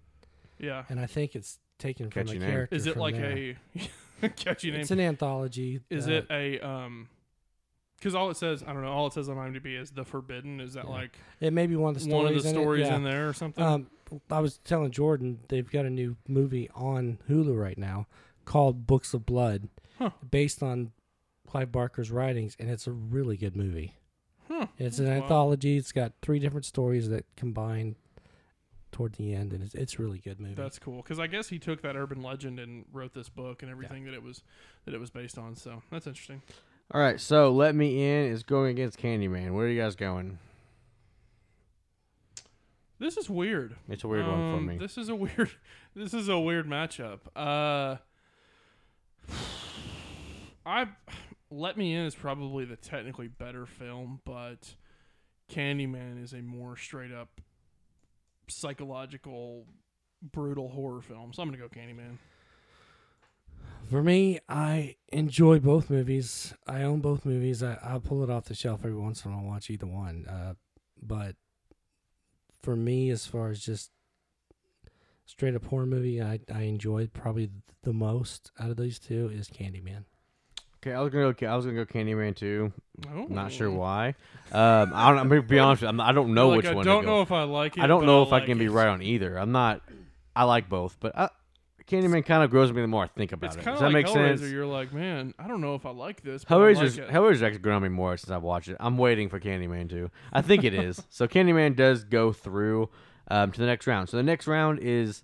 Yeah, 0.62 0.84
and 0.90 1.00
I 1.00 1.06
think 1.08 1.36
it's 1.36 1.60
taken 1.80 2.10
from 2.10 2.26
Catchy 2.28 2.38
a 2.38 2.40
name. 2.42 2.50
character. 2.52 2.76
is 2.76 2.86
it 2.88 2.94
from 2.94 3.02
like 3.02 3.16
there. 3.16 3.56
a 4.24 4.30
catchy 4.30 4.72
name? 4.72 4.82
It's 4.82 4.92
an 4.92 5.00
anthology. 5.00 5.82
Is 5.90 6.08
uh, 6.08 6.12
it 6.12 6.28
a 6.30 6.60
um? 6.66 7.10
Because 7.98 8.16
all 8.16 8.32
it 8.32 8.38
says, 8.38 8.64
I 8.66 8.74
don't 8.74 8.82
know. 8.82 8.92
All 8.92 9.06
it 9.08 9.14
says 9.14 9.30
on 9.30 9.38
IMDb 9.38 9.80
is 9.80 9.92
the 9.92 10.04
Forbidden. 10.04 10.60
Is 10.60 10.74
that 10.74 10.86
Yeah. 10.86 10.90
like 10.92 11.18
It 11.40 11.54
may 11.54 11.68
be 11.68 11.76
one 11.76 11.90
of 11.90 11.96
the 11.96 12.00
stories. 12.02 12.16
one 12.24 12.26
of 12.36 12.42
the 12.44 12.50
in 12.50 12.56
it, 12.56 12.60
stories 12.60 12.88
yeah. 12.88 12.96
in 12.96 13.04
there 13.04 13.30
or 13.30 13.34
something? 13.34 13.64
Um, 13.64 13.88
I 14.32 14.40
was 14.40 14.58
telling 14.64 14.90
Jordan 14.92 15.40
they've 15.50 15.70
got 15.70 15.86
a 15.86 15.90
new 15.90 16.18
movie 16.28 16.68
on 16.74 17.20
Hulu 17.30 17.56
right 17.62 17.78
now 17.78 18.08
called 18.46 18.88
Books 18.88 19.14
of 19.14 19.26
Blood, 19.26 19.70
Huh. 20.00 20.10
based 20.32 20.64
on 20.64 20.92
Clive 21.48 21.72
Barker's 21.72 22.10
writings, 22.12 22.56
and 22.60 22.70
it's 22.72 22.88
a 22.88 22.92
really 22.92 23.38
good 23.38 23.56
movie. 23.56 23.94
Huh. 24.48 24.66
It's 24.80 24.98
an 24.98 25.06
Wow. 25.06 25.14
anthology. 25.22 25.78
It's 25.78 25.92
got 25.92 26.14
three 26.24 26.40
different 26.40 26.66
stories 26.66 27.08
that 27.10 27.26
combine 27.36 27.96
toward 28.92 29.14
the 29.14 29.34
end, 29.34 29.54
and 29.54 29.64
it's 29.64 29.74
it's 29.76 29.98
a 30.00 30.02
really 30.02 30.20
good 30.20 30.40
movie. 30.40 30.56
That's 30.56 30.80
cool. 30.80 30.98
Because 31.02 31.20
I 31.20 31.28
guess 31.28 31.50
he 31.50 31.60
took 31.60 31.82
that 31.82 31.96
urban 31.96 32.22
legend 32.22 32.60
and 32.60 32.86
wrote 32.92 33.14
this 33.14 33.30
book 33.30 33.62
and 33.64 33.72
everything 33.72 34.06
that 34.06 34.14
it 34.14 34.22
was 34.24 34.44
that 34.86 34.94
it 34.94 35.00
was 35.00 35.10
based 35.10 35.38
on. 35.38 35.56
So 35.56 35.82
that's 35.92 36.08
interesting. 36.08 36.42
All 36.94 37.00
right, 37.00 37.20
so 37.22 37.52
Let 37.54 37.74
Me 37.74 38.04
In 38.04 38.26
is 38.32 38.44
going 38.44 38.72
against 38.72 39.00
Candyman. 39.00 39.54
Where 39.54 39.66
are 39.66 39.70
you 39.70 39.82
guys 39.82 39.96
going? 39.96 40.40
This 43.00 43.18
is 43.18 43.30
weird. 43.30 43.76
It's 43.90 44.04
a 44.04 44.08
weird 44.08 44.28
one 44.28 44.36
for 44.52 44.58
Um, 44.58 44.66
me. 44.68 44.78
This 44.78 44.98
is 44.98 45.10
a 45.10 45.16
weird. 45.26 45.52
This 45.96 46.14
is 46.14 46.28
a 46.28 46.38
weird 46.40 46.68
matchup. 46.68 47.20
Uh, 47.36 47.96
I 50.66 50.88
let 51.50 51.78
me 51.78 51.94
in 51.96 52.06
is 52.06 52.16
probably 52.16 52.66
the 52.66 52.76
technically 52.76 53.28
better 53.28 53.66
film, 53.66 54.22
but 54.26 54.76
Candyman 55.52 56.22
is 56.24 56.34
a 56.34 56.42
more 56.42 56.78
straight 56.78 57.12
up 57.12 57.42
psychological, 58.52 59.66
brutal 60.32 60.70
horror 60.70 61.02
film. 61.02 61.34
So 61.34 61.42
I'm 61.42 61.50
gonna 61.50 61.58
go 61.58 61.70
Candyman. 61.70 62.18
For 63.90 64.02
me, 64.02 64.40
I 64.48 64.96
enjoy 65.12 65.60
both 65.60 65.90
movies. 65.90 66.54
I 66.66 66.84
own 66.84 67.02
both 67.02 67.26
movies. 67.26 67.62
I, 67.62 67.78
I'll 67.84 68.00
pull 68.00 68.24
it 68.24 68.30
off 68.30 68.46
the 68.46 68.56
shelf 68.56 68.82
every 68.86 68.96
once 68.96 69.26
in 69.26 69.32
a 69.32 69.36
while 69.36 69.46
watch 69.46 69.70
either 69.70 69.86
one. 69.86 70.26
Uh, 70.28 70.54
but 71.02 71.36
for 72.62 72.76
me, 72.76 73.10
as 73.10 73.26
far 73.26 73.50
as 73.50 73.60
just 73.60 73.92
straight 75.26 75.56
up 75.56 75.66
horror 75.66 75.86
movie, 75.86 76.22
I, 76.22 76.40
I 76.54 76.62
enjoyed 76.62 77.12
probably 77.12 77.50
the 77.84 77.94
most 77.94 78.52
out 78.60 78.70
of 78.70 78.78
these 78.78 79.00
two 79.00 79.30
is 79.34 79.50
Candyman. 79.50 80.06
Okay, 80.84 80.94
I 80.96 81.00
was 81.02 81.12
gonna 81.14 81.32
go. 81.32 81.48
I 81.48 81.56
was 81.56 81.66
gonna 81.66 81.84
go 81.84 81.86
Candyman 81.86 82.36
too. 82.36 82.74
Oh. 83.08 83.28
Not 83.30 83.52
sure 83.52 83.70
why. 83.70 84.16
Um, 84.52 84.92
I 84.94 85.10
don't. 85.10 85.20
I'm 85.20 85.30
gonna 85.30 85.42
be 85.44 85.60
honest. 85.60 85.84
I'm, 85.84 86.00
I 86.02 86.12
don't 86.12 86.34
know 86.34 86.50
Like, 86.50 86.58
which 86.58 86.66
I 86.68 86.74
one. 86.74 86.88
I 86.88 86.92
don't 86.92 87.06
know 87.06 87.22
if 87.22 87.32
I 87.32 87.44
like 87.44 87.78
it. 87.78 87.84
I 87.84 87.88
don't 87.88 88.06
know 88.06 88.24
if 88.24 88.30
I 88.30 88.38
like 88.38 88.46
can 88.46 88.58
be 88.58 88.68
right 88.68 88.88
on 88.88 89.02
either. 89.04 89.38
I'm 89.38 89.52
not. 89.52 89.82
I 90.36 90.46
like 90.46 90.70
both, 90.70 90.98
but 91.00 91.16
I, 91.16 91.30
Candyman 91.88 92.26
kind 92.26 92.44
of 92.44 92.50
grows 92.50 92.72
me 92.72 92.82
the 92.82 92.88
more 92.88 93.04
I 93.04 93.08
think 93.08 93.32
about 93.32 93.48
It's 93.48 93.58
it. 93.58 93.66
Does 93.66 93.80
that 93.80 93.86
like 93.86 93.94
make 93.94 94.06
Hellraiser. 94.08 94.40
sense? 94.40 94.52
You're 94.52 94.66
like, 94.66 94.94
man, 94.94 95.34
I 95.38 95.48
don't 95.48 95.62
know 95.62 95.76
if 95.76 95.86
I 95.86 95.92
like 95.92 96.24
this. 96.24 96.46
I 96.48 96.54
Hellraiser's 96.54 96.98
like. 96.98 97.10
Hellraiser's 97.10 97.44
actually 97.44 97.60
grown 97.60 97.84
me 97.84 97.90
more 97.90 98.18
since 98.18 98.32
I've 98.32 98.44
watched 98.44 98.70
it. 98.70 98.78
I'm 98.80 98.98
waiting 98.98 99.30
for 99.30 99.40
Candyman 99.40 99.90
too. 99.90 100.10
I 100.34 100.42
think 100.42 100.64
it 100.64 100.74
is. 100.74 101.04
so 101.10 101.28
Candyman 101.28 101.76
does 101.76 102.06
go 102.06 102.32
through 102.32 102.90
um, 103.28 103.52
to 103.52 103.60
the 103.60 103.68
next 103.68 103.86
round. 103.88 104.10
So 104.10 104.18
the 104.18 104.24
next 104.24 104.48
round 104.48 104.80
is 104.80 105.24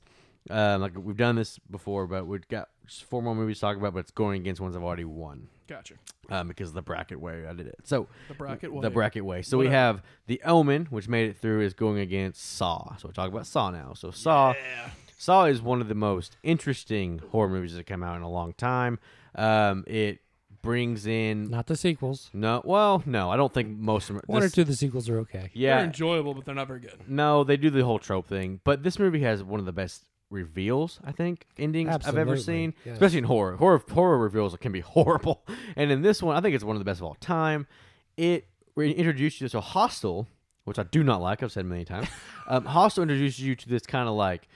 um, 0.49 0.81
like 0.81 0.91
we've 0.97 1.17
done 1.17 1.35
this 1.35 1.57
before, 1.71 2.05
but 2.05 2.27
we've 2.27 2.47
got 2.47 2.69
four 2.88 3.21
more 3.21 3.35
movies 3.35 3.57
to 3.57 3.61
talk 3.61 3.77
about, 3.77 3.93
but 3.93 3.99
it's 3.99 4.11
going 4.11 4.41
against 4.41 4.61
ones 4.61 4.75
I've 4.75 4.83
already 4.83 5.05
won 5.05 5.47
Gotcha. 5.67 5.95
um, 6.29 6.47
because 6.47 6.69
of 6.69 6.75
the 6.75 6.81
bracket 6.81 7.19
way 7.19 7.45
I 7.47 7.53
did 7.53 7.67
it. 7.67 7.75
So 7.83 8.07
The 8.27 8.33
bracket. 8.33 8.71
the 8.81 8.89
bracket 8.89 9.23
way. 9.25 9.41
So 9.41 9.57
we 9.57 9.67
have 9.67 10.01
the 10.27 10.41
Omen, 10.45 10.88
which 10.89 11.07
made 11.07 11.29
it 11.29 11.38
through, 11.38 11.61
is 11.61 11.73
going 11.73 11.99
against 11.99 12.41
Saw. 12.43 12.95
So 12.97 13.07
we'll 13.07 13.13
talk 13.13 13.29
about 13.31 13.45
Saw 13.47 13.69
now. 13.71 13.93
So 13.93 14.11
Saw. 14.11 14.53
Yeah. 14.53 14.89
Saw 15.17 15.45
is 15.45 15.61
one 15.61 15.81
of 15.81 15.88
the 15.88 15.95
most 15.95 16.38
interesting 16.43 17.19
horror 17.31 17.49
movies 17.49 17.73
that 17.75 17.85
come 17.88 18.03
out 18.03 18.15
in 18.17 18.21
a 18.21 18.29
long 18.29 18.53
time. 18.53 18.99
Um, 19.35 19.83
it 19.88 20.19
brings 20.61 21.07
in 21.07 21.49
Not 21.49 21.67
the 21.67 21.75
sequels. 21.75 22.29
no, 22.33 22.61
well, 22.65 23.01
no, 23.05 23.29
I 23.31 23.38
don't 23.38 23.53
think 23.53 23.69
most 23.79 24.09
of 24.09 24.15
them. 24.17 24.23
One 24.27 24.43
or 24.43 24.49
two 24.49 24.61
of 24.61 24.67
the 24.67 24.75
sequels 24.75 25.07
are 25.09 25.19
okay. 25.19 25.49
Yeah, 25.53 25.75
They're 25.75 25.79
Yeah, 25.79 25.85
enjoyable, 25.85 26.33
but 26.33 26.45
they're 26.45 26.55
not 26.55 26.67
very 26.67 26.81
good. 26.81 26.99
no, 27.07 27.43
they 27.43 27.55
do 27.57 27.69
the 27.69 27.83
whole 27.85 27.99
trope 27.99 28.27
thing. 28.27 28.59
But 28.63 28.83
this 28.83 28.99
movie 28.99 29.21
has 29.21 29.43
one 29.43 29.59
of 29.59 29.65
the 29.65 29.71
best 29.71 30.03
reveals 30.30 30.99
I 31.03 31.11
think 31.11 31.45
endings 31.57 31.89
I've 32.05 32.17
ever 32.17 32.38
seen, 32.38 32.73
yes. 32.86 32.93
especially 32.93 33.19
in 33.19 33.23
horror. 33.25 33.55
Horror 33.55 33.82
horror 33.91 34.17
reveals 34.17 34.55
can 34.57 34.71
be 34.71 34.80
horrible, 34.95 35.45
and 35.75 35.91
in 35.91 36.01
this 36.01 36.21
one, 36.21 36.36
I 36.36 36.41
think 36.41 36.55
it's 36.55 36.63
one 36.63 36.75
of 36.75 36.80
the 36.80 36.86
best 36.86 36.99
of 36.99 37.05
all 37.05 37.17
time. 37.19 37.67
It 38.15 38.47
introduced 38.78 39.41
you 39.41 39.49
to 39.49 39.61
Hostel, 39.61 40.28
which 40.65 40.80
I 40.80 40.84
do 40.84 41.03
not 41.03 41.21
like. 41.21 41.43
I've 41.43 41.51
said 41.51 41.65
many 41.65 41.86
times. 41.86 42.07
um, 42.47 42.65
Hostel 42.65 43.03
introduces 43.03 43.39
you 43.39 43.55
to 43.55 43.69
this 43.69 43.84
kind 43.84 44.07
of 44.07 44.15
like 44.15 44.47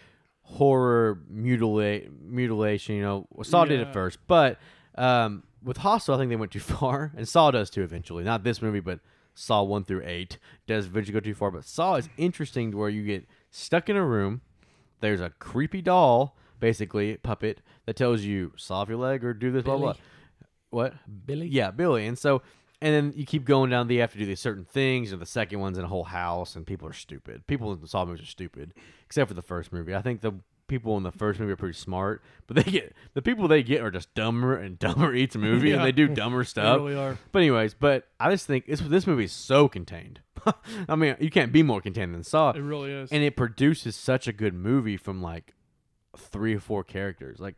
horror 0.43 1.22
mutilate 1.30 2.09
mutilation. 2.22 2.95
You 2.95 3.01
know, 3.03 3.28
Saw 3.43 3.65
did 3.65 3.80
it 3.80 3.93
first, 3.93 4.19
but 4.28 4.59
um, 4.95 5.43
with 5.63 5.78
Hostel, 5.78 6.15
I 6.15 6.17
think 6.17 6.30
they 6.30 6.36
went 6.36 6.51
too 6.51 6.59
far, 6.59 7.11
and 7.15 7.28
Saw 7.28 7.51
does 7.51 7.69
too 7.69 7.84
eventually. 7.84 8.24
Not 8.24 8.43
this 8.43 8.61
movie, 8.61 8.80
but 8.80 8.99
Saw 9.34 9.63
one 9.63 9.84
through 9.84 10.03
eight 10.05 10.38
does 10.67 10.88
eventually 10.88 11.13
go 11.13 11.19
too 11.19 11.34
far. 11.34 11.51
But 11.51 11.65
Saw 11.65 11.95
is 11.95 12.09
interesting 12.17 12.72
to 12.72 12.78
where 12.78 12.89
you 12.89 13.03
get 13.03 13.26
stuck 13.49 13.89
in 13.89 13.95
a 13.95 14.05
room. 14.05 14.41
There's 15.01 15.21
a 15.21 15.29
creepy 15.31 15.81
doll, 15.81 16.37
basically 16.59 17.17
puppet, 17.17 17.61
that 17.85 17.95
tells 17.95 18.21
you 18.21 18.53
solve 18.55 18.89
your 18.89 18.97
leg 18.97 19.23
or 19.25 19.33
do 19.33 19.51
this, 19.51 19.63
blah 19.63 19.77
blah. 19.77 19.93
What? 20.69 20.93
Billy? 21.25 21.47
Yeah, 21.47 21.71
Billy. 21.71 22.05
And 22.07 22.17
so, 22.17 22.41
and 22.81 22.93
then 22.95 23.13
you 23.15 23.25
keep 23.25 23.43
going 23.43 23.69
down. 23.69 23.87
They 23.87 23.97
have 23.97 24.13
to 24.13 24.17
do 24.17 24.25
these 24.25 24.39
certain 24.39 24.63
things. 24.63 25.11
And 25.11 25.21
the 25.21 25.25
second 25.25 25.59
one's 25.59 25.77
in 25.77 25.83
a 25.83 25.87
whole 25.87 26.05
house, 26.05 26.55
and 26.55 26.65
people 26.65 26.87
are 26.87 26.93
stupid. 26.93 27.45
People 27.45 27.73
in 27.73 27.81
the 27.81 27.87
Saw 27.87 28.05
movies 28.05 28.23
are 28.23 28.25
stupid, 28.25 28.73
except 29.05 29.27
for 29.27 29.33
the 29.33 29.41
first 29.41 29.73
movie. 29.73 29.93
I 29.93 30.01
think 30.01 30.21
the 30.21 30.31
people 30.67 30.95
in 30.95 31.03
the 31.03 31.11
first 31.11 31.37
movie 31.41 31.51
are 31.51 31.57
pretty 31.57 31.77
smart, 31.77 32.23
but 32.47 32.55
they 32.55 32.63
get 32.63 32.95
the 33.13 33.21
people 33.21 33.49
they 33.49 33.61
get 33.63 33.81
are 33.81 33.91
just 33.91 34.13
dumber 34.15 34.55
and 34.55 34.79
dumber 34.79 35.13
each 35.13 35.35
movie, 35.35 35.73
and 35.73 35.83
they 35.83 35.91
do 35.91 36.07
dumber 36.07 36.43
They 36.43 36.47
stuff. 36.49 36.77
really 36.77 36.95
are. 36.95 37.17
But 37.33 37.39
anyways, 37.39 37.73
but 37.73 38.07
I 38.19 38.31
just 38.31 38.47
think 38.47 38.65
this 38.67 38.79
this 38.79 39.05
movie 39.05 39.25
is 39.25 39.33
so 39.33 39.67
contained. 39.67 40.21
I 40.89 40.95
mean, 40.95 41.15
you 41.19 41.29
can't 41.29 41.51
be 41.51 41.63
more 41.63 41.81
contained 41.81 42.13
than 42.13 42.23
Saw, 42.23 42.51
It 42.51 42.59
really 42.61 42.91
is. 42.91 43.11
and 43.11 43.23
it 43.23 43.35
produces 43.35 43.95
such 43.95 44.27
a 44.27 44.33
good 44.33 44.53
movie 44.53 44.97
from 44.97 45.21
like 45.21 45.53
three 46.17 46.55
or 46.55 46.59
four 46.59 46.83
characters, 46.83 47.39
like 47.39 47.57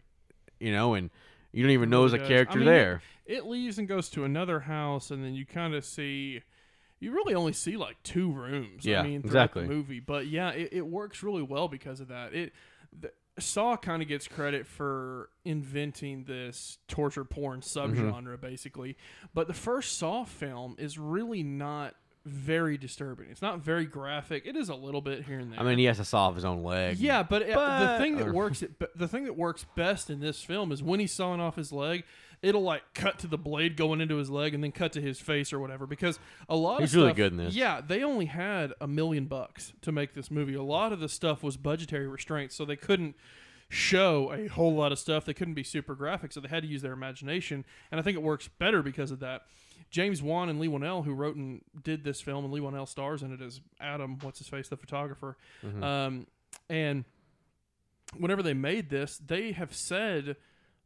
you 0.59 0.71
know, 0.71 0.93
and 0.93 1.09
you 1.51 1.63
don't 1.63 1.71
even 1.71 1.89
know 1.89 2.01
there's 2.01 2.13
a 2.13 2.17
does. 2.19 2.25
I 2.25 2.29
character 2.29 2.57
mean, 2.59 2.65
there. 2.67 3.01
it 3.25 3.45
leaves 3.45 3.77
and 3.77 3.87
goes 3.87 4.09
to 4.09 4.23
another 4.23 4.61
house, 4.61 5.11
and 5.11 5.23
then 5.23 5.33
you 5.33 5.45
kind 5.45 5.73
of 5.73 5.85
see. 5.85 6.41
You 6.99 7.11
really 7.11 7.35
only 7.35 7.51
see 7.51 7.75
like 7.75 8.01
two 8.03 8.31
rooms. 8.31 8.85
Yeah, 8.85 9.01
I 9.01 9.03
mean, 9.03 9.19
exactly. 9.25 9.63
the 9.63 9.67
movie, 9.67 9.99
but 9.99 10.27
yeah, 10.27 10.51
it, 10.51 10.69
it 10.71 10.87
works 10.87 11.21
really 11.21 11.41
well 11.43 11.67
because 11.67 11.99
of 11.99 12.07
that. 12.07 12.33
It 12.33 12.53
the, 12.97 13.11
Saw 13.39 13.75
kind 13.75 14.01
of 14.01 14.07
gets 14.07 14.27
credit 14.27 14.65
for 14.65 15.29
inventing 15.43 16.23
this 16.25 16.77
torture 16.87 17.25
porn 17.25 17.59
Mm-hmm. 17.61 17.99
subgenre, 17.99 18.39
basically. 18.39 18.95
But 19.33 19.47
the 19.47 19.53
first 19.53 19.97
Saw 19.97 20.23
film 20.23 20.75
is 20.79 20.97
really 20.97 21.43
not 21.43 21.95
very 22.25 22.77
disturbing. 22.77 23.27
It's 23.29 23.41
not 23.41 23.59
very 23.59 23.85
graphic. 23.85 24.43
It 24.45 24.55
is 24.55 24.69
a 24.69 24.75
little 24.75 25.01
bit 25.01 25.23
here 25.25 25.39
and 25.39 25.51
there. 25.51 25.59
I 25.59 25.63
mean, 25.63 25.77
he 25.77 25.85
has 25.85 25.97
to 25.97 26.05
saw 26.05 26.27
off 26.29 26.35
his 26.35 26.45
own 26.45 26.63
leg. 26.63 26.97
Yeah, 26.97 27.23
but, 27.23 27.41
it- 27.41 27.49
the 27.55 27.97
thing 27.99 28.17
that 28.17 28.27
or- 28.27 28.33
works 28.33 28.63
the 28.95 29.07
thing 29.07 29.25
that 29.25 29.35
works 29.37 29.65
best 29.75 30.09
in 30.09 30.19
this 30.21 30.41
film 30.43 30.71
is 30.71 30.81
when 30.81 30.99
he's 30.99 31.11
sawing 31.11 31.41
off 31.41 31.55
his 31.57 31.71
leg, 31.73 32.03
it'll 32.41 32.61
like 32.61 32.83
cut 32.93 33.19
to 33.19 33.27
the 33.27 33.37
blade 33.37 33.75
going 33.77 33.99
into 34.01 34.15
his 34.17 34.29
leg 34.29 34.53
and 34.53 34.63
then 34.63 34.71
cut 34.71 34.91
to 34.93 35.01
his 35.01 35.19
face 35.19 35.51
or 35.53 35.59
whatever. 35.59 35.85
Because 35.85 36.17
a 36.47 36.55
lot 36.55 36.79
He's 36.81 36.91
of 36.93 36.95
really 36.97 37.07
stuff- 37.09 37.17
good 37.17 37.31
in 37.33 37.37
this. 37.37 37.55
Yeah, 37.55 37.81
they 37.85 38.03
only 38.03 38.25
had 38.25 38.73
a 38.79 38.87
million 38.87 39.25
bucks 39.25 39.73
to 39.81 39.91
make 39.91 40.13
this 40.13 40.31
movie. 40.31 40.53
A 40.53 40.63
lot 40.63 40.93
of 40.93 40.99
the 40.99 41.09
stuff 41.09 41.43
was 41.43 41.57
budgetary 41.57 42.07
restraints, 42.07 42.55
so 42.55 42.63
they 42.65 42.75
couldn't 42.77 43.15
show 43.69 44.31
a 44.31 44.47
whole 44.47 44.73
lot 44.75 44.91
of 44.91 44.99
stuff. 44.99 45.25
They 45.25 45.33
couldn't 45.33 45.55
be 45.55 45.63
super 45.63 45.95
graphic, 45.95 46.31
so 46.31 46.39
they 46.39 46.47
had 46.49 46.63
to 46.63 46.69
use 46.69 46.81
their 46.81 46.93
imagination. 46.93 47.65
And 47.91 47.99
I 47.99 48.03
think 48.03 48.15
it 48.15 48.23
works 48.23 48.47
better 48.59 48.81
because 48.83 49.11
of 49.11 49.19
that. 49.19 49.43
James 49.93 50.23
Wan 50.23 50.49
and 50.49 50.59
Leigh 50.59 50.69
Whannell, 50.69 51.05
who 51.05 51.13
wrote 51.13 51.35
and 51.35 51.61
did 51.83 52.03
this 52.03 52.19
film, 52.19 52.43
and 52.43 52.51
Leigh 52.51 52.61
Whannell 52.61 52.87
stars 52.87 53.21
in 53.21 53.31
it 53.31 53.41
as 53.41 53.61
Adam, 53.79 54.17
what's 54.23 54.39
his 54.39 54.47
face, 54.47 54.67
the 54.67 54.75
photographer. 54.75 55.37
Mm-hmm. 55.63 55.83
Um, 55.83 56.27
and 56.67 57.05
whenever 58.17 58.41
they 58.41 58.55
made 58.55 58.89
this, 58.89 59.19
they 59.23 59.51
have 59.51 59.75
said 59.75 60.35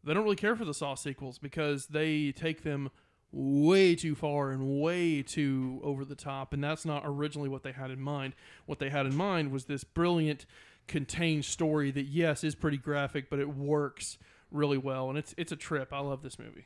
they 0.04 0.14
don't 0.14 0.24
really 0.24 0.36
care 0.36 0.58
for 0.58 0.66
the 0.66 0.74
Saw 0.74 0.94
sequels 0.96 1.40
because 1.40 1.88
they 1.88 2.34
take 2.34 2.64
them 2.64 2.90
way 3.32 3.96
too 3.96 4.14
far 4.14 4.52
and 4.52 4.82
way 4.82 5.22
too 5.22 5.80
over 5.84 6.04
the 6.04 6.14
top, 6.16 6.52
and 6.52 6.62
that's 6.62 6.84
not 6.84 7.04
originally 7.06 7.48
what 7.48 7.64
they 7.64 7.72
had 7.72 7.92
in 7.92 8.02
mind. 8.02 8.34
What 8.66 8.80
they 8.80 8.90
had 8.90 9.06
in 9.06 9.16
mind 9.16 9.54
was 9.54 9.66
this 9.66 9.86
brilliant, 9.86 10.46
contained 10.86 11.46
story 11.46 11.92
that 11.92 12.08
yes 12.08 12.44
is 12.44 12.56
pretty 12.56 12.78
graphic, 12.78 13.30
but 13.30 13.40
it 13.40 13.56
works 13.56 14.18
really 14.52 14.78
well, 14.78 15.08
and 15.08 15.18
it's 15.18 15.34
it's 15.38 15.54
a 15.54 15.58
trip. 15.58 15.94
I 15.94 16.00
love 16.00 16.24
this 16.24 16.38
movie. 16.38 16.66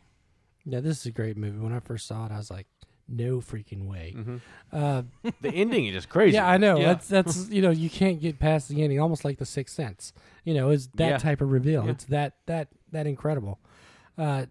Yeah, 0.66 0.80
this 0.80 1.00
is 1.00 1.06
a 1.08 1.12
great 1.12 1.38
movie. 1.38 1.58
When 1.60 1.74
I 1.74 1.80
first 1.80 2.08
saw 2.08 2.26
it, 2.26 2.32
I 2.32 2.38
was 2.38 2.52
like, 2.52 2.68
no 3.08 3.40
freaking 3.40 3.88
way. 3.88 4.14
Mm-hmm. 4.16 4.38
Uh, 4.72 5.02
the 5.42 5.50
ending 5.50 5.88
is 5.88 5.94
just 5.96 6.10
crazy. 6.10 6.36
yeah, 6.36 6.48
I 6.48 6.58
know. 6.58 6.78
Yeah. 6.78 6.86
That's 6.94 7.08
that's 7.08 7.50
you 7.52 7.62
know 7.62 7.72
you 7.72 7.90
can't 7.90 8.22
get 8.22 8.40
past 8.40 8.70
the 8.70 8.82
ending. 8.84 9.00
Almost 9.00 9.26
like 9.26 9.38
the 9.38 9.46
Sixth 9.46 9.76
Sense. 9.76 10.14
You 10.46 10.54
know, 10.54 10.70
it's 10.70 10.88
that 10.96 11.10
Yeah. 11.10 11.18
type 11.18 11.42
of 11.42 11.52
reveal. 11.52 11.84
Yeah. 11.86 11.92
It's 11.92 12.06
that 12.06 12.36
that 12.46 12.70
that 12.92 13.08
incredible. 13.08 13.60
Uh, 14.18 14.46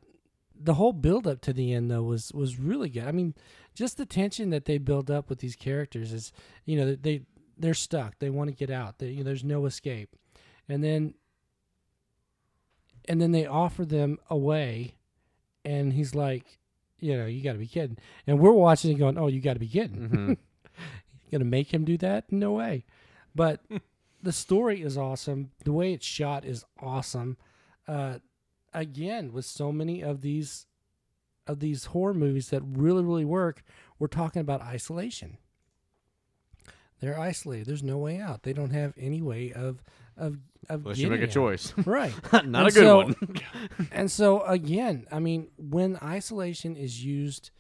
the 0.63 0.75
whole 0.75 0.93
build 0.93 1.27
up 1.27 1.41
to 1.43 1.53
the 1.55 1.73
end 1.73 1.91
though 1.91 2.03
was 2.03 2.33
was 2.33 2.59
really 2.59 2.91
good. 2.91 3.05
I 3.05 3.13
mean, 3.13 3.35
just 3.75 3.97
the 3.97 4.05
tension 4.05 4.51
that 4.51 4.67
they 4.67 4.77
build 4.77 5.11
up 5.11 5.31
with 5.31 5.39
these 5.39 5.57
characters 5.57 6.13
is 6.13 6.33
you 6.67 6.77
know 6.77 6.95
they 6.95 7.23
they're 7.57 7.73
stuck. 7.73 8.19
They 8.19 8.29
want 8.31 8.51
to 8.51 8.57
get 8.57 8.71
out. 8.71 8.99
They, 8.99 9.09
you 9.09 9.19
know, 9.19 9.25
there's 9.25 9.45
no 9.45 9.65
escape, 9.65 10.17
and 10.69 10.85
then 10.85 11.15
and 13.09 13.21
then 13.23 13.33
they 13.33 13.47
offer 13.47 13.85
them 13.87 14.19
a 14.29 14.37
way, 14.37 14.97
and 15.65 15.93
he's 15.93 16.15
like, 16.15 16.59
you 16.99 17.17
know, 17.17 17.27
you 17.27 17.43
got 17.43 17.53
to 17.53 17.59
be 17.59 17.67
kidding. 17.67 17.97
And 18.27 18.39
we're 18.39 18.53
watching 18.53 18.91
it 18.93 18.99
going, 18.99 19.17
oh, 19.19 19.27
you 19.29 19.41
got 19.41 19.55
to 19.55 19.61
be 19.61 19.69
kidding. 19.69 20.37
Mhm. 21.31 21.33
gonna 21.33 21.45
make 21.45 21.73
him 21.73 21.85
do 21.85 21.97
that? 21.99 22.31
No 22.33 22.53
way. 22.53 22.85
But 23.35 23.61
the 24.23 24.33
story 24.33 24.83
is 24.83 24.99
awesome. 24.99 25.51
The 25.65 25.73
way 25.73 25.93
it's 25.93 26.05
shot 26.07 26.45
is 26.45 26.65
awesome. 26.81 27.37
Uh, 27.87 28.19
again, 28.75 29.33
with 29.33 29.45
so 29.45 29.71
many 29.73 30.01
of 30.03 30.23
these 30.23 30.67
of 31.47 31.61
these 31.61 31.87
horror 31.87 32.15
movies 32.15 32.51
that 32.51 32.63
really, 32.65 33.03
really 33.03 33.25
work, 33.25 33.63
we're 33.99 34.07
talking 34.09 34.41
about 34.41 34.61
isolation. 34.63 35.39
They're 37.01 37.19
isolated. 37.19 37.67
There's 37.67 37.83
no 37.83 37.99
way 37.99 38.19
out. 38.19 38.43
They 38.43 38.53
don't 38.53 38.71
have 38.73 38.93
any 38.99 39.23
way 39.23 39.53
of 39.53 39.83
of 40.17 40.39
of 40.69 40.83
Unless 40.85 40.99
you 40.99 41.09
make 41.11 41.21
a 41.21 41.25
out. 41.25 41.31
choice. 41.31 41.73
Right. 41.87 42.13
Not 42.33 42.45
And 42.45 42.57
a 42.57 42.63
good 42.63 42.75
so- 42.75 42.97
one. 42.99 43.17
And 43.93 44.11
so 44.11 44.43
again, 44.43 45.07
I 45.11 45.19
mean, 45.19 45.49
when 45.57 45.97
isolation 46.03 46.77
is 46.77 47.05
used 47.05 47.51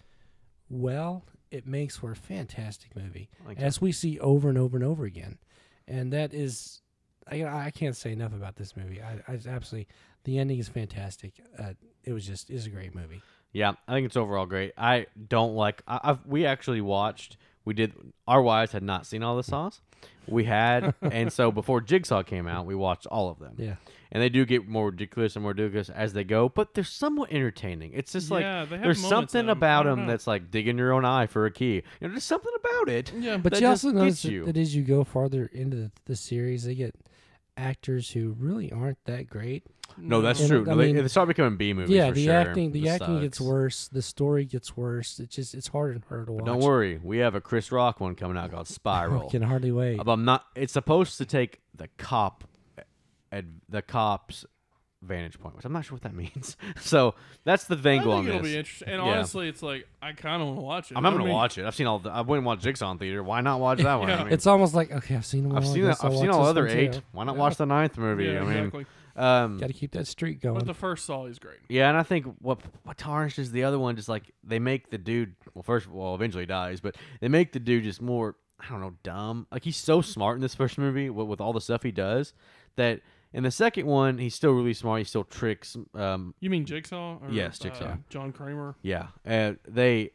well, 0.68 1.24
it 1.50 1.66
makes 1.66 1.96
for 1.96 2.12
a 2.12 2.16
fantastic 2.16 2.94
movie, 2.94 3.28
Like- 3.46 3.58
as 3.58 3.80
we 3.80 3.92
see 3.92 4.18
over 4.20 4.48
and 4.48 4.58
over 4.58 4.76
and 4.76 4.84
over 4.84 5.04
again. 5.04 5.38
And 5.88 6.12
that 6.12 6.32
is, 6.32 6.82
I, 7.28 7.42
I 7.44 7.70
can't 7.72 7.96
say 7.96 8.12
enough 8.12 8.32
about 8.32 8.54
this 8.56 8.76
movie. 8.76 9.02
I, 9.02 9.14
I 9.26 9.32
absolutely, 9.48 9.88
the 10.24 10.38
ending 10.38 10.58
is 10.58 10.68
fantastic. 10.68 11.32
Uh, 11.58 11.72
it 12.04 12.12
was 12.12 12.24
just, 12.26 12.50
is 12.50 12.66
a 12.66 12.70
great 12.70 12.94
movie. 12.94 13.22
Yeah, 13.52 13.72
I 13.88 13.94
think 13.94 14.06
it's 14.06 14.16
overall 14.16 14.46
great. 14.46 14.72
I 14.78 15.06
don't 15.28 15.54
like. 15.56 15.82
I, 15.88 15.98
I've, 16.04 16.24
we 16.24 16.46
actually 16.46 16.80
watched. 16.80 17.36
We 17.64 17.74
did. 17.74 17.92
Our 18.28 18.40
wives 18.40 18.70
had 18.70 18.84
not 18.84 19.06
seen 19.06 19.24
all 19.24 19.36
the 19.36 19.42
saws. 19.42 19.80
We 20.28 20.44
had, 20.44 20.94
and 21.02 21.32
so 21.32 21.50
before 21.50 21.80
Jigsaw 21.80 22.22
came 22.22 22.46
out, 22.46 22.66
we 22.66 22.74
watched 22.74 23.06
all 23.06 23.30
of 23.30 23.38
them. 23.38 23.54
Yeah. 23.58 23.74
And 24.12 24.22
they 24.22 24.28
do 24.28 24.44
get 24.44 24.66
more 24.68 24.86
ridiculous 24.86 25.36
and 25.36 25.42
more 25.44 25.52
ridiculous 25.52 25.88
as 25.88 26.12
they 26.12 26.24
go, 26.24 26.48
but 26.48 26.74
they're 26.74 26.82
somewhat 26.84 27.32
entertaining. 27.32 27.92
It's 27.94 28.12
just 28.12 28.30
like 28.30 28.42
Yeah, 28.42 28.64
they 28.64 28.76
have 28.76 28.84
there's 28.84 29.02
moments 29.02 29.32
something 29.32 29.48
'em. 29.48 29.56
about 29.56 29.86
I 29.86 29.88
don't 29.90 29.92
them 29.92 29.98
oh, 30.00 30.06
know. 30.06 30.12
that's 30.12 30.26
like 30.26 30.50
digging 30.50 30.78
your 30.78 30.92
own 30.92 31.04
eye 31.04 31.26
for 31.26 31.46
a 31.46 31.50
key. 31.50 31.74
You 31.74 31.82
know, 32.02 32.08
there's 32.10 32.24
something 32.24 32.52
about 32.58 32.88
it. 32.88 33.12
Yeah, 33.16 33.36
But 33.36 33.52
That 33.52 33.60
you 33.60 33.68
just 33.68 33.84
also 33.84 33.92
gets 33.92 34.00
notice 34.02 34.22
that, 34.22 34.32
you. 34.32 34.44
that 34.46 34.56
as 34.56 34.74
you 34.74 34.82
go 34.82 35.04
farther 35.04 35.48
into 35.52 35.76
the, 35.76 35.90
the 36.06 36.16
series, 36.16 36.64
they 36.64 36.74
get 36.74 36.94
actors 37.56 38.10
who 38.10 38.34
really 38.38 38.70
aren't 38.72 39.02
that 39.04 39.28
great. 39.28 39.64
No, 39.98 40.20
that's 40.22 40.40
And, 40.40 40.48
true. 40.48 40.60
I 40.62 40.64
No, 40.64 40.76
they, 40.76 40.92
mean- 40.92 41.02
they 41.02 41.08
start 41.08 41.28
becoming 41.28 41.56
B 41.56 41.72
movies. 41.72 41.90
yeah, 41.94 42.08
for 42.08 42.14
the 42.14 42.24
sure. 42.24 42.34
acting, 42.34 42.72
the 42.72 42.80
This 42.82 42.90
acting 43.00 43.20
gets 43.20 43.40
worse. 43.40 43.88
The 43.88 44.02
story 44.02 44.44
gets 44.44 44.76
worse. 44.76 45.18
It's 45.20 45.34
just, 45.34 45.54
it's 45.54 45.68
harder 45.68 45.92
and 45.92 46.04
harder 46.08 46.26
to 46.26 46.32
watch. 46.32 46.44
But 46.44 46.52
don't 46.52 46.60
worry, 46.62 47.00
we 47.02 47.18
have 47.18 47.34
a 47.34 47.40
Chris 47.40 47.70
Rock 47.72 48.00
one 48.00 48.14
coming 48.14 48.36
out 48.36 48.50
called 48.50 48.66
I 48.70 48.72
Spiral. 48.72 49.30
can 49.30 49.42
hardly 49.42 49.72
wait. 49.72 49.96
But 49.98 50.10
I'm 50.12 50.24
not. 50.24 50.44
It's 50.54 50.72
supposed 50.72 51.18
to 51.18 51.26
take 51.26 51.60
the 51.74 51.88
cop, 51.98 52.44
eh, 52.78 52.82
ad, 53.32 53.46
the 53.68 53.82
cop's 53.82 54.44
vantage 55.02 55.40
point, 55.40 55.56
which 55.56 55.64
I'm 55.64 55.72
not 55.72 55.82
sure 55.86 55.94
what 55.94 56.02
that 56.02 56.14
means. 56.14 56.58
so 56.78 57.14
that's 57.44 57.64
the 57.64 57.80
I 57.82 57.88
angle 57.92 58.12
on 58.12 58.24
think 58.24 58.28
it'll 58.34 58.42
this. 58.42 58.52
be 58.52 58.58
interesting. 58.58 58.88
And 58.88 59.02
Yeah. 59.02 59.12
honestly, 59.12 59.48
it's 59.48 59.62
like 59.62 59.88
I 60.02 60.12
kind 60.12 60.42
of 60.42 60.48
want 60.48 60.58
to 60.58 60.62
watch 60.62 60.90
it. 60.90 60.96
I'm 60.98 61.02
not 61.02 61.14
I 61.14 61.16
gonna 61.16 61.32
watch 61.32 61.56
it. 61.56 61.64
I've 61.64 61.74
seen 61.74 61.86
all. 61.86 62.00
The, 62.00 62.10
I 62.10 62.20
went 62.20 62.38
and 62.40 62.46
watched 62.46 62.62
Jigsaw 62.62 62.90
in 62.92 62.98
theater. 62.98 63.22
Why 63.22 63.40
not 63.40 63.60
watch 63.60 63.78
that 63.78 63.94
one? 63.98 64.08
Yeah. 64.10 64.20
I 64.20 64.24
mean, 64.24 64.32
It's 64.34 64.46
almost 64.46 64.74
like 64.74 64.92
okay, 64.92 65.14
I've 65.16 65.24
seen 65.24 65.44
them 65.44 65.52
all. 65.52 65.58
I've 65.58 65.66
seen. 65.66 65.86
I've 65.86 65.96
I've 66.04 66.16
seen 66.18 66.28
all 66.28 66.44
other 66.44 66.68
eight. 66.68 67.00
Why 67.12 67.24
not 67.24 67.38
watch 67.38 67.56
the 67.56 67.64
ninth 67.64 67.96
movie? 67.96 68.24
Yeah, 68.26 68.40
I 68.42 68.44
mean, 68.44 68.50
exactly. 68.56 68.86
Um, 69.20 69.58
Got 69.58 69.66
to 69.68 69.72
keep 69.72 69.92
that 69.92 70.06
streak 70.06 70.40
going. 70.40 70.56
But 70.58 70.66
the 70.66 70.74
first 70.74 71.04
Saw 71.06 71.26
is 71.26 71.38
great. 71.38 71.58
yeah, 71.68 71.88
and 71.88 71.96
I 71.98 72.02
think 72.02 72.26
what 72.40 72.60
what 72.84 72.98
tarnishes 72.98 73.52
the 73.52 73.64
other 73.64 73.78
one 73.78 73.96
just 73.96 74.08
like 74.08 74.30
they 74.42 74.58
make 74.58 74.90
the 74.90 74.98
dude. 74.98 75.34
Well, 75.54 75.62
first 75.62 75.86
of 75.86 75.94
all, 75.94 76.14
eventually 76.14 76.46
dies, 76.46 76.80
but 76.80 76.96
they 77.20 77.28
make 77.28 77.52
the 77.52 77.60
dude 77.60 77.84
just 77.84 78.00
more. 78.02 78.36
I 78.58 78.68
don't 78.68 78.80
know, 78.80 78.94
dumb. 79.02 79.46
Like 79.50 79.64
he's 79.64 79.76
so 79.76 80.00
smart 80.02 80.36
in 80.36 80.42
this 80.42 80.54
first 80.54 80.76
movie 80.78 81.08
with, 81.10 81.26
with 81.28 81.40
all 81.40 81.52
the 81.52 81.60
stuff 81.60 81.82
he 81.82 81.92
does 81.92 82.32
that. 82.76 83.00
In 83.32 83.44
the 83.44 83.50
second 83.52 83.86
one, 83.86 84.18
he's 84.18 84.34
still 84.34 84.50
really 84.50 84.74
smart. 84.74 84.98
He 84.98 85.04
still 85.04 85.22
tricks 85.22 85.76
um, 85.94 86.34
You 86.40 86.50
mean 86.50 86.64
Jigsaw? 86.66 87.18
Or, 87.22 87.30
Yes, 87.30 87.60
uh, 87.60 87.64
Jigsaw. 87.68 87.96
John 88.08 88.32
Kramer. 88.32 88.74
Yeah, 88.82 89.06
uh, 89.24 89.52
they, 89.68 90.10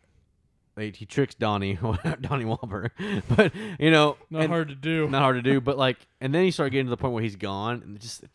they 0.76 0.89
he 0.91 1.06
tricks 1.06 1.34
Donnie 1.34 1.76
Donnie 2.22 2.43
Wahlberg, 2.43 2.89
but 3.38 3.53
you 3.80 3.89
know, 3.89 4.18
Not 4.30 4.41
and- 4.43 4.49
hard 4.51 4.68
to 4.68 4.76
do. 4.76 5.08
not 5.08 5.22
hard 5.22 5.38
to 5.38 5.41
do. 5.41 5.62
But 5.62 5.78
like, 5.78 5.97
and 6.20 6.36
then 6.36 6.43
he 6.43 6.51
start 6.51 6.74
getting 6.74 6.88
to 6.88 6.89
the 6.89 6.97
point 6.97 7.14
where 7.14 7.24
he's 7.24 7.38
gone, 7.38 7.82
and 7.86 7.97
just 8.01 8.26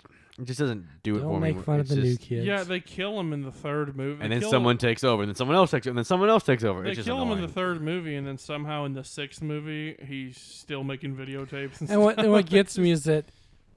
it 0.40 0.46
just 0.46 0.58
doesn't 0.60 0.86
do 1.02 1.16
it 1.16 1.20
for 1.20 1.24
Don't 1.24 1.40
me. 1.40 1.52
make 1.52 1.64
fun 1.64 1.76
of 1.80 1.86
It's 1.86 1.90
the 1.94 1.96
new 2.00 2.14
just- 2.16 2.20
kids. 2.22 2.46
Yeah, 2.46 2.62
they 2.64 2.80
kill 2.80 3.18
him 3.20 3.32
in 3.32 3.42
the 3.42 3.50
third 3.52 3.96
movie. 3.96 4.22
And 4.22 4.30
They 4.32 4.36
then 4.36 4.40
kill 4.40 4.50
someone 4.50 4.72
Him, 4.74 4.78
takes 4.78 5.04
over, 5.04 5.22
and 5.22 5.28
then 5.30 5.36
someone 5.36 5.56
else 5.56 5.70
takes 5.70 5.86
over, 5.86 5.90
and 5.92 5.98
then 5.98 6.04
someone 6.04 6.28
else 6.28 6.42
takes 6.44 6.64
over. 6.64 6.82
they 6.82 6.90
it's 6.90 6.96
just 6.96 7.06
kill 7.08 7.16
him 7.16 7.28
in 7.28 7.32
annoying. 7.38 7.46
the 7.46 7.52
third 7.52 7.80
movie, 7.82 8.14
and 8.16 8.26
then 8.26 8.38
somehow 8.38 8.84
in 8.84 8.94
the 8.94 9.04
sixth 9.04 9.42
movie, 9.42 9.96
he's 10.06 10.38
still 10.38 10.84
making 10.84 11.16
videotapes. 11.16 11.80
And, 11.80 11.90
and 11.90 12.02
what 12.02 12.18
and 12.18 12.30
what 12.30 12.46
gets 12.46 12.76
me 12.78 12.90
is 12.90 13.04
that 13.04 13.26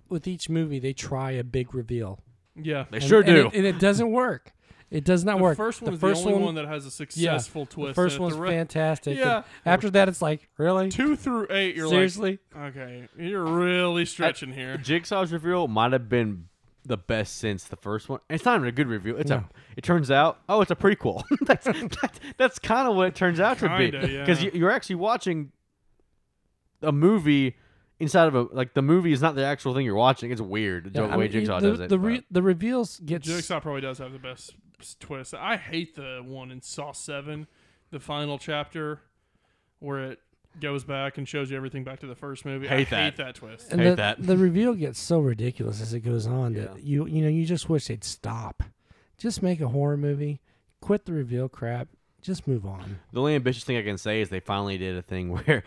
with 0.09 0.28
each 0.28 0.49
movie 0.49 0.80
they 0.80 0.93
try 0.93 1.32
a 1.32 1.43
big 1.43 1.74
reveal. 1.74 2.20
yeah, 2.55 2.86
they 2.91 2.97
And- 2.97 3.05
sure 3.05 3.20
and 3.20 3.28
do. 3.28 3.47
it, 3.47 3.53
and 3.53 3.66
it 3.66 3.80
doesn't 3.80 4.11
work. 4.11 4.51
It 4.91 5.05
does 5.05 5.26
not 5.26 5.38
the 5.38 5.43
work. 5.43 5.57
first 5.57 5.80
the 5.80 5.86
one 5.86 5.93
is 5.95 5.99
first 5.99 6.22
the 6.22 6.28
only 6.30 6.34
one, 6.43 6.53
one, 6.53 6.55
that 6.64 6.68
has 6.68 6.86
a 6.86 6.91
successful 6.91 7.66
twist. 7.66 7.89
the 7.89 7.93
first 7.95 8.18
in 8.18 8.22
it. 8.22 8.24
one's 8.26 8.36
The 8.36 8.41
re- 8.43 8.49
fantastic. 8.51 9.18
Yeah. 9.18 9.41
after 9.66 9.89
that, 9.89 10.07
it's 10.07 10.22
like 10.22 10.47
really 10.59 10.89
Two 10.91 11.16
through 11.16 11.47
eight, 11.49 11.76
you're 11.76 11.88
seriously. 11.89 12.38
like, 12.53 12.76
okay, 12.76 13.07
you're 13.18 13.43
really 13.43 14.05
stretching 14.05 14.51
here. 14.53 14.78
Jigsaw's 14.78 15.34
reveal 15.34 15.68
might 15.68 15.93
have 15.93 16.09
been 16.09 16.45
the 16.86 16.97
best 16.97 17.38
since 17.38 17.63
the 17.65 17.75
first 17.77 18.09
one. 18.09 18.19
It's 18.29 18.43
not 18.45 18.55
even 18.57 18.67
a 18.67 18.71
good 18.71 18.88
review. 18.88 19.15
It's 19.15 19.29
No. 19.29 19.38
a. 19.38 19.49
It 19.77 19.84
turns 19.84 20.11
out, 20.11 20.39
oh, 20.49 20.61
it's 20.61 20.71
a 20.71 20.75
prequel. 20.75 21.23
that's 21.41 21.65
that, 22.01 22.19
that's 22.38 22.59
kind 22.59 22.88
of 22.88 22.95
what 22.95 23.07
it 23.07 23.15
turns 23.15 23.39
out 23.39 23.59
to 23.59 23.69
be. 23.77 23.91
Kinda, 23.91 24.09
yeah. 24.11 24.19
Because 24.21 24.43
you, 24.43 24.51
you're 24.53 24.71
actually 24.71 24.95
watching 24.97 25.51
a 26.81 26.91
movie 26.91 27.55
inside 27.99 28.27
of 28.27 28.36
a 28.36 28.41
like 28.51 28.73
the 28.73 28.81
movie 28.81 29.13
is 29.13 29.21
not 29.21 29.36
the 29.36 29.45
actual 29.45 29.73
thing 29.73 29.86
you're 29.86 29.95
watching. 29.95 30.31
It's 30.31 30.41
weird 30.41 30.93
the 30.93 31.01
Yeah, 31.03 31.07
I 31.07 31.17
way 31.17 31.25
mean, 31.25 31.31
Jigsaw 31.31 31.59
the, 31.61 31.69
does 31.71 31.79
it. 31.79 31.89
The, 31.89 31.99
re- 31.99 32.25
the 32.29 32.41
reveals 32.41 32.99
get 32.99 33.21
Jigsaw 33.21 33.59
probably 33.61 33.81
does 33.81 33.99
have 33.99 34.11
the 34.11 34.19
best 34.19 34.55
twist. 34.99 35.34
I 35.34 35.55
hate 35.57 35.95
the 35.95 36.21
one 36.25 36.51
in 36.51 36.61
Saw 36.61 36.91
Seven, 36.91 37.47
the 37.91 37.99
final 38.01 38.38
chapter, 38.38 38.99
where 39.79 39.99
it 40.11 40.19
goes 40.59 40.83
back 40.83 41.17
and 41.17 41.27
shows 41.27 41.49
you 41.51 41.57
everything 41.57 41.83
back 41.83 41.99
to 42.01 42.07
the 42.07 42.15
first 42.15 42.45
movie. 42.45 42.67
I 42.67 42.77
Hate 42.77 42.87
hate 42.87 42.89
that. 42.89 43.17
that 43.17 43.35
twist. 43.35 43.71
and 43.71 43.81
hate 43.81 43.89
the, 43.91 43.95
that. 43.97 44.25
the 44.25 44.37
reveal 44.37 44.73
gets 44.73 44.99
so 44.99 45.19
ridiculous 45.19 45.81
as 45.81 45.93
it 45.93 46.01
goes 46.01 46.27
on 46.27 46.53
Yeah. 46.53 46.61
that 46.65 46.83
you 46.83 47.05
you 47.07 47.21
know 47.23 47.29
you 47.29 47.45
just 47.45 47.69
wish 47.69 47.87
they'd 47.87 48.03
stop. 48.03 48.63
Just 49.17 49.41
make 49.41 49.61
a 49.61 49.67
horror 49.69 49.97
movie. 49.97 50.41
Quit 50.81 51.05
the 51.05 51.13
reveal 51.13 51.47
crap. 51.49 51.87
Just 52.21 52.47
move 52.47 52.65
on. 52.65 52.99
The 53.11 53.19
only 53.19 53.35
ambitious 53.35 53.63
thing 53.65 53.77
I 53.77 53.81
can 53.83 53.97
say 53.97 54.21
is 54.21 54.29
they 54.29 54.39
finally 54.39 54.77
did 54.77 54.95
a 54.95 55.01
thing 55.01 55.29
where 55.45 55.63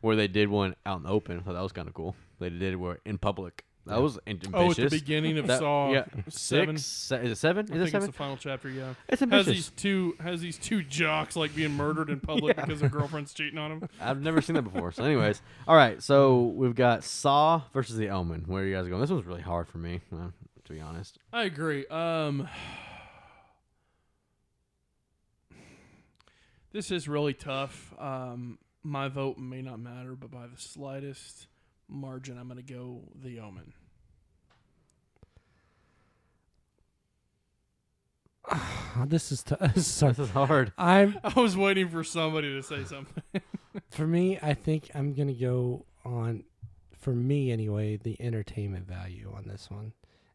where 0.00 0.16
they 0.16 0.28
did 0.28 0.48
one 0.48 0.74
out 0.86 0.98
in 0.98 1.02
the 1.04 1.08
open. 1.10 1.38
I 1.38 1.42
thought 1.42 1.54
that 1.54 1.62
was 1.62 1.72
kind 1.72 1.88
of 1.88 1.94
cool. 1.94 2.14
They 2.40 2.50
did 2.50 2.62
it 2.72 2.76
where 2.76 2.98
in 3.04 3.18
public. 3.18 3.64
That 3.86 4.00
was 4.00 4.16
ambitious. 4.28 4.54
Oh, 4.54 4.70
at 4.70 4.76
the 4.76 4.88
beginning 4.90 5.38
of 5.38 5.48
That- 5.48 5.58
Saw 5.58 5.90
yeah, 5.90 6.04
Seven. 6.28 6.76
Six? 6.76 6.86
Se- 6.86 7.24
is 7.24 7.32
it 7.32 7.36
seven? 7.36 7.66
I 7.70 7.74
Is 7.74 7.80
it 7.82 7.84
think 7.86 7.94
it's 7.96 8.06
the 8.06 8.12
final 8.12 8.36
chapter. 8.36 8.68
Yeah, 8.70 8.94
It's 9.08 9.22
ambitious. 9.22 9.46
has 9.46 9.48
ambitious. 9.48 9.70
these 9.70 9.82
two 9.82 10.16
has 10.20 10.40
these 10.40 10.58
two 10.58 10.82
jocks 10.84 11.34
like 11.34 11.52
being 11.56 11.72
murdered 11.76 12.08
in 12.08 12.20
public 12.20 12.56
Yeah. 12.58 12.64
because 12.64 12.80
their 12.80 12.88
girlfriend's 12.90 13.34
cheating 13.34 13.58
on 13.58 13.80
them. 13.80 13.88
I've 14.00 14.20
never 14.22 14.40
seen 14.40 14.54
that 14.54 14.62
before. 14.62 14.92
So, 14.92 15.02
anyways, 15.04 15.42
all 15.66 15.74
right. 15.74 16.00
So 16.00 16.42
we've 16.42 16.76
got 16.76 17.02
Saw 17.02 17.62
versus 17.72 17.96
The 17.96 18.08
Omen. 18.10 18.44
Where 18.46 18.62
are 18.62 18.66
you 18.66 18.74
guys 18.76 18.86
going? 18.86 19.00
This 19.00 19.10
one's 19.10 19.26
really 19.26 19.42
hard 19.42 19.66
for 19.68 19.78
me, 19.78 20.00
uh, 20.12 20.28
to 20.64 20.72
be 20.72 20.80
honest. 20.80 21.18
I 21.32 21.42
agree. 21.42 21.84
Um, 21.88 22.48
this 26.72 26.90
is 26.90 27.08
really 27.08 27.34
tough. 27.34 27.92
Um, 27.98 28.58
my 28.82 29.08
vote 29.08 29.38
may 29.38 29.62
not 29.62 29.78
matter, 29.80 30.14
but 30.14 30.30
by 30.30 30.46
the 30.46 30.56
slightest 30.56 31.46
margin, 31.92 32.38
I'm 32.38 32.48
going 32.48 32.64
to 32.64 32.72
go 32.74 33.02
The 33.22 33.40
Omen. 33.40 33.72
This 39.06 39.32
is 39.32 39.42
t- 39.42 39.54
this 39.60 39.76
is 39.78 39.86
so- 39.86 40.08
This 40.08 40.18
is 40.18 40.30
hard. 40.30 40.72
I'm 40.76 41.18
I 41.24 41.40
was 41.40 41.56
waiting 41.56 41.88
for 41.88 42.04
somebody 42.04 42.52
to 42.52 42.62
say 42.62 42.84
something. 42.84 43.22
for 43.90 44.06
me. 44.06 44.38
I 44.42 44.52
think 44.54 44.90
I'm 44.94 45.14
gonna 45.14 45.32
go 45.32 45.86
on. 46.04 46.44
For 46.98 47.12
me, 47.14 47.50
anyway, 47.50 47.96
the 47.96 48.16
entertainment 48.20 48.86
value 48.86 49.32
on 49.34 49.44
this 49.48 49.68
one, 49.70 49.92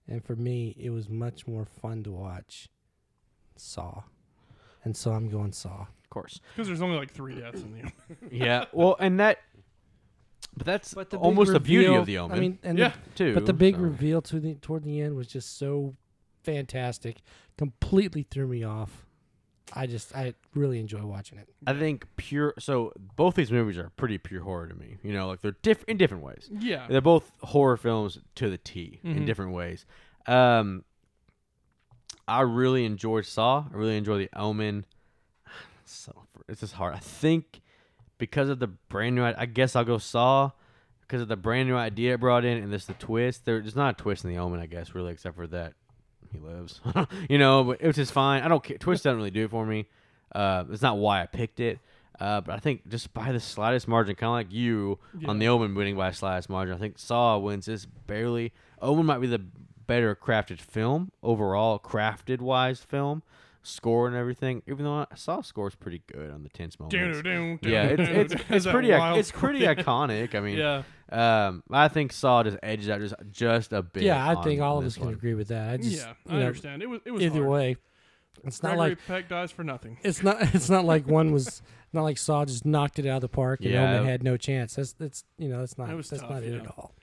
and 0.08 0.24
for 0.26 0.36
me, 0.36 0.76
it 0.78 0.90
was 0.90 1.08
much 1.08 1.48
more 1.48 1.66
fun 1.66 2.04
to 2.04 2.12
watch. 2.12 2.68
Saw, 3.56 4.04
and 4.84 4.98
so 4.98 5.12
I'm 5.12 5.30
going 5.30 5.52
Saw. 5.54 5.82
Of 5.82 6.10
course. 6.10 6.42
Because 6.56 6.68
there's 6.68 6.82
only 6.82 6.98
like 6.98 7.12
three 7.12 7.36
deaths 7.36 7.62
in 7.62 7.74
The 7.74 8.36
Yeah. 8.36 8.66
Well, 8.74 8.96
and 9.00 9.20
that, 9.20 9.40
but 10.58 10.66
that's 10.66 10.94
But 10.94 11.10
the 11.10 11.18
big 11.18 11.24
almost 11.26 11.54
the 11.54 11.60
beauty 11.60 11.94
of 11.94 12.06
The 12.06 12.18
Omen. 12.18 12.38
I 12.38 12.40
mean, 12.42 12.60
and 12.64 12.78
Yeah. 12.78 12.90
the, 13.04 13.10
too. 13.16 13.34
but 13.34 13.46
the 13.46 13.54
big 13.54 13.76
so. 13.76 13.82
reveal 13.82 14.22
to 14.24 14.40
the 14.40 14.56
toward 14.56 14.84
the 14.84 15.00
end 15.02 15.16
was 15.16 15.28
just 15.28 15.58
so 15.58 15.96
fantastic. 16.44 17.18
Completely 17.58 18.24
threw 18.24 18.48
me 18.48 18.64
off. 18.64 19.06
I 19.74 19.86
just 19.86 20.16
I 20.16 20.34
really 20.56 20.80
enjoy 20.80 21.02
watching 21.06 21.38
it. 21.40 21.50
I 21.68 21.74
think 21.74 22.06
pure. 22.16 22.54
So 22.58 22.94
both 23.18 23.36
these 23.36 23.52
movies 23.52 23.78
are 23.78 23.90
pretty 23.98 24.18
pure 24.18 24.42
horror 24.42 24.68
to 24.68 24.76
me. 24.76 24.98
You 25.04 25.12
know, 25.14 25.28
like 25.28 25.42
they're 25.42 25.58
diff- 25.62 25.84
in 25.90 25.98
different 25.98 26.24
ways. 26.24 26.50
Yeah. 26.52 26.88
They're 26.90 27.02
both 27.02 27.30
horror 27.42 27.76
films 27.78 28.20
to 28.36 28.50
the 28.50 28.58
T 28.58 29.00
in 29.04 29.20
Mhm. 29.20 29.26
different 29.26 29.52
ways. 29.52 29.86
Um, 30.26 30.86
I 32.28 32.42
really 32.42 32.86
enjoyed 32.86 33.26
Saw. 33.26 33.66
I 33.72 33.76
really 33.76 33.98
enjoy 33.98 34.18
The 34.18 34.30
Omen. 34.36 34.86
So 35.86 36.14
it's 36.50 36.60
just 36.62 36.74
hard. 36.74 36.96
I 36.96 37.00
think 37.00 37.62
because 38.18 38.50
of 38.50 38.60
the 38.60 38.68
brand 38.68 39.16
new. 39.16 39.24
I 39.24 39.46
guess 39.46 39.76
I'll 39.76 39.84
go 39.84 39.98
Saw 39.98 40.52
because 41.02 41.22
of 41.22 41.28
the 41.28 41.38
brand 41.38 41.70
new 41.70 41.76
idea 41.76 42.16
it 42.16 42.20
brought 42.20 42.46
in 42.46 42.58
and 42.58 42.72
this 42.72 42.86
the 42.86 42.94
twist. 42.94 43.46
There, 43.46 43.60
there's 43.62 43.76
not 43.76 44.00
a 44.00 44.02
twist 44.02 44.24
in 44.26 44.30
The 44.32 44.38
Omen, 44.38 44.60
I 44.60 44.66
guess, 44.66 44.94
really, 44.94 45.12
except 45.12 45.36
for 45.36 45.48
that 45.48 45.74
he 46.32 46.40
lives. 46.40 46.82
you 47.30 47.38
know, 47.38 47.64
but 47.64 47.82
it 47.82 47.88
was 47.88 47.96
just 47.96 48.12
fine. 48.12 48.44
I 48.44 48.48
don't 48.48 48.64
care. 48.64 48.78
Twist 48.78 49.04
doesn't 49.04 49.18
really 49.18 49.32
do 49.32 49.46
it 49.46 49.52
for 49.52 49.66
me. 49.66 49.88
Uh, 50.34 50.66
it's 50.70 50.82
not 50.82 50.98
why 50.98 51.22
I 51.22 51.26
picked 51.26 51.60
it. 51.60 51.80
Uh, 52.20 52.42
but 52.42 52.56
I 52.56 52.60
think 52.60 52.88
just 52.88 53.14
by 53.14 53.32
the 53.32 53.40
slightest 53.40 53.88
margin, 53.88 54.16
kind 54.16 54.30
of 54.30 54.34
like 54.34 54.52
you 54.52 54.98
on 55.28 55.38
the 55.38 55.48
Omen 55.48 55.76
winning 55.76 55.96
by 55.96 56.10
a 56.10 56.14
slightest 56.14 56.50
margin, 56.50 56.74
I 56.74 56.80
think 56.80 56.98
Saw 56.98 57.38
wins 57.38 57.68
this 57.68 57.86
barely. 57.86 58.54
Omen 58.82 59.06
might 59.06 59.20
be 59.20 59.28
the 59.28 59.42
better 59.86 60.16
crafted 60.16 60.60
film 60.60 61.12
overall, 61.22 61.80
crafted 61.80 62.42
wise 62.42 62.80
film, 62.80 63.22
score 63.68 64.08
and 64.08 64.16
everything. 64.16 64.64
Even 64.68 64.86
though 64.86 65.06
I 65.12 65.16
saw 65.16 65.42
score's 65.42 65.76
pretty 65.76 66.02
good 66.12 66.30
on 66.32 66.44
the 66.44 66.50
tense 66.50 66.80
moments. 66.80 66.96
Yeah, 67.64 67.84
it's 67.84 68.34
it's, 68.34 68.44
it's 68.50 68.66
pretty 68.66 68.92
wild 68.92 69.20
it's 69.20 69.32
pretty 69.32 69.60
iconic. 69.76 70.34
I 70.36 70.40
mean, 70.40 70.58
Yeah. 70.58 70.84
um, 71.12 71.64
I 71.72 71.88
think 71.88 72.12
Saw 72.14 72.44
just 72.44 72.58
edges 72.64 72.90
out 72.90 73.00
just 73.02 73.14
just 73.32 73.74
a 73.74 73.82
bit. 73.84 74.04
yeah, 74.04 74.28
I 74.30 74.42
think 74.44 74.62
all 74.62 74.78
of 74.80 74.86
us 74.86 74.96
can 74.96 75.06
one. 75.06 75.14
agree 75.14 75.34
with 75.34 75.50
that. 75.50 75.70
I 75.74 75.78
just 75.78 75.98
yeah. 75.98 76.14
you 76.26 76.32
I 76.36 76.40
know, 76.40 76.46
understand. 76.48 76.82
It 76.84 76.88
was. 76.90 77.02
It 77.06 77.12
was 77.12 77.22
either 77.24 77.40
hard. 77.40 77.50
way, 77.52 77.76
it's 78.44 78.62
not 78.64 78.78
like 78.78 78.98
Peck 79.08 79.28
dies 79.30 79.52
for 79.52 79.64
nothing. 79.64 79.98
it's 80.04 80.24
not 80.24 80.38
it's 80.56 80.70
not 80.70 80.86
like 80.86 81.08
one 81.08 81.32
was 81.32 81.62
not 81.94 82.04
like 82.04 82.18
Saw 82.18 82.46
just 82.46 82.66
knocked 82.66 83.00
it 83.00 83.06
out 83.06 83.16
of 83.18 83.22
the 83.22 83.30
park 83.30 83.62
and 83.62 83.72
Yeah. 83.72 83.96
Omen 83.96 84.06
had 84.06 84.24
no 84.24 84.38
chance. 84.38 84.76
That's 84.76 84.94
that's 84.94 85.24
you 85.38 85.50
know 85.50 85.60
that's 85.60 85.78
not 85.78 85.90
It 85.90 85.96
was 85.96 86.10
that's 86.10 86.22
tough, 86.22 86.32
not 86.32 86.44
it 86.44 86.54
at 86.62 86.68
all. 86.68 86.94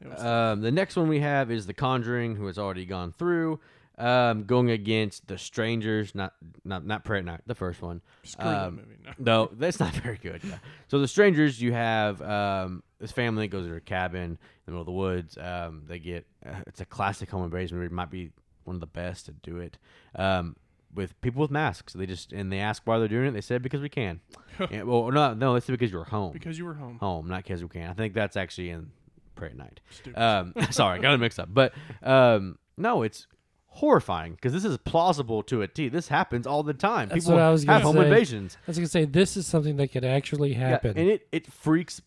It 0.00 0.20
Um, 0.20 0.60
the 0.60 0.70
next 0.72 0.96
one 0.96 1.08
we 1.08 1.20
have 1.20 1.50
is 1.50 1.66
The 1.66 1.72
Conjuring, 1.74 2.36
who 2.36 2.46
has 2.46 2.58
already 2.58 2.84
gone 2.84 3.10
through. 3.12 3.58
Um, 3.96 4.42
going 4.44 4.70
against 4.70 5.28
The 5.28 5.38
Strangers, 5.38 6.14
not 6.16 6.34
not 6.64 6.84
not 6.84 7.04
Prey 7.04 7.18
at 7.18 7.24
Night, 7.24 7.42
the 7.46 7.54
first 7.54 7.80
one. 7.80 8.00
screw 8.24 8.44
um, 8.48 8.76
movie. 8.76 8.96
No. 9.04 9.12
No, 9.18 9.50
that's 9.52 9.78
not 9.78 9.92
very 10.02 10.18
good. 10.18 10.40
Yeah. 10.42 10.58
So 10.88 10.98
the 10.98 11.06
strangers, 11.06 11.62
you 11.62 11.72
have 11.72 12.20
um, 12.20 12.82
this 12.98 13.12
family 13.12 13.46
goes 13.46 13.64
to 13.66 13.70
their 13.70 13.80
cabin 13.80 14.22
in 14.32 14.38
the 14.66 14.72
middle 14.72 14.80
of 14.80 14.86
the 14.86 14.92
woods. 14.92 15.38
Um, 15.38 15.84
they 15.86 16.00
get 16.00 16.26
uh, 16.44 16.54
it's 16.66 16.80
a 16.80 16.84
classic 16.84 17.30
home 17.30 17.44
invasion 17.44 17.76
movie. 17.76 17.86
It 17.86 17.92
might 17.92 18.10
be 18.10 18.32
one 18.64 18.74
of 18.76 18.80
the 18.80 18.86
best 18.86 19.26
to 19.26 19.32
do 19.32 19.58
it. 19.58 19.78
Um, 20.16 20.56
with 20.92 21.20
people 21.20 21.42
with 21.42 21.50
masks, 21.50 21.92
they 21.92 22.06
just 22.06 22.32
and 22.32 22.52
they 22.52 22.58
ask 22.60 22.82
why 22.86 22.98
they're 22.98 23.06
doing 23.08 23.26
it. 23.28 23.32
They 23.32 23.40
said 23.40 23.62
because 23.62 23.80
we 23.80 23.88
can. 23.88 24.20
and, 24.70 24.86
well, 24.88 25.10
no, 25.12 25.34
no, 25.34 25.54
they 25.54 25.60
said 25.60 25.72
because 25.72 25.92
you're 25.92 26.04
home, 26.04 26.32
Because 26.32 26.58
you 26.58 26.64
were 26.64 26.74
home. 26.74 26.98
home, 26.98 27.28
not 27.28 27.42
because 27.44 27.62
we 27.62 27.68
can. 27.68 27.88
I 27.90 27.94
think 27.94 28.14
that's 28.14 28.36
actually 28.36 28.70
in 28.70 28.90
Prey 29.36 29.48
at 29.48 29.56
Night. 29.56 29.80
Stupid. 29.90 30.20
Um, 30.20 30.52
sorry, 30.70 30.98
got 31.00 31.14
it 31.14 31.18
mixed 31.18 31.38
up. 31.38 31.48
But 31.52 31.72
um, 32.02 32.58
no, 32.76 33.02
it's 33.02 33.26
horrifying 33.74 34.34
because 34.34 34.52
this 34.52 34.64
is 34.64 34.76
plausible 34.78 35.42
to 35.42 35.62
a 35.62 35.68
T. 35.68 35.88
This 35.88 36.08
happens 36.08 36.46
all 36.46 36.62
the 36.62 36.74
time. 36.74 37.08
That's 37.08 37.24
People 37.24 37.36
what 37.38 37.42
I 37.44 37.50
was 37.50 37.64
have 37.64 37.82
gonna 37.82 37.84
home 37.84 37.96
say. 37.96 38.08
invasions. 38.08 38.56
I 38.62 38.70
was 38.70 38.78
gonna 38.78 38.88
say 38.88 39.04
this 39.04 39.36
is 39.36 39.46
something 39.46 39.76
that 39.76 39.88
could 39.88 40.04
actually 40.04 40.52
happen. 40.52 40.94
Yeah, 40.94 41.02
and 41.02 41.10
it, 41.10 41.26
it 41.32 41.46
freaks 41.52 42.00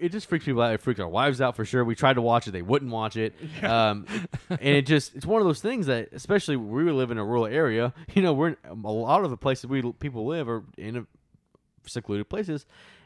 it 0.00 0.10
just 0.10 0.28
freaks 0.28 0.44
people 0.44 0.62
out. 0.62 0.72
It 0.72 0.80
freaks 0.80 1.00
our 1.00 1.08
wives 1.08 1.40
out 1.40 1.56
for 1.56 1.64
sure. 1.64 1.84
We 1.84 1.94
tried 1.94 2.14
to 2.14 2.22
watch 2.22 2.46
it, 2.46 2.52
they 2.52 2.62
wouldn't 2.62 2.90
watch 2.90 3.16
it. 3.16 3.34
Um, 3.62 4.06
and 4.50 4.60
it 4.60 4.86
just 4.86 5.14
it's 5.14 5.26
one 5.26 5.40
of 5.40 5.46
those 5.46 5.60
things 5.60 5.86
that 5.86 6.08
especially 6.12 6.56
we 6.56 6.84
live 6.90 7.10
in 7.10 7.18
a 7.18 7.24
rural 7.24 7.46
area, 7.46 7.92
you 8.14 8.22
know, 8.22 8.32
we're 8.32 8.48
in 8.48 8.56
a 8.70 8.74
lot 8.92 9.24
of 9.24 9.30
the 9.30 9.36
places 9.36 9.66
we 9.66 9.82
people 9.92 10.26
live 10.26 10.48
are 10.48 10.64
in 10.78 10.96
a 10.96 11.06
secluded 11.86 12.28
places 12.28 12.64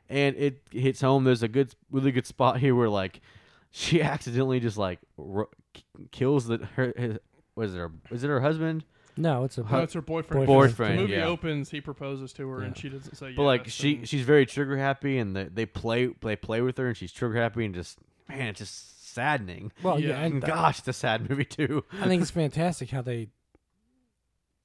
and 0.09 0.37
it 0.37 0.63
hits 0.71 1.01
home 1.01 1.25
there's 1.25 1.43
a 1.43 1.49
good 1.49 1.75
really 1.91 2.13
good 2.13 2.27
spot 2.27 2.59
here 2.59 2.75
where 2.75 2.91
like 2.91 3.21
she 3.71 4.03
accidentally 4.13 4.61
just 4.61 4.77
like 4.77 5.01
ro- 5.17 5.49
kills 6.11 6.47
the 6.47 6.59
her 6.77 6.93
his, 6.97 7.19
was 7.57 7.75
it 7.75 7.79
her 7.79 7.91
is 8.13 8.23
it 8.23 8.29
her 8.29 8.41
husband 8.41 8.85
no, 9.19 9.45
it's 9.45 9.57
a 9.57 9.63
no, 9.63 9.79
it's 9.79 9.95
her 9.95 10.03
boyfriend. 10.03 10.47
Boyfriend. 10.47 10.99
The 10.99 11.03
movie 11.03 11.15
yeah. 11.15 11.25
opens, 11.25 11.71
he 11.71 11.81
proposes 11.81 12.35
to 12.35 12.47
her, 12.51 12.61
and 12.61 12.77
Yeah. 12.77 12.81
she 12.83 12.89
doesn't 12.91 13.15
say 13.17 13.29
yes. 13.29 13.37
But 13.37 13.45
like 13.45 13.67
she 13.67 13.97
and- 13.97 14.09
she's 14.09 14.23
very 14.23 14.45
trigger 14.45 14.77
happy, 14.77 15.17
and 15.17 15.35
they, 15.35 15.45
they 15.45 15.65
play 15.67 16.11
they 16.21 16.37
play 16.37 16.61
with 16.61 16.77
her, 16.77 16.89
and 16.89 16.97
she's 16.97 17.13
trigger 17.13 17.41
happy, 17.41 17.65
and 17.65 17.75
just 17.75 17.99
man, 18.29 18.49
it's 18.49 18.59
just 18.59 19.15
saddening. 19.15 19.73
well, 19.83 19.99
yeah. 19.99 20.09
Yeah. 20.09 20.21
and 20.21 20.35
And 20.35 20.43
gosh, 20.47 20.81
it's 20.81 20.89
a 20.89 20.93
sad 20.93 21.31
movie 21.31 21.47
too. 21.47 21.85
I 21.99 22.07
think 22.09 22.21
it's 22.21 22.31
fantastic 22.31 22.91
how 22.91 23.01
they 23.01 23.29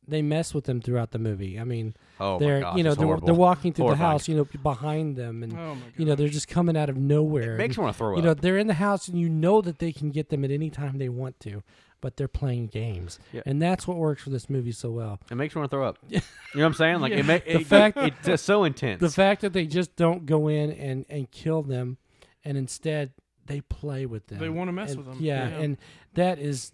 they 0.08 0.22
mess 0.22 0.54
with 0.54 0.66
them 0.66 0.82
throughout 0.82 1.12
the 1.12 1.20
movie. 1.20 1.58
I 1.60 1.64
mean, 1.64 1.94
Oh 2.20 2.38
they're 2.38 2.60
gosh, 2.60 2.76
you 2.78 2.84
know 2.84 2.89
it's 2.89 2.98
they're, 2.98 3.06
horrible. 3.08 3.26
they're 3.28 3.34
walking 3.36 3.72
through 3.72 3.86
Horrifying. 3.86 4.08
the 4.08 4.12
house, 4.12 4.28
you 4.28 4.36
know, 4.36 4.48
behind 4.62 5.16
them, 5.16 5.44
and 5.44 5.54
oh 5.54 5.76
my 5.76 5.82
god, 5.82 5.94
you 5.96 6.06
know 6.06 6.16
they're 6.16 6.28
just 6.28 6.50
coming 6.50 6.76
out 6.76 6.89
of 6.89 6.98
nowhere. 6.98 7.54
It 7.54 7.58
makes 7.58 7.78
and, 7.78 7.84
me 7.84 7.84
want 7.86 7.96
to 7.96 7.98
throw 7.98 8.12
you 8.12 8.18
up. 8.18 8.24
know 8.26 8.34
they're 8.34 8.58
in 8.58 8.68
the 8.68 8.74
house, 8.74 9.08
and 9.08 9.18
you 9.18 9.30
know 9.30 9.62
that 9.62 9.80
they 9.80 9.94
can 9.94 10.10
get 10.10 10.28
them 10.30 10.44
at 10.44 10.52
any 10.52 10.70
time 10.70 10.98
they 10.98 11.08
want 11.10 11.39
to, 11.42 11.64
but 12.02 12.18
they're 12.18 12.28
playing 12.28 12.68
games, 12.68 13.20
Yeah. 13.32 13.41
and 13.45 13.62
that's 13.62 13.88
what 13.88 13.97
works 13.97 14.24
for 14.24 14.30
this 14.32 14.49
movie 14.49 14.72
so 14.72 14.89
well. 14.91 15.20
it 15.30 15.36
makes 15.36 15.54
you 15.56 15.62
want 15.62 15.72
to 15.72 15.76
throw 15.78 15.88
up. 15.88 15.99
You 16.10 16.20
know 16.60 16.66
what 16.66 16.66
I'm 16.66 16.74
saying? 16.74 16.99
Like 16.99 17.12
Yeah. 17.14 17.20
it, 17.20 17.26
ma- 17.26 17.38
The 17.38 17.52
it 17.62 17.68
fact- 17.68 17.97
it's 17.97 18.26
just 18.28 18.43
so 18.45 18.64
intense. 18.66 18.99
The 18.99 19.10
fact 19.10 19.41
that 19.41 19.54
they 19.54 19.66
just 19.66 19.95
don't 19.95 20.26
go 20.26 20.47
in 20.49 20.72
and 20.72 21.06
and 21.10 21.32
kill 21.32 21.62
them, 21.62 21.97
and 22.43 22.58
instead 22.58 23.12
they 23.45 23.62
play 23.62 24.06
with 24.06 24.28
them. 24.28 24.39
They 24.39 24.49
wanna 24.49 24.74
mess 24.74 24.89
And- 24.91 24.97
with 24.97 25.08
them. 25.08 25.18
Yeah, 25.22 25.47
Yeah. 25.47 25.60
and 25.60 25.78
that 26.16 26.39
is 26.39 26.74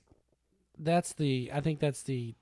that's 0.80 1.13
the 1.13 1.51
I 1.53 1.61
think 1.61 1.80
that's 1.80 2.01
the 2.03 2.34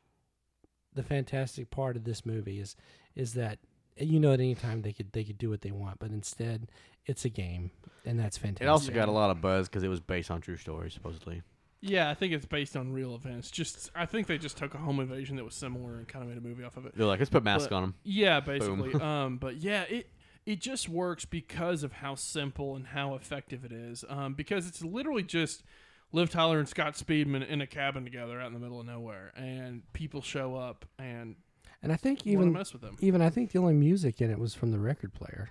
the 0.94 1.04
fantastic 1.04 1.70
part 1.72 1.98
of 1.98 2.04
this 2.06 2.26
movie 2.26 2.60
is 2.60 2.76
is 3.16 3.34
that 3.34 3.60
you 3.98 4.20
know 4.20 4.32
at 4.34 4.40
any 4.40 4.56
time 4.56 4.82
they 4.82 4.94
could 4.94 5.12
they 5.12 5.24
could 5.24 5.38
do 5.38 5.50
what 5.50 5.62
they 5.62 5.72
want, 5.72 6.00
but 6.00 6.12
instead 6.12 6.70
it's 7.06 7.24
a 7.26 7.30
game, 7.30 7.72
and 8.06 8.18
that's 8.20 8.38
fantastic. 8.38 8.66
it 8.66 8.70
also 8.70 8.92
got 8.92 9.08
a 9.10 9.12
lot 9.12 9.30
of 9.30 9.42
buzz 9.42 9.68
because 9.68 9.84
it 9.84 9.88
was 9.90 10.00
based 10.00 10.32
on 10.32 10.42
true 10.42 10.58
stories, 10.58 10.94
supposedly. 10.94 11.42
Yeah, 11.88 12.10
I 12.10 12.14
think 12.14 12.34
it's 12.34 12.46
based 12.46 12.76
on 12.76 12.92
real 12.92 13.16
events. 13.16 13.52
Just 13.52 13.92
I 13.96 14.06
think 14.06 14.28
they 14.28 14.38
just 14.38 14.58
took 14.58 14.74
a 14.74 14.78
home 14.78 15.00
invasion 15.00 15.36
that 15.38 15.44
was 15.46 15.56
similar 15.56 15.96
and 15.98 16.08
kind 16.08 16.24
of 16.24 16.30
made 16.30 16.38
a 16.38 16.42
movie 16.42 16.64
off 16.64 16.78
of 16.78 16.86
it. 16.86 16.94
They're 16.98 17.06
like, 17.08 17.20
let's 17.20 17.30
put 17.30 17.44
masks 17.44 17.68
But- 17.70 17.76
on 17.76 17.82
them. 17.84 17.96
Yeah, 18.04 18.40
basically. 18.40 18.94
um, 19.02 19.38
but 19.38 19.58
yeah, 19.58 19.84
it 19.84 20.10
it 20.46 20.60
just 20.62 20.88
works 20.90 21.26
because 21.26 21.84
of 21.84 21.92
how 21.94 22.16
simple 22.16 22.76
and 22.76 22.88
how 22.88 23.16
effective 23.16 23.66
it 23.66 23.72
is. 23.72 24.04
Um, 24.10 24.34
because 24.34 24.68
it's 24.68 24.84
literally 24.84 25.24
just 25.24 25.64
Liv 26.12 26.30
Tyler 26.30 26.60
and 26.60 26.68
Scott 26.70 26.94
Speedman 26.94 27.48
in 27.48 27.62
a 27.62 27.68
cabin 27.68 28.04
together 28.04 28.40
out 28.40 28.48
in 28.48 28.54
the 28.54 28.60
middle 28.60 28.80
of 28.80 28.86
nowhere, 28.86 29.34
and 29.36 29.82
people 29.94 30.22
show 30.22 30.56
up 30.56 30.86
and 31.00 31.36
And 31.82 31.92
I 31.92 31.96
think 31.98 32.20
want 32.20 32.24
to 32.26 32.30
even 32.32 32.52
mess 32.54 32.74
with 32.74 32.82
them. 32.84 32.96
even 33.00 33.22
I 33.22 33.30
think 33.30 33.52
the 33.52 33.60
only 33.60 33.74
music 33.74 34.22
in 34.22 34.30
it 34.32 34.40
was 34.40 34.54
from 34.54 34.72
the 34.72 34.80
record 34.80 35.14
player. 35.14 35.50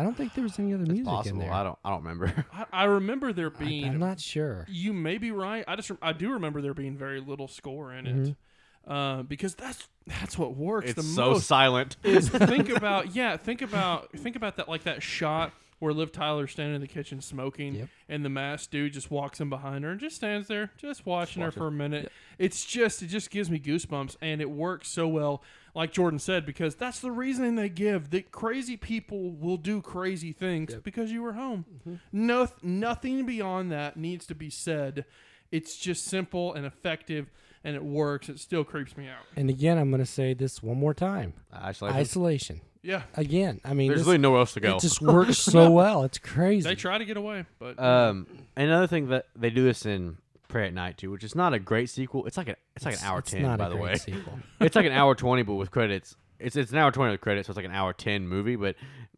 I 0.00 0.02
don't 0.02 0.16
think 0.16 0.34
there 0.34 0.42
was 0.44 0.58
any 0.58 0.72
other 0.74 0.82
It's 0.84 0.92
music 0.92 1.06
in 1.08 1.14
possible. 1.14 1.40
there. 1.40 1.52
I 1.52 1.62
don't. 1.62 1.78
I 1.84 1.90
don't 1.90 2.02
remember. 2.02 2.46
I, 2.52 2.64
I 2.72 2.84
remember 2.84 3.32
there 3.32 3.50
being. 3.50 3.84
I, 3.84 3.88
being. 3.88 3.94
am 3.94 3.98
not 4.00 4.20
sure. 4.20 4.66
you 4.68 4.92
may 4.92 5.18
be 5.18 5.30
right. 5.30 5.64
I 5.68 5.76
just 5.76 5.90
I 6.02 6.12
do 6.12 6.32
remember 6.32 6.60
there 6.62 6.74
being 6.74 6.96
very 6.96 7.20
little 7.20 7.48
score 7.48 7.92
in 7.92 8.06
it, 8.06 8.16
Mm-hmm. 8.16 8.90
uh, 8.92 9.22
because 9.24 9.54
that's 9.54 9.88
that's 10.06 10.36
what 10.38 10.56
works 10.56 10.94
the 10.94 11.00
it's 11.00 11.14
so 11.14 11.30
most. 11.32 11.46
silent. 11.46 11.96
is 12.02 12.28
think 12.30 12.68
about 12.70 13.14
yeah 13.14 13.36
think 13.36 13.62
about 13.62 14.10
think 14.12 14.36
about 14.36 14.56
that 14.56 14.68
like 14.68 14.84
that 14.84 15.02
shot 15.02 15.52
where 15.78 15.92
Liv 15.94 16.12
Tyler's 16.12 16.50
standing 16.52 16.74
in 16.74 16.80
the 16.82 16.86
kitchen 16.88 17.20
smoking 17.22 17.74
Yep. 17.74 17.88
and 18.08 18.24
the 18.24 18.28
masked 18.28 18.70
dude 18.70 18.92
just 18.92 19.10
walks 19.10 19.40
in 19.40 19.48
behind 19.48 19.82
her 19.84 19.90
and 19.92 19.98
just 20.00 20.16
stands 20.16 20.46
there 20.48 20.70
just 20.76 21.06
watching 21.06 21.40
her 21.42 21.48
watching. 21.48 21.58
for 21.60 21.66
a 21.68 21.72
minute 21.72 22.12
it's 22.38 22.64
just 22.66 23.02
it 23.02 23.06
just 23.06 23.30
gives 23.30 23.50
me 23.50 23.58
goosebumps 23.58 24.16
and 24.20 24.40
it 24.42 24.50
works 24.50 24.88
so 24.88 25.08
well 25.08 25.42
like 25.74 25.92
Jordan 25.92 26.18
said 26.18 26.44
because 26.46 26.74
that's 26.74 27.00
the 27.00 27.10
reasoning 27.10 27.54
they 27.56 27.68
give 27.68 28.10
that 28.10 28.30
crazy 28.32 28.76
people 28.76 29.30
will 29.30 29.56
do 29.56 29.80
crazy 29.80 30.32
things 30.32 30.74
because 30.82 31.10
you 31.12 31.22
were 31.22 31.32
home 31.34 31.64
Mm-hmm. 31.80 31.94
no 32.12 32.48
nothing 32.62 33.24
beyond 33.26 33.70
that 33.72 33.96
needs 33.96 34.26
to 34.26 34.34
be 34.34 34.50
said 34.50 35.04
it's 35.52 35.76
just 35.78 36.04
simple 36.04 36.54
and 36.54 36.64
effective 36.66 37.30
and 37.64 37.76
it 37.76 37.84
works 37.84 38.28
it 38.28 38.38
still 38.40 38.64
creeps 38.64 38.96
me 38.96 39.06
out 39.08 39.22
And 39.36 39.50
again, 39.50 39.76
I'm 39.78 39.90
going 39.90 40.00
to 40.00 40.06
say 40.06 40.32
this 40.34 40.62
one 40.62 40.78
more 40.78 40.94
time: 40.94 41.34
Actually, 41.52 41.90
isolation. 41.92 42.60
yeah 42.82 43.02
Again, 43.14 43.60
I 43.64 43.74
mean, 43.74 43.88
there's 43.88 44.00
this, 44.00 44.06
really 44.06 44.18
nowhere 44.18 44.40
else 44.40 44.54
to 44.54 44.60
go. 44.60 44.76
it 44.76 44.80
just 44.80 45.02
works 45.02 45.36
so 45.38 45.70
well. 45.80 46.04
It's 46.04 46.18
crazy. 46.18 46.66
they 46.68 46.74
try 46.74 46.96
to 46.98 47.04
get 47.04 47.16
away 47.18 47.44
but 47.58 47.78
Um, 47.78 48.26
another 48.56 48.86
thing 48.86 49.08
that 49.08 49.26
they 49.36 49.50
do 49.50 49.62
this 49.64 49.84
in 49.84 50.16
Prey 50.50 50.66
at 50.66 50.74
Night 50.74 50.98
too, 50.98 51.10
which 51.10 51.24
is 51.24 51.34
not 51.34 51.54
a 51.54 51.58
great 51.58 51.88
sequel. 51.88 52.26
It's 52.26 52.36
like 52.36 52.48
a 52.48 52.56
it's 52.76 52.84
like 52.84 52.96
an 52.96 53.04
hour 53.04 53.20
It's 53.20 53.30
ten, 53.30 53.42
not 53.42 53.58
by 53.58 53.66
a 53.66 53.70
the 53.70 53.76
great 53.76 53.84
way. 53.92 53.94
sequel. 53.96 54.38
it's 54.60 54.76
like 54.76 54.86
an 54.86 54.92
hour 54.92 55.14
twenty, 55.14 55.42
but 55.42 55.54
with 55.54 55.70
credits. 55.70 56.16
It's 56.38 56.56
it's 56.56 56.72
an 56.72 56.78
hour 56.78 56.90
twenty 56.90 57.12
with 57.12 57.20
credits, 57.20 57.46
so 57.46 57.52
it's 57.52 57.56
like 57.56 57.66
an 57.66 57.72
hour 57.72 57.92
ten 57.92 58.26
movie, 58.28 58.56
but 58.56 58.76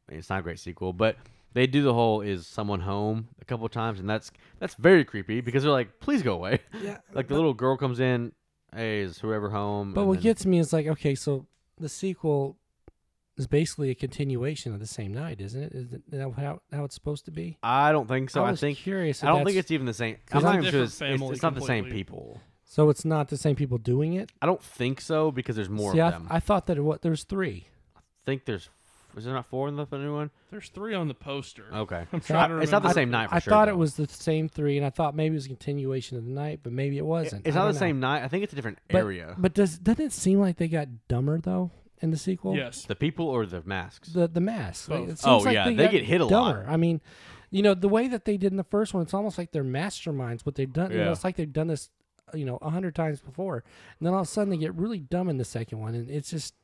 it's 0.08 0.28
not 0.30 0.40
a 0.40 0.42
great 0.42 0.58
sequel. 0.60 0.92
But 0.92 1.16
they 1.54 1.66
do 1.66 1.82
the 1.82 1.94
whole 1.94 2.20
is 2.20 2.46
someone 2.46 2.80
home 2.80 3.28
a 3.40 3.44
couple 3.44 3.66
of 3.66 3.72
times, 3.72 3.98
and 4.00 4.08
that's 4.08 4.30
that's 4.58 4.74
very 4.74 5.04
creepy 5.04 5.40
because 5.40 5.62
they're 5.62 5.72
like, 5.72 6.00
please 6.00 6.22
go 6.22 6.34
away. 6.34 6.60
Yeah, 6.82 6.98
like 7.12 7.28
the 7.28 7.34
little 7.34 7.54
girl 7.54 7.76
comes 7.76 7.98
in, 8.00 8.32
hey, 8.74 9.00
is 9.00 9.18
whoever 9.18 9.50
home? 9.50 9.92
But 9.94 10.04
what 10.06 10.14
then- 10.14 10.22
gets 10.22 10.46
me 10.46 10.58
is 10.58 10.72
like, 10.72 10.86
okay, 10.86 11.14
so 11.14 11.46
the 11.78 11.88
sequel 11.88 12.56
is 13.36 13.46
basically 13.46 13.90
a 13.90 13.94
continuation 13.94 14.72
of 14.74 14.80
the 14.80 14.86
same 14.86 15.12
night, 15.12 15.40
isn't 15.40 15.62
it? 15.62 15.72
Is 15.72 15.92
it 15.92 16.02
that 16.10 16.32
how, 16.36 16.60
how 16.72 16.84
it's 16.84 16.94
supposed 16.94 17.24
to 17.26 17.30
be? 17.30 17.58
I 17.62 17.92
don't 17.92 18.06
think 18.08 18.30
so. 18.30 18.42
I 18.44 18.48
I, 18.48 18.50
was 18.52 18.60
think 18.60 18.78
curious. 18.78 19.22
I 19.24 19.28
don't 19.28 19.44
think 19.44 19.56
it's 19.56 19.70
even 19.70 19.86
the 19.86 19.94
same. 19.94 20.16
I'm 20.32 20.42
not 20.42 20.54
even 20.54 20.64
sure 20.64 20.70
different 20.72 20.84
it's, 20.84 20.92
it's, 20.92 20.98
family 20.98 21.32
it's 21.32 21.42
not 21.42 21.54
the 21.54 21.60
same 21.62 21.84
people. 21.86 22.40
so. 22.64 22.90
It's 22.90 23.04
not 23.04 23.28
the 23.28 23.36
same 23.38 23.56
people 23.56 23.78
doing 23.78 24.14
it. 24.14 24.30
I 24.40 24.46
don't 24.46 24.62
think 24.62 25.00
so 25.00 25.30
because 25.30 25.56
there's 25.56 25.70
more 25.70 25.92
See, 25.92 26.00
I, 26.00 26.08
of 26.08 26.12
th- 26.14 26.22
them. 26.22 26.28
I 26.30 26.40
thought 26.40 26.66
that 26.66 26.76
it, 26.76 26.82
what 26.82 27.02
there's 27.02 27.24
three. 27.24 27.66
I 27.96 28.00
think 28.24 28.44
there's 28.44 28.68
is 29.16 29.24
there 29.24 29.34
not 29.34 29.46
four 29.46 29.68
in 29.68 29.76
the, 29.76 29.84
the 29.84 29.98
new 29.98 30.14
one? 30.14 30.30
There's 30.50 30.68
three 30.70 30.94
on 30.94 31.06
the 31.08 31.14
poster. 31.14 31.66
Okay. 31.72 32.06
I'm 32.12 32.22
So 32.22 32.32
trying 32.34 32.48
to 32.50 32.58
It's 32.58 32.72
not 32.72 32.82
the 32.82 32.92
same 32.94 33.10
night 33.10 33.28
for 33.28 33.34
I 33.34 33.38
sure. 33.40 33.50
thought 33.50 33.66
though. 33.66 33.72
it 33.72 33.76
was 33.76 33.94
the 33.94 34.06
same 34.08 34.48
three, 34.48 34.78
and 34.78 34.86
I 34.86 34.90
thought 34.90 35.14
maybe 35.14 35.34
it 35.34 35.36
was 35.36 35.44
a 35.46 35.48
continuation 35.50 36.16
of 36.16 36.24
the 36.24 36.30
night, 36.30 36.60
but 36.62 36.72
maybe 36.72 36.96
it 36.96 37.04
wasn't. 37.04 37.46
It's 37.46 37.54
I 37.56 37.60
not 37.60 37.66
the 37.66 37.72
know. 37.74 37.78
same 37.78 38.00
night. 38.00 38.22
I 38.22 38.28
think 38.28 38.44
it's 38.44 38.52
a 38.54 38.56
different 38.56 38.78
But- 38.88 38.98
area. 38.98 39.34
But 39.36 39.52
does 39.54 39.78
doesn't 39.78 40.04
it 40.06 40.12
seem 40.12 40.40
like 40.40 40.56
they 40.56 40.68
got 40.68 40.88
dumber 41.08 41.38
though 41.38 41.70
in 42.02 42.10
the 42.10 42.16
sequel? 42.18 42.54
Yes. 42.56 42.84
the 42.84 42.94
people 42.96 43.26
or 43.28 43.46
the 43.46 43.62
masks? 43.64 44.10
The 44.10 44.28
the 44.28 44.40
mask. 44.40 44.88
Like, 44.90 45.00
Both. 45.00 45.08
it 45.10 45.18
seems 45.20 45.26
Oh, 45.26 45.38
like 45.38 45.54
yeah, 45.54 45.64
they 45.66 45.74
got 45.76 45.90
get 45.92 46.04
hit 46.04 46.20
a 46.20 46.24
lot. 46.26 46.30
dumber. 46.52 46.66
I 46.68 46.76
mean, 46.76 47.00
you 47.50 47.62
know, 47.62 47.74
the 47.74 47.88
way 47.88 48.08
that 48.08 48.24
they 48.24 48.36
did 48.36 48.50
in 48.52 48.56
the 48.56 48.64
first 48.64 48.92
one, 48.94 49.02
it's 49.02 49.14
almost 49.14 49.38
like 49.38 49.52
they're 49.52 49.64
masterminds. 49.64 50.44
What 50.44 50.56
they've 50.56 50.72
done, 50.72 50.90
you 50.90 50.98
know, 50.98 51.12
it's 51.12 51.24
like 51.24 51.36
they've 51.36 51.52
done 51.52 51.68
this, 51.68 51.90
you 52.34 52.44
know, 52.44 52.58
a 52.60 52.70
hundred 52.70 52.94
times 52.94 53.20
before, 53.20 53.56
and 53.98 54.06
then 54.06 54.12
all 54.14 54.20
of 54.20 54.26
a 54.26 54.30
sudden 54.30 54.50
they 54.50 54.56
get 54.56 54.74
really 54.74 54.98
dumb 55.00 55.28
in 55.28 55.38
the 55.38 55.44
second 55.44 55.78
one, 55.80 55.94
and 55.94 56.10
it's 56.10 56.30
just 56.30 56.54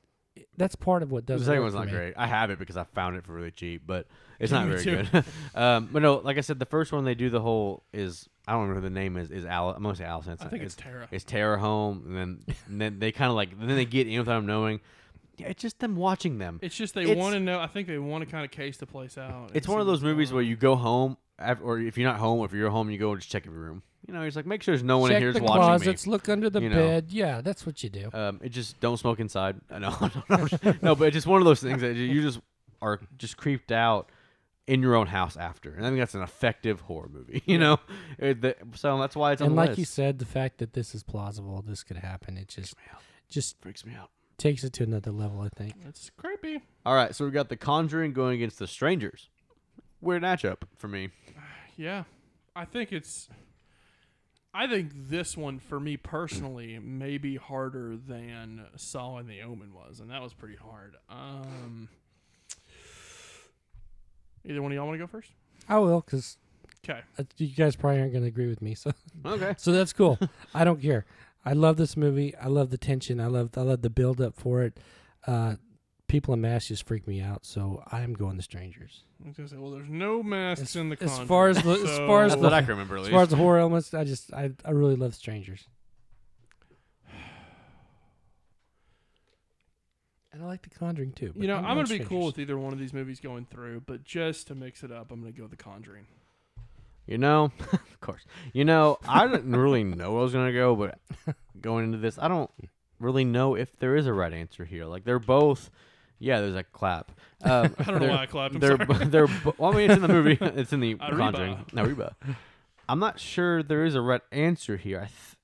that's 0.56 0.76
part 0.76 1.02
of 1.02 1.10
what 1.10 1.26
does. 1.26 1.40
The 1.40 1.46
second 1.46 1.62
one's 1.62 1.74
not 1.74 1.86
me. 1.86 1.92
great. 1.92 2.14
I 2.16 2.26
have 2.26 2.50
it 2.50 2.58
because 2.60 2.76
I 2.76 2.84
found 2.84 3.16
it 3.16 3.24
for 3.24 3.32
really 3.32 3.50
cheap, 3.50 3.82
but 3.86 4.06
it's 4.38 4.52
Yeah, 4.52 4.58
not 4.64 4.68
very 4.68 4.82
too. 4.84 5.02
good. 5.12 5.24
um, 5.60 5.88
but 5.92 6.00
no, 6.00 6.16
like 6.18 6.38
I 6.38 6.42
said, 6.42 6.58
the 6.60 6.64
first 6.66 6.92
one 6.92 7.04
they 7.04 7.16
do 7.16 7.28
the 7.28 7.40
whole 7.40 7.82
is 7.92 8.28
I 8.46 8.52
don't 8.52 8.62
remember 8.62 8.80
who 8.82 8.88
the 8.88 8.94
name 8.94 9.16
is. 9.16 9.30
Is 9.30 9.44
Al? 9.44 9.70
I'm 9.70 9.82
gonna 9.82 9.96
say 9.96 10.04
Allison. 10.04 10.36
I 10.40 10.46
think 10.46 10.62
it's 10.62 10.74
Tara. 10.76 11.08
It's 11.10 11.24
Tara 11.24 11.58
home, 11.58 12.04
and 12.06 12.16
then 12.16 12.56
and 12.68 12.80
then 12.80 12.98
they 13.00 13.10
kind 13.12 13.28
of 13.30 13.34
like 13.36 13.58
then 13.58 13.74
they 13.76 13.84
get 13.84 14.06
in 14.06 14.18
without 14.18 14.36
them 14.36 14.46
knowing. 14.46 14.80
Yeah, 15.38 15.48
it's 15.48 15.62
just 15.62 15.78
them 15.78 15.96
watching 15.96 16.38
them. 16.38 16.58
It's 16.62 16.76
just 16.76 16.94
they 16.94 17.02
It's- 17.02 17.16
want 17.16 17.34
to 17.34 17.40
know. 17.40 17.60
I 17.60 17.66
think 17.66 17.86
they 17.88 17.98
want 17.98 18.24
to 18.24 18.30
kind 18.30 18.44
of 18.44 18.50
case 18.50 18.76
the 18.78 18.86
place 18.86 19.16
out. 19.18 19.48
and 19.48 19.56
It's 19.56 19.66
one 19.68 19.76
see 19.76 19.80
of 19.80 19.86
those 19.86 19.98
what's 19.98 20.02
movies 20.04 20.28
going 20.30 20.36
where 20.36 20.44
on. 20.44 20.48
you 20.50 20.56
go 20.56 20.76
home, 20.76 21.16
af- 21.38 21.60
or 21.62 21.78
if 21.78 21.96
you're 21.98 22.08
not 22.10 22.18
home, 22.18 22.44
if 22.44 22.52
you're 22.52 22.70
home, 22.70 22.90
you 22.90 22.98
go 22.98 23.12
and 23.12 23.20
just 23.20 23.30
check 23.30 23.46
every 23.46 23.58
room. 23.58 23.82
You 24.06 24.14
know, 24.14 24.22
it's 24.22 24.36
like 24.36 24.46
make 24.46 24.62
sure 24.62 24.74
there's 24.74 24.82
no 24.82 24.98
one 24.98 25.10
Check 25.10 25.16
in 25.16 25.22
here 25.22 25.32
the 25.32 25.40
just 25.40 25.48
watching 25.48 25.62
closets, 25.84 26.06
look 26.06 26.28
under 26.28 26.48
the 26.48 26.62
you 26.62 26.68
know. 26.70 26.76
bed. 26.76 27.06
Yeah, 27.10 27.40
that's 27.42 27.66
what 27.66 27.82
you 27.82 27.90
do. 27.90 28.08
Um, 28.14 28.40
it 28.42 28.50
just 28.50 28.80
don't 28.80 28.96
smoke 28.96 29.20
inside. 29.20 29.56
I 29.70 29.78
know, 29.80 29.94
no, 30.82 30.94
but 30.94 31.08
it's 31.08 31.14
just 31.14 31.26
one 31.26 31.40
of 31.42 31.44
those 31.44 31.60
things 31.60 31.80
that 31.82 31.94
you 31.94 32.22
just 32.22 32.40
are 32.80 33.00
just 33.18 33.36
creeped 33.36 33.70
out 33.72 34.08
in 34.66 34.80
your 34.82 34.94
own 34.94 35.08
house 35.08 35.36
after, 35.36 35.72
and 35.74 35.84
I 35.84 35.88
think 35.88 35.98
that's 35.98 36.14
an 36.14 36.22
effective 36.22 36.80
horror 36.82 37.08
movie. 37.12 37.42
You 37.46 37.58
know, 37.58 37.78
It- 38.18 38.40
the- 38.40 38.56
so 38.74 38.98
that's 38.98 39.16
why 39.16 39.32
it's 39.32 39.42
on 39.42 39.48
and 39.48 39.56
the 39.56 39.60
like 39.60 39.68
list. 39.70 39.78
you 39.80 39.84
said, 39.84 40.18
the 40.20 40.26
fact 40.26 40.58
that 40.58 40.72
this 40.74 40.94
is 40.94 41.02
plausible, 41.02 41.60
this 41.66 41.82
could 41.82 41.96
happen. 41.98 42.36
It 42.38 42.48
just 42.48 42.74
just 43.28 43.60
freaks 43.60 43.84
me 43.84 43.92
out. 43.94 44.10
Takes 44.38 44.64
it 44.64 44.72
to 44.74 44.84
another 44.84 45.10
level. 45.10 45.40
I 45.40 45.48
think. 45.50 45.74
It's 45.86 46.10
creepy. 46.16 46.60
All 46.86 46.94
right, 46.94 47.14
so 47.14 47.24
we've 47.24 47.34
got 47.34 47.48
The 47.48 47.56
Conjuring 47.56 48.12
going 48.12 48.36
against 48.36 48.58
The 48.58 48.66
Strangers. 48.66 49.28
Weird 50.00 50.22
matchup 50.22 50.58
for 50.76 50.88
me. 50.88 51.10
Yeah, 51.76 52.04
I 52.56 52.64
think 52.64 52.90
it's. 52.92 53.28
I 54.52 54.66
think 54.66 54.90
this 54.94 55.36
one 55.36 55.60
for 55.60 55.78
me 55.78 55.96
personally 55.96 56.80
may 56.80 57.18
be 57.18 57.36
harder 57.36 57.96
than 57.96 58.64
Saw 58.74 59.18
and 59.18 59.28
the 59.30 59.42
Omen 59.42 59.72
was, 59.72 60.00
and 60.00 60.10
that 60.10 60.20
was 60.20 60.34
pretty 60.34 60.56
hard. 60.56 60.96
Um, 61.08 61.88
either 64.44 64.60
one 64.60 64.72
of 64.72 64.76
y'all 64.76 64.86
want 64.86 64.98
to 64.98 65.04
go 65.04 65.06
first? 65.06 65.30
I 65.68 65.78
will, 65.78 66.00
because 66.00 66.36
Okay. 66.88 67.00
you 67.36 67.48
guys 67.54 67.76
probably 67.76 68.00
aren't 68.00 68.12
going 68.12 68.22
to 68.24 68.28
agree 68.28 68.48
with 68.48 68.62
me. 68.62 68.74
So. 68.74 68.92
Okay. 69.24 69.54
So 69.58 69.70
that's 69.72 69.92
cool. 69.92 70.18
I 70.54 70.64
don't 70.64 70.80
care. 70.82 71.04
I 71.44 71.52
love 71.52 71.76
this 71.76 71.96
movie. 71.96 72.34
I 72.36 72.48
love 72.48 72.70
the 72.70 72.78
tension. 72.78 73.20
I 73.20 73.26
love 73.26 73.50
I 73.56 73.62
love 73.62 73.82
the 73.82 73.90
build 73.90 74.20
up 74.20 74.34
for 74.36 74.62
it. 74.62 74.78
Uh, 75.26 75.56
people 76.08 76.34
in 76.34 76.40
masks 76.40 76.68
just 76.68 76.86
freak 76.86 77.06
me 77.06 77.20
out. 77.20 77.44
So 77.46 77.82
I'm 77.90 78.12
going 78.14 78.36
to 78.36 78.42
strangers. 78.42 79.04
I 79.24 79.28
was 79.28 79.36
gonna 79.36 79.48
say, 79.48 79.56
well, 79.56 79.70
there's 79.72 79.88
no 79.88 80.22
masks 80.22 80.62
As- 80.62 80.76
in 80.76 80.88
the 80.90 80.96
as 81.02 81.08
Conjuring, 81.10 81.28
far 81.28 81.48
as 81.48 81.62
the- 81.62 81.70
as 81.72 81.98
far 81.98 82.24
as 82.24 82.32
That's 82.32 82.42
so- 82.42 82.48
I 82.50 82.60
can 82.60 82.70
remember 82.70 82.96
at 82.98 83.02
As 83.04 83.08
far 83.08 83.22
as 83.22 83.28
the 83.30 83.36
horror 83.36 83.58
elements, 83.58 83.92
I 83.94 84.04
just 84.04 84.32
I 84.32 84.52
I 84.64 84.70
really 84.70 84.96
love 84.96 85.14
strangers. 85.14 85.66
And 90.32 90.42
I 90.42 90.46
like 90.46 90.62
The 90.62 90.70
Conjuring 90.70 91.12
too. 91.12 91.32
but 91.34 91.40
You 91.42 91.48
know, 91.48 91.56
I'm 91.56 91.64
I'm 91.64 91.76
gonna 91.78 91.88
going 91.88 92.00
be 92.00 92.04
cool 92.04 92.26
with 92.26 92.38
either 92.38 92.58
one 92.58 92.72
of 92.72 92.78
these 92.78 92.92
movies 92.92 93.18
going 93.20 93.46
through, 93.46 93.80
but 93.86 94.04
just 94.04 94.46
to 94.48 94.54
mix 94.54 94.82
it 94.84 94.92
up, 94.92 95.10
I'm 95.10 95.20
gonna 95.20 95.32
go 95.32 95.42
with 95.44 95.50
The 95.52 95.56
Conjuring. 95.56 96.06
You 97.08 97.16
know, 97.18 97.50
of 97.72 98.00
course. 98.00 98.22
You 98.52 98.64
know, 98.64 98.98
I 99.08 99.26
didn't 99.26 99.56
really 99.56 99.82
know 99.82 100.12
where 100.12 100.20
I 100.20 100.22
was 100.24 100.32
gonna 100.32 100.52
go, 100.52 100.76
but 100.76 100.98
going 101.60 101.86
into 101.86 101.98
this, 101.98 102.18
I 102.18 102.28
don't 102.28 102.50
really 103.00 103.24
know 103.24 103.54
if 103.56 103.76
there 103.78 103.96
is 103.96 104.06
a 104.06 104.12
right 104.12 104.32
answer 104.32 104.64
here. 104.66 104.84
Like 104.84 105.04
they're 105.04 105.18
both, 105.18 105.70
yeah. 106.18 106.40
There's 106.40 106.54
a 106.54 106.62
clap. 106.64 107.10
Um, 107.40 107.72
I 107.78 107.84
don't 107.84 108.00
know 108.02 108.08
why 108.08 108.22
I 108.22 108.26
clapped. 108.26 108.54
I'm 108.54 108.60
They're 108.60 108.76
sorry. 108.84 109.04
they're. 109.04 109.28
Well, 109.58 109.72
I 109.72 109.76
mean, 109.76 109.90
it's 109.92 109.94
in 109.94 110.02
the 110.02 110.08
movie. 110.08 110.36
It's 110.40 110.72
in 110.72 110.80
the 110.80 110.94
Arriba. 111.00 111.16
Conjuring. 111.16 111.64
Arriba. 111.76 112.16
I'm 112.88 112.98
not 112.98 113.20
sure 113.20 113.62
there 113.62 113.84
is 113.84 113.94
a 113.94 114.00
right 114.00 114.22
answer 114.32 114.76
here. 114.76 114.98
I. 114.98 115.04
Th- 115.04 115.37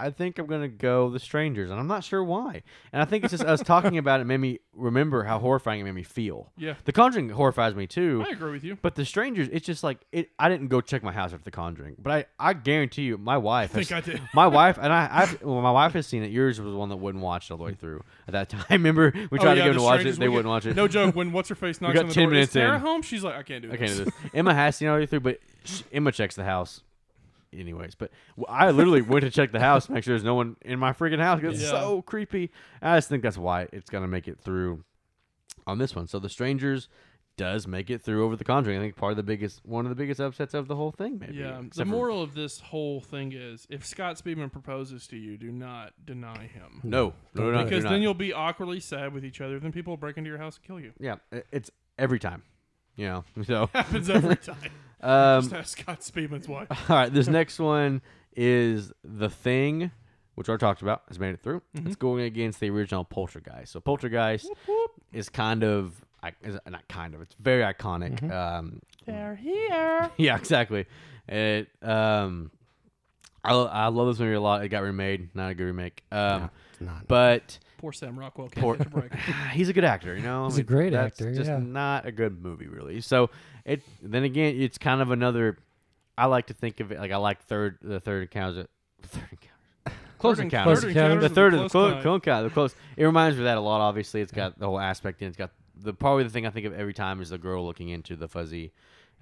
I 0.00 0.10
think 0.10 0.38
I'm 0.40 0.46
gonna 0.46 0.66
go 0.68 1.08
The 1.10 1.20
Strangers, 1.20 1.70
and 1.70 1.78
I'm 1.78 1.86
not 1.86 2.02
sure 2.02 2.22
why. 2.24 2.62
And 2.92 3.00
I 3.00 3.04
think 3.04 3.22
it's 3.22 3.30
just 3.30 3.44
us 3.44 3.62
talking 3.62 3.96
about 3.96 4.20
it 4.20 4.24
made 4.24 4.38
me 4.38 4.58
remember 4.74 5.22
how 5.22 5.38
horrifying 5.38 5.80
it 5.80 5.84
made 5.84 5.92
me 5.94 6.02
feel. 6.02 6.50
yeah, 6.56 6.74
The 6.84 6.90
Conjuring 6.92 7.28
horrifies 7.30 7.76
me 7.76 7.86
too. 7.86 8.24
I 8.26 8.32
agree 8.32 8.50
with 8.50 8.64
you. 8.64 8.76
But 8.82 8.96
the 8.96 9.04
strangers, 9.04 9.48
it's 9.52 9.64
just 9.64 9.84
like 9.84 10.04
it. 10.10 10.30
I 10.38 10.48
didn't 10.48 10.66
go 10.68 10.80
check 10.80 11.04
my 11.04 11.12
house 11.12 11.32
after 11.32 11.44
the 11.44 11.52
Conjuring, 11.52 11.94
but 12.00 12.12
I, 12.40 12.50
I 12.50 12.52
guarantee 12.54 13.02
you, 13.02 13.18
my 13.18 13.36
wife. 13.38 13.70
I 13.74 13.78
wife, 13.78 13.88
think 13.88 13.92
I 13.92 14.10
did. 14.12 14.20
my 14.34 14.48
wife, 14.48 14.78
and 14.82 14.92
I, 14.92 15.08
I've, 15.12 15.42
well, 15.42 15.60
my 15.60 15.70
wife 15.70 15.92
has 15.92 16.08
seen 16.08 16.24
it. 16.24 16.32
Yours 16.32 16.60
was 16.60 16.72
the 16.72 16.76
one 16.78 16.88
that 16.88 16.96
wouldn't 16.96 17.22
watch 17.22 17.48
it 17.48 17.52
all 17.52 17.58
the 17.58 17.64
way 17.64 17.74
through 17.80 18.02
at 18.26 18.32
that 18.32 18.48
time. 18.48 18.64
I 18.68 18.74
remember, 18.74 19.12
we 19.30 19.38
Oh, 19.38 19.42
tried 19.42 19.54
to 19.54 19.60
yeah, 19.60 19.64
get 19.66 19.70
them 19.74 19.78
to 19.78 19.82
watch 19.84 20.04
it, 20.04 20.18
they 20.18 20.28
wouldn't 20.28 20.48
watch 20.48 20.66
it. 20.66 20.74
No 20.74 20.88
joke. 20.88 21.14
When 21.14 21.30
what's 21.32 21.48
her 21.50 21.54
face 21.54 21.80
knocks 21.80 21.94
got 21.94 22.02
on 22.02 22.08
the 22.08 22.14
10 22.14 22.22
door, 22.24 22.30
minutes 22.32 22.50
is 22.50 22.54
Tara 22.54 22.74
in. 22.74 22.80
home? 22.80 23.02
She's 23.02 23.22
like, 23.22 23.36
I 23.36 23.44
can't 23.44 23.62
do 23.62 23.70
it. 23.70 23.74
I 23.74 23.76
this. 23.76 23.94
can't 23.94 23.98
do 24.06 24.10
this. 24.22 24.30
Emma 24.34 24.54
has 24.54 24.74
seen 24.76 24.88
it 24.88 24.90
all 24.90 24.96
the 24.96 25.02
way 25.02 25.06
through, 25.06 25.20
but 25.20 25.38
sh 25.64 25.82
Emma 25.92 26.10
checks 26.10 26.34
the 26.34 26.44
house. 26.44 26.82
Anyways, 27.58 27.94
but 27.94 28.10
I 28.48 28.70
literally 28.70 29.02
went 29.02 29.24
to 29.24 29.30
check 29.30 29.52
the 29.52 29.60
house, 29.60 29.88
make 29.88 30.04
sure 30.04 30.12
there's 30.14 30.24
no 30.24 30.34
one 30.34 30.56
in 30.62 30.78
my 30.78 30.92
freaking 30.92 31.20
house. 31.20 31.40
It's 31.42 31.62
Yeah. 31.62 31.70
so 31.70 32.02
creepy. 32.02 32.50
I 32.82 32.96
just 32.96 33.08
think 33.08 33.22
that's 33.22 33.38
why 33.38 33.68
it's 33.72 33.90
gonna 33.90 34.08
make 34.08 34.28
it 34.28 34.38
through 34.40 34.84
on 35.66 35.78
this 35.78 35.94
one. 35.96 36.06
So 36.06 36.18
the 36.18 36.28
strangers, 36.28 36.88
does 37.36 37.66
make 37.66 37.90
it 37.90 38.00
through 38.00 38.24
over 38.24 38.36
The 38.36 38.44
Conjuring. 38.44 38.78
I 38.78 38.80
think 38.80 38.94
part 38.94 39.10
of 39.10 39.16
the 39.16 39.24
biggest, 39.24 39.60
one 39.66 39.84
of 39.86 39.88
the 39.88 39.96
biggest 39.96 40.20
upsets 40.20 40.54
of 40.54 40.68
the 40.68 40.76
whole 40.76 40.92
thing. 40.92 41.18
Maybe. 41.18 41.34
Yeah. 41.38 41.58
The 41.58 41.66
Except 41.66 41.88
for- 41.88 41.92
moral 41.96 42.22
of 42.22 42.34
this 42.34 42.60
whole 42.60 43.00
thing 43.00 43.32
is 43.32 43.66
if 43.68 43.84
Scott 43.84 44.14
Speedman 44.22 44.52
proposes 44.52 45.08
to 45.08 45.16
you, 45.16 45.36
do 45.36 45.50
not 45.50 45.94
deny 46.04 46.46
him. 46.46 46.80
No, 46.84 47.12
no, 47.34 47.42
no, 47.42 47.50
no, 47.50 47.64
Because 47.64 47.82
you're 47.82 47.90
then 47.90 48.02
you'll 48.02 48.14
be 48.14 48.32
awkwardly 48.32 48.78
sad 48.78 49.12
with 49.12 49.24
each 49.24 49.40
other. 49.40 49.58
Then 49.58 49.72
people 49.72 49.90
will 49.90 49.96
break 49.96 50.16
into 50.16 50.30
your 50.30 50.38
house 50.38 50.58
and 50.58 50.64
kill 50.64 50.78
you. 50.78 50.92
Yeah, 51.00 51.16
it's 51.50 51.72
every 51.98 52.20
time. 52.20 52.44
You 52.96 53.06
know. 53.08 53.24
So. 53.44 53.68
Happens 53.74 54.08
every 54.08 54.36
time. 54.48 54.56
Um, 55.00 55.42
Just 55.42 55.54
ask 55.54 55.78
Scott 55.80 56.00
Speedman's 56.00 56.48
wife. 56.48 56.68
All 56.90 56.96
right, 56.96 57.12
this 57.12 57.26
next 57.28 57.58
one 57.58 58.00
is 58.36 58.92
The 59.02 59.28
Thing, 59.28 59.90
which 60.36 60.48
I 60.48 60.56
talked 60.56 60.80
about, 60.82 61.02
has 61.08 61.18
made 61.18 61.34
it 61.34 61.40
through. 61.42 61.60
Mm-hmm. 61.76 61.88
It's 61.88 61.96
going 61.96 62.22
against 62.24 62.60
the 62.60 62.70
original 62.70 63.04
Poltergeist. 63.04 63.72
So 63.72 63.80
Poltergeist 63.80 64.48
is 65.12 65.28
kind 65.28 65.62
of, 65.64 66.04
is 66.42 66.56
not 66.68 66.86
kind 66.88 67.14
of, 67.14 67.20
it's 67.22 67.34
very 67.40 67.62
iconic. 67.62 68.20
Mm-hmm. 68.20 68.30
Um, 68.32 68.80
They're 69.06 69.34
here. 69.36 70.10
yeah, 70.16 70.36
exactly. 70.36 70.86
It, 71.28 71.68
um, 71.82 72.50
I, 73.42 73.52
I 73.54 73.86
love 73.88 74.06
this 74.08 74.18
movie 74.20 74.34
a 74.34 74.40
lot. 74.40 74.64
It 74.64 74.68
got 74.68 74.82
remade, 74.82 75.28
not 75.34 75.50
a 75.50 75.54
good 75.54 75.64
remake. 75.64 76.02
Um, 76.12 76.42
No, 76.42 76.50
it's 76.72 76.80
not. 76.80 77.08
but 77.08 77.58
Poor 77.84 77.92
Sam 77.92 78.18
Rockwell 78.18 78.48
can't 78.48 78.64
Poor- 78.64 78.76
catch 78.76 78.86
a 78.86 78.88
break. 78.88 79.12
he's 79.52 79.68
a 79.68 79.74
good 79.74 79.84
actor, 79.84 80.16
you 80.16 80.22
know. 80.22 80.46
He's 80.46 80.56
a 80.56 80.62
great 80.62 80.92
that's 80.94 81.20
actor, 81.20 81.34
Just 81.34 81.50
yeah. 81.50 81.58
not 81.58 82.06
a 82.06 82.12
good 82.12 82.42
movie, 82.42 82.66
really. 82.66 83.02
So 83.02 83.28
it. 83.66 83.82
Then 84.02 84.24
again, 84.24 84.58
it's 84.58 84.78
kind 84.78 85.02
of 85.02 85.10
another. 85.10 85.58
I 86.16 86.24
like 86.24 86.46
to 86.46 86.54
think 86.54 86.80
of 86.80 86.92
it 86.92 86.98
like 86.98 87.12
I 87.12 87.18
like 87.18 87.42
third 87.42 87.76
the 87.82 88.00
third 88.00 88.22
encounters. 88.22 88.66
Third 89.02 89.20
encounters. 89.32 90.00
Close 90.18 90.36
Third 90.38 90.44
encounters. 90.44 90.80
Close 90.80 90.84
encounters 90.96 91.22
The 91.24 91.28
third 91.28 91.52
of 91.52 91.60
the 91.60 91.68
close 91.68 91.92
close, 91.92 92.02
close 92.02 92.14
encounter, 92.14 92.48
the 92.48 92.54
close. 92.54 92.74
It 92.96 93.04
reminds 93.04 93.36
me 93.36 93.42
of 93.42 93.44
that 93.44 93.58
a 93.58 93.60
lot. 93.60 93.82
Obviously, 93.82 94.22
it's 94.22 94.32
got 94.32 94.58
the 94.58 94.64
whole 94.64 94.80
aspect 94.80 95.20
in. 95.20 95.26
it. 95.26 95.28
It's 95.28 95.36
got 95.36 95.50
the 95.76 95.92
probably 95.92 96.24
the 96.24 96.30
thing 96.30 96.46
I 96.46 96.50
think 96.50 96.64
of 96.64 96.72
every 96.72 96.94
time 96.94 97.20
is 97.20 97.28
the 97.28 97.36
girl 97.36 97.66
looking 97.66 97.90
into 97.90 98.16
the 98.16 98.28
fuzzy 98.28 98.72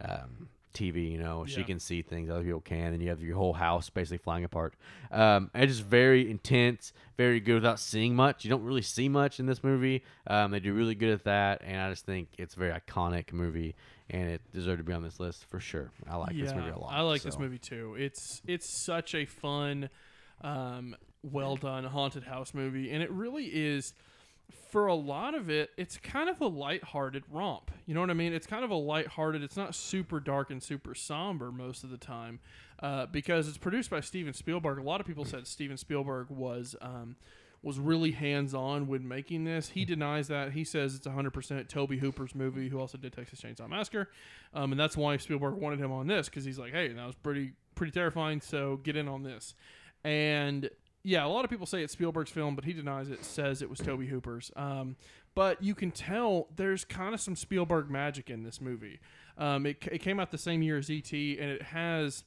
um, 0.00 0.48
TV. 0.72 1.10
You 1.12 1.18
know, 1.18 1.44
she 1.46 1.62
can 1.64 1.78
see 1.78 2.02
things 2.02 2.30
other 2.30 2.42
people 2.42 2.60
can, 2.60 2.92
and 2.92 3.02
you 3.02 3.08
have 3.08 3.22
your 3.22 3.36
whole 3.36 3.52
house 3.52 3.90
basically 3.90 4.18
flying 4.18 4.44
apart. 4.44 4.74
Um, 5.10 5.50
it's 5.54 5.76
just 5.76 5.86
very 5.86 6.30
intense, 6.30 6.92
very 7.16 7.40
good 7.40 7.54
without 7.54 7.78
seeing 7.78 8.14
much. 8.14 8.44
You 8.44 8.50
don't 8.50 8.64
really 8.64 8.82
see 8.82 9.08
much 9.08 9.40
in 9.40 9.46
this 9.46 9.62
movie. 9.62 10.02
Um, 10.26 10.50
they 10.50 10.60
do 10.60 10.72
really 10.72 10.94
good 10.94 11.10
at 11.10 11.24
that, 11.24 11.62
and 11.64 11.80
I 11.80 11.90
just 11.90 12.06
think 12.06 12.28
it's 12.38 12.54
a 12.54 12.58
very 12.58 12.72
iconic 12.72 13.32
movie, 13.32 13.74
and 14.10 14.28
it 14.30 14.40
deserved 14.52 14.78
to 14.78 14.84
be 14.84 14.92
on 14.92 15.02
this 15.02 15.20
list 15.20 15.44
for 15.48 15.60
sure. 15.60 15.90
I 16.08 16.16
like 16.16 16.36
this 16.36 16.54
movie 16.54 16.70
a 16.70 16.78
lot. 16.78 16.92
I 16.92 17.00
like 17.00 17.22
this 17.22 17.38
movie 17.38 17.58
too. 17.58 17.94
It's 17.98 18.42
it's 18.46 18.68
such 18.68 19.14
a 19.14 19.24
fun, 19.24 19.90
um, 20.42 20.96
well 21.22 21.56
done 21.56 21.84
haunted 21.84 22.24
house 22.24 22.54
movie, 22.54 22.90
and 22.90 23.02
it 23.02 23.10
really 23.10 23.46
is. 23.46 23.94
For 24.70 24.86
a 24.86 24.94
lot 24.94 25.34
of 25.34 25.50
it, 25.50 25.70
it's 25.76 25.98
kind 25.98 26.30
of 26.30 26.40
a 26.40 26.46
lighthearted 26.46 27.24
romp. 27.30 27.70
You 27.84 27.94
know 27.94 28.00
what 28.00 28.08
I 28.08 28.14
mean? 28.14 28.32
It's 28.32 28.46
kind 28.46 28.64
of 28.64 28.70
a 28.70 28.76
lighthearted. 28.76 29.42
It's 29.42 29.56
not 29.56 29.74
super 29.74 30.18
dark 30.18 30.50
and 30.50 30.62
super 30.62 30.94
somber 30.94 31.52
most 31.52 31.84
of 31.84 31.90
the 31.90 31.98
time, 31.98 32.40
uh, 32.80 33.06
because 33.06 33.48
it's 33.48 33.58
produced 33.58 33.90
by 33.90 34.00
Steven 34.00 34.32
Spielberg. 34.32 34.78
A 34.78 34.82
lot 34.82 35.00
of 35.00 35.06
people 35.06 35.26
said 35.26 35.46
Steven 35.46 35.76
Spielberg 35.76 36.30
was 36.30 36.74
um, 36.80 37.16
was 37.62 37.78
really 37.78 38.10
hands 38.10 38.54
on 38.54 38.88
when 38.88 39.06
making 39.06 39.44
this. 39.44 39.70
He 39.70 39.84
denies 39.84 40.28
that. 40.28 40.52
He 40.52 40.64
says 40.64 40.94
it's 40.94 41.06
100% 41.06 41.68
Tobe 41.68 41.92
Hooper's 41.92 42.34
movie, 42.34 42.68
who 42.68 42.80
also 42.80 42.98
did 42.98 43.12
Texas 43.12 43.40
Chainsaw 43.40 43.68
Massacre, 43.68 44.10
um, 44.52 44.72
and 44.72 44.80
that's 44.80 44.96
why 44.96 45.16
Spielberg 45.16 45.54
wanted 45.54 45.78
him 45.80 45.92
on 45.92 46.06
this 46.06 46.28
because 46.28 46.44
he's 46.44 46.58
like, 46.58 46.72
hey, 46.72 46.88
that 46.88 47.06
was 47.06 47.14
pretty 47.14 47.52
pretty 47.74 47.92
terrifying. 47.92 48.40
So 48.40 48.78
get 48.78 48.96
in 48.96 49.06
on 49.06 49.22
this, 49.22 49.54
and 50.04 50.68
yeah, 51.04 51.24
a 51.24 51.28
lot 51.28 51.44
of 51.44 51.50
people 51.50 51.66
say 51.66 51.82
it's 51.82 51.92
Spielberg's 51.92 52.30
film, 52.30 52.54
but 52.54 52.64
he 52.64 52.72
denies 52.72 53.10
it. 53.10 53.24
Says 53.24 53.62
it 53.62 53.68
was 53.68 53.80
Tobe 53.80 54.04
Hooper's. 54.04 54.50
Um, 54.54 54.96
but 55.34 55.62
you 55.62 55.74
can 55.74 55.90
tell 55.90 56.48
there's 56.54 56.84
kind 56.84 57.14
of 57.14 57.20
some 57.20 57.34
Spielberg 57.34 57.90
magic 57.90 58.30
in 58.30 58.44
this 58.44 58.60
movie. 58.60 59.00
Um, 59.36 59.66
it, 59.66 59.78
it 59.90 59.98
came 59.98 60.20
out 60.20 60.30
the 60.30 60.38
same 60.38 60.62
year 60.62 60.78
as 60.78 60.90
ET, 60.90 61.12
and 61.12 61.50
it 61.50 61.62
has 61.62 62.24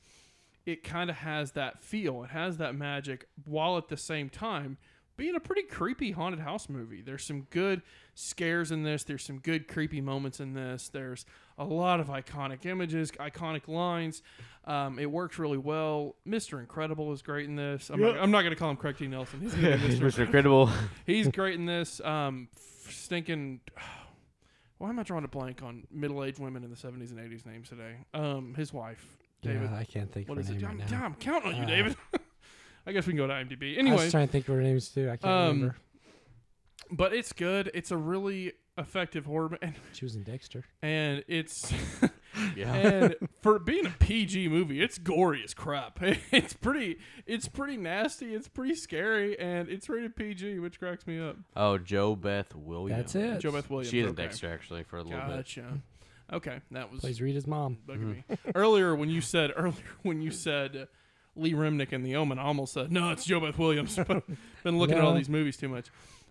it 0.66 0.84
kind 0.84 1.10
of 1.10 1.18
has 1.18 1.52
that 1.52 1.82
feel. 1.82 2.24
It 2.24 2.32
has 2.32 2.58
that 2.58 2.76
magic, 2.76 3.28
while 3.46 3.78
at 3.78 3.88
the 3.88 3.98
same 3.98 4.30
time 4.30 4.78
being 5.16 5.36
a 5.36 5.40
pretty 5.40 5.64
creepy 5.64 6.12
haunted 6.12 6.42
house 6.42 6.68
movie. 6.68 7.02
There's 7.02 7.24
some 7.24 7.42
good 7.52 7.82
scares 8.16 8.72
in 8.72 8.84
this. 8.84 9.04
There's 9.04 9.24
some 9.24 9.40
good 9.40 9.68
creepy 9.68 10.02
moments 10.02 10.40
in 10.40 10.54
this. 10.54 10.90
There's 10.90 11.26
a 11.58 11.64
lot 11.66 12.00
of 12.00 12.08
iconic 12.08 12.66
images, 12.66 13.12
iconic 13.12 13.68
lines. 13.68 14.22
Um, 14.66 14.98
it 15.00 15.10
works 15.10 15.38
really 15.38 15.58
well. 15.60 16.16
Mr. 16.28 16.60
Incredible 16.60 17.14
is 17.14 17.22
great 17.22 17.48
in 17.48 17.56
this. 17.56 17.90
I'm 17.90 18.02
not, 18.02 18.16
not 18.30 18.42
going 18.42 18.50
to 18.52 18.56
call 18.56 18.72
him 18.72 18.78
Craig 18.78 18.98
T. 18.98 19.08
Nelson. 19.08 19.42
He's, 19.42 19.54
Mr. 19.56 20.00
Mr. 20.00 20.20
Incredible. 20.26 20.70
He's 21.06 21.28
great 21.28 21.56
in 21.56 21.66
this. 21.66 22.02
Um, 22.02 22.48
stinking. 22.90 23.62
Why 24.78 24.90
am 24.90 25.00
I 25.00 25.04
drawing 25.04 25.24
a 25.24 25.28
blank 25.30 25.64
on 25.64 25.84
middle-aged 25.90 26.38
women 26.40 26.64
in 26.66 26.70
the 26.70 26.76
70s 26.76 27.12
and 27.12 27.20
80s 27.20 27.46
names 27.46 27.70
today? 27.70 27.96
Um, 28.14 28.54
his 28.58 28.74
wife, 28.74 29.06
David. 29.42 29.70
Yeah, 29.72 29.78
I 29.78 29.86
can't 29.86 30.12
think 30.12 30.28
what 30.28 30.38
of 30.38 30.44
is 30.44 30.50
her 30.50 30.56
it? 30.56 30.62
name 30.62 30.70
I'm, 30.72 30.80
right 30.80 30.92
now. 30.92 31.06
I'm 31.06 31.16
counting 31.16 31.52
on 31.54 31.58
you, 31.58 31.64
Uh, 31.64 31.68
David. 31.68 31.96
I 32.88 32.92
guess 32.92 33.08
we 33.08 33.14
can 33.14 33.18
go 33.18 33.26
to 33.28 33.34
IMDb. 33.34 33.78
Anyway, 33.78 33.98
I 33.98 34.04
was 34.04 34.12
trying 34.12 34.28
to 34.28 34.32
think 34.32 34.50
of 34.50 34.56
her 34.56 34.62
names 34.62 34.90
too. 34.90 35.06
I 35.10 35.16
can't 35.18 35.24
Um, 35.34 35.48
remember. 35.48 35.76
but 36.92 37.14
it's 37.14 37.32
good. 37.32 37.72
It's 37.74 37.92
a 37.92 37.98
really 37.98 38.52
effective 38.78 39.26
horror, 39.26 39.50
man. 39.50 39.60
and, 39.62 39.74
She 39.94 40.06
was 40.06 40.16
in 40.16 40.24
Dexter. 40.24 40.64
and 40.82 41.24
it's 41.28 41.72
Yeah. 42.56 42.74
and 42.74 43.16
for 43.42 43.60
being 43.60 43.86
a 43.86 43.90
PG 43.92 44.50
movie, 44.50 44.82
it's 44.82 44.98
gory 44.98 45.42
as 45.44 45.54
crap. 45.54 46.00
It's 46.32 46.54
pretty, 46.54 46.98
it's 47.26 47.48
pretty 47.48 47.78
nasty. 47.78 48.34
It's 48.36 48.50
pretty 48.50 48.76
scary, 48.76 49.40
and 49.40 49.70
it's 49.70 49.88
rated 49.88 50.16
PG, 50.18 50.60
which 50.60 50.80
cracks 50.80 51.08
me 51.08 51.20
up. 51.20 51.38
oh, 51.56 51.78
JoBeth 51.78 52.54
Williams. 52.54 53.14
That's 53.14 53.44
it. 53.44 53.48
JoBeth 53.48 53.70
Williams. 53.70 53.90
She 53.90 54.00
is 54.00 54.08
okay. 54.08 54.24
Dexter 54.24 54.52
actually 54.52 54.84
for 54.84 54.98
a 54.98 55.04
little 55.04 55.20
bit. 55.22 55.36
Gotcha. 55.38 55.80
Okay, 56.34 56.60
that 56.72 56.92
was 56.92 57.02
Plays 57.02 57.22
Rita's 57.22 57.46
mom. 57.48 57.78
bugging 57.88 58.16
me 58.16 58.24
earlier 58.56 58.96
when 58.96 59.10
you 59.10 59.22
said 59.22 59.52
earlier 59.56 59.84
when 60.02 60.22
you 60.22 60.32
said 60.32 60.76
uh, 60.76 60.86
Lee 61.36 61.54
Remick 61.54 61.94
in 61.94 62.02
The 62.04 62.16
Omen. 62.16 62.40
I 62.40 62.44
almost 62.44 62.74
said 62.74 62.92
no, 62.92 63.12
it's 63.12 63.28
JoBeth 63.28 63.58
Williams. 63.60 63.96
but 64.08 64.24
been 64.64 64.78
looking 64.80 64.98
at 64.98 65.04
all 65.04 65.14
these 65.14 65.30
movies 65.30 65.56
too 65.56 65.70
much. 65.70 65.86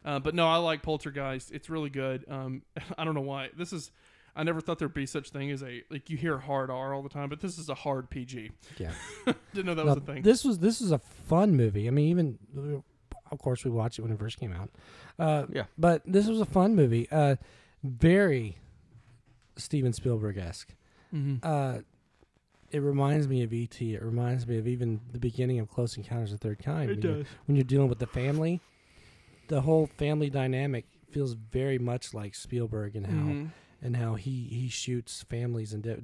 Uh, 0.05 0.19
but 0.19 0.35
no, 0.35 0.47
I 0.47 0.57
like 0.57 0.83
Poltergeist. 0.83 1.51
It's 1.51 1.71
really 1.71 1.91
good. 1.91 2.25
Um, 2.29 2.63
I 2.99 3.05
don't 3.05 3.15
know 3.15 3.21
why 3.23 3.49
this 3.57 3.73
is. 3.73 3.91
I 4.37 4.43
never 4.43 4.61
thought 4.61 4.81
there'd 4.81 4.93
be 4.93 5.07
such 5.07 5.31
thing 5.31 5.51
as 5.53 5.63
a 5.63 5.83
like 5.91 6.11
you 6.11 6.17
hear 6.17 6.39
hard 6.39 6.69
R 6.71 6.93
all 6.93 7.03
the 7.03 7.09
time, 7.09 7.29
but 7.29 7.41
this 7.41 7.57
is 7.59 7.69
a 7.69 7.75
hard 7.75 8.11
PG. 8.11 8.51
Yeah. 8.79 8.91
Didn't 9.55 9.67
know 9.67 9.75
that 9.75 9.87
Now, 9.87 9.95
was 9.95 10.03
a 10.03 10.07
thing. 10.07 10.23
This 10.23 10.45
was 10.45 10.59
this 10.59 10.81
was 10.81 10.91
a 10.91 10.99
fun 10.99 11.57
movie. 11.57 11.87
I 11.87 11.91
mean, 11.93 12.09
even 12.09 12.83
of 13.31 13.39
course 13.39 13.65
we 13.65 13.71
watched 13.71 13.99
it 13.99 14.03
when 14.03 14.11
it 14.11 14.19
first 14.19 14.39
came 14.39 14.53
out. 14.53 14.71
Uh, 15.19 15.47
Yeah. 15.53 15.65
But 15.79 16.03
this 16.05 16.27
was 16.27 16.41
a 16.41 16.45
fun 16.47 16.75
movie. 16.75 17.09
Uh, 17.13 17.37
very 17.85 18.59
Steven 19.57 19.93
Spielberg 19.93 20.37
esque. 20.37 20.75
mm-hmm. 21.15 21.37
Uh, 21.43 21.79
it 22.71 22.81
reminds 22.81 23.29
me 23.29 23.45
of 23.45 23.53
E.T. 23.53 23.95
It 23.95 24.03
reminds 24.03 24.49
me 24.49 24.59
of 24.59 24.67
even 24.67 25.01
the 25.13 25.21
beginning 25.21 25.61
of 25.61 25.69
Close 25.71 25.97
Encounters 25.97 26.33
of 26.33 26.41
the 26.41 26.49
Third 26.49 26.59
Kind. 26.59 26.91
It 26.91 26.95
when 26.97 27.03
you're- 27.03 27.19
does. 27.23 27.27
when 27.47 27.55
you're 27.57 27.65
dealing 27.65 27.89
with 27.89 28.01
the 28.01 28.07
family, 28.09 28.61
the 29.49 29.61
whole 29.63 29.87
family 29.87 30.31
dynamic 30.31 30.87
feels 31.11 31.35
very 31.35 31.79
much 31.79 32.13
like 32.15 32.35
Spielberg 32.35 32.97
and 32.97 33.07
how 33.07 33.13
Mhm. 33.13 33.51
and 33.83 33.97
how 33.97 34.15
he 34.15 34.45
he 34.51 34.69
shoots 34.69 35.23
families 35.23 35.73
in 35.75 35.81
di- 35.83 35.97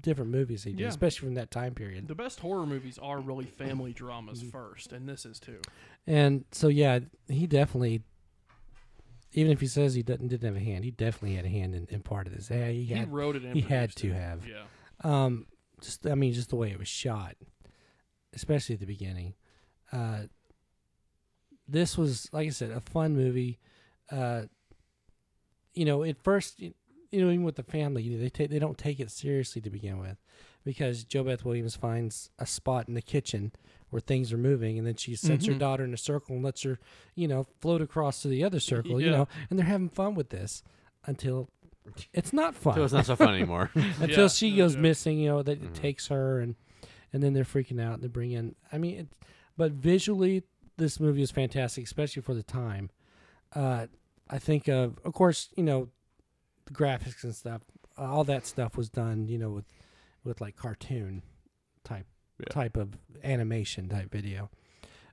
different 0.00 0.30
movies 0.30 0.64
he 0.64 0.72
did, 0.72 0.80
Yeah. 0.80 0.88
especially 0.88 1.26
from 1.26 1.34
that 1.34 1.50
time 1.50 1.74
period. 1.74 2.08
The 2.08 2.14
best 2.14 2.40
horror 2.40 2.66
movies 2.66 2.98
are 2.98 3.20
really 3.20 3.44
family 3.62 3.92
dramas 3.92 4.40
Mm-hmm. 4.40 4.50
first, 4.50 4.92
and 4.92 5.08
this 5.08 5.24
is 5.26 5.38
too. 5.38 5.60
And 6.06 6.44
so 6.52 6.68
yeah, 6.68 7.00
he 7.28 7.46
definitely. 7.46 8.02
Even 9.32 9.52
if 9.52 9.60
he 9.60 9.66
says 9.66 9.94
he 9.94 10.02
didn't 10.02 10.28
didn't 10.28 10.46
have 10.46 10.56
a 10.56 10.64
hand, 10.64 10.84
he 10.84 10.90
definitely 10.90 11.36
had 11.36 11.44
a 11.44 11.48
hand 11.50 11.74
in, 11.74 11.86
in 11.90 12.02
part 12.02 12.26
of 12.26 12.34
this. 12.34 12.48
Yeah, 12.50 12.68
he 12.70 12.84
He 12.84 12.94
had. 12.94 13.12
wrote 13.12 13.36
it 13.36 13.44
in. 13.44 13.54
he 13.54 13.60
had 13.60 13.94
to 13.96 14.12
have. 14.12 14.46
Yeah. 14.48 14.64
Um, 15.04 15.46
just 15.82 16.06
I 16.06 16.14
mean, 16.14 16.32
just 16.32 16.48
the 16.48 16.56
way 16.56 16.70
it 16.70 16.78
was 16.78 16.88
shot, 16.88 17.36
especially 18.32 18.74
at 18.74 18.80
the 18.80 18.86
beginning. 18.86 19.34
Uh, 19.92 20.22
this 21.68 21.96
was, 21.98 22.28
like 22.32 22.46
I 22.46 22.50
said, 22.50 22.70
a 22.70 22.80
fun 22.80 23.14
movie. 23.16 23.58
Uh, 24.10 24.42
you 25.74 25.84
know, 25.84 26.02
at 26.02 26.22
first, 26.22 26.60
you 26.60 26.74
you 27.12 27.24
know, 27.24 27.30
even 27.30 27.44
with 27.44 27.54
the 27.54 27.62
family, 27.62 28.02
you 28.02 28.12
know, 28.16 28.20
they 28.22 28.28
take 28.28 28.50
they 28.50 28.58
don't 28.58 28.76
take 28.78 28.98
it 29.00 29.10
seriously 29.10 29.60
to 29.62 29.70
begin 29.70 29.98
with, 29.98 30.16
because 30.64 31.04
JoBeth 31.04 31.44
Williams 31.44 31.76
finds 31.76 32.30
a 32.38 32.46
spot 32.46 32.88
in 32.88 32.94
the 32.94 33.02
kitchen 33.02 33.52
where 33.90 34.00
things 34.00 34.32
are 34.32 34.38
moving, 34.38 34.76
and 34.76 34.86
then 34.86 34.96
she 34.96 35.14
sets 35.14 35.46
her 35.46 35.52
Mhm. 35.54 35.58
daughter 35.60 35.84
in 35.84 35.94
a 35.94 35.96
circle 35.98 36.34
and 36.34 36.44
lets 36.44 36.62
her, 36.62 36.78
you 37.14 37.28
know, 37.28 37.46
float 37.60 37.80
across 37.80 38.22
to 38.22 38.28
the 38.28 38.42
other 38.42 38.58
circle. 38.60 39.00
You 39.00 39.10
know, 39.10 39.28
and 39.48 39.58
they're 39.58 39.66
having 39.66 39.88
fun 39.88 40.14
with 40.14 40.30
this 40.30 40.62
until 41.04 41.48
it's 42.12 42.32
not 42.32 42.56
fun 42.56 42.74
So 42.74 42.82
it's 42.84 42.92
not 42.92 43.06
so 43.06 43.14
fun 43.16 43.34
anymore. 43.36 43.70
until 43.74 44.22
Yeah, 44.24 44.28
she 44.28 44.50
no 44.50 44.56
goes 44.56 44.74
joke. 44.74 44.82
missing. 44.82 45.18
You 45.20 45.28
know 45.28 45.42
that 45.42 45.60
Mhm. 45.60 45.66
it 45.66 45.74
takes 45.74 46.08
her, 46.08 46.40
and 46.40 46.56
and 47.12 47.22
then 47.22 47.32
they're 47.34 47.44
freaking 47.44 47.80
out. 47.80 47.94
and 47.94 48.02
They 48.02 48.08
bring 48.08 48.32
in. 48.32 48.56
I 48.72 48.78
mean, 48.78 48.98
it, 48.98 49.08
but 49.56 49.72
visually, 49.72 50.42
this 50.76 51.00
movie 51.00 51.22
is 51.22 51.30
fantastic, 51.30 51.84
especially 51.84 52.22
for 52.22 52.34
the 52.34 52.42
time. 52.42 52.90
Uh, 53.54 53.86
I 54.28 54.38
think 54.38 54.68
of, 54.68 54.98
of 55.04 55.12
course, 55.14 55.48
you 55.56 55.62
know, 55.62 55.88
the 56.66 56.72
graphics 56.74 57.22
and 57.24 57.34
stuff. 57.34 57.62
Uh, 57.98 58.02
all 58.12 58.24
that 58.24 58.46
stuff 58.46 58.76
was 58.76 58.88
done, 58.90 59.26
you 59.28 59.38
know, 59.38 59.50
with 59.50 59.64
with 60.24 60.40
like 60.40 60.56
cartoon 60.56 61.22
type 61.84 62.06
Yeah. 62.40 62.46
type 62.50 62.76
of 62.76 62.98
animation 63.24 63.88
type 63.88 64.10
video. 64.10 64.50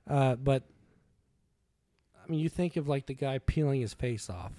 Uh, 0.08 0.34
but 0.36 0.64
I 2.26 2.30
mean, 2.30 2.40
you 2.40 2.48
think 2.48 2.76
of 2.76 2.88
like 2.88 3.06
the 3.06 3.14
guy 3.14 3.38
peeling 3.38 3.80
his 3.80 3.94
face 3.94 4.28
off 4.28 4.52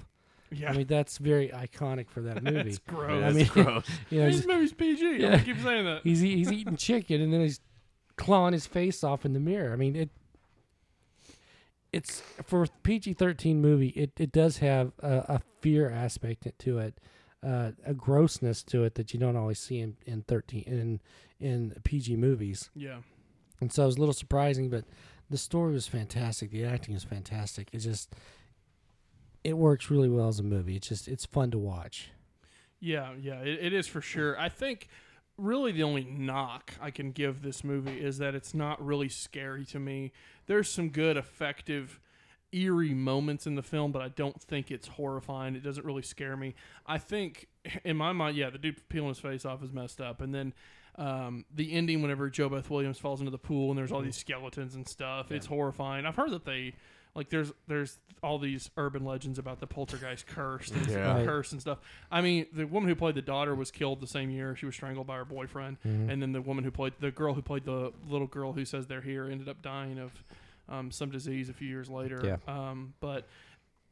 Yeah. 0.51 0.71
I 0.71 0.77
mean, 0.77 0.87
that's 0.87 1.17
very 1.17 1.49
iconic 1.49 2.09
for 2.09 2.21
that 2.21 2.41
movie. 2.43 2.69
It's 2.69 2.79
Yeah, 2.87 2.93
gross. 2.93 3.11
I 3.11 3.19
that's 3.31 3.35
mean- 3.35 3.47
gross. 3.65 3.85
you 4.09 4.19
know, 4.21 4.25
this 4.27 4.35
he's, 4.37 4.47
movie's 4.47 4.73
PG. 4.73 5.17
Yeah. 5.17 5.31
gonna 5.31 5.43
keep 5.43 5.59
saying 5.59 5.85
that. 5.85 6.01
he's 6.03 6.23
e- 6.23 6.37
he's 6.37 6.51
eating 6.51 6.77
chicken 6.77 7.21
and 7.21 7.33
then 7.33 7.41
he's 7.41 7.59
clawing 8.15 8.53
his 8.53 8.65
face 8.65 9.03
off 9.03 9.25
in 9.25 9.33
the 9.33 9.39
mirror. 9.39 9.73
I 9.73 9.75
mean, 9.75 9.95
it. 9.95 10.09
It's 11.95 12.21
for 12.43 12.67
PG-13 12.83 13.55
movie. 13.55 13.87
It 13.89 14.11
it 14.17 14.33
does 14.33 14.57
have 14.57 14.91
a, 14.99 15.17
a 15.35 15.41
fear 15.61 15.89
aspect 15.89 16.45
to 16.59 16.77
it, 16.79 16.99
uh, 17.41 17.71
a 17.85 17.93
grossness 17.93 18.63
to 18.63 18.83
it 18.83 18.95
that 18.95 19.13
you 19.13 19.19
don't 19.19 19.37
always 19.37 19.59
see 19.59 19.79
in, 19.79 19.95
in 20.05 20.23
13 20.23 20.63
in 20.67 20.99
in 21.39 21.73
PG 21.85 22.17
movies. 22.17 22.69
Yeah. 22.75 22.97
And 23.61 23.71
so 23.71 23.83
it 23.83 23.85
was 23.85 23.95
a 23.95 23.99
little 23.99 24.13
surprising, 24.13 24.69
but 24.69 24.83
the 25.29 25.37
story 25.37 25.71
was 25.71 25.87
fantastic. 25.87 26.51
The 26.51 26.65
acting 26.65 26.95
is 26.95 27.05
fantastic. 27.05 27.69
It 27.71 27.79
just 27.79 28.13
it 29.45 29.57
works 29.57 29.89
really 29.89 30.09
well 30.09 30.27
as 30.27 30.39
a 30.39 30.43
movie. 30.43 30.75
It's 30.75 30.89
just 30.89 31.07
it's 31.07 31.25
fun 31.25 31.49
to 31.51 31.57
watch. 31.57 32.11
Yeah, 32.81 33.13
yeah, 33.17 33.39
it, 33.39 33.67
it 33.67 33.73
is 33.73 33.87
for 33.87 34.01
sure. 34.01 34.37
I 34.37 34.49
think 34.49 34.89
really 35.37 35.71
the 35.71 35.83
only 35.83 36.05
knock 36.05 36.73
I 36.81 36.91
can 36.91 37.11
give 37.11 37.41
this 37.41 37.63
movie 37.63 37.99
is 37.99 38.17
that 38.19 38.35
it's 38.35 38.53
not 38.53 38.83
really 38.83 39.09
scary 39.09 39.65
to 39.65 39.79
me. 39.79 40.11
There's 40.47 40.69
some 40.69 40.89
good, 40.89 41.17
effective, 41.17 41.99
eerie 42.51 42.93
moments 42.93 43.45
in 43.45 43.55
the 43.55 43.61
film, 43.61 43.91
but 43.91 44.01
I 44.01 44.09
don't 44.09 44.41
think 44.41 44.71
it's 44.71 44.87
horrifying. 44.87 45.55
It 45.55 45.63
doesn't 45.63 45.85
really 45.85 46.01
scare 46.01 46.37
me. 46.37 46.55
I 46.85 46.97
think, 46.97 47.47
in 47.83 47.97
my 47.97 48.13
mind, 48.13 48.37
yeah, 48.37 48.49
the 48.49 48.57
dude 48.57 48.87
peeling 48.89 49.09
his 49.09 49.19
face 49.19 49.45
off 49.45 49.63
is 49.63 49.71
messed 49.71 50.01
up, 50.01 50.21
and 50.21 50.33
then. 50.33 50.53
Um, 50.97 51.43
the 51.53 51.73
ending 51.73 52.01
whenever 52.01 52.29
JoBeth 52.29 52.69
Williams 52.69 52.97
falls 52.99 53.19
into 53.19 53.29
the 53.29 53.37
pool 53.37 53.69
and 53.69 53.77
there's 53.77 53.91
all 53.91 54.01
these 54.01 54.15
skeletons 54.15 54.75
and 54.75 54.87
stuff. 54.87 55.29
It's 55.29 55.45
horrifying. 55.45 56.05
I've 56.05 56.15
heard 56.15 56.31
that 56.31 56.45
they 56.45 56.73
like 57.15 57.29
there's 57.29 57.51
there's 57.67 57.97
all 58.21 58.37
these 58.39 58.69
urban 58.77 59.05
legends 59.05 59.37
about 59.39 59.59
the 59.59 59.67
poltergeist 59.67 60.25
curse 60.27 60.69
and 60.71 60.87
Yeah. 60.87 61.15
Right. 61.17 61.25
curse 61.25 61.51
and 61.51 61.61
stuff. 61.61 61.77
I 62.11 62.21
mean, 62.21 62.47
the 62.53 62.65
woman 62.65 62.89
who 62.89 62.95
played 62.95 63.15
the 63.15 63.21
daughter 63.21 63.53
was 63.55 63.71
killed 63.71 64.01
the 64.01 64.07
same 64.07 64.29
year. 64.29 64.55
She 64.55 64.65
was 64.65 64.73
strangled 64.75 65.05
by 65.07 65.17
her 65.17 65.25
boyfriend, 65.25 65.77
Mm-hmm. 65.85 66.09
and 66.09 66.21
then 66.21 66.31
the 66.31 66.41
woman 66.41 66.63
who 66.63 66.71
played 66.71 66.93
the 66.99 67.11
girl 67.11 67.33
who 67.33 67.41
played 67.41 67.65
the 67.65 67.91
little 68.07 68.27
girl 68.27 68.53
who 68.53 68.65
says 68.65 68.87
they're 68.87 69.01
here 69.01 69.25
ended 69.25 69.47
up 69.49 69.61
dying 69.61 69.99
of 69.99 70.11
um, 70.67 70.89
some 70.91 71.11
disease 71.11 71.49
a 71.49 71.53
few 71.53 71.67
years 71.67 71.89
later. 71.89 72.19
Yeah. 72.23 72.37
Um, 72.47 72.93
but 72.99 73.27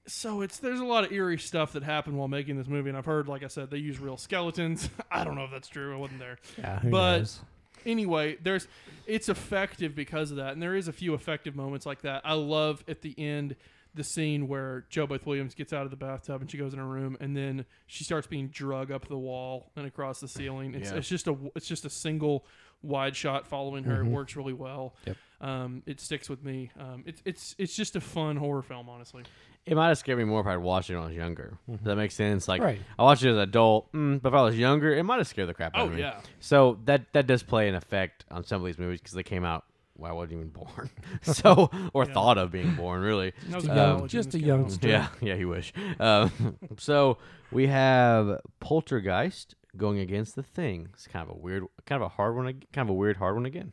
so 0.08 0.41
it's 0.41 0.58
there's 0.58 0.80
a 0.80 0.86
lot 0.86 1.04
of 1.06 1.12
eerie 1.12 1.38
stuff 1.38 1.74
that 1.74 1.84
happened 1.84 2.18
while 2.18 2.28
making 2.28 2.58
this 2.58 2.68
movie, 2.68 2.90
and 2.90 2.98
I've 2.98 3.06
heard, 3.06 3.28
like 3.28 3.44
I 3.44 3.48
said, 3.48 3.70
they 3.70 3.78
use 3.78 4.00
real 4.00 4.18
skeletons. 4.18 4.90
I 5.12 5.24
don't 5.24 5.36
know 5.36 5.44
if 5.45 5.52
that's 5.52 5.68
true. 5.70 5.94
I 5.94 5.98
wasn't 5.98 6.20
there 6.20 6.40
Yeah, 6.58 6.80
who 6.80 6.90
But- 6.90 7.18
knows? 7.20 7.40
Anyway, 7.86 8.38
there's 8.42 8.68
it's 9.08 9.30
effective 9.30 9.96
because 9.96 10.32
of 10.32 10.38
that, 10.38 10.54
and 10.54 10.62
there 10.62 10.76
is 10.76 10.88
a 10.88 10.94
few 10.94 11.14
effective 11.14 11.56
moments 11.56 11.86
like 11.86 12.02
that. 12.04 12.22
I 12.26 12.34
love 12.34 12.84
at 12.88 13.02
the 13.02 13.14
end 13.18 13.56
the 13.96 14.04
scene 14.04 14.48
where 14.48 14.86
JoBeth 14.90 15.24
Williams 15.28 15.54
gets 15.54 15.72
out 15.72 15.84
of 15.86 15.92
the 15.92 15.98
bathtub 15.98 16.42
and 16.42 16.50
she 16.50 16.58
goes 16.58 16.74
in 16.74 16.80
her 16.80 16.86
room, 16.88 17.16
and 17.20 17.38
then 17.38 17.66
she 17.86 18.04
starts 18.04 18.26
being 18.26 18.48
drug 18.48 18.92
up 18.92 19.08
the 19.08 19.18
wall 19.18 19.72
and 19.76 19.86
across 19.86 20.20
the 20.20 20.28
ceiling. 20.28 20.74
It's, 20.74 20.90
Yeah. 20.92 20.98
it's 20.98 21.08
just 21.10 21.28
a 21.28 21.36
it's 21.56 21.68
just 21.68 21.86
a 21.86 21.90
single 21.90 22.46
wide 22.82 23.16
shot 23.16 23.48
following 23.48 23.84
her. 23.86 24.02
It 24.02 24.06
Mhm. 24.06 24.12
works 24.12 24.36
really 24.36 24.54
well. 24.54 24.96
Yep. 25.06 25.18
Um, 25.42 25.84
it 25.86 26.00
sticks 26.00 26.30
with 26.30 26.44
me. 26.44 26.72
Um, 26.80 27.04
it's 27.06 27.22
it's 27.26 27.56
it's 27.60 27.76
just 27.76 27.96
a 27.96 28.02
fun 28.02 28.36
horror 28.38 28.62
film, 28.64 28.90
honestly. 28.90 29.24
It 29.65 29.76
might 29.76 29.88
have 29.90 29.98
scared 29.98 30.18
me 30.18 30.26
more 30.26 30.41
if 30.41 30.48
I'd 30.48 30.57
watched 30.57 30.90
it 30.90 30.95
when 30.95 31.03
I 31.03 31.07
was 31.07 31.15
younger. 31.15 31.57
Does 31.69 31.80
that 31.84 31.95
make 31.95 32.11
sense? 32.11 32.48
Like, 32.49 32.61
Right. 32.61 32.81
I 32.99 33.03
watched 33.03 33.23
it 33.23 33.30
as 33.30 33.35
an 33.38 33.41
adult, 33.44 33.91
mm, 33.94 34.22
but 34.22 34.30
if 34.30 34.35
I 34.35 34.41
was 34.41 34.57
younger, 34.60 34.94
it 34.94 35.03
might 35.03 35.18
have 35.19 35.27
scared 35.27 35.48
the 35.48 35.53
crap 35.53 35.73
out 35.76 35.84
Oh 35.84 35.85
of 35.88 35.94
me. 35.94 35.99
yeah, 36.02 36.19
So 36.40 36.80
that 36.85 37.14
that 37.14 37.27
does 37.27 37.44
play 37.44 37.69
an 37.69 37.76
effect 37.76 38.26
on 38.30 38.44
some 38.44 38.61
of 38.61 38.65
these 38.65 38.77
movies 38.77 38.99
because 38.99 39.14
they 39.14 39.23
came 39.23 39.45
out. 39.45 39.64
Well, 39.95 40.10
I 40.11 40.14
wasn't 40.15 40.34
even 40.34 40.49
born, 40.49 40.90
so 41.22 41.69
or 41.94 42.06
Yeah. 42.06 42.14
thought 42.14 42.38
of 42.40 42.52
being 42.52 42.73
born, 42.76 43.02
really. 43.02 43.31
That 43.49 43.56
was 43.56 43.64
Just 43.64 43.65
in 43.65 43.72
a 43.72 43.76
young- 43.76 44.07
just 44.07 44.30
a 44.30 44.31
this 44.34 44.41
came 44.41 44.48
youngster. 44.48 44.88
Yeah, 44.90 45.07
yeah, 45.22 45.35
you 45.35 45.48
wish. 45.48 45.72
Um, 45.99 46.57
so 46.77 47.19
we 47.52 47.68
have 47.68 48.40
Poltergeist 48.60 49.56
going 49.77 49.99
against 49.99 50.35
the 50.35 50.44
Thing. 50.44 50.90
It's 50.94 51.07
kind 51.07 51.30
of 51.30 51.35
a 51.35 51.40
weird, 51.40 51.64
kind 51.85 52.02
of 52.02 52.07
a 52.07 52.10
hard 52.10 52.35
one, 52.35 52.48
ag- 52.48 52.65
kind 52.73 52.88
of 52.88 52.90
a 52.90 52.98
weird 52.98 53.18
hard 53.18 53.35
one 53.35 53.45
again. 53.45 53.72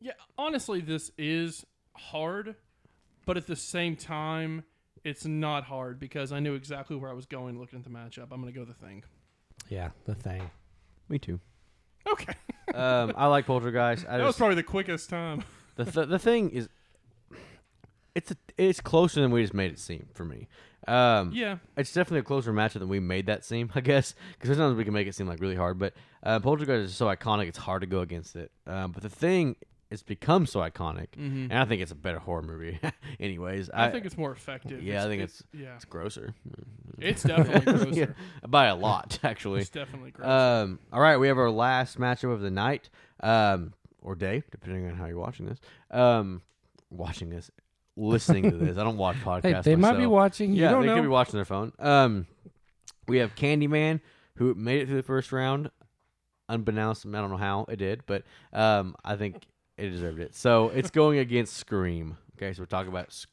Yeah, 0.00 0.12
honestly, 0.38 0.80
this 0.80 1.10
is 1.18 1.64
hard, 1.96 2.56
but 3.26 3.36
at 3.36 3.46
the 3.46 3.54
same 3.56 3.96
time, 3.96 4.64
it's 5.04 5.24
not 5.24 5.64
hard 5.64 5.98
because 6.00 6.32
I 6.32 6.40
knew 6.40 6.54
exactly 6.54 6.96
where 6.96 7.10
I 7.10 7.14
was 7.14 7.26
going 7.26 7.58
looking 7.58 7.78
at 7.78 7.84
the 7.84 7.90
matchup. 7.90 8.28
I'm 8.32 8.40
going 8.40 8.52
to 8.52 8.58
go 8.58 8.64
the 8.64 8.74
thing. 8.74 9.04
Yeah, 9.68 9.90
the 10.06 10.14
thing. 10.14 10.50
Me 11.08 11.18
too. 11.18 11.38
Okay, 12.06 12.34
Um, 12.74 13.12
I 13.16 13.26
like 13.28 13.46
Poltergeist. 13.46 14.06
I 14.08 14.12
that 14.18 14.24
was 14.24 14.28
just, 14.30 14.38
probably 14.38 14.56
the 14.56 14.62
quickest 14.62 15.08
time. 15.08 15.44
the 15.76 15.84
th- 15.84 16.08
the 16.08 16.18
thing 16.18 16.50
is, 16.50 16.68
it's 18.14 18.30
a, 18.30 18.36
it's 18.58 18.80
closer 18.80 19.20
than 19.20 19.30
we 19.30 19.42
just 19.42 19.54
made 19.54 19.72
it 19.72 19.78
seem 19.78 20.08
for 20.14 20.24
me. 20.24 20.48
Um, 20.86 21.30
Yeah, 21.32 21.58
it's 21.76 21.92
definitely 21.92 22.20
a 22.20 22.24
closer 22.24 22.52
matchup 22.52 22.80
than 22.80 22.88
we 22.88 23.00
made 23.00 23.26
that 23.26 23.44
seem, 23.44 23.70
I 23.74 23.80
guess. 23.80 24.14
Because 24.32 24.56
sometimes 24.56 24.76
we 24.76 24.84
can 24.84 24.92
make 24.92 25.06
it 25.08 25.14
seem 25.14 25.26
like 25.26 25.40
really 25.40 25.56
hard, 25.56 25.78
but 25.78 25.94
uh, 26.22 26.40
Poltergeist 26.40 26.90
is 26.90 26.94
so 26.94 27.06
iconic, 27.06 27.48
it's 27.48 27.58
hard 27.58 27.80
to 27.82 27.86
go 27.86 28.00
against 28.00 28.36
it. 28.36 28.50
Um, 28.66 28.92
but 28.92 29.02
the 29.02 29.08
thing, 29.08 29.56
it's 29.94 30.02
become 30.02 30.44
so 30.46 30.60
iconic, 30.60 31.08
Mhm. 31.16 31.44
and 31.50 31.54
I 31.54 31.64
think 31.64 31.80
it's 31.80 31.90
a 31.92 31.94
better 31.96 32.18
horror 32.18 32.42
movie. 32.42 32.78
Anyways, 33.20 33.70
I, 33.70 33.90
think 33.90 34.04
it's 34.04 34.18
more 34.18 34.30
effective. 34.32 34.82
yeah, 34.82 35.02
I 35.04 35.08
think 35.08 35.22
it's 35.22 35.42
yeah, 35.52 35.76
it's 35.76 35.86
grosser. 35.86 36.34
it's 36.98 37.22
definitely 37.22 37.60
grosser. 37.72 37.88
Yeah, 38.00 38.06
by 38.48 38.66
a 38.66 38.74
lot, 38.76 39.18
actually. 39.24 39.60
It's 39.60 39.70
definitely 39.70 40.10
grosser. 40.10 40.64
Um, 40.64 40.78
all 40.92 41.00
right, 41.00 41.16
we 41.16 41.28
have 41.28 41.38
our 41.38 41.50
last 41.50 41.98
matchup 41.98 42.32
of 42.32 42.40
the 42.42 42.50
night, 42.50 42.90
um, 43.20 43.72
or 44.02 44.14
day, 44.14 44.42
depending 44.50 44.86
on 44.86 44.94
how 44.96 45.06
you're 45.06 45.18
watching 45.18 45.46
this. 45.46 45.58
Um, 45.90 46.42
watching 46.90 47.30
this, 47.30 47.50
listening 47.96 48.50
to 48.50 48.56
this. 48.58 48.76
I 48.76 48.84
don't 48.84 48.98
watch 48.98 49.16
podcasts. 49.16 49.42
Hey, 49.54 49.60
they 49.62 49.76
might 49.76 49.92
be 49.92 49.98
myself. 49.98 50.12
watching. 50.12 50.52
You 50.52 50.62
Yeah, 50.62 50.80
they 50.80 50.86
know. 50.86 50.94
could 50.96 51.02
be 51.02 51.08
watching 51.08 51.34
their 51.38 51.44
phone. 51.44 51.72
Um, 51.78 52.26
we 53.08 53.18
have 53.18 53.34
Candyman, 53.34 54.00
who 54.36 54.54
made 54.54 54.80
it 54.82 54.86
through 54.86 54.96
the 54.96 55.02
first 55.02 55.30
round, 55.32 55.70
unbeknownst. 56.48 57.06
I 57.06 57.10
don't 57.12 57.30
know 57.30 57.36
how 57.36 57.66
it 57.68 57.76
did, 57.76 58.02
but 58.06 58.24
um, 58.52 58.94
I 59.04 59.16
think 59.16 59.46
it 59.76 59.90
deserved 59.90 60.20
it. 60.20 60.34
So 60.34 60.68
it's 60.70 60.90
going 60.90 61.18
against 61.18 61.56
Scream. 61.56 62.16
Okay, 62.36 62.52
so 62.52 62.62
we're 62.62 62.66
talking 62.66 62.90
about. 62.90 63.12
Sc- 63.12 63.28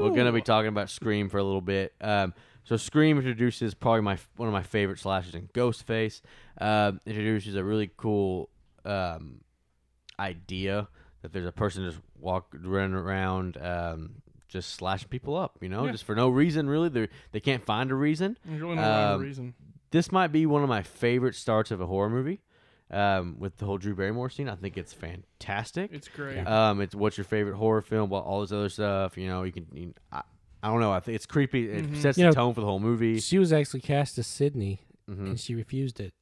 We're 0.00 0.10
gonna 0.14 0.32
be 0.32 0.42
talking 0.42 0.68
about 0.68 0.90
Scream 0.90 1.28
for 1.28 1.38
a 1.38 1.42
little 1.44 1.60
bit. 1.62 1.94
Um, 2.00 2.34
so 2.64 2.76
Scream 2.76 3.16
introduces 3.18 3.74
probably 3.74 4.02
my 4.02 4.18
one 4.36 4.48
of 4.48 4.52
my 4.52 4.62
favorite 4.62 4.98
slashes 4.98 5.34
in 5.34 5.48
Ghostface. 5.48 6.20
Um, 6.60 7.00
introduces 7.06 7.54
a 7.54 7.64
really 7.64 7.90
cool 7.96 8.50
um, 8.84 9.40
idea 10.18 10.88
that 11.22 11.32
there's 11.32 11.46
a 11.46 11.52
person 11.52 11.84
just 11.88 12.00
walk 12.18 12.54
running 12.62 12.94
around 12.94 13.56
um, 13.58 14.16
just 14.48 14.74
slashing 14.74 15.08
people 15.08 15.36
up. 15.36 15.58
You 15.60 15.68
know, 15.68 15.86
Yeah. 15.86 15.92
just 15.92 16.04
for 16.04 16.14
no 16.14 16.28
reason 16.28 16.68
really. 16.68 16.88
They 16.88 17.08
they 17.32 17.40
can't 17.40 17.64
find 17.64 17.90
a 17.90 17.94
reason. 17.94 18.36
There's 18.44 18.60
really 18.60 18.76
no 18.76 19.14
um, 19.14 19.20
reason. 19.22 19.54
This 19.90 20.10
might 20.12 20.28
be 20.32 20.44
one 20.44 20.62
of 20.62 20.68
my 20.68 20.82
favorite 20.82 21.34
starts 21.34 21.70
of 21.70 21.80
a 21.80 21.86
horror 21.86 22.10
movie. 22.10 22.40
Um, 22.94 23.36
with 23.38 23.56
the 23.56 23.66
whole 23.66 23.78
Drew 23.78 23.94
Barrymore 23.94 24.30
scene, 24.30 24.48
I 24.48 24.54
think 24.54 24.76
it's 24.78 24.92
fantastic. 24.92 25.90
It's 25.92 26.08
great. 26.08 26.36
yeah. 26.36 26.70
Um, 26.70 26.80
it's 26.80 26.94
what's 26.94 27.16
your 27.18 27.24
favorite 27.24 27.56
horror 27.56 27.82
film? 27.82 28.10
Well, 28.10 28.22
all 28.22 28.40
this 28.42 28.52
other 28.52 28.68
stuff. 28.68 29.16
You 29.18 29.28
know, 29.28 29.42
you 29.42 29.52
can. 29.52 29.66
You, 29.72 29.94
I, 30.12 30.22
I 30.62 30.68
don't 30.68 30.80
know. 30.80 30.92
I 30.92 31.00
think 31.00 31.16
it's 31.16 31.26
creepy. 31.26 31.68
It 31.70 31.84
Mhm. 31.90 31.96
sets 31.96 32.16
You 32.18 32.24
the 32.24 32.28
know, 32.30 32.34
tone 32.34 32.54
for 32.54 32.60
the 32.60 32.66
whole 32.66 32.80
movie. 32.80 33.20
She 33.20 33.38
was 33.38 33.52
actually 33.52 33.80
cast 33.80 34.16
as 34.18 34.26
Sidney, 34.26 34.80
hmm 35.08 35.26
and 35.26 35.40
she 35.40 35.54
refused 35.54 36.00
it 36.00 36.12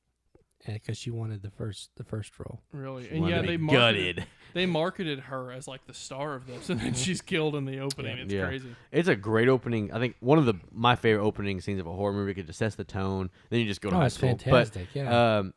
because 0.67 0.97
she 0.97 1.11
wanted 1.11 1.43
the 1.43 1.51
first 1.51 1.91
the 1.97 2.05
first 2.05 2.39
role. 2.39 2.61
Really, 2.73 3.09
She 3.09 3.17
and 3.17 3.29
yeah, 3.29 3.43
they 3.43 3.57
marketed, 3.57 4.17
gutted. 4.17 4.27
they 4.55 4.67
marketed 4.67 5.21
her 5.21 5.51
as 5.53 5.69
like 5.69 5.87
the 5.87 5.95
star 5.95 6.35
of 6.35 6.47
this, 6.47 6.71
and 6.71 6.81
then 6.81 6.95
she's 6.95 7.21
killed 7.21 7.55
in 7.55 7.65
the 7.67 7.79
opening. 7.81 8.19
It's 8.19 8.33
Yeah. 8.33 8.47
crazy. 8.47 8.75
It's 8.91 9.09
a 9.09 9.17
great 9.17 9.49
opening. 9.49 9.93
I 9.93 9.99
think 9.99 10.17
one 10.21 10.39
of 10.39 10.47
the 10.47 10.55
my 10.73 10.97
favorite 10.97 11.25
opening 11.25 11.61
scenes 11.61 11.81
of 11.81 11.87
a 11.87 11.93
horror 11.93 12.13
movie 12.13 12.33
because 12.33 12.47
just 12.47 12.59
sets 12.59 12.75
the 12.77 12.85
tone. 12.85 13.31
Then 13.51 13.61
you 13.61 13.67
just 13.67 13.81
go 13.81 13.91
to 13.91 13.97
Oh, 13.97 13.99
high 14.01 14.07
it's 14.07 14.15
school. 14.17 14.31
fantastic. 14.31 14.89
But 14.93 14.99
yeah. 15.01 15.39
um, 15.39 15.55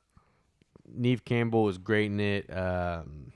Neve 0.93 1.25
Campbell 1.25 1.63
was 1.63 1.77
great 1.77 2.11
in 2.11 2.19
it. 2.19 2.55
Um, 2.55 3.31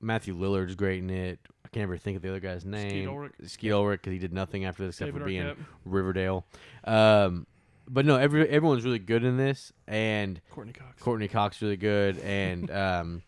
Matthew 0.00 0.36
Lillard's 0.36 0.74
great 0.74 1.02
in 1.02 1.10
it. 1.10 1.38
I 1.64 1.68
can't 1.68 1.84
ever 1.84 1.96
think 1.96 2.16
of 2.16 2.22
the 2.22 2.28
other 2.28 2.40
guy's 2.40 2.64
name. 2.64 3.08
Ulrich. 3.08 3.32
Skeet 3.44 3.72
Ulrich 3.72 4.00
because 4.02 4.12
he 4.12 4.18
did 4.18 4.32
nothing 4.32 4.64
after 4.64 4.84
this 4.84 4.96
except 4.96 5.08
David 5.08 5.20
for 5.20 5.26
being 5.26 5.42
Arquette, 5.42 5.56
Riverdale. 5.84 6.46
Um, 6.84 7.46
but 7.88 8.06
no, 8.06 8.16
every 8.16 8.48
everyone's 8.48 8.84
really 8.84 8.98
good 8.98 9.24
in 9.24 9.36
this, 9.36 9.72
and 9.86 10.40
Courteney 10.50 10.72
Cox. 10.72 11.02
Courteney 11.02 11.28
Cox 11.28 11.60
really 11.60 11.76
good, 11.76 12.18
and 12.18 12.70
um, 12.70 13.22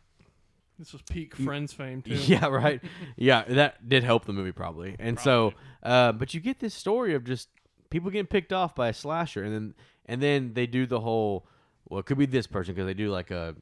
this 0.79 0.93
was 0.93 1.03
peak 1.03 1.35
Friends 1.35 1.73
fame 1.73 2.03
too. 2.03 2.15
yeah, 2.27 2.47
right, 2.47 2.81
yeah, 3.17 3.45
that 3.45 3.89
did 3.89 4.05
help 4.05 4.25
the 4.25 4.33
movie 4.33 4.53
probably. 4.53 4.97
And 4.99 5.19
so, 5.19 5.53
uh, 5.83 6.13
but 6.13 6.35
you 6.35 6.41
get 6.41 6.61
this 6.61 6.75
story 6.75 7.15
of 7.15 7.25
just 7.25 7.49
people 7.91 8.11
getting 8.11 8.27
picked 8.27 8.53
off 8.53 8.75
by 8.75 8.89
a 8.89 8.93
slasher, 8.95 9.43
and 9.43 9.55
then 9.55 9.75
and 10.07 10.23
then 10.23 10.55
they 10.55 10.67
do 10.67 10.87
the 10.87 11.01
whole. 11.01 11.47
Well, 11.89 12.01
it 12.01 12.07
could 12.07 12.19
be 12.19 12.27
this 12.27 12.47
person 12.47 12.75
because 12.75 12.87
they 12.87 12.95
do 12.95 13.11
like 13.11 13.31
a, 13.31 13.55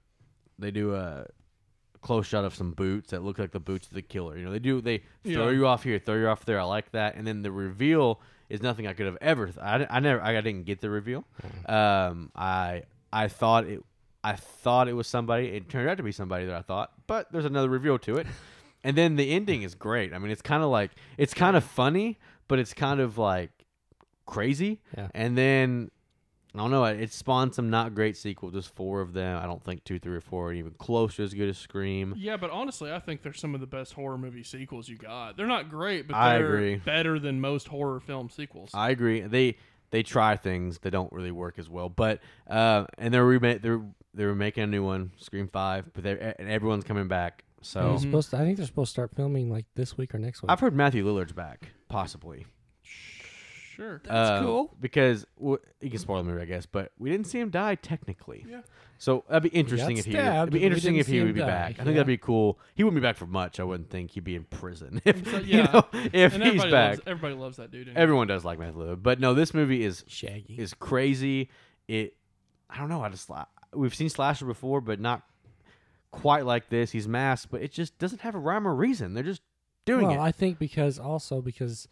they 0.58 0.70
do 0.70 0.94
a 0.94 1.26
close 2.00 2.26
shot 2.26 2.44
of 2.44 2.54
some 2.54 2.72
boots 2.72 3.10
that 3.10 3.22
look 3.22 3.38
like 3.38 3.50
the 3.52 3.60
boots 3.60 3.86
of 3.88 3.94
the 3.94 4.02
killer. 4.02 4.36
You 4.38 4.44
know, 4.44 4.50
they 4.52 4.58
do 4.58 4.80
they 4.80 4.98
throw 5.24 5.48
Yeah. 5.48 5.56
you 5.56 5.66
off 5.66 5.82
here, 5.84 5.98
throw 5.98 6.16
you 6.16 6.28
off 6.28 6.44
there. 6.44 6.60
I 6.60 6.64
like 6.64 6.90
that, 6.92 7.16
and 7.16 7.26
then 7.26 7.42
the 7.42 7.50
reveal 7.52 8.20
is 8.50 8.62
nothing 8.62 8.86
I 8.86 8.92
could 8.92 9.06
have 9.06 9.18
ever. 9.20 9.46
Th- 9.46 9.58
I, 9.58 9.86
I 9.90 10.00
never 10.00 10.20
I 10.22 10.32
didn't 10.40 10.64
get 10.64 10.80
the 10.80 10.90
reveal. 10.90 11.24
Um, 11.66 12.30
I 12.36 12.82
I 13.12 13.28
thought 13.28 13.64
it. 13.66 13.82
I 14.22 14.36
thought 14.36 14.88
it 14.88 14.94
was 14.94 15.06
somebody. 15.06 15.48
It 15.48 15.68
turned 15.68 15.88
out 15.88 15.96
to 15.98 16.02
be 16.02 16.12
somebody 16.12 16.46
that 16.46 16.54
I 16.54 16.62
thought, 16.62 16.92
but 17.06 17.30
there's 17.32 17.44
another 17.44 17.68
reveal 17.68 17.98
to 18.00 18.16
it. 18.16 18.26
And 18.86 18.98
then 18.98 19.16
the 19.16 19.30
ending 19.32 19.62
is 19.62 19.74
great. 19.74 20.12
I 20.12 20.18
mean, 20.18 20.30
it's 20.30 20.42
kind 20.42 20.62
of 20.62 20.68
like 20.68 20.90
it's 21.16 21.32
kind 21.32 21.56
of 21.56 21.64
funny, 21.64 22.18
but 22.48 22.58
it's 22.58 22.74
kind 22.74 23.00
of 23.00 23.16
like 23.16 23.50
crazy. 24.26 24.82
Yeah. 24.94 25.08
And 25.14 25.38
then 25.38 25.90
I 26.54 26.58
don't 26.58 26.70
know. 26.70 26.84
It 26.84 27.12
spawned 27.12 27.52
some 27.54 27.68
not 27.68 27.94
great 27.94 28.16
sequels. 28.16 28.52
Just 28.52 28.74
four 28.76 29.00
of 29.00 29.12
them. 29.12 29.42
I 29.42 29.46
don't 29.46 29.62
think 29.62 29.82
two, 29.82 29.98
three, 29.98 30.14
or 30.16 30.20
four 30.20 30.50
are 30.50 30.52
even 30.52 30.72
close 30.78 31.16
to 31.16 31.24
as 31.24 31.34
good 31.34 31.48
as 31.48 31.58
Scream. 31.58 32.14
Yeah, 32.16 32.36
but 32.36 32.50
honestly, 32.50 32.92
I 32.92 33.00
think 33.00 33.22
they're 33.22 33.32
some 33.32 33.54
of 33.56 33.60
the 33.60 33.66
best 33.66 33.92
horror 33.94 34.16
movie 34.16 34.44
sequels 34.44 34.88
you 34.88 34.96
got. 34.96 35.36
They're 35.36 35.48
not 35.48 35.68
great, 35.68 36.06
but 36.06 36.14
I 36.16 36.38
they're 36.38 36.54
agree. 36.54 36.76
better 36.76 37.18
than 37.18 37.40
most 37.40 37.66
horror 37.68 37.98
film 37.98 38.30
sequels. 38.30 38.70
I 38.72 38.90
agree. 38.90 39.22
They 39.22 39.56
they 39.90 40.02
try 40.04 40.36
things 40.36 40.78
that 40.80 40.90
don't 40.92 41.12
really 41.12 41.30
work 41.32 41.58
as 41.58 41.68
well. 41.68 41.88
But 41.88 42.20
uh, 42.48 42.84
and 42.98 43.12
they're 43.12 43.24
remake 43.26 43.60
they're 43.62 43.82
they're 44.14 44.34
making 44.34 44.62
a 44.62 44.66
new 44.68 44.84
one, 44.84 45.10
Scream 45.18 45.48
Five. 45.48 45.92
But 45.92 46.04
they 46.04 46.34
and 46.38 46.48
everyone's 46.48 46.84
coming 46.84 47.08
back. 47.08 47.42
So 47.62 47.80
They're 47.80 47.88
Mhm. 47.94 48.00
supposed 48.00 48.30
to, 48.30 48.36
I 48.36 48.40
think 48.40 48.58
they're 48.58 48.66
supposed 48.66 48.90
to 48.90 48.92
start 48.92 49.10
filming 49.16 49.50
like 49.50 49.64
this 49.74 49.96
week 49.96 50.14
or 50.14 50.18
next 50.18 50.42
week. 50.42 50.50
I've 50.52 50.60
heard 50.60 50.74
Matthew 50.76 51.04
Lillard's 51.04 51.32
back, 51.32 51.70
possibly. 51.88 52.44
Sure. 53.74 54.00
That's 54.04 54.30
Uh, 54.30 54.42
cool. 54.42 54.74
Because 54.80 55.26
w- 55.38 55.58
you 55.80 55.90
can 55.90 55.98
spoil 55.98 56.22
the 56.22 56.30
movie, 56.30 56.42
I 56.42 56.46
guess, 56.46 56.66
but 56.66 56.92
we 56.98 57.10
didn't 57.10 57.26
see 57.26 57.38
him 57.40 57.50
die 57.50 57.74
technically. 57.74 58.44
Yeah. 58.48 58.60
So 58.98 59.24
that'd 59.28 59.42
be 59.42 59.48
interesting 59.56 59.96
if 59.98 60.04
he. 60.04 60.12
stabbed, 60.12 60.48
It'd 60.50 60.60
be 60.60 60.64
interesting 60.64 60.96
if 60.96 61.06
he 61.06 61.20
would 61.20 61.34
be 61.34 61.40
die, 61.40 61.46
back. 61.46 61.70
I 61.72 61.76
think 61.78 61.88
yeah. 61.88 61.92
that'd 61.94 62.06
be 62.06 62.16
cool. 62.16 62.58
He 62.74 62.84
wouldn't 62.84 63.00
be 63.00 63.06
back 63.06 63.16
for 63.16 63.26
much. 63.26 63.58
I 63.60 63.64
wouldn't 63.64 63.90
think 63.90 64.12
he'd 64.12 64.24
be 64.24 64.36
in 64.36 64.44
prison 64.44 65.02
if 65.04 65.28
So, 65.30 65.38
you 65.38 65.58
yeah. 65.58 65.70
know 65.72 65.84
if 65.92 66.34
and 66.34 66.42
he's 66.42 66.62
everybody 66.62 66.70
back. 66.70 66.90
loves 66.90 67.00
everybody 67.06 67.34
loves 67.34 67.56
that 67.58 67.70
dude. 67.70 67.88
anyway. 67.88 68.00
Everyone 68.00 68.26
does 68.28 68.44
like 68.44 68.58
Matthew 68.58 68.80
Lillard, 68.80 69.02
but 69.02 69.20
no, 69.20 69.34
this 69.34 69.52
movie 69.52 69.82
is 69.84 70.04
Shaggy. 70.06 70.54
is 70.58 70.72
crazy. 70.74 71.50
It, 71.88 72.16
I 72.70 72.78
don't 72.78 72.88
know. 72.88 73.02
I 73.02 73.08
just 73.10 73.28
we've 73.74 73.94
seen 73.94 74.08
slasher 74.08 74.46
before, 74.46 74.80
but 74.80 75.00
not 75.00 75.22
quite 76.10 76.46
like 76.46 76.68
this. 76.68 76.92
He's 76.92 77.08
masked, 77.08 77.50
but 77.50 77.60
it 77.62 77.72
just 77.72 77.98
doesn't 77.98 78.20
have 78.22 78.34
a 78.34 78.38
rhyme 78.38 78.66
or 78.66 78.74
reason. 78.74 79.14
They're 79.14 79.24
just 79.24 79.42
doing 79.84 80.06
well, 80.06 80.16
it. 80.16 80.20
I 80.28 80.32
think 80.32 80.58
because 80.58 80.98
also 80.98 81.42
because 81.42 81.88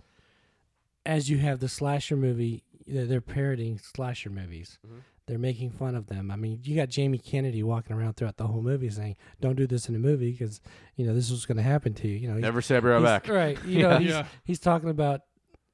as 1.06 1.28
you 1.30 1.38
have 1.38 1.60
the 1.60 1.68
slasher 1.68 2.16
movie, 2.16 2.62
they're, 2.86 3.06
they're 3.06 3.20
parodying 3.20 3.78
slasher 3.78 4.30
movies. 4.30 4.78
Mhm. 4.86 5.00
They're 5.26 5.38
making 5.38 5.70
fun 5.70 5.94
of 5.94 6.08
them. 6.08 6.30
I 6.32 6.36
mean, 6.36 6.60
you 6.64 6.74
got 6.74 6.88
Jamie 6.88 7.16
Kennedy 7.18 7.62
walking 7.62 7.94
around 7.94 8.14
throughout 8.14 8.36
the 8.38 8.46
whole 8.48 8.60
movie 8.60 8.90
saying, 8.90 9.16
"Don't 9.40 9.54
do 9.54 9.68
this 9.68 9.88
in 9.88 9.94
a 9.94 9.98
movie 9.98 10.32
because 10.32 10.60
you 10.96 11.06
know 11.06 11.14
this 11.14 11.26
is 11.26 11.30
what's 11.32 11.46
going 11.46 11.56
to 11.58 11.62
happen 11.62 11.94
to 11.94 12.08
you." 12.08 12.16
You 12.16 12.26
know, 12.28 12.34
he's- 12.34 12.42
Never 12.42 12.60
say 12.60 12.76
I'll 12.76 12.82
right 12.82 13.02
back. 13.02 13.28
Right. 13.28 13.56
You 13.64 13.78
Yeah. 13.82 13.88
know, 13.88 13.98
he's, 13.98 14.08
Yeah. 14.10 14.26
he's 14.44 14.58
talking 14.58 14.88
about, 14.90 15.20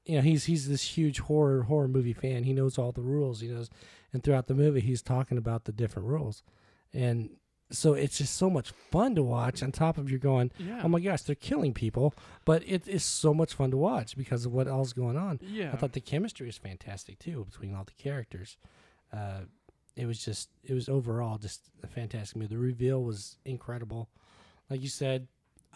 you 0.04 0.16
know, 0.16 0.20
he's 0.22 0.44
he's 0.44 0.68
this 0.68 0.82
huge 0.82 1.20
horror 1.20 1.62
horror 1.62 1.88
movie 1.88 2.12
fan. 2.12 2.44
He 2.44 2.52
knows 2.52 2.76
all 2.76 2.92
the 2.92 3.00
rules. 3.00 3.40
He 3.40 3.48
knows, 3.48 3.70
and 4.12 4.22
throughout 4.22 4.48
the 4.48 4.54
movie, 4.54 4.80
he's 4.80 5.02
talking 5.02 5.38
about 5.38 5.64
the 5.64 5.72
different 5.72 6.08
rules, 6.08 6.42
and 6.92 7.30
so 7.70 7.94
it's 7.94 8.18
just 8.18 8.36
so 8.36 8.48
much 8.48 8.70
fun 8.70 9.14
to 9.14 9.22
watch. 9.22 9.62
On 9.62 9.70
top 9.72 9.98
of 9.98 10.08
you're 10.10 10.18
going, 10.18 10.50
Yeah. 10.58 10.80
oh 10.84 10.88
my 10.88 11.00
gosh, 11.00 11.22
they're 11.22 11.34
killing 11.36 11.74
people, 11.74 12.14
but 12.44 12.62
it 12.66 12.88
is 12.88 13.04
so 13.04 13.34
much 13.34 13.54
fun 13.54 13.70
to 13.72 13.76
watch 13.76 14.16
because 14.16 14.46
of 14.46 14.52
what 14.52 14.68
all's 14.68 14.92
going 14.92 15.16
on. 15.16 15.38
yeah. 15.42 15.70
I 15.72 15.76
thought 15.76 15.92
the 15.92 16.00
chemistry 16.00 16.46
was 16.46 16.56
fantastic 16.56 17.18
too 17.18 17.44
between 17.50 17.74
all 17.74 17.84
the 17.84 18.02
characters. 18.02 18.56
Uh, 19.12 19.40
it 19.96 20.06
was 20.06 20.24
just, 20.24 20.48
it 20.64 20.74
was 20.74 20.88
overall 20.88 21.38
just 21.38 21.60
a 21.82 21.86
fantastic 21.88 22.36
movie. 22.36 22.54
The 22.54 22.58
reveal 22.60 23.02
was 23.02 23.36
incredible. 23.44 24.08
Like 24.70 24.80
you 24.82 24.88
said, 24.88 25.26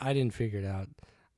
I 0.01 0.13
didn't 0.13 0.35
figure 0.35 0.61
it 0.61 0.65
out. 0.67 0.89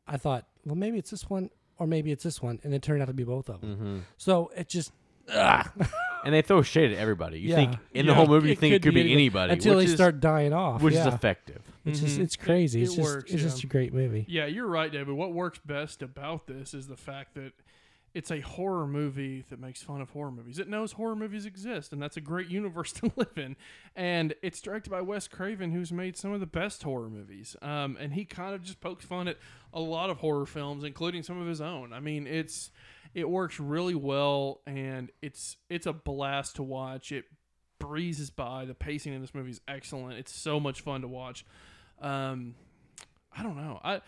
I 0.06 0.16
thought, 0.18 0.46
well, 0.64 0.74
maybe 0.76 0.98
it's 0.98 1.10
this 1.10 1.28
one 1.30 1.50
or 1.78 1.86
maybe 1.88 2.12
it's 2.12 2.22
this 2.22 2.40
one, 2.40 2.60
and 2.62 2.72
it 2.72 2.82
turned 2.82 3.02
out 3.02 3.06
to 3.06 3.14
be 3.14 3.24
both 3.24 3.48
of 3.48 3.60
them. 3.60 3.76
hmm 3.76 3.98
So 4.18 4.52
it 4.56 4.68
just, 4.68 4.92
ah, 5.32 5.72
And 6.24 6.34
they 6.34 6.42
throw 6.42 6.62
shade 6.62 6.92
at 6.92 6.98
everybody. 6.98 7.38
You 7.40 7.50
Yeah. 7.50 7.56
think 7.56 7.78
in 7.92 8.06
the 8.06 8.12
Yeah. 8.12 8.16
whole 8.16 8.26
movie, 8.26 8.48
you 8.48 8.52
It 8.52 8.58
think 8.58 8.72
it 8.72 8.76
could 8.76 8.82
could 8.90 8.94
be 8.94 9.02
be 9.04 9.12
anybody 9.12 9.52
until 9.52 9.76
which 9.76 9.86
they 9.86 9.90
is, 9.92 9.96
start 9.96 10.20
dying 10.20 10.52
off. 10.52 10.82
which 10.82 10.94
yeah. 10.94 11.06
is 11.08 11.14
effective. 11.14 11.62
It's 11.84 12.00
just, 12.00 12.18
it's 12.18 12.36
crazy. 12.36 12.80
It- 12.80 12.84
it's 12.84 12.92
it 12.94 12.96
just, 12.96 13.08
works, 13.14 13.32
it's 13.32 13.42
just 13.42 13.62
a 13.64 13.66
great 13.66 13.92
movie. 13.92 14.24
Yeah, 14.28 14.46
you're 14.46 14.66
right, 14.66 14.90
David. 14.90 15.14
What 15.14 15.32
works 15.32 15.58
best 15.64 16.02
about 16.02 16.46
this 16.46 16.72
is 16.74 16.86
the 16.88 16.96
fact 16.96 17.34
that 17.34 17.52
it's 18.14 18.30
a 18.30 18.38
horror 18.40 18.86
movie 18.86 19.44
that 19.50 19.58
makes 19.58 19.82
fun 19.82 20.00
of 20.00 20.10
horror 20.10 20.30
movies. 20.30 20.60
It 20.60 20.68
knows 20.68 20.92
horror 20.92 21.16
movies 21.16 21.46
exist, 21.46 21.92
and 21.92 22.00
that's 22.00 22.16
a 22.16 22.20
great 22.20 22.48
universe 22.60 22.92
to 22.92 23.10
live 23.16 23.36
in. 23.36 23.56
And 23.96 24.34
it's 24.40 24.60
directed 24.60 24.90
by 24.90 25.00
Wes 25.00 25.26
Craven, 25.26 25.72
who's 25.72 25.92
made 25.92 26.16
some 26.16 26.32
of 26.32 26.38
the 26.38 26.46
best 26.46 26.84
horror 26.84 27.10
movies. 27.10 27.56
Um, 27.60 27.96
and 28.00 28.12
he 28.14 28.24
kind 28.24 28.54
of 28.54 28.62
just 28.62 28.80
pokes 28.80 29.04
fun 29.04 29.26
at 29.26 29.36
a 29.72 29.80
lot 29.80 30.10
of 30.10 30.18
horror 30.18 30.46
films, 30.46 30.84
including 30.84 31.24
some 31.24 31.40
of 31.40 31.48
his 31.48 31.60
own. 31.60 31.92
I 31.92 31.98
mean, 31.98 32.28
it's 32.28 32.70
it 33.14 33.28
works 33.28 33.60
really 33.60 33.94
well, 33.94 34.60
and 34.66 35.10
it's 35.22 35.56
it's 35.70 35.86
a 35.86 35.92
blast 35.92 36.56
to 36.56 36.62
watch. 36.62 37.12
It 37.12 37.24
breezes 37.78 38.30
by. 38.30 38.64
The 38.64 38.74
pacing 38.74 39.12
in 39.12 39.20
this 39.20 39.34
movie 39.34 39.50
is 39.50 39.60
excellent. 39.68 40.18
It's 40.18 40.34
so 40.34 40.58
much 40.58 40.80
fun 40.80 41.02
to 41.02 41.08
watch. 41.08 41.44
Um, 42.00 42.54
I 43.36 43.42
don't 43.42 43.56
know. 43.56 43.80
I 43.82 44.00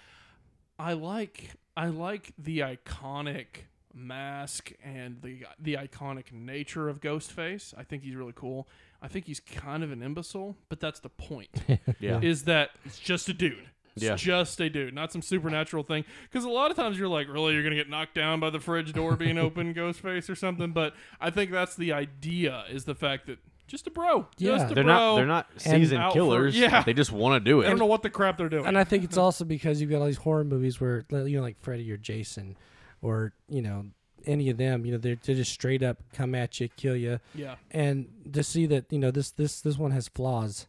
I 0.78 0.94
like 0.94 1.52
I 1.76 1.88
like 1.88 2.32
the 2.38 2.60
iconic 2.60 3.46
mask 3.94 4.72
and 4.84 5.22
the 5.22 5.46
the 5.58 5.74
iconic 5.74 6.32
nature 6.32 6.88
of 6.88 7.00
Ghostface. 7.00 7.74
I 7.76 7.82
think 7.82 8.02
he's 8.02 8.14
really 8.14 8.34
cool. 8.34 8.68
I 9.00 9.08
think 9.08 9.26
he's 9.26 9.40
kind 9.40 9.84
of 9.84 9.92
an 9.92 10.02
imbecile, 10.02 10.56
but 10.68 10.80
that's 10.80 11.00
the 11.00 11.08
point. 11.08 11.50
Yeah. 12.00 12.20
Is 12.20 12.44
that 12.44 12.70
it's 12.84 12.98
just 12.98 13.28
a 13.28 13.32
dude. 13.32 13.70
It's 13.96 14.04
Yeah. 14.04 14.14
just 14.16 14.60
a 14.60 14.68
dude, 14.70 14.94
not 14.94 15.10
some 15.12 15.22
supernatural 15.22 15.82
thing. 15.82 16.04
Because 16.24 16.44
a 16.44 16.48
lot 16.50 16.70
of 16.70 16.76
times 16.76 16.98
you're 16.98 17.08
like, 17.08 17.28
really, 17.28 17.54
you're 17.54 17.62
gonna 17.62 17.74
get 17.76 17.88
knocked 17.90 18.14
down 18.14 18.38
by 18.40 18.50
the 18.50 18.60
fridge 18.60 18.92
door 18.92 19.16
being 19.16 19.38
open, 19.46 19.72
Ghostface 19.74 20.28
or 20.30 20.34
something. 20.34 20.72
But 20.72 20.94
I 21.20 21.30
think 21.30 21.50
that's 21.50 21.74
the 21.74 21.92
idea: 21.92 22.64
is 22.70 22.84
the 22.84 22.94
fact 22.94 23.26
that 23.26 23.38
just 23.66 23.86
a 23.86 23.90
bro, 23.90 24.28
Yeah. 24.38 24.58
just 24.58 24.70
a 24.70 24.74
They're 24.74 24.84
bro. 24.84 24.92
not 24.94 25.16
they're 25.16 25.26
not 25.26 25.46
seasoned 25.56 26.00
out 26.02 26.12
for- 26.12 26.18
killers. 26.18 26.56
yeah. 26.56 26.82
They 26.84 26.92
just 26.92 27.10
want 27.10 27.42
to 27.42 27.50
do 27.50 27.62
it. 27.62 27.66
I 27.66 27.70
don't 27.70 27.78
know 27.80 27.86
what 27.86 28.02
the 28.02 28.10
crap 28.10 28.38
they're 28.38 28.48
doing. 28.48 28.66
And 28.66 28.78
I 28.78 28.84
think 28.84 29.02
it's 29.02 29.16
also 29.16 29.44
because 29.44 29.80
you've 29.80 29.90
got 29.90 30.00
all 30.00 30.06
these 30.06 30.18
horror 30.18 30.44
movies 30.44 30.80
where, 30.80 31.04
you 31.10 31.36
know, 31.38 31.42
like 31.42 31.58
Freddy 31.62 31.90
or 31.90 31.96
Jason, 31.96 32.56
or 33.02 33.32
you 33.48 33.62
know, 33.62 33.86
any 34.24 34.50
of 34.50 34.56
them. 34.58 34.84
You 34.86 34.92
know, 34.92 34.98
they're, 34.98 35.16
they're 35.22 35.34
just 35.36 35.52
straight 35.52 35.82
up 35.82 36.02
come 36.12 36.34
at 36.34 36.60
you, 36.60 36.68
kill 36.68 36.94
you, 36.96 37.18
yeah. 37.34 37.54
and 37.70 38.06
to 38.32 38.42
see 38.42 38.66
that 38.66 38.84
you 38.92 38.98
know 38.98 39.10
this 39.10 39.30
this 39.32 39.60
this 39.62 39.76
one 39.78 39.90
has 39.92 40.06
flaws, 40.08 40.66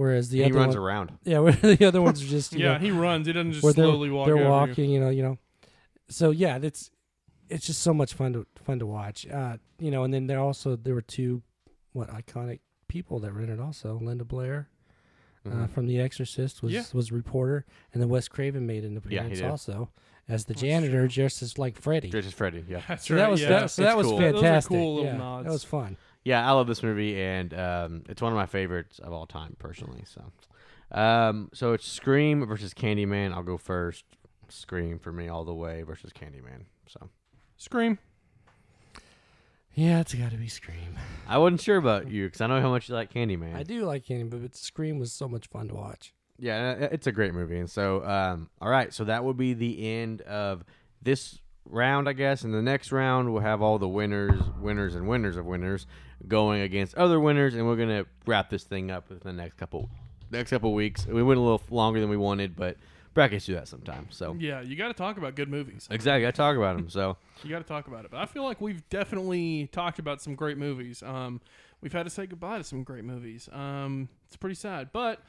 whereas 0.00 0.30
the 0.30 0.38
he 0.38 0.44
other 0.44 0.54
runs 0.54 0.74
one, 0.74 0.84
around. 0.84 1.12
yeah, 1.24 1.38
where 1.44 1.52
the 1.52 1.84
other 1.84 2.00
ones 2.02 2.22
are 2.22 2.26
just 2.38 2.52
Yeah, 2.54 2.72
know, 2.74 2.78
he 2.78 2.90
runs. 2.90 3.26
He 3.26 3.32
doesn't 3.32 3.52
just 3.52 3.62
where 3.62 3.72
they're 3.72 3.84
slowly 3.84 4.10
walk. 4.10 4.26
they're 4.26 4.34
over 4.36 4.44
you. 4.44 4.50
walking, 4.50 4.90
you 4.90 4.98
know, 5.00 5.10
you 5.10 5.22
know. 5.22 5.38
So 6.08 6.30
yeah, 6.30 6.58
it's 6.62 6.90
it's 7.48 7.66
just 7.66 7.82
so 7.82 7.92
much 7.92 8.14
fun 8.14 8.32
to 8.32 8.46
fun 8.64 8.78
to 8.78 8.86
watch. 8.86 9.26
Uh, 9.28 9.58
you 9.78 9.90
know, 9.90 10.04
and 10.04 10.12
then 10.14 10.26
there 10.26 10.38
also 10.40 10.76
there 10.76 10.94
were 10.94 11.02
two 11.02 11.42
what 11.92 12.08
iconic 12.10 12.60
people 12.88 13.18
that 13.20 13.32
were 13.34 13.42
in 13.42 13.50
it 13.50 13.60
also. 13.60 13.98
Linda 14.02 14.24
Blair 14.24 14.68
uh, 15.46 15.50
Mhm. 15.50 15.70
from 15.70 15.86
The 15.86 16.00
Exorcist 16.00 16.62
was 16.62 16.72
Yeah. 16.72 16.84
was 16.92 17.10
a 17.10 17.14
reporter, 17.14 17.64
and 17.92 18.02
then 18.02 18.08
Wes 18.08 18.28
Craven 18.28 18.66
made 18.66 18.84
an 18.84 18.96
appearance 18.96 19.38
did. 19.38 19.48
also 19.50 19.90
as 20.28 20.44
the 20.44 20.52
That's 20.54 20.60
janitor, 20.62 21.00
true. 21.00 21.08
just 21.08 21.42
as 21.42 21.58
like 21.58 21.76
Freddy. 21.76 22.08
Just 22.10 22.28
as 22.28 22.34
Freddy. 22.34 22.64
Yeah. 22.68 22.82
That's 22.86 23.06
So 23.08 23.14
right. 23.14 23.20
that 23.22 23.30
was 23.30 23.42
yeah. 23.42 23.48
that, 23.48 23.70
so 23.70 23.82
that 23.82 23.96
was 23.96 24.06
cool. 24.06 24.18
Those 24.18 24.28
are 24.30 24.32
fantastic. 24.34 24.68
cool 24.68 24.94
little 24.96 25.10
yeah, 25.12 25.16
nods. 25.18 25.44
That 25.46 25.52
was 25.52 25.64
fun. 25.64 25.96
Yeah, 26.24 26.46
I 26.46 26.52
love 26.52 26.66
this 26.66 26.82
movie, 26.82 27.20
and 27.20 27.54
um, 27.54 28.02
it's 28.08 28.20
one 28.20 28.32
of 28.32 28.36
my 28.36 28.46
favorites 28.46 28.98
of 28.98 29.12
all 29.12 29.26
time, 29.26 29.56
personally. 29.58 30.04
So, 30.04 30.32
um, 30.92 31.50
so 31.54 31.72
it's 31.72 31.86
Scream 31.86 32.44
versus 32.46 32.74
Candyman. 32.74 33.32
I'll 33.32 33.42
go 33.42 33.56
first. 33.56 34.04
Scream 34.48 34.98
for 34.98 35.12
me 35.12 35.28
all 35.28 35.44
the 35.44 35.54
way 35.54 35.82
versus 35.82 36.12
Candyman. 36.12 36.64
So 36.88 37.08
Scream. 37.56 37.98
Yeah, 39.74 40.00
it's 40.00 40.12
got 40.12 40.32
to 40.32 40.36
be 40.36 40.48
Scream. 40.48 40.98
I 41.28 41.38
wasn't 41.38 41.60
sure 41.60 41.76
about 41.76 42.10
you 42.10 42.26
because 42.26 42.40
I 42.40 42.48
know 42.48 42.60
how 42.60 42.70
much 42.70 42.88
you 42.88 42.94
like 42.94 43.12
Candyman. 43.12 43.54
I 43.54 43.62
do 43.62 43.84
like 43.84 44.04
Candy, 44.04 44.24
but 44.24 44.56
Scream 44.56 44.98
was 44.98 45.12
so 45.12 45.28
much 45.28 45.46
fun 45.46 45.68
to 45.68 45.74
watch. 45.74 46.12
Yeah, 46.38 46.76
uh, 46.80 46.88
it's 46.90 47.06
a 47.06 47.12
great 47.12 47.34
movie. 47.34 47.58
And 47.58 47.70
so, 47.70 48.04
um, 48.04 48.50
all 48.60 48.68
right, 48.68 48.92
so 48.92 49.04
that 49.04 49.24
will 49.24 49.34
be 49.34 49.54
the 49.54 49.86
end 49.86 50.22
of 50.22 50.64
this 51.02 51.38
round, 51.64 52.08
I 52.08 52.12
guess. 52.12 52.44
In 52.44 52.52
the 52.52 52.62
next 52.62 52.92
round, 52.92 53.32
we'll 53.32 53.42
have 53.42 53.62
all 53.62 53.78
the 53.78 53.88
winners, 53.88 54.40
winners, 54.60 54.94
and 54.94 55.06
winners 55.08 55.36
of 55.36 55.46
winners 55.46 55.86
going 56.28 56.60
against 56.62 56.94
other 56.96 57.18
winners, 57.20 57.54
and 57.54 57.66
we're 57.66 57.76
gonna 57.76 58.04
wrap 58.26 58.50
this 58.50 58.64
thing 58.64 58.90
up 58.90 59.08
within 59.08 59.36
the 59.36 59.42
next 59.42 59.56
couple 59.56 59.88
next 60.30 60.50
couple 60.50 60.72
weeks. 60.74 61.06
We 61.06 61.22
went 61.22 61.38
a 61.38 61.42
little 61.42 61.62
longer 61.70 62.00
than 62.00 62.08
we 62.08 62.16
wanted, 62.16 62.54
but 62.56 62.76
brackets 63.14 63.46
do 63.46 63.54
that 63.54 63.66
sometimes. 63.66 64.14
So 64.16 64.36
Yeah, 64.38 64.60
you 64.60 64.76
got 64.76 64.88
to 64.88 64.94
talk 64.94 65.16
about 65.18 65.34
good 65.34 65.48
movies. 65.48 65.88
exactly, 65.90 66.26
I 66.26 66.30
talk 66.30 66.56
about 66.56 66.76
them. 66.76 66.88
So 66.88 67.16
You 67.42 67.50
got 67.50 67.58
to 67.58 67.64
talk 67.64 67.88
about 67.88 68.04
it. 68.04 68.12
But 68.12 68.18
I 68.20 68.26
feel 68.26 68.44
like 68.44 68.60
we've 68.60 68.88
definitely 68.90 69.66
talked 69.72 69.98
about 69.98 70.20
some 70.22 70.36
great 70.36 70.56
movies. 70.56 71.02
Um, 71.02 71.40
we've 71.80 71.92
had 71.92 72.04
to 72.04 72.10
say 72.10 72.26
goodbye 72.26 72.58
to 72.58 72.64
some 72.64 72.84
great 72.84 73.02
movies. 73.04 73.48
Um, 73.52 74.08
it's 74.28 74.36
pretty 74.36 74.54
sad, 74.54 74.90
but 74.92 75.20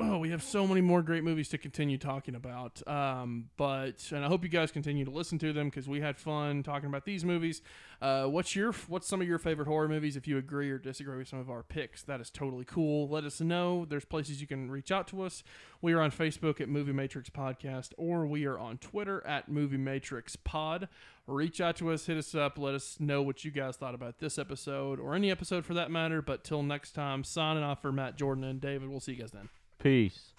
oh, 0.00 0.18
we 0.18 0.30
have 0.30 0.42
so 0.42 0.66
many 0.66 0.80
more 0.80 1.02
great 1.02 1.24
movies 1.24 1.48
to 1.48 1.58
continue 1.58 1.98
talking 1.98 2.34
about. 2.34 2.86
Um, 2.86 3.50
but 3.56 4.10
and 4.12 4.24
I 4.24 4.28
hope 4.28 4.44
you 4.44 4.48
guys 4.48 4.70
continue 4.70 5.04
to 5.04 5.10
listen 5.10 5.38
to 5.40 5.52
them 5.52 5.68
because 5.68 5.88
we 5.88 6.00
had 6.00 6.16
fun 6.18 6.62
talking 6.62 6.88
about 6.88 7.04
these 7.04 7.24
movies. 7.24 7.62
Uh, 8.00 8.26
what's 8.26 8.54
your 8.54 8.72
what's 8.86 9.08
some 9.08 9.20
of 9.20 9.26
your 9.26 9.38
favorite 9.38 9.66
horror 9.66 9.88
movies? 9.88 10.16
If 10.16 10.28
you 10.28 10.38
agree 10.38 10.70
or 10.70 10.78
disagree 10.78 11.18
with 11.18 11.28
some 11.28 11.40
of 11.40 11.50
our 11.50 11.62
picks, 11.62 12.02
that 12.04 12.20
is 12.20 12.30
totally 12.30 12.64
cool. 12.64 13.08
Let 13.08 13.24
us 13.24 13.40
know. 13.40 13.84
There's 13.84 14.04
places 14.04 14.40
you 14.40 14.46
can 14.46 14.70
reach 14.70 14.92
out 14.92 15.08
to 15.08 15.22
us. 15.22 15.42
We 15.82 15.92
are 15.92 16.00
on 16.00 16.12
Facebook 16.12 16.60
at 16.60 16.68
Movie 16.68 16.92
Matrix 16.92 17.28
Podcast, 17.30 17.92
or 17.96 18.26
we 18.26 18.46
are 18.46 18.58
on 18.58 18.78
Twitter 18.78 19.26
at 19.26 19.48
Movie 19.48 19.78
Matrix 19.78 20.36
Pod. 20.36 20.88
Reach 21.26 21.60
out 21.60 21.76
to 21.76 21.90
us, 21.90 22.06
hit 22.06 22.16
us 22.16 22.34
up, 22.34 22.56
let 22.56 22.74
us 22.74 22.98
know 22.98 23.20
what 23.20 23.44
you 23.44 23.50
guys 23.50 23.76
thought 23.76 23.94
about 23.94 24.18
this 24.18 24.38
episode 24.38 24.98
or 24.98 25.14
any 25.14 25.30
episode 25.30 25.66
for 25.66 25.74
that 25.74 25.90
matter. 25.90 26.22
But 26.22 26.42
till 26.42 26.62
next 26.62 26.92
time, 26.92 27.22
signing 27.22 27.62
off 27.62 27.82
for 27.82 27.92
Matt 27.92 28.16
Jordan 28.16 28.44
and 28.44 28.60
David. 28.60 28.88
We'll 28.88 29.00
see 29.00 29.12
you 29.12 29.18
guys 29.18 29.32
then. 29.32 29.50
Peace. 29.78 30.32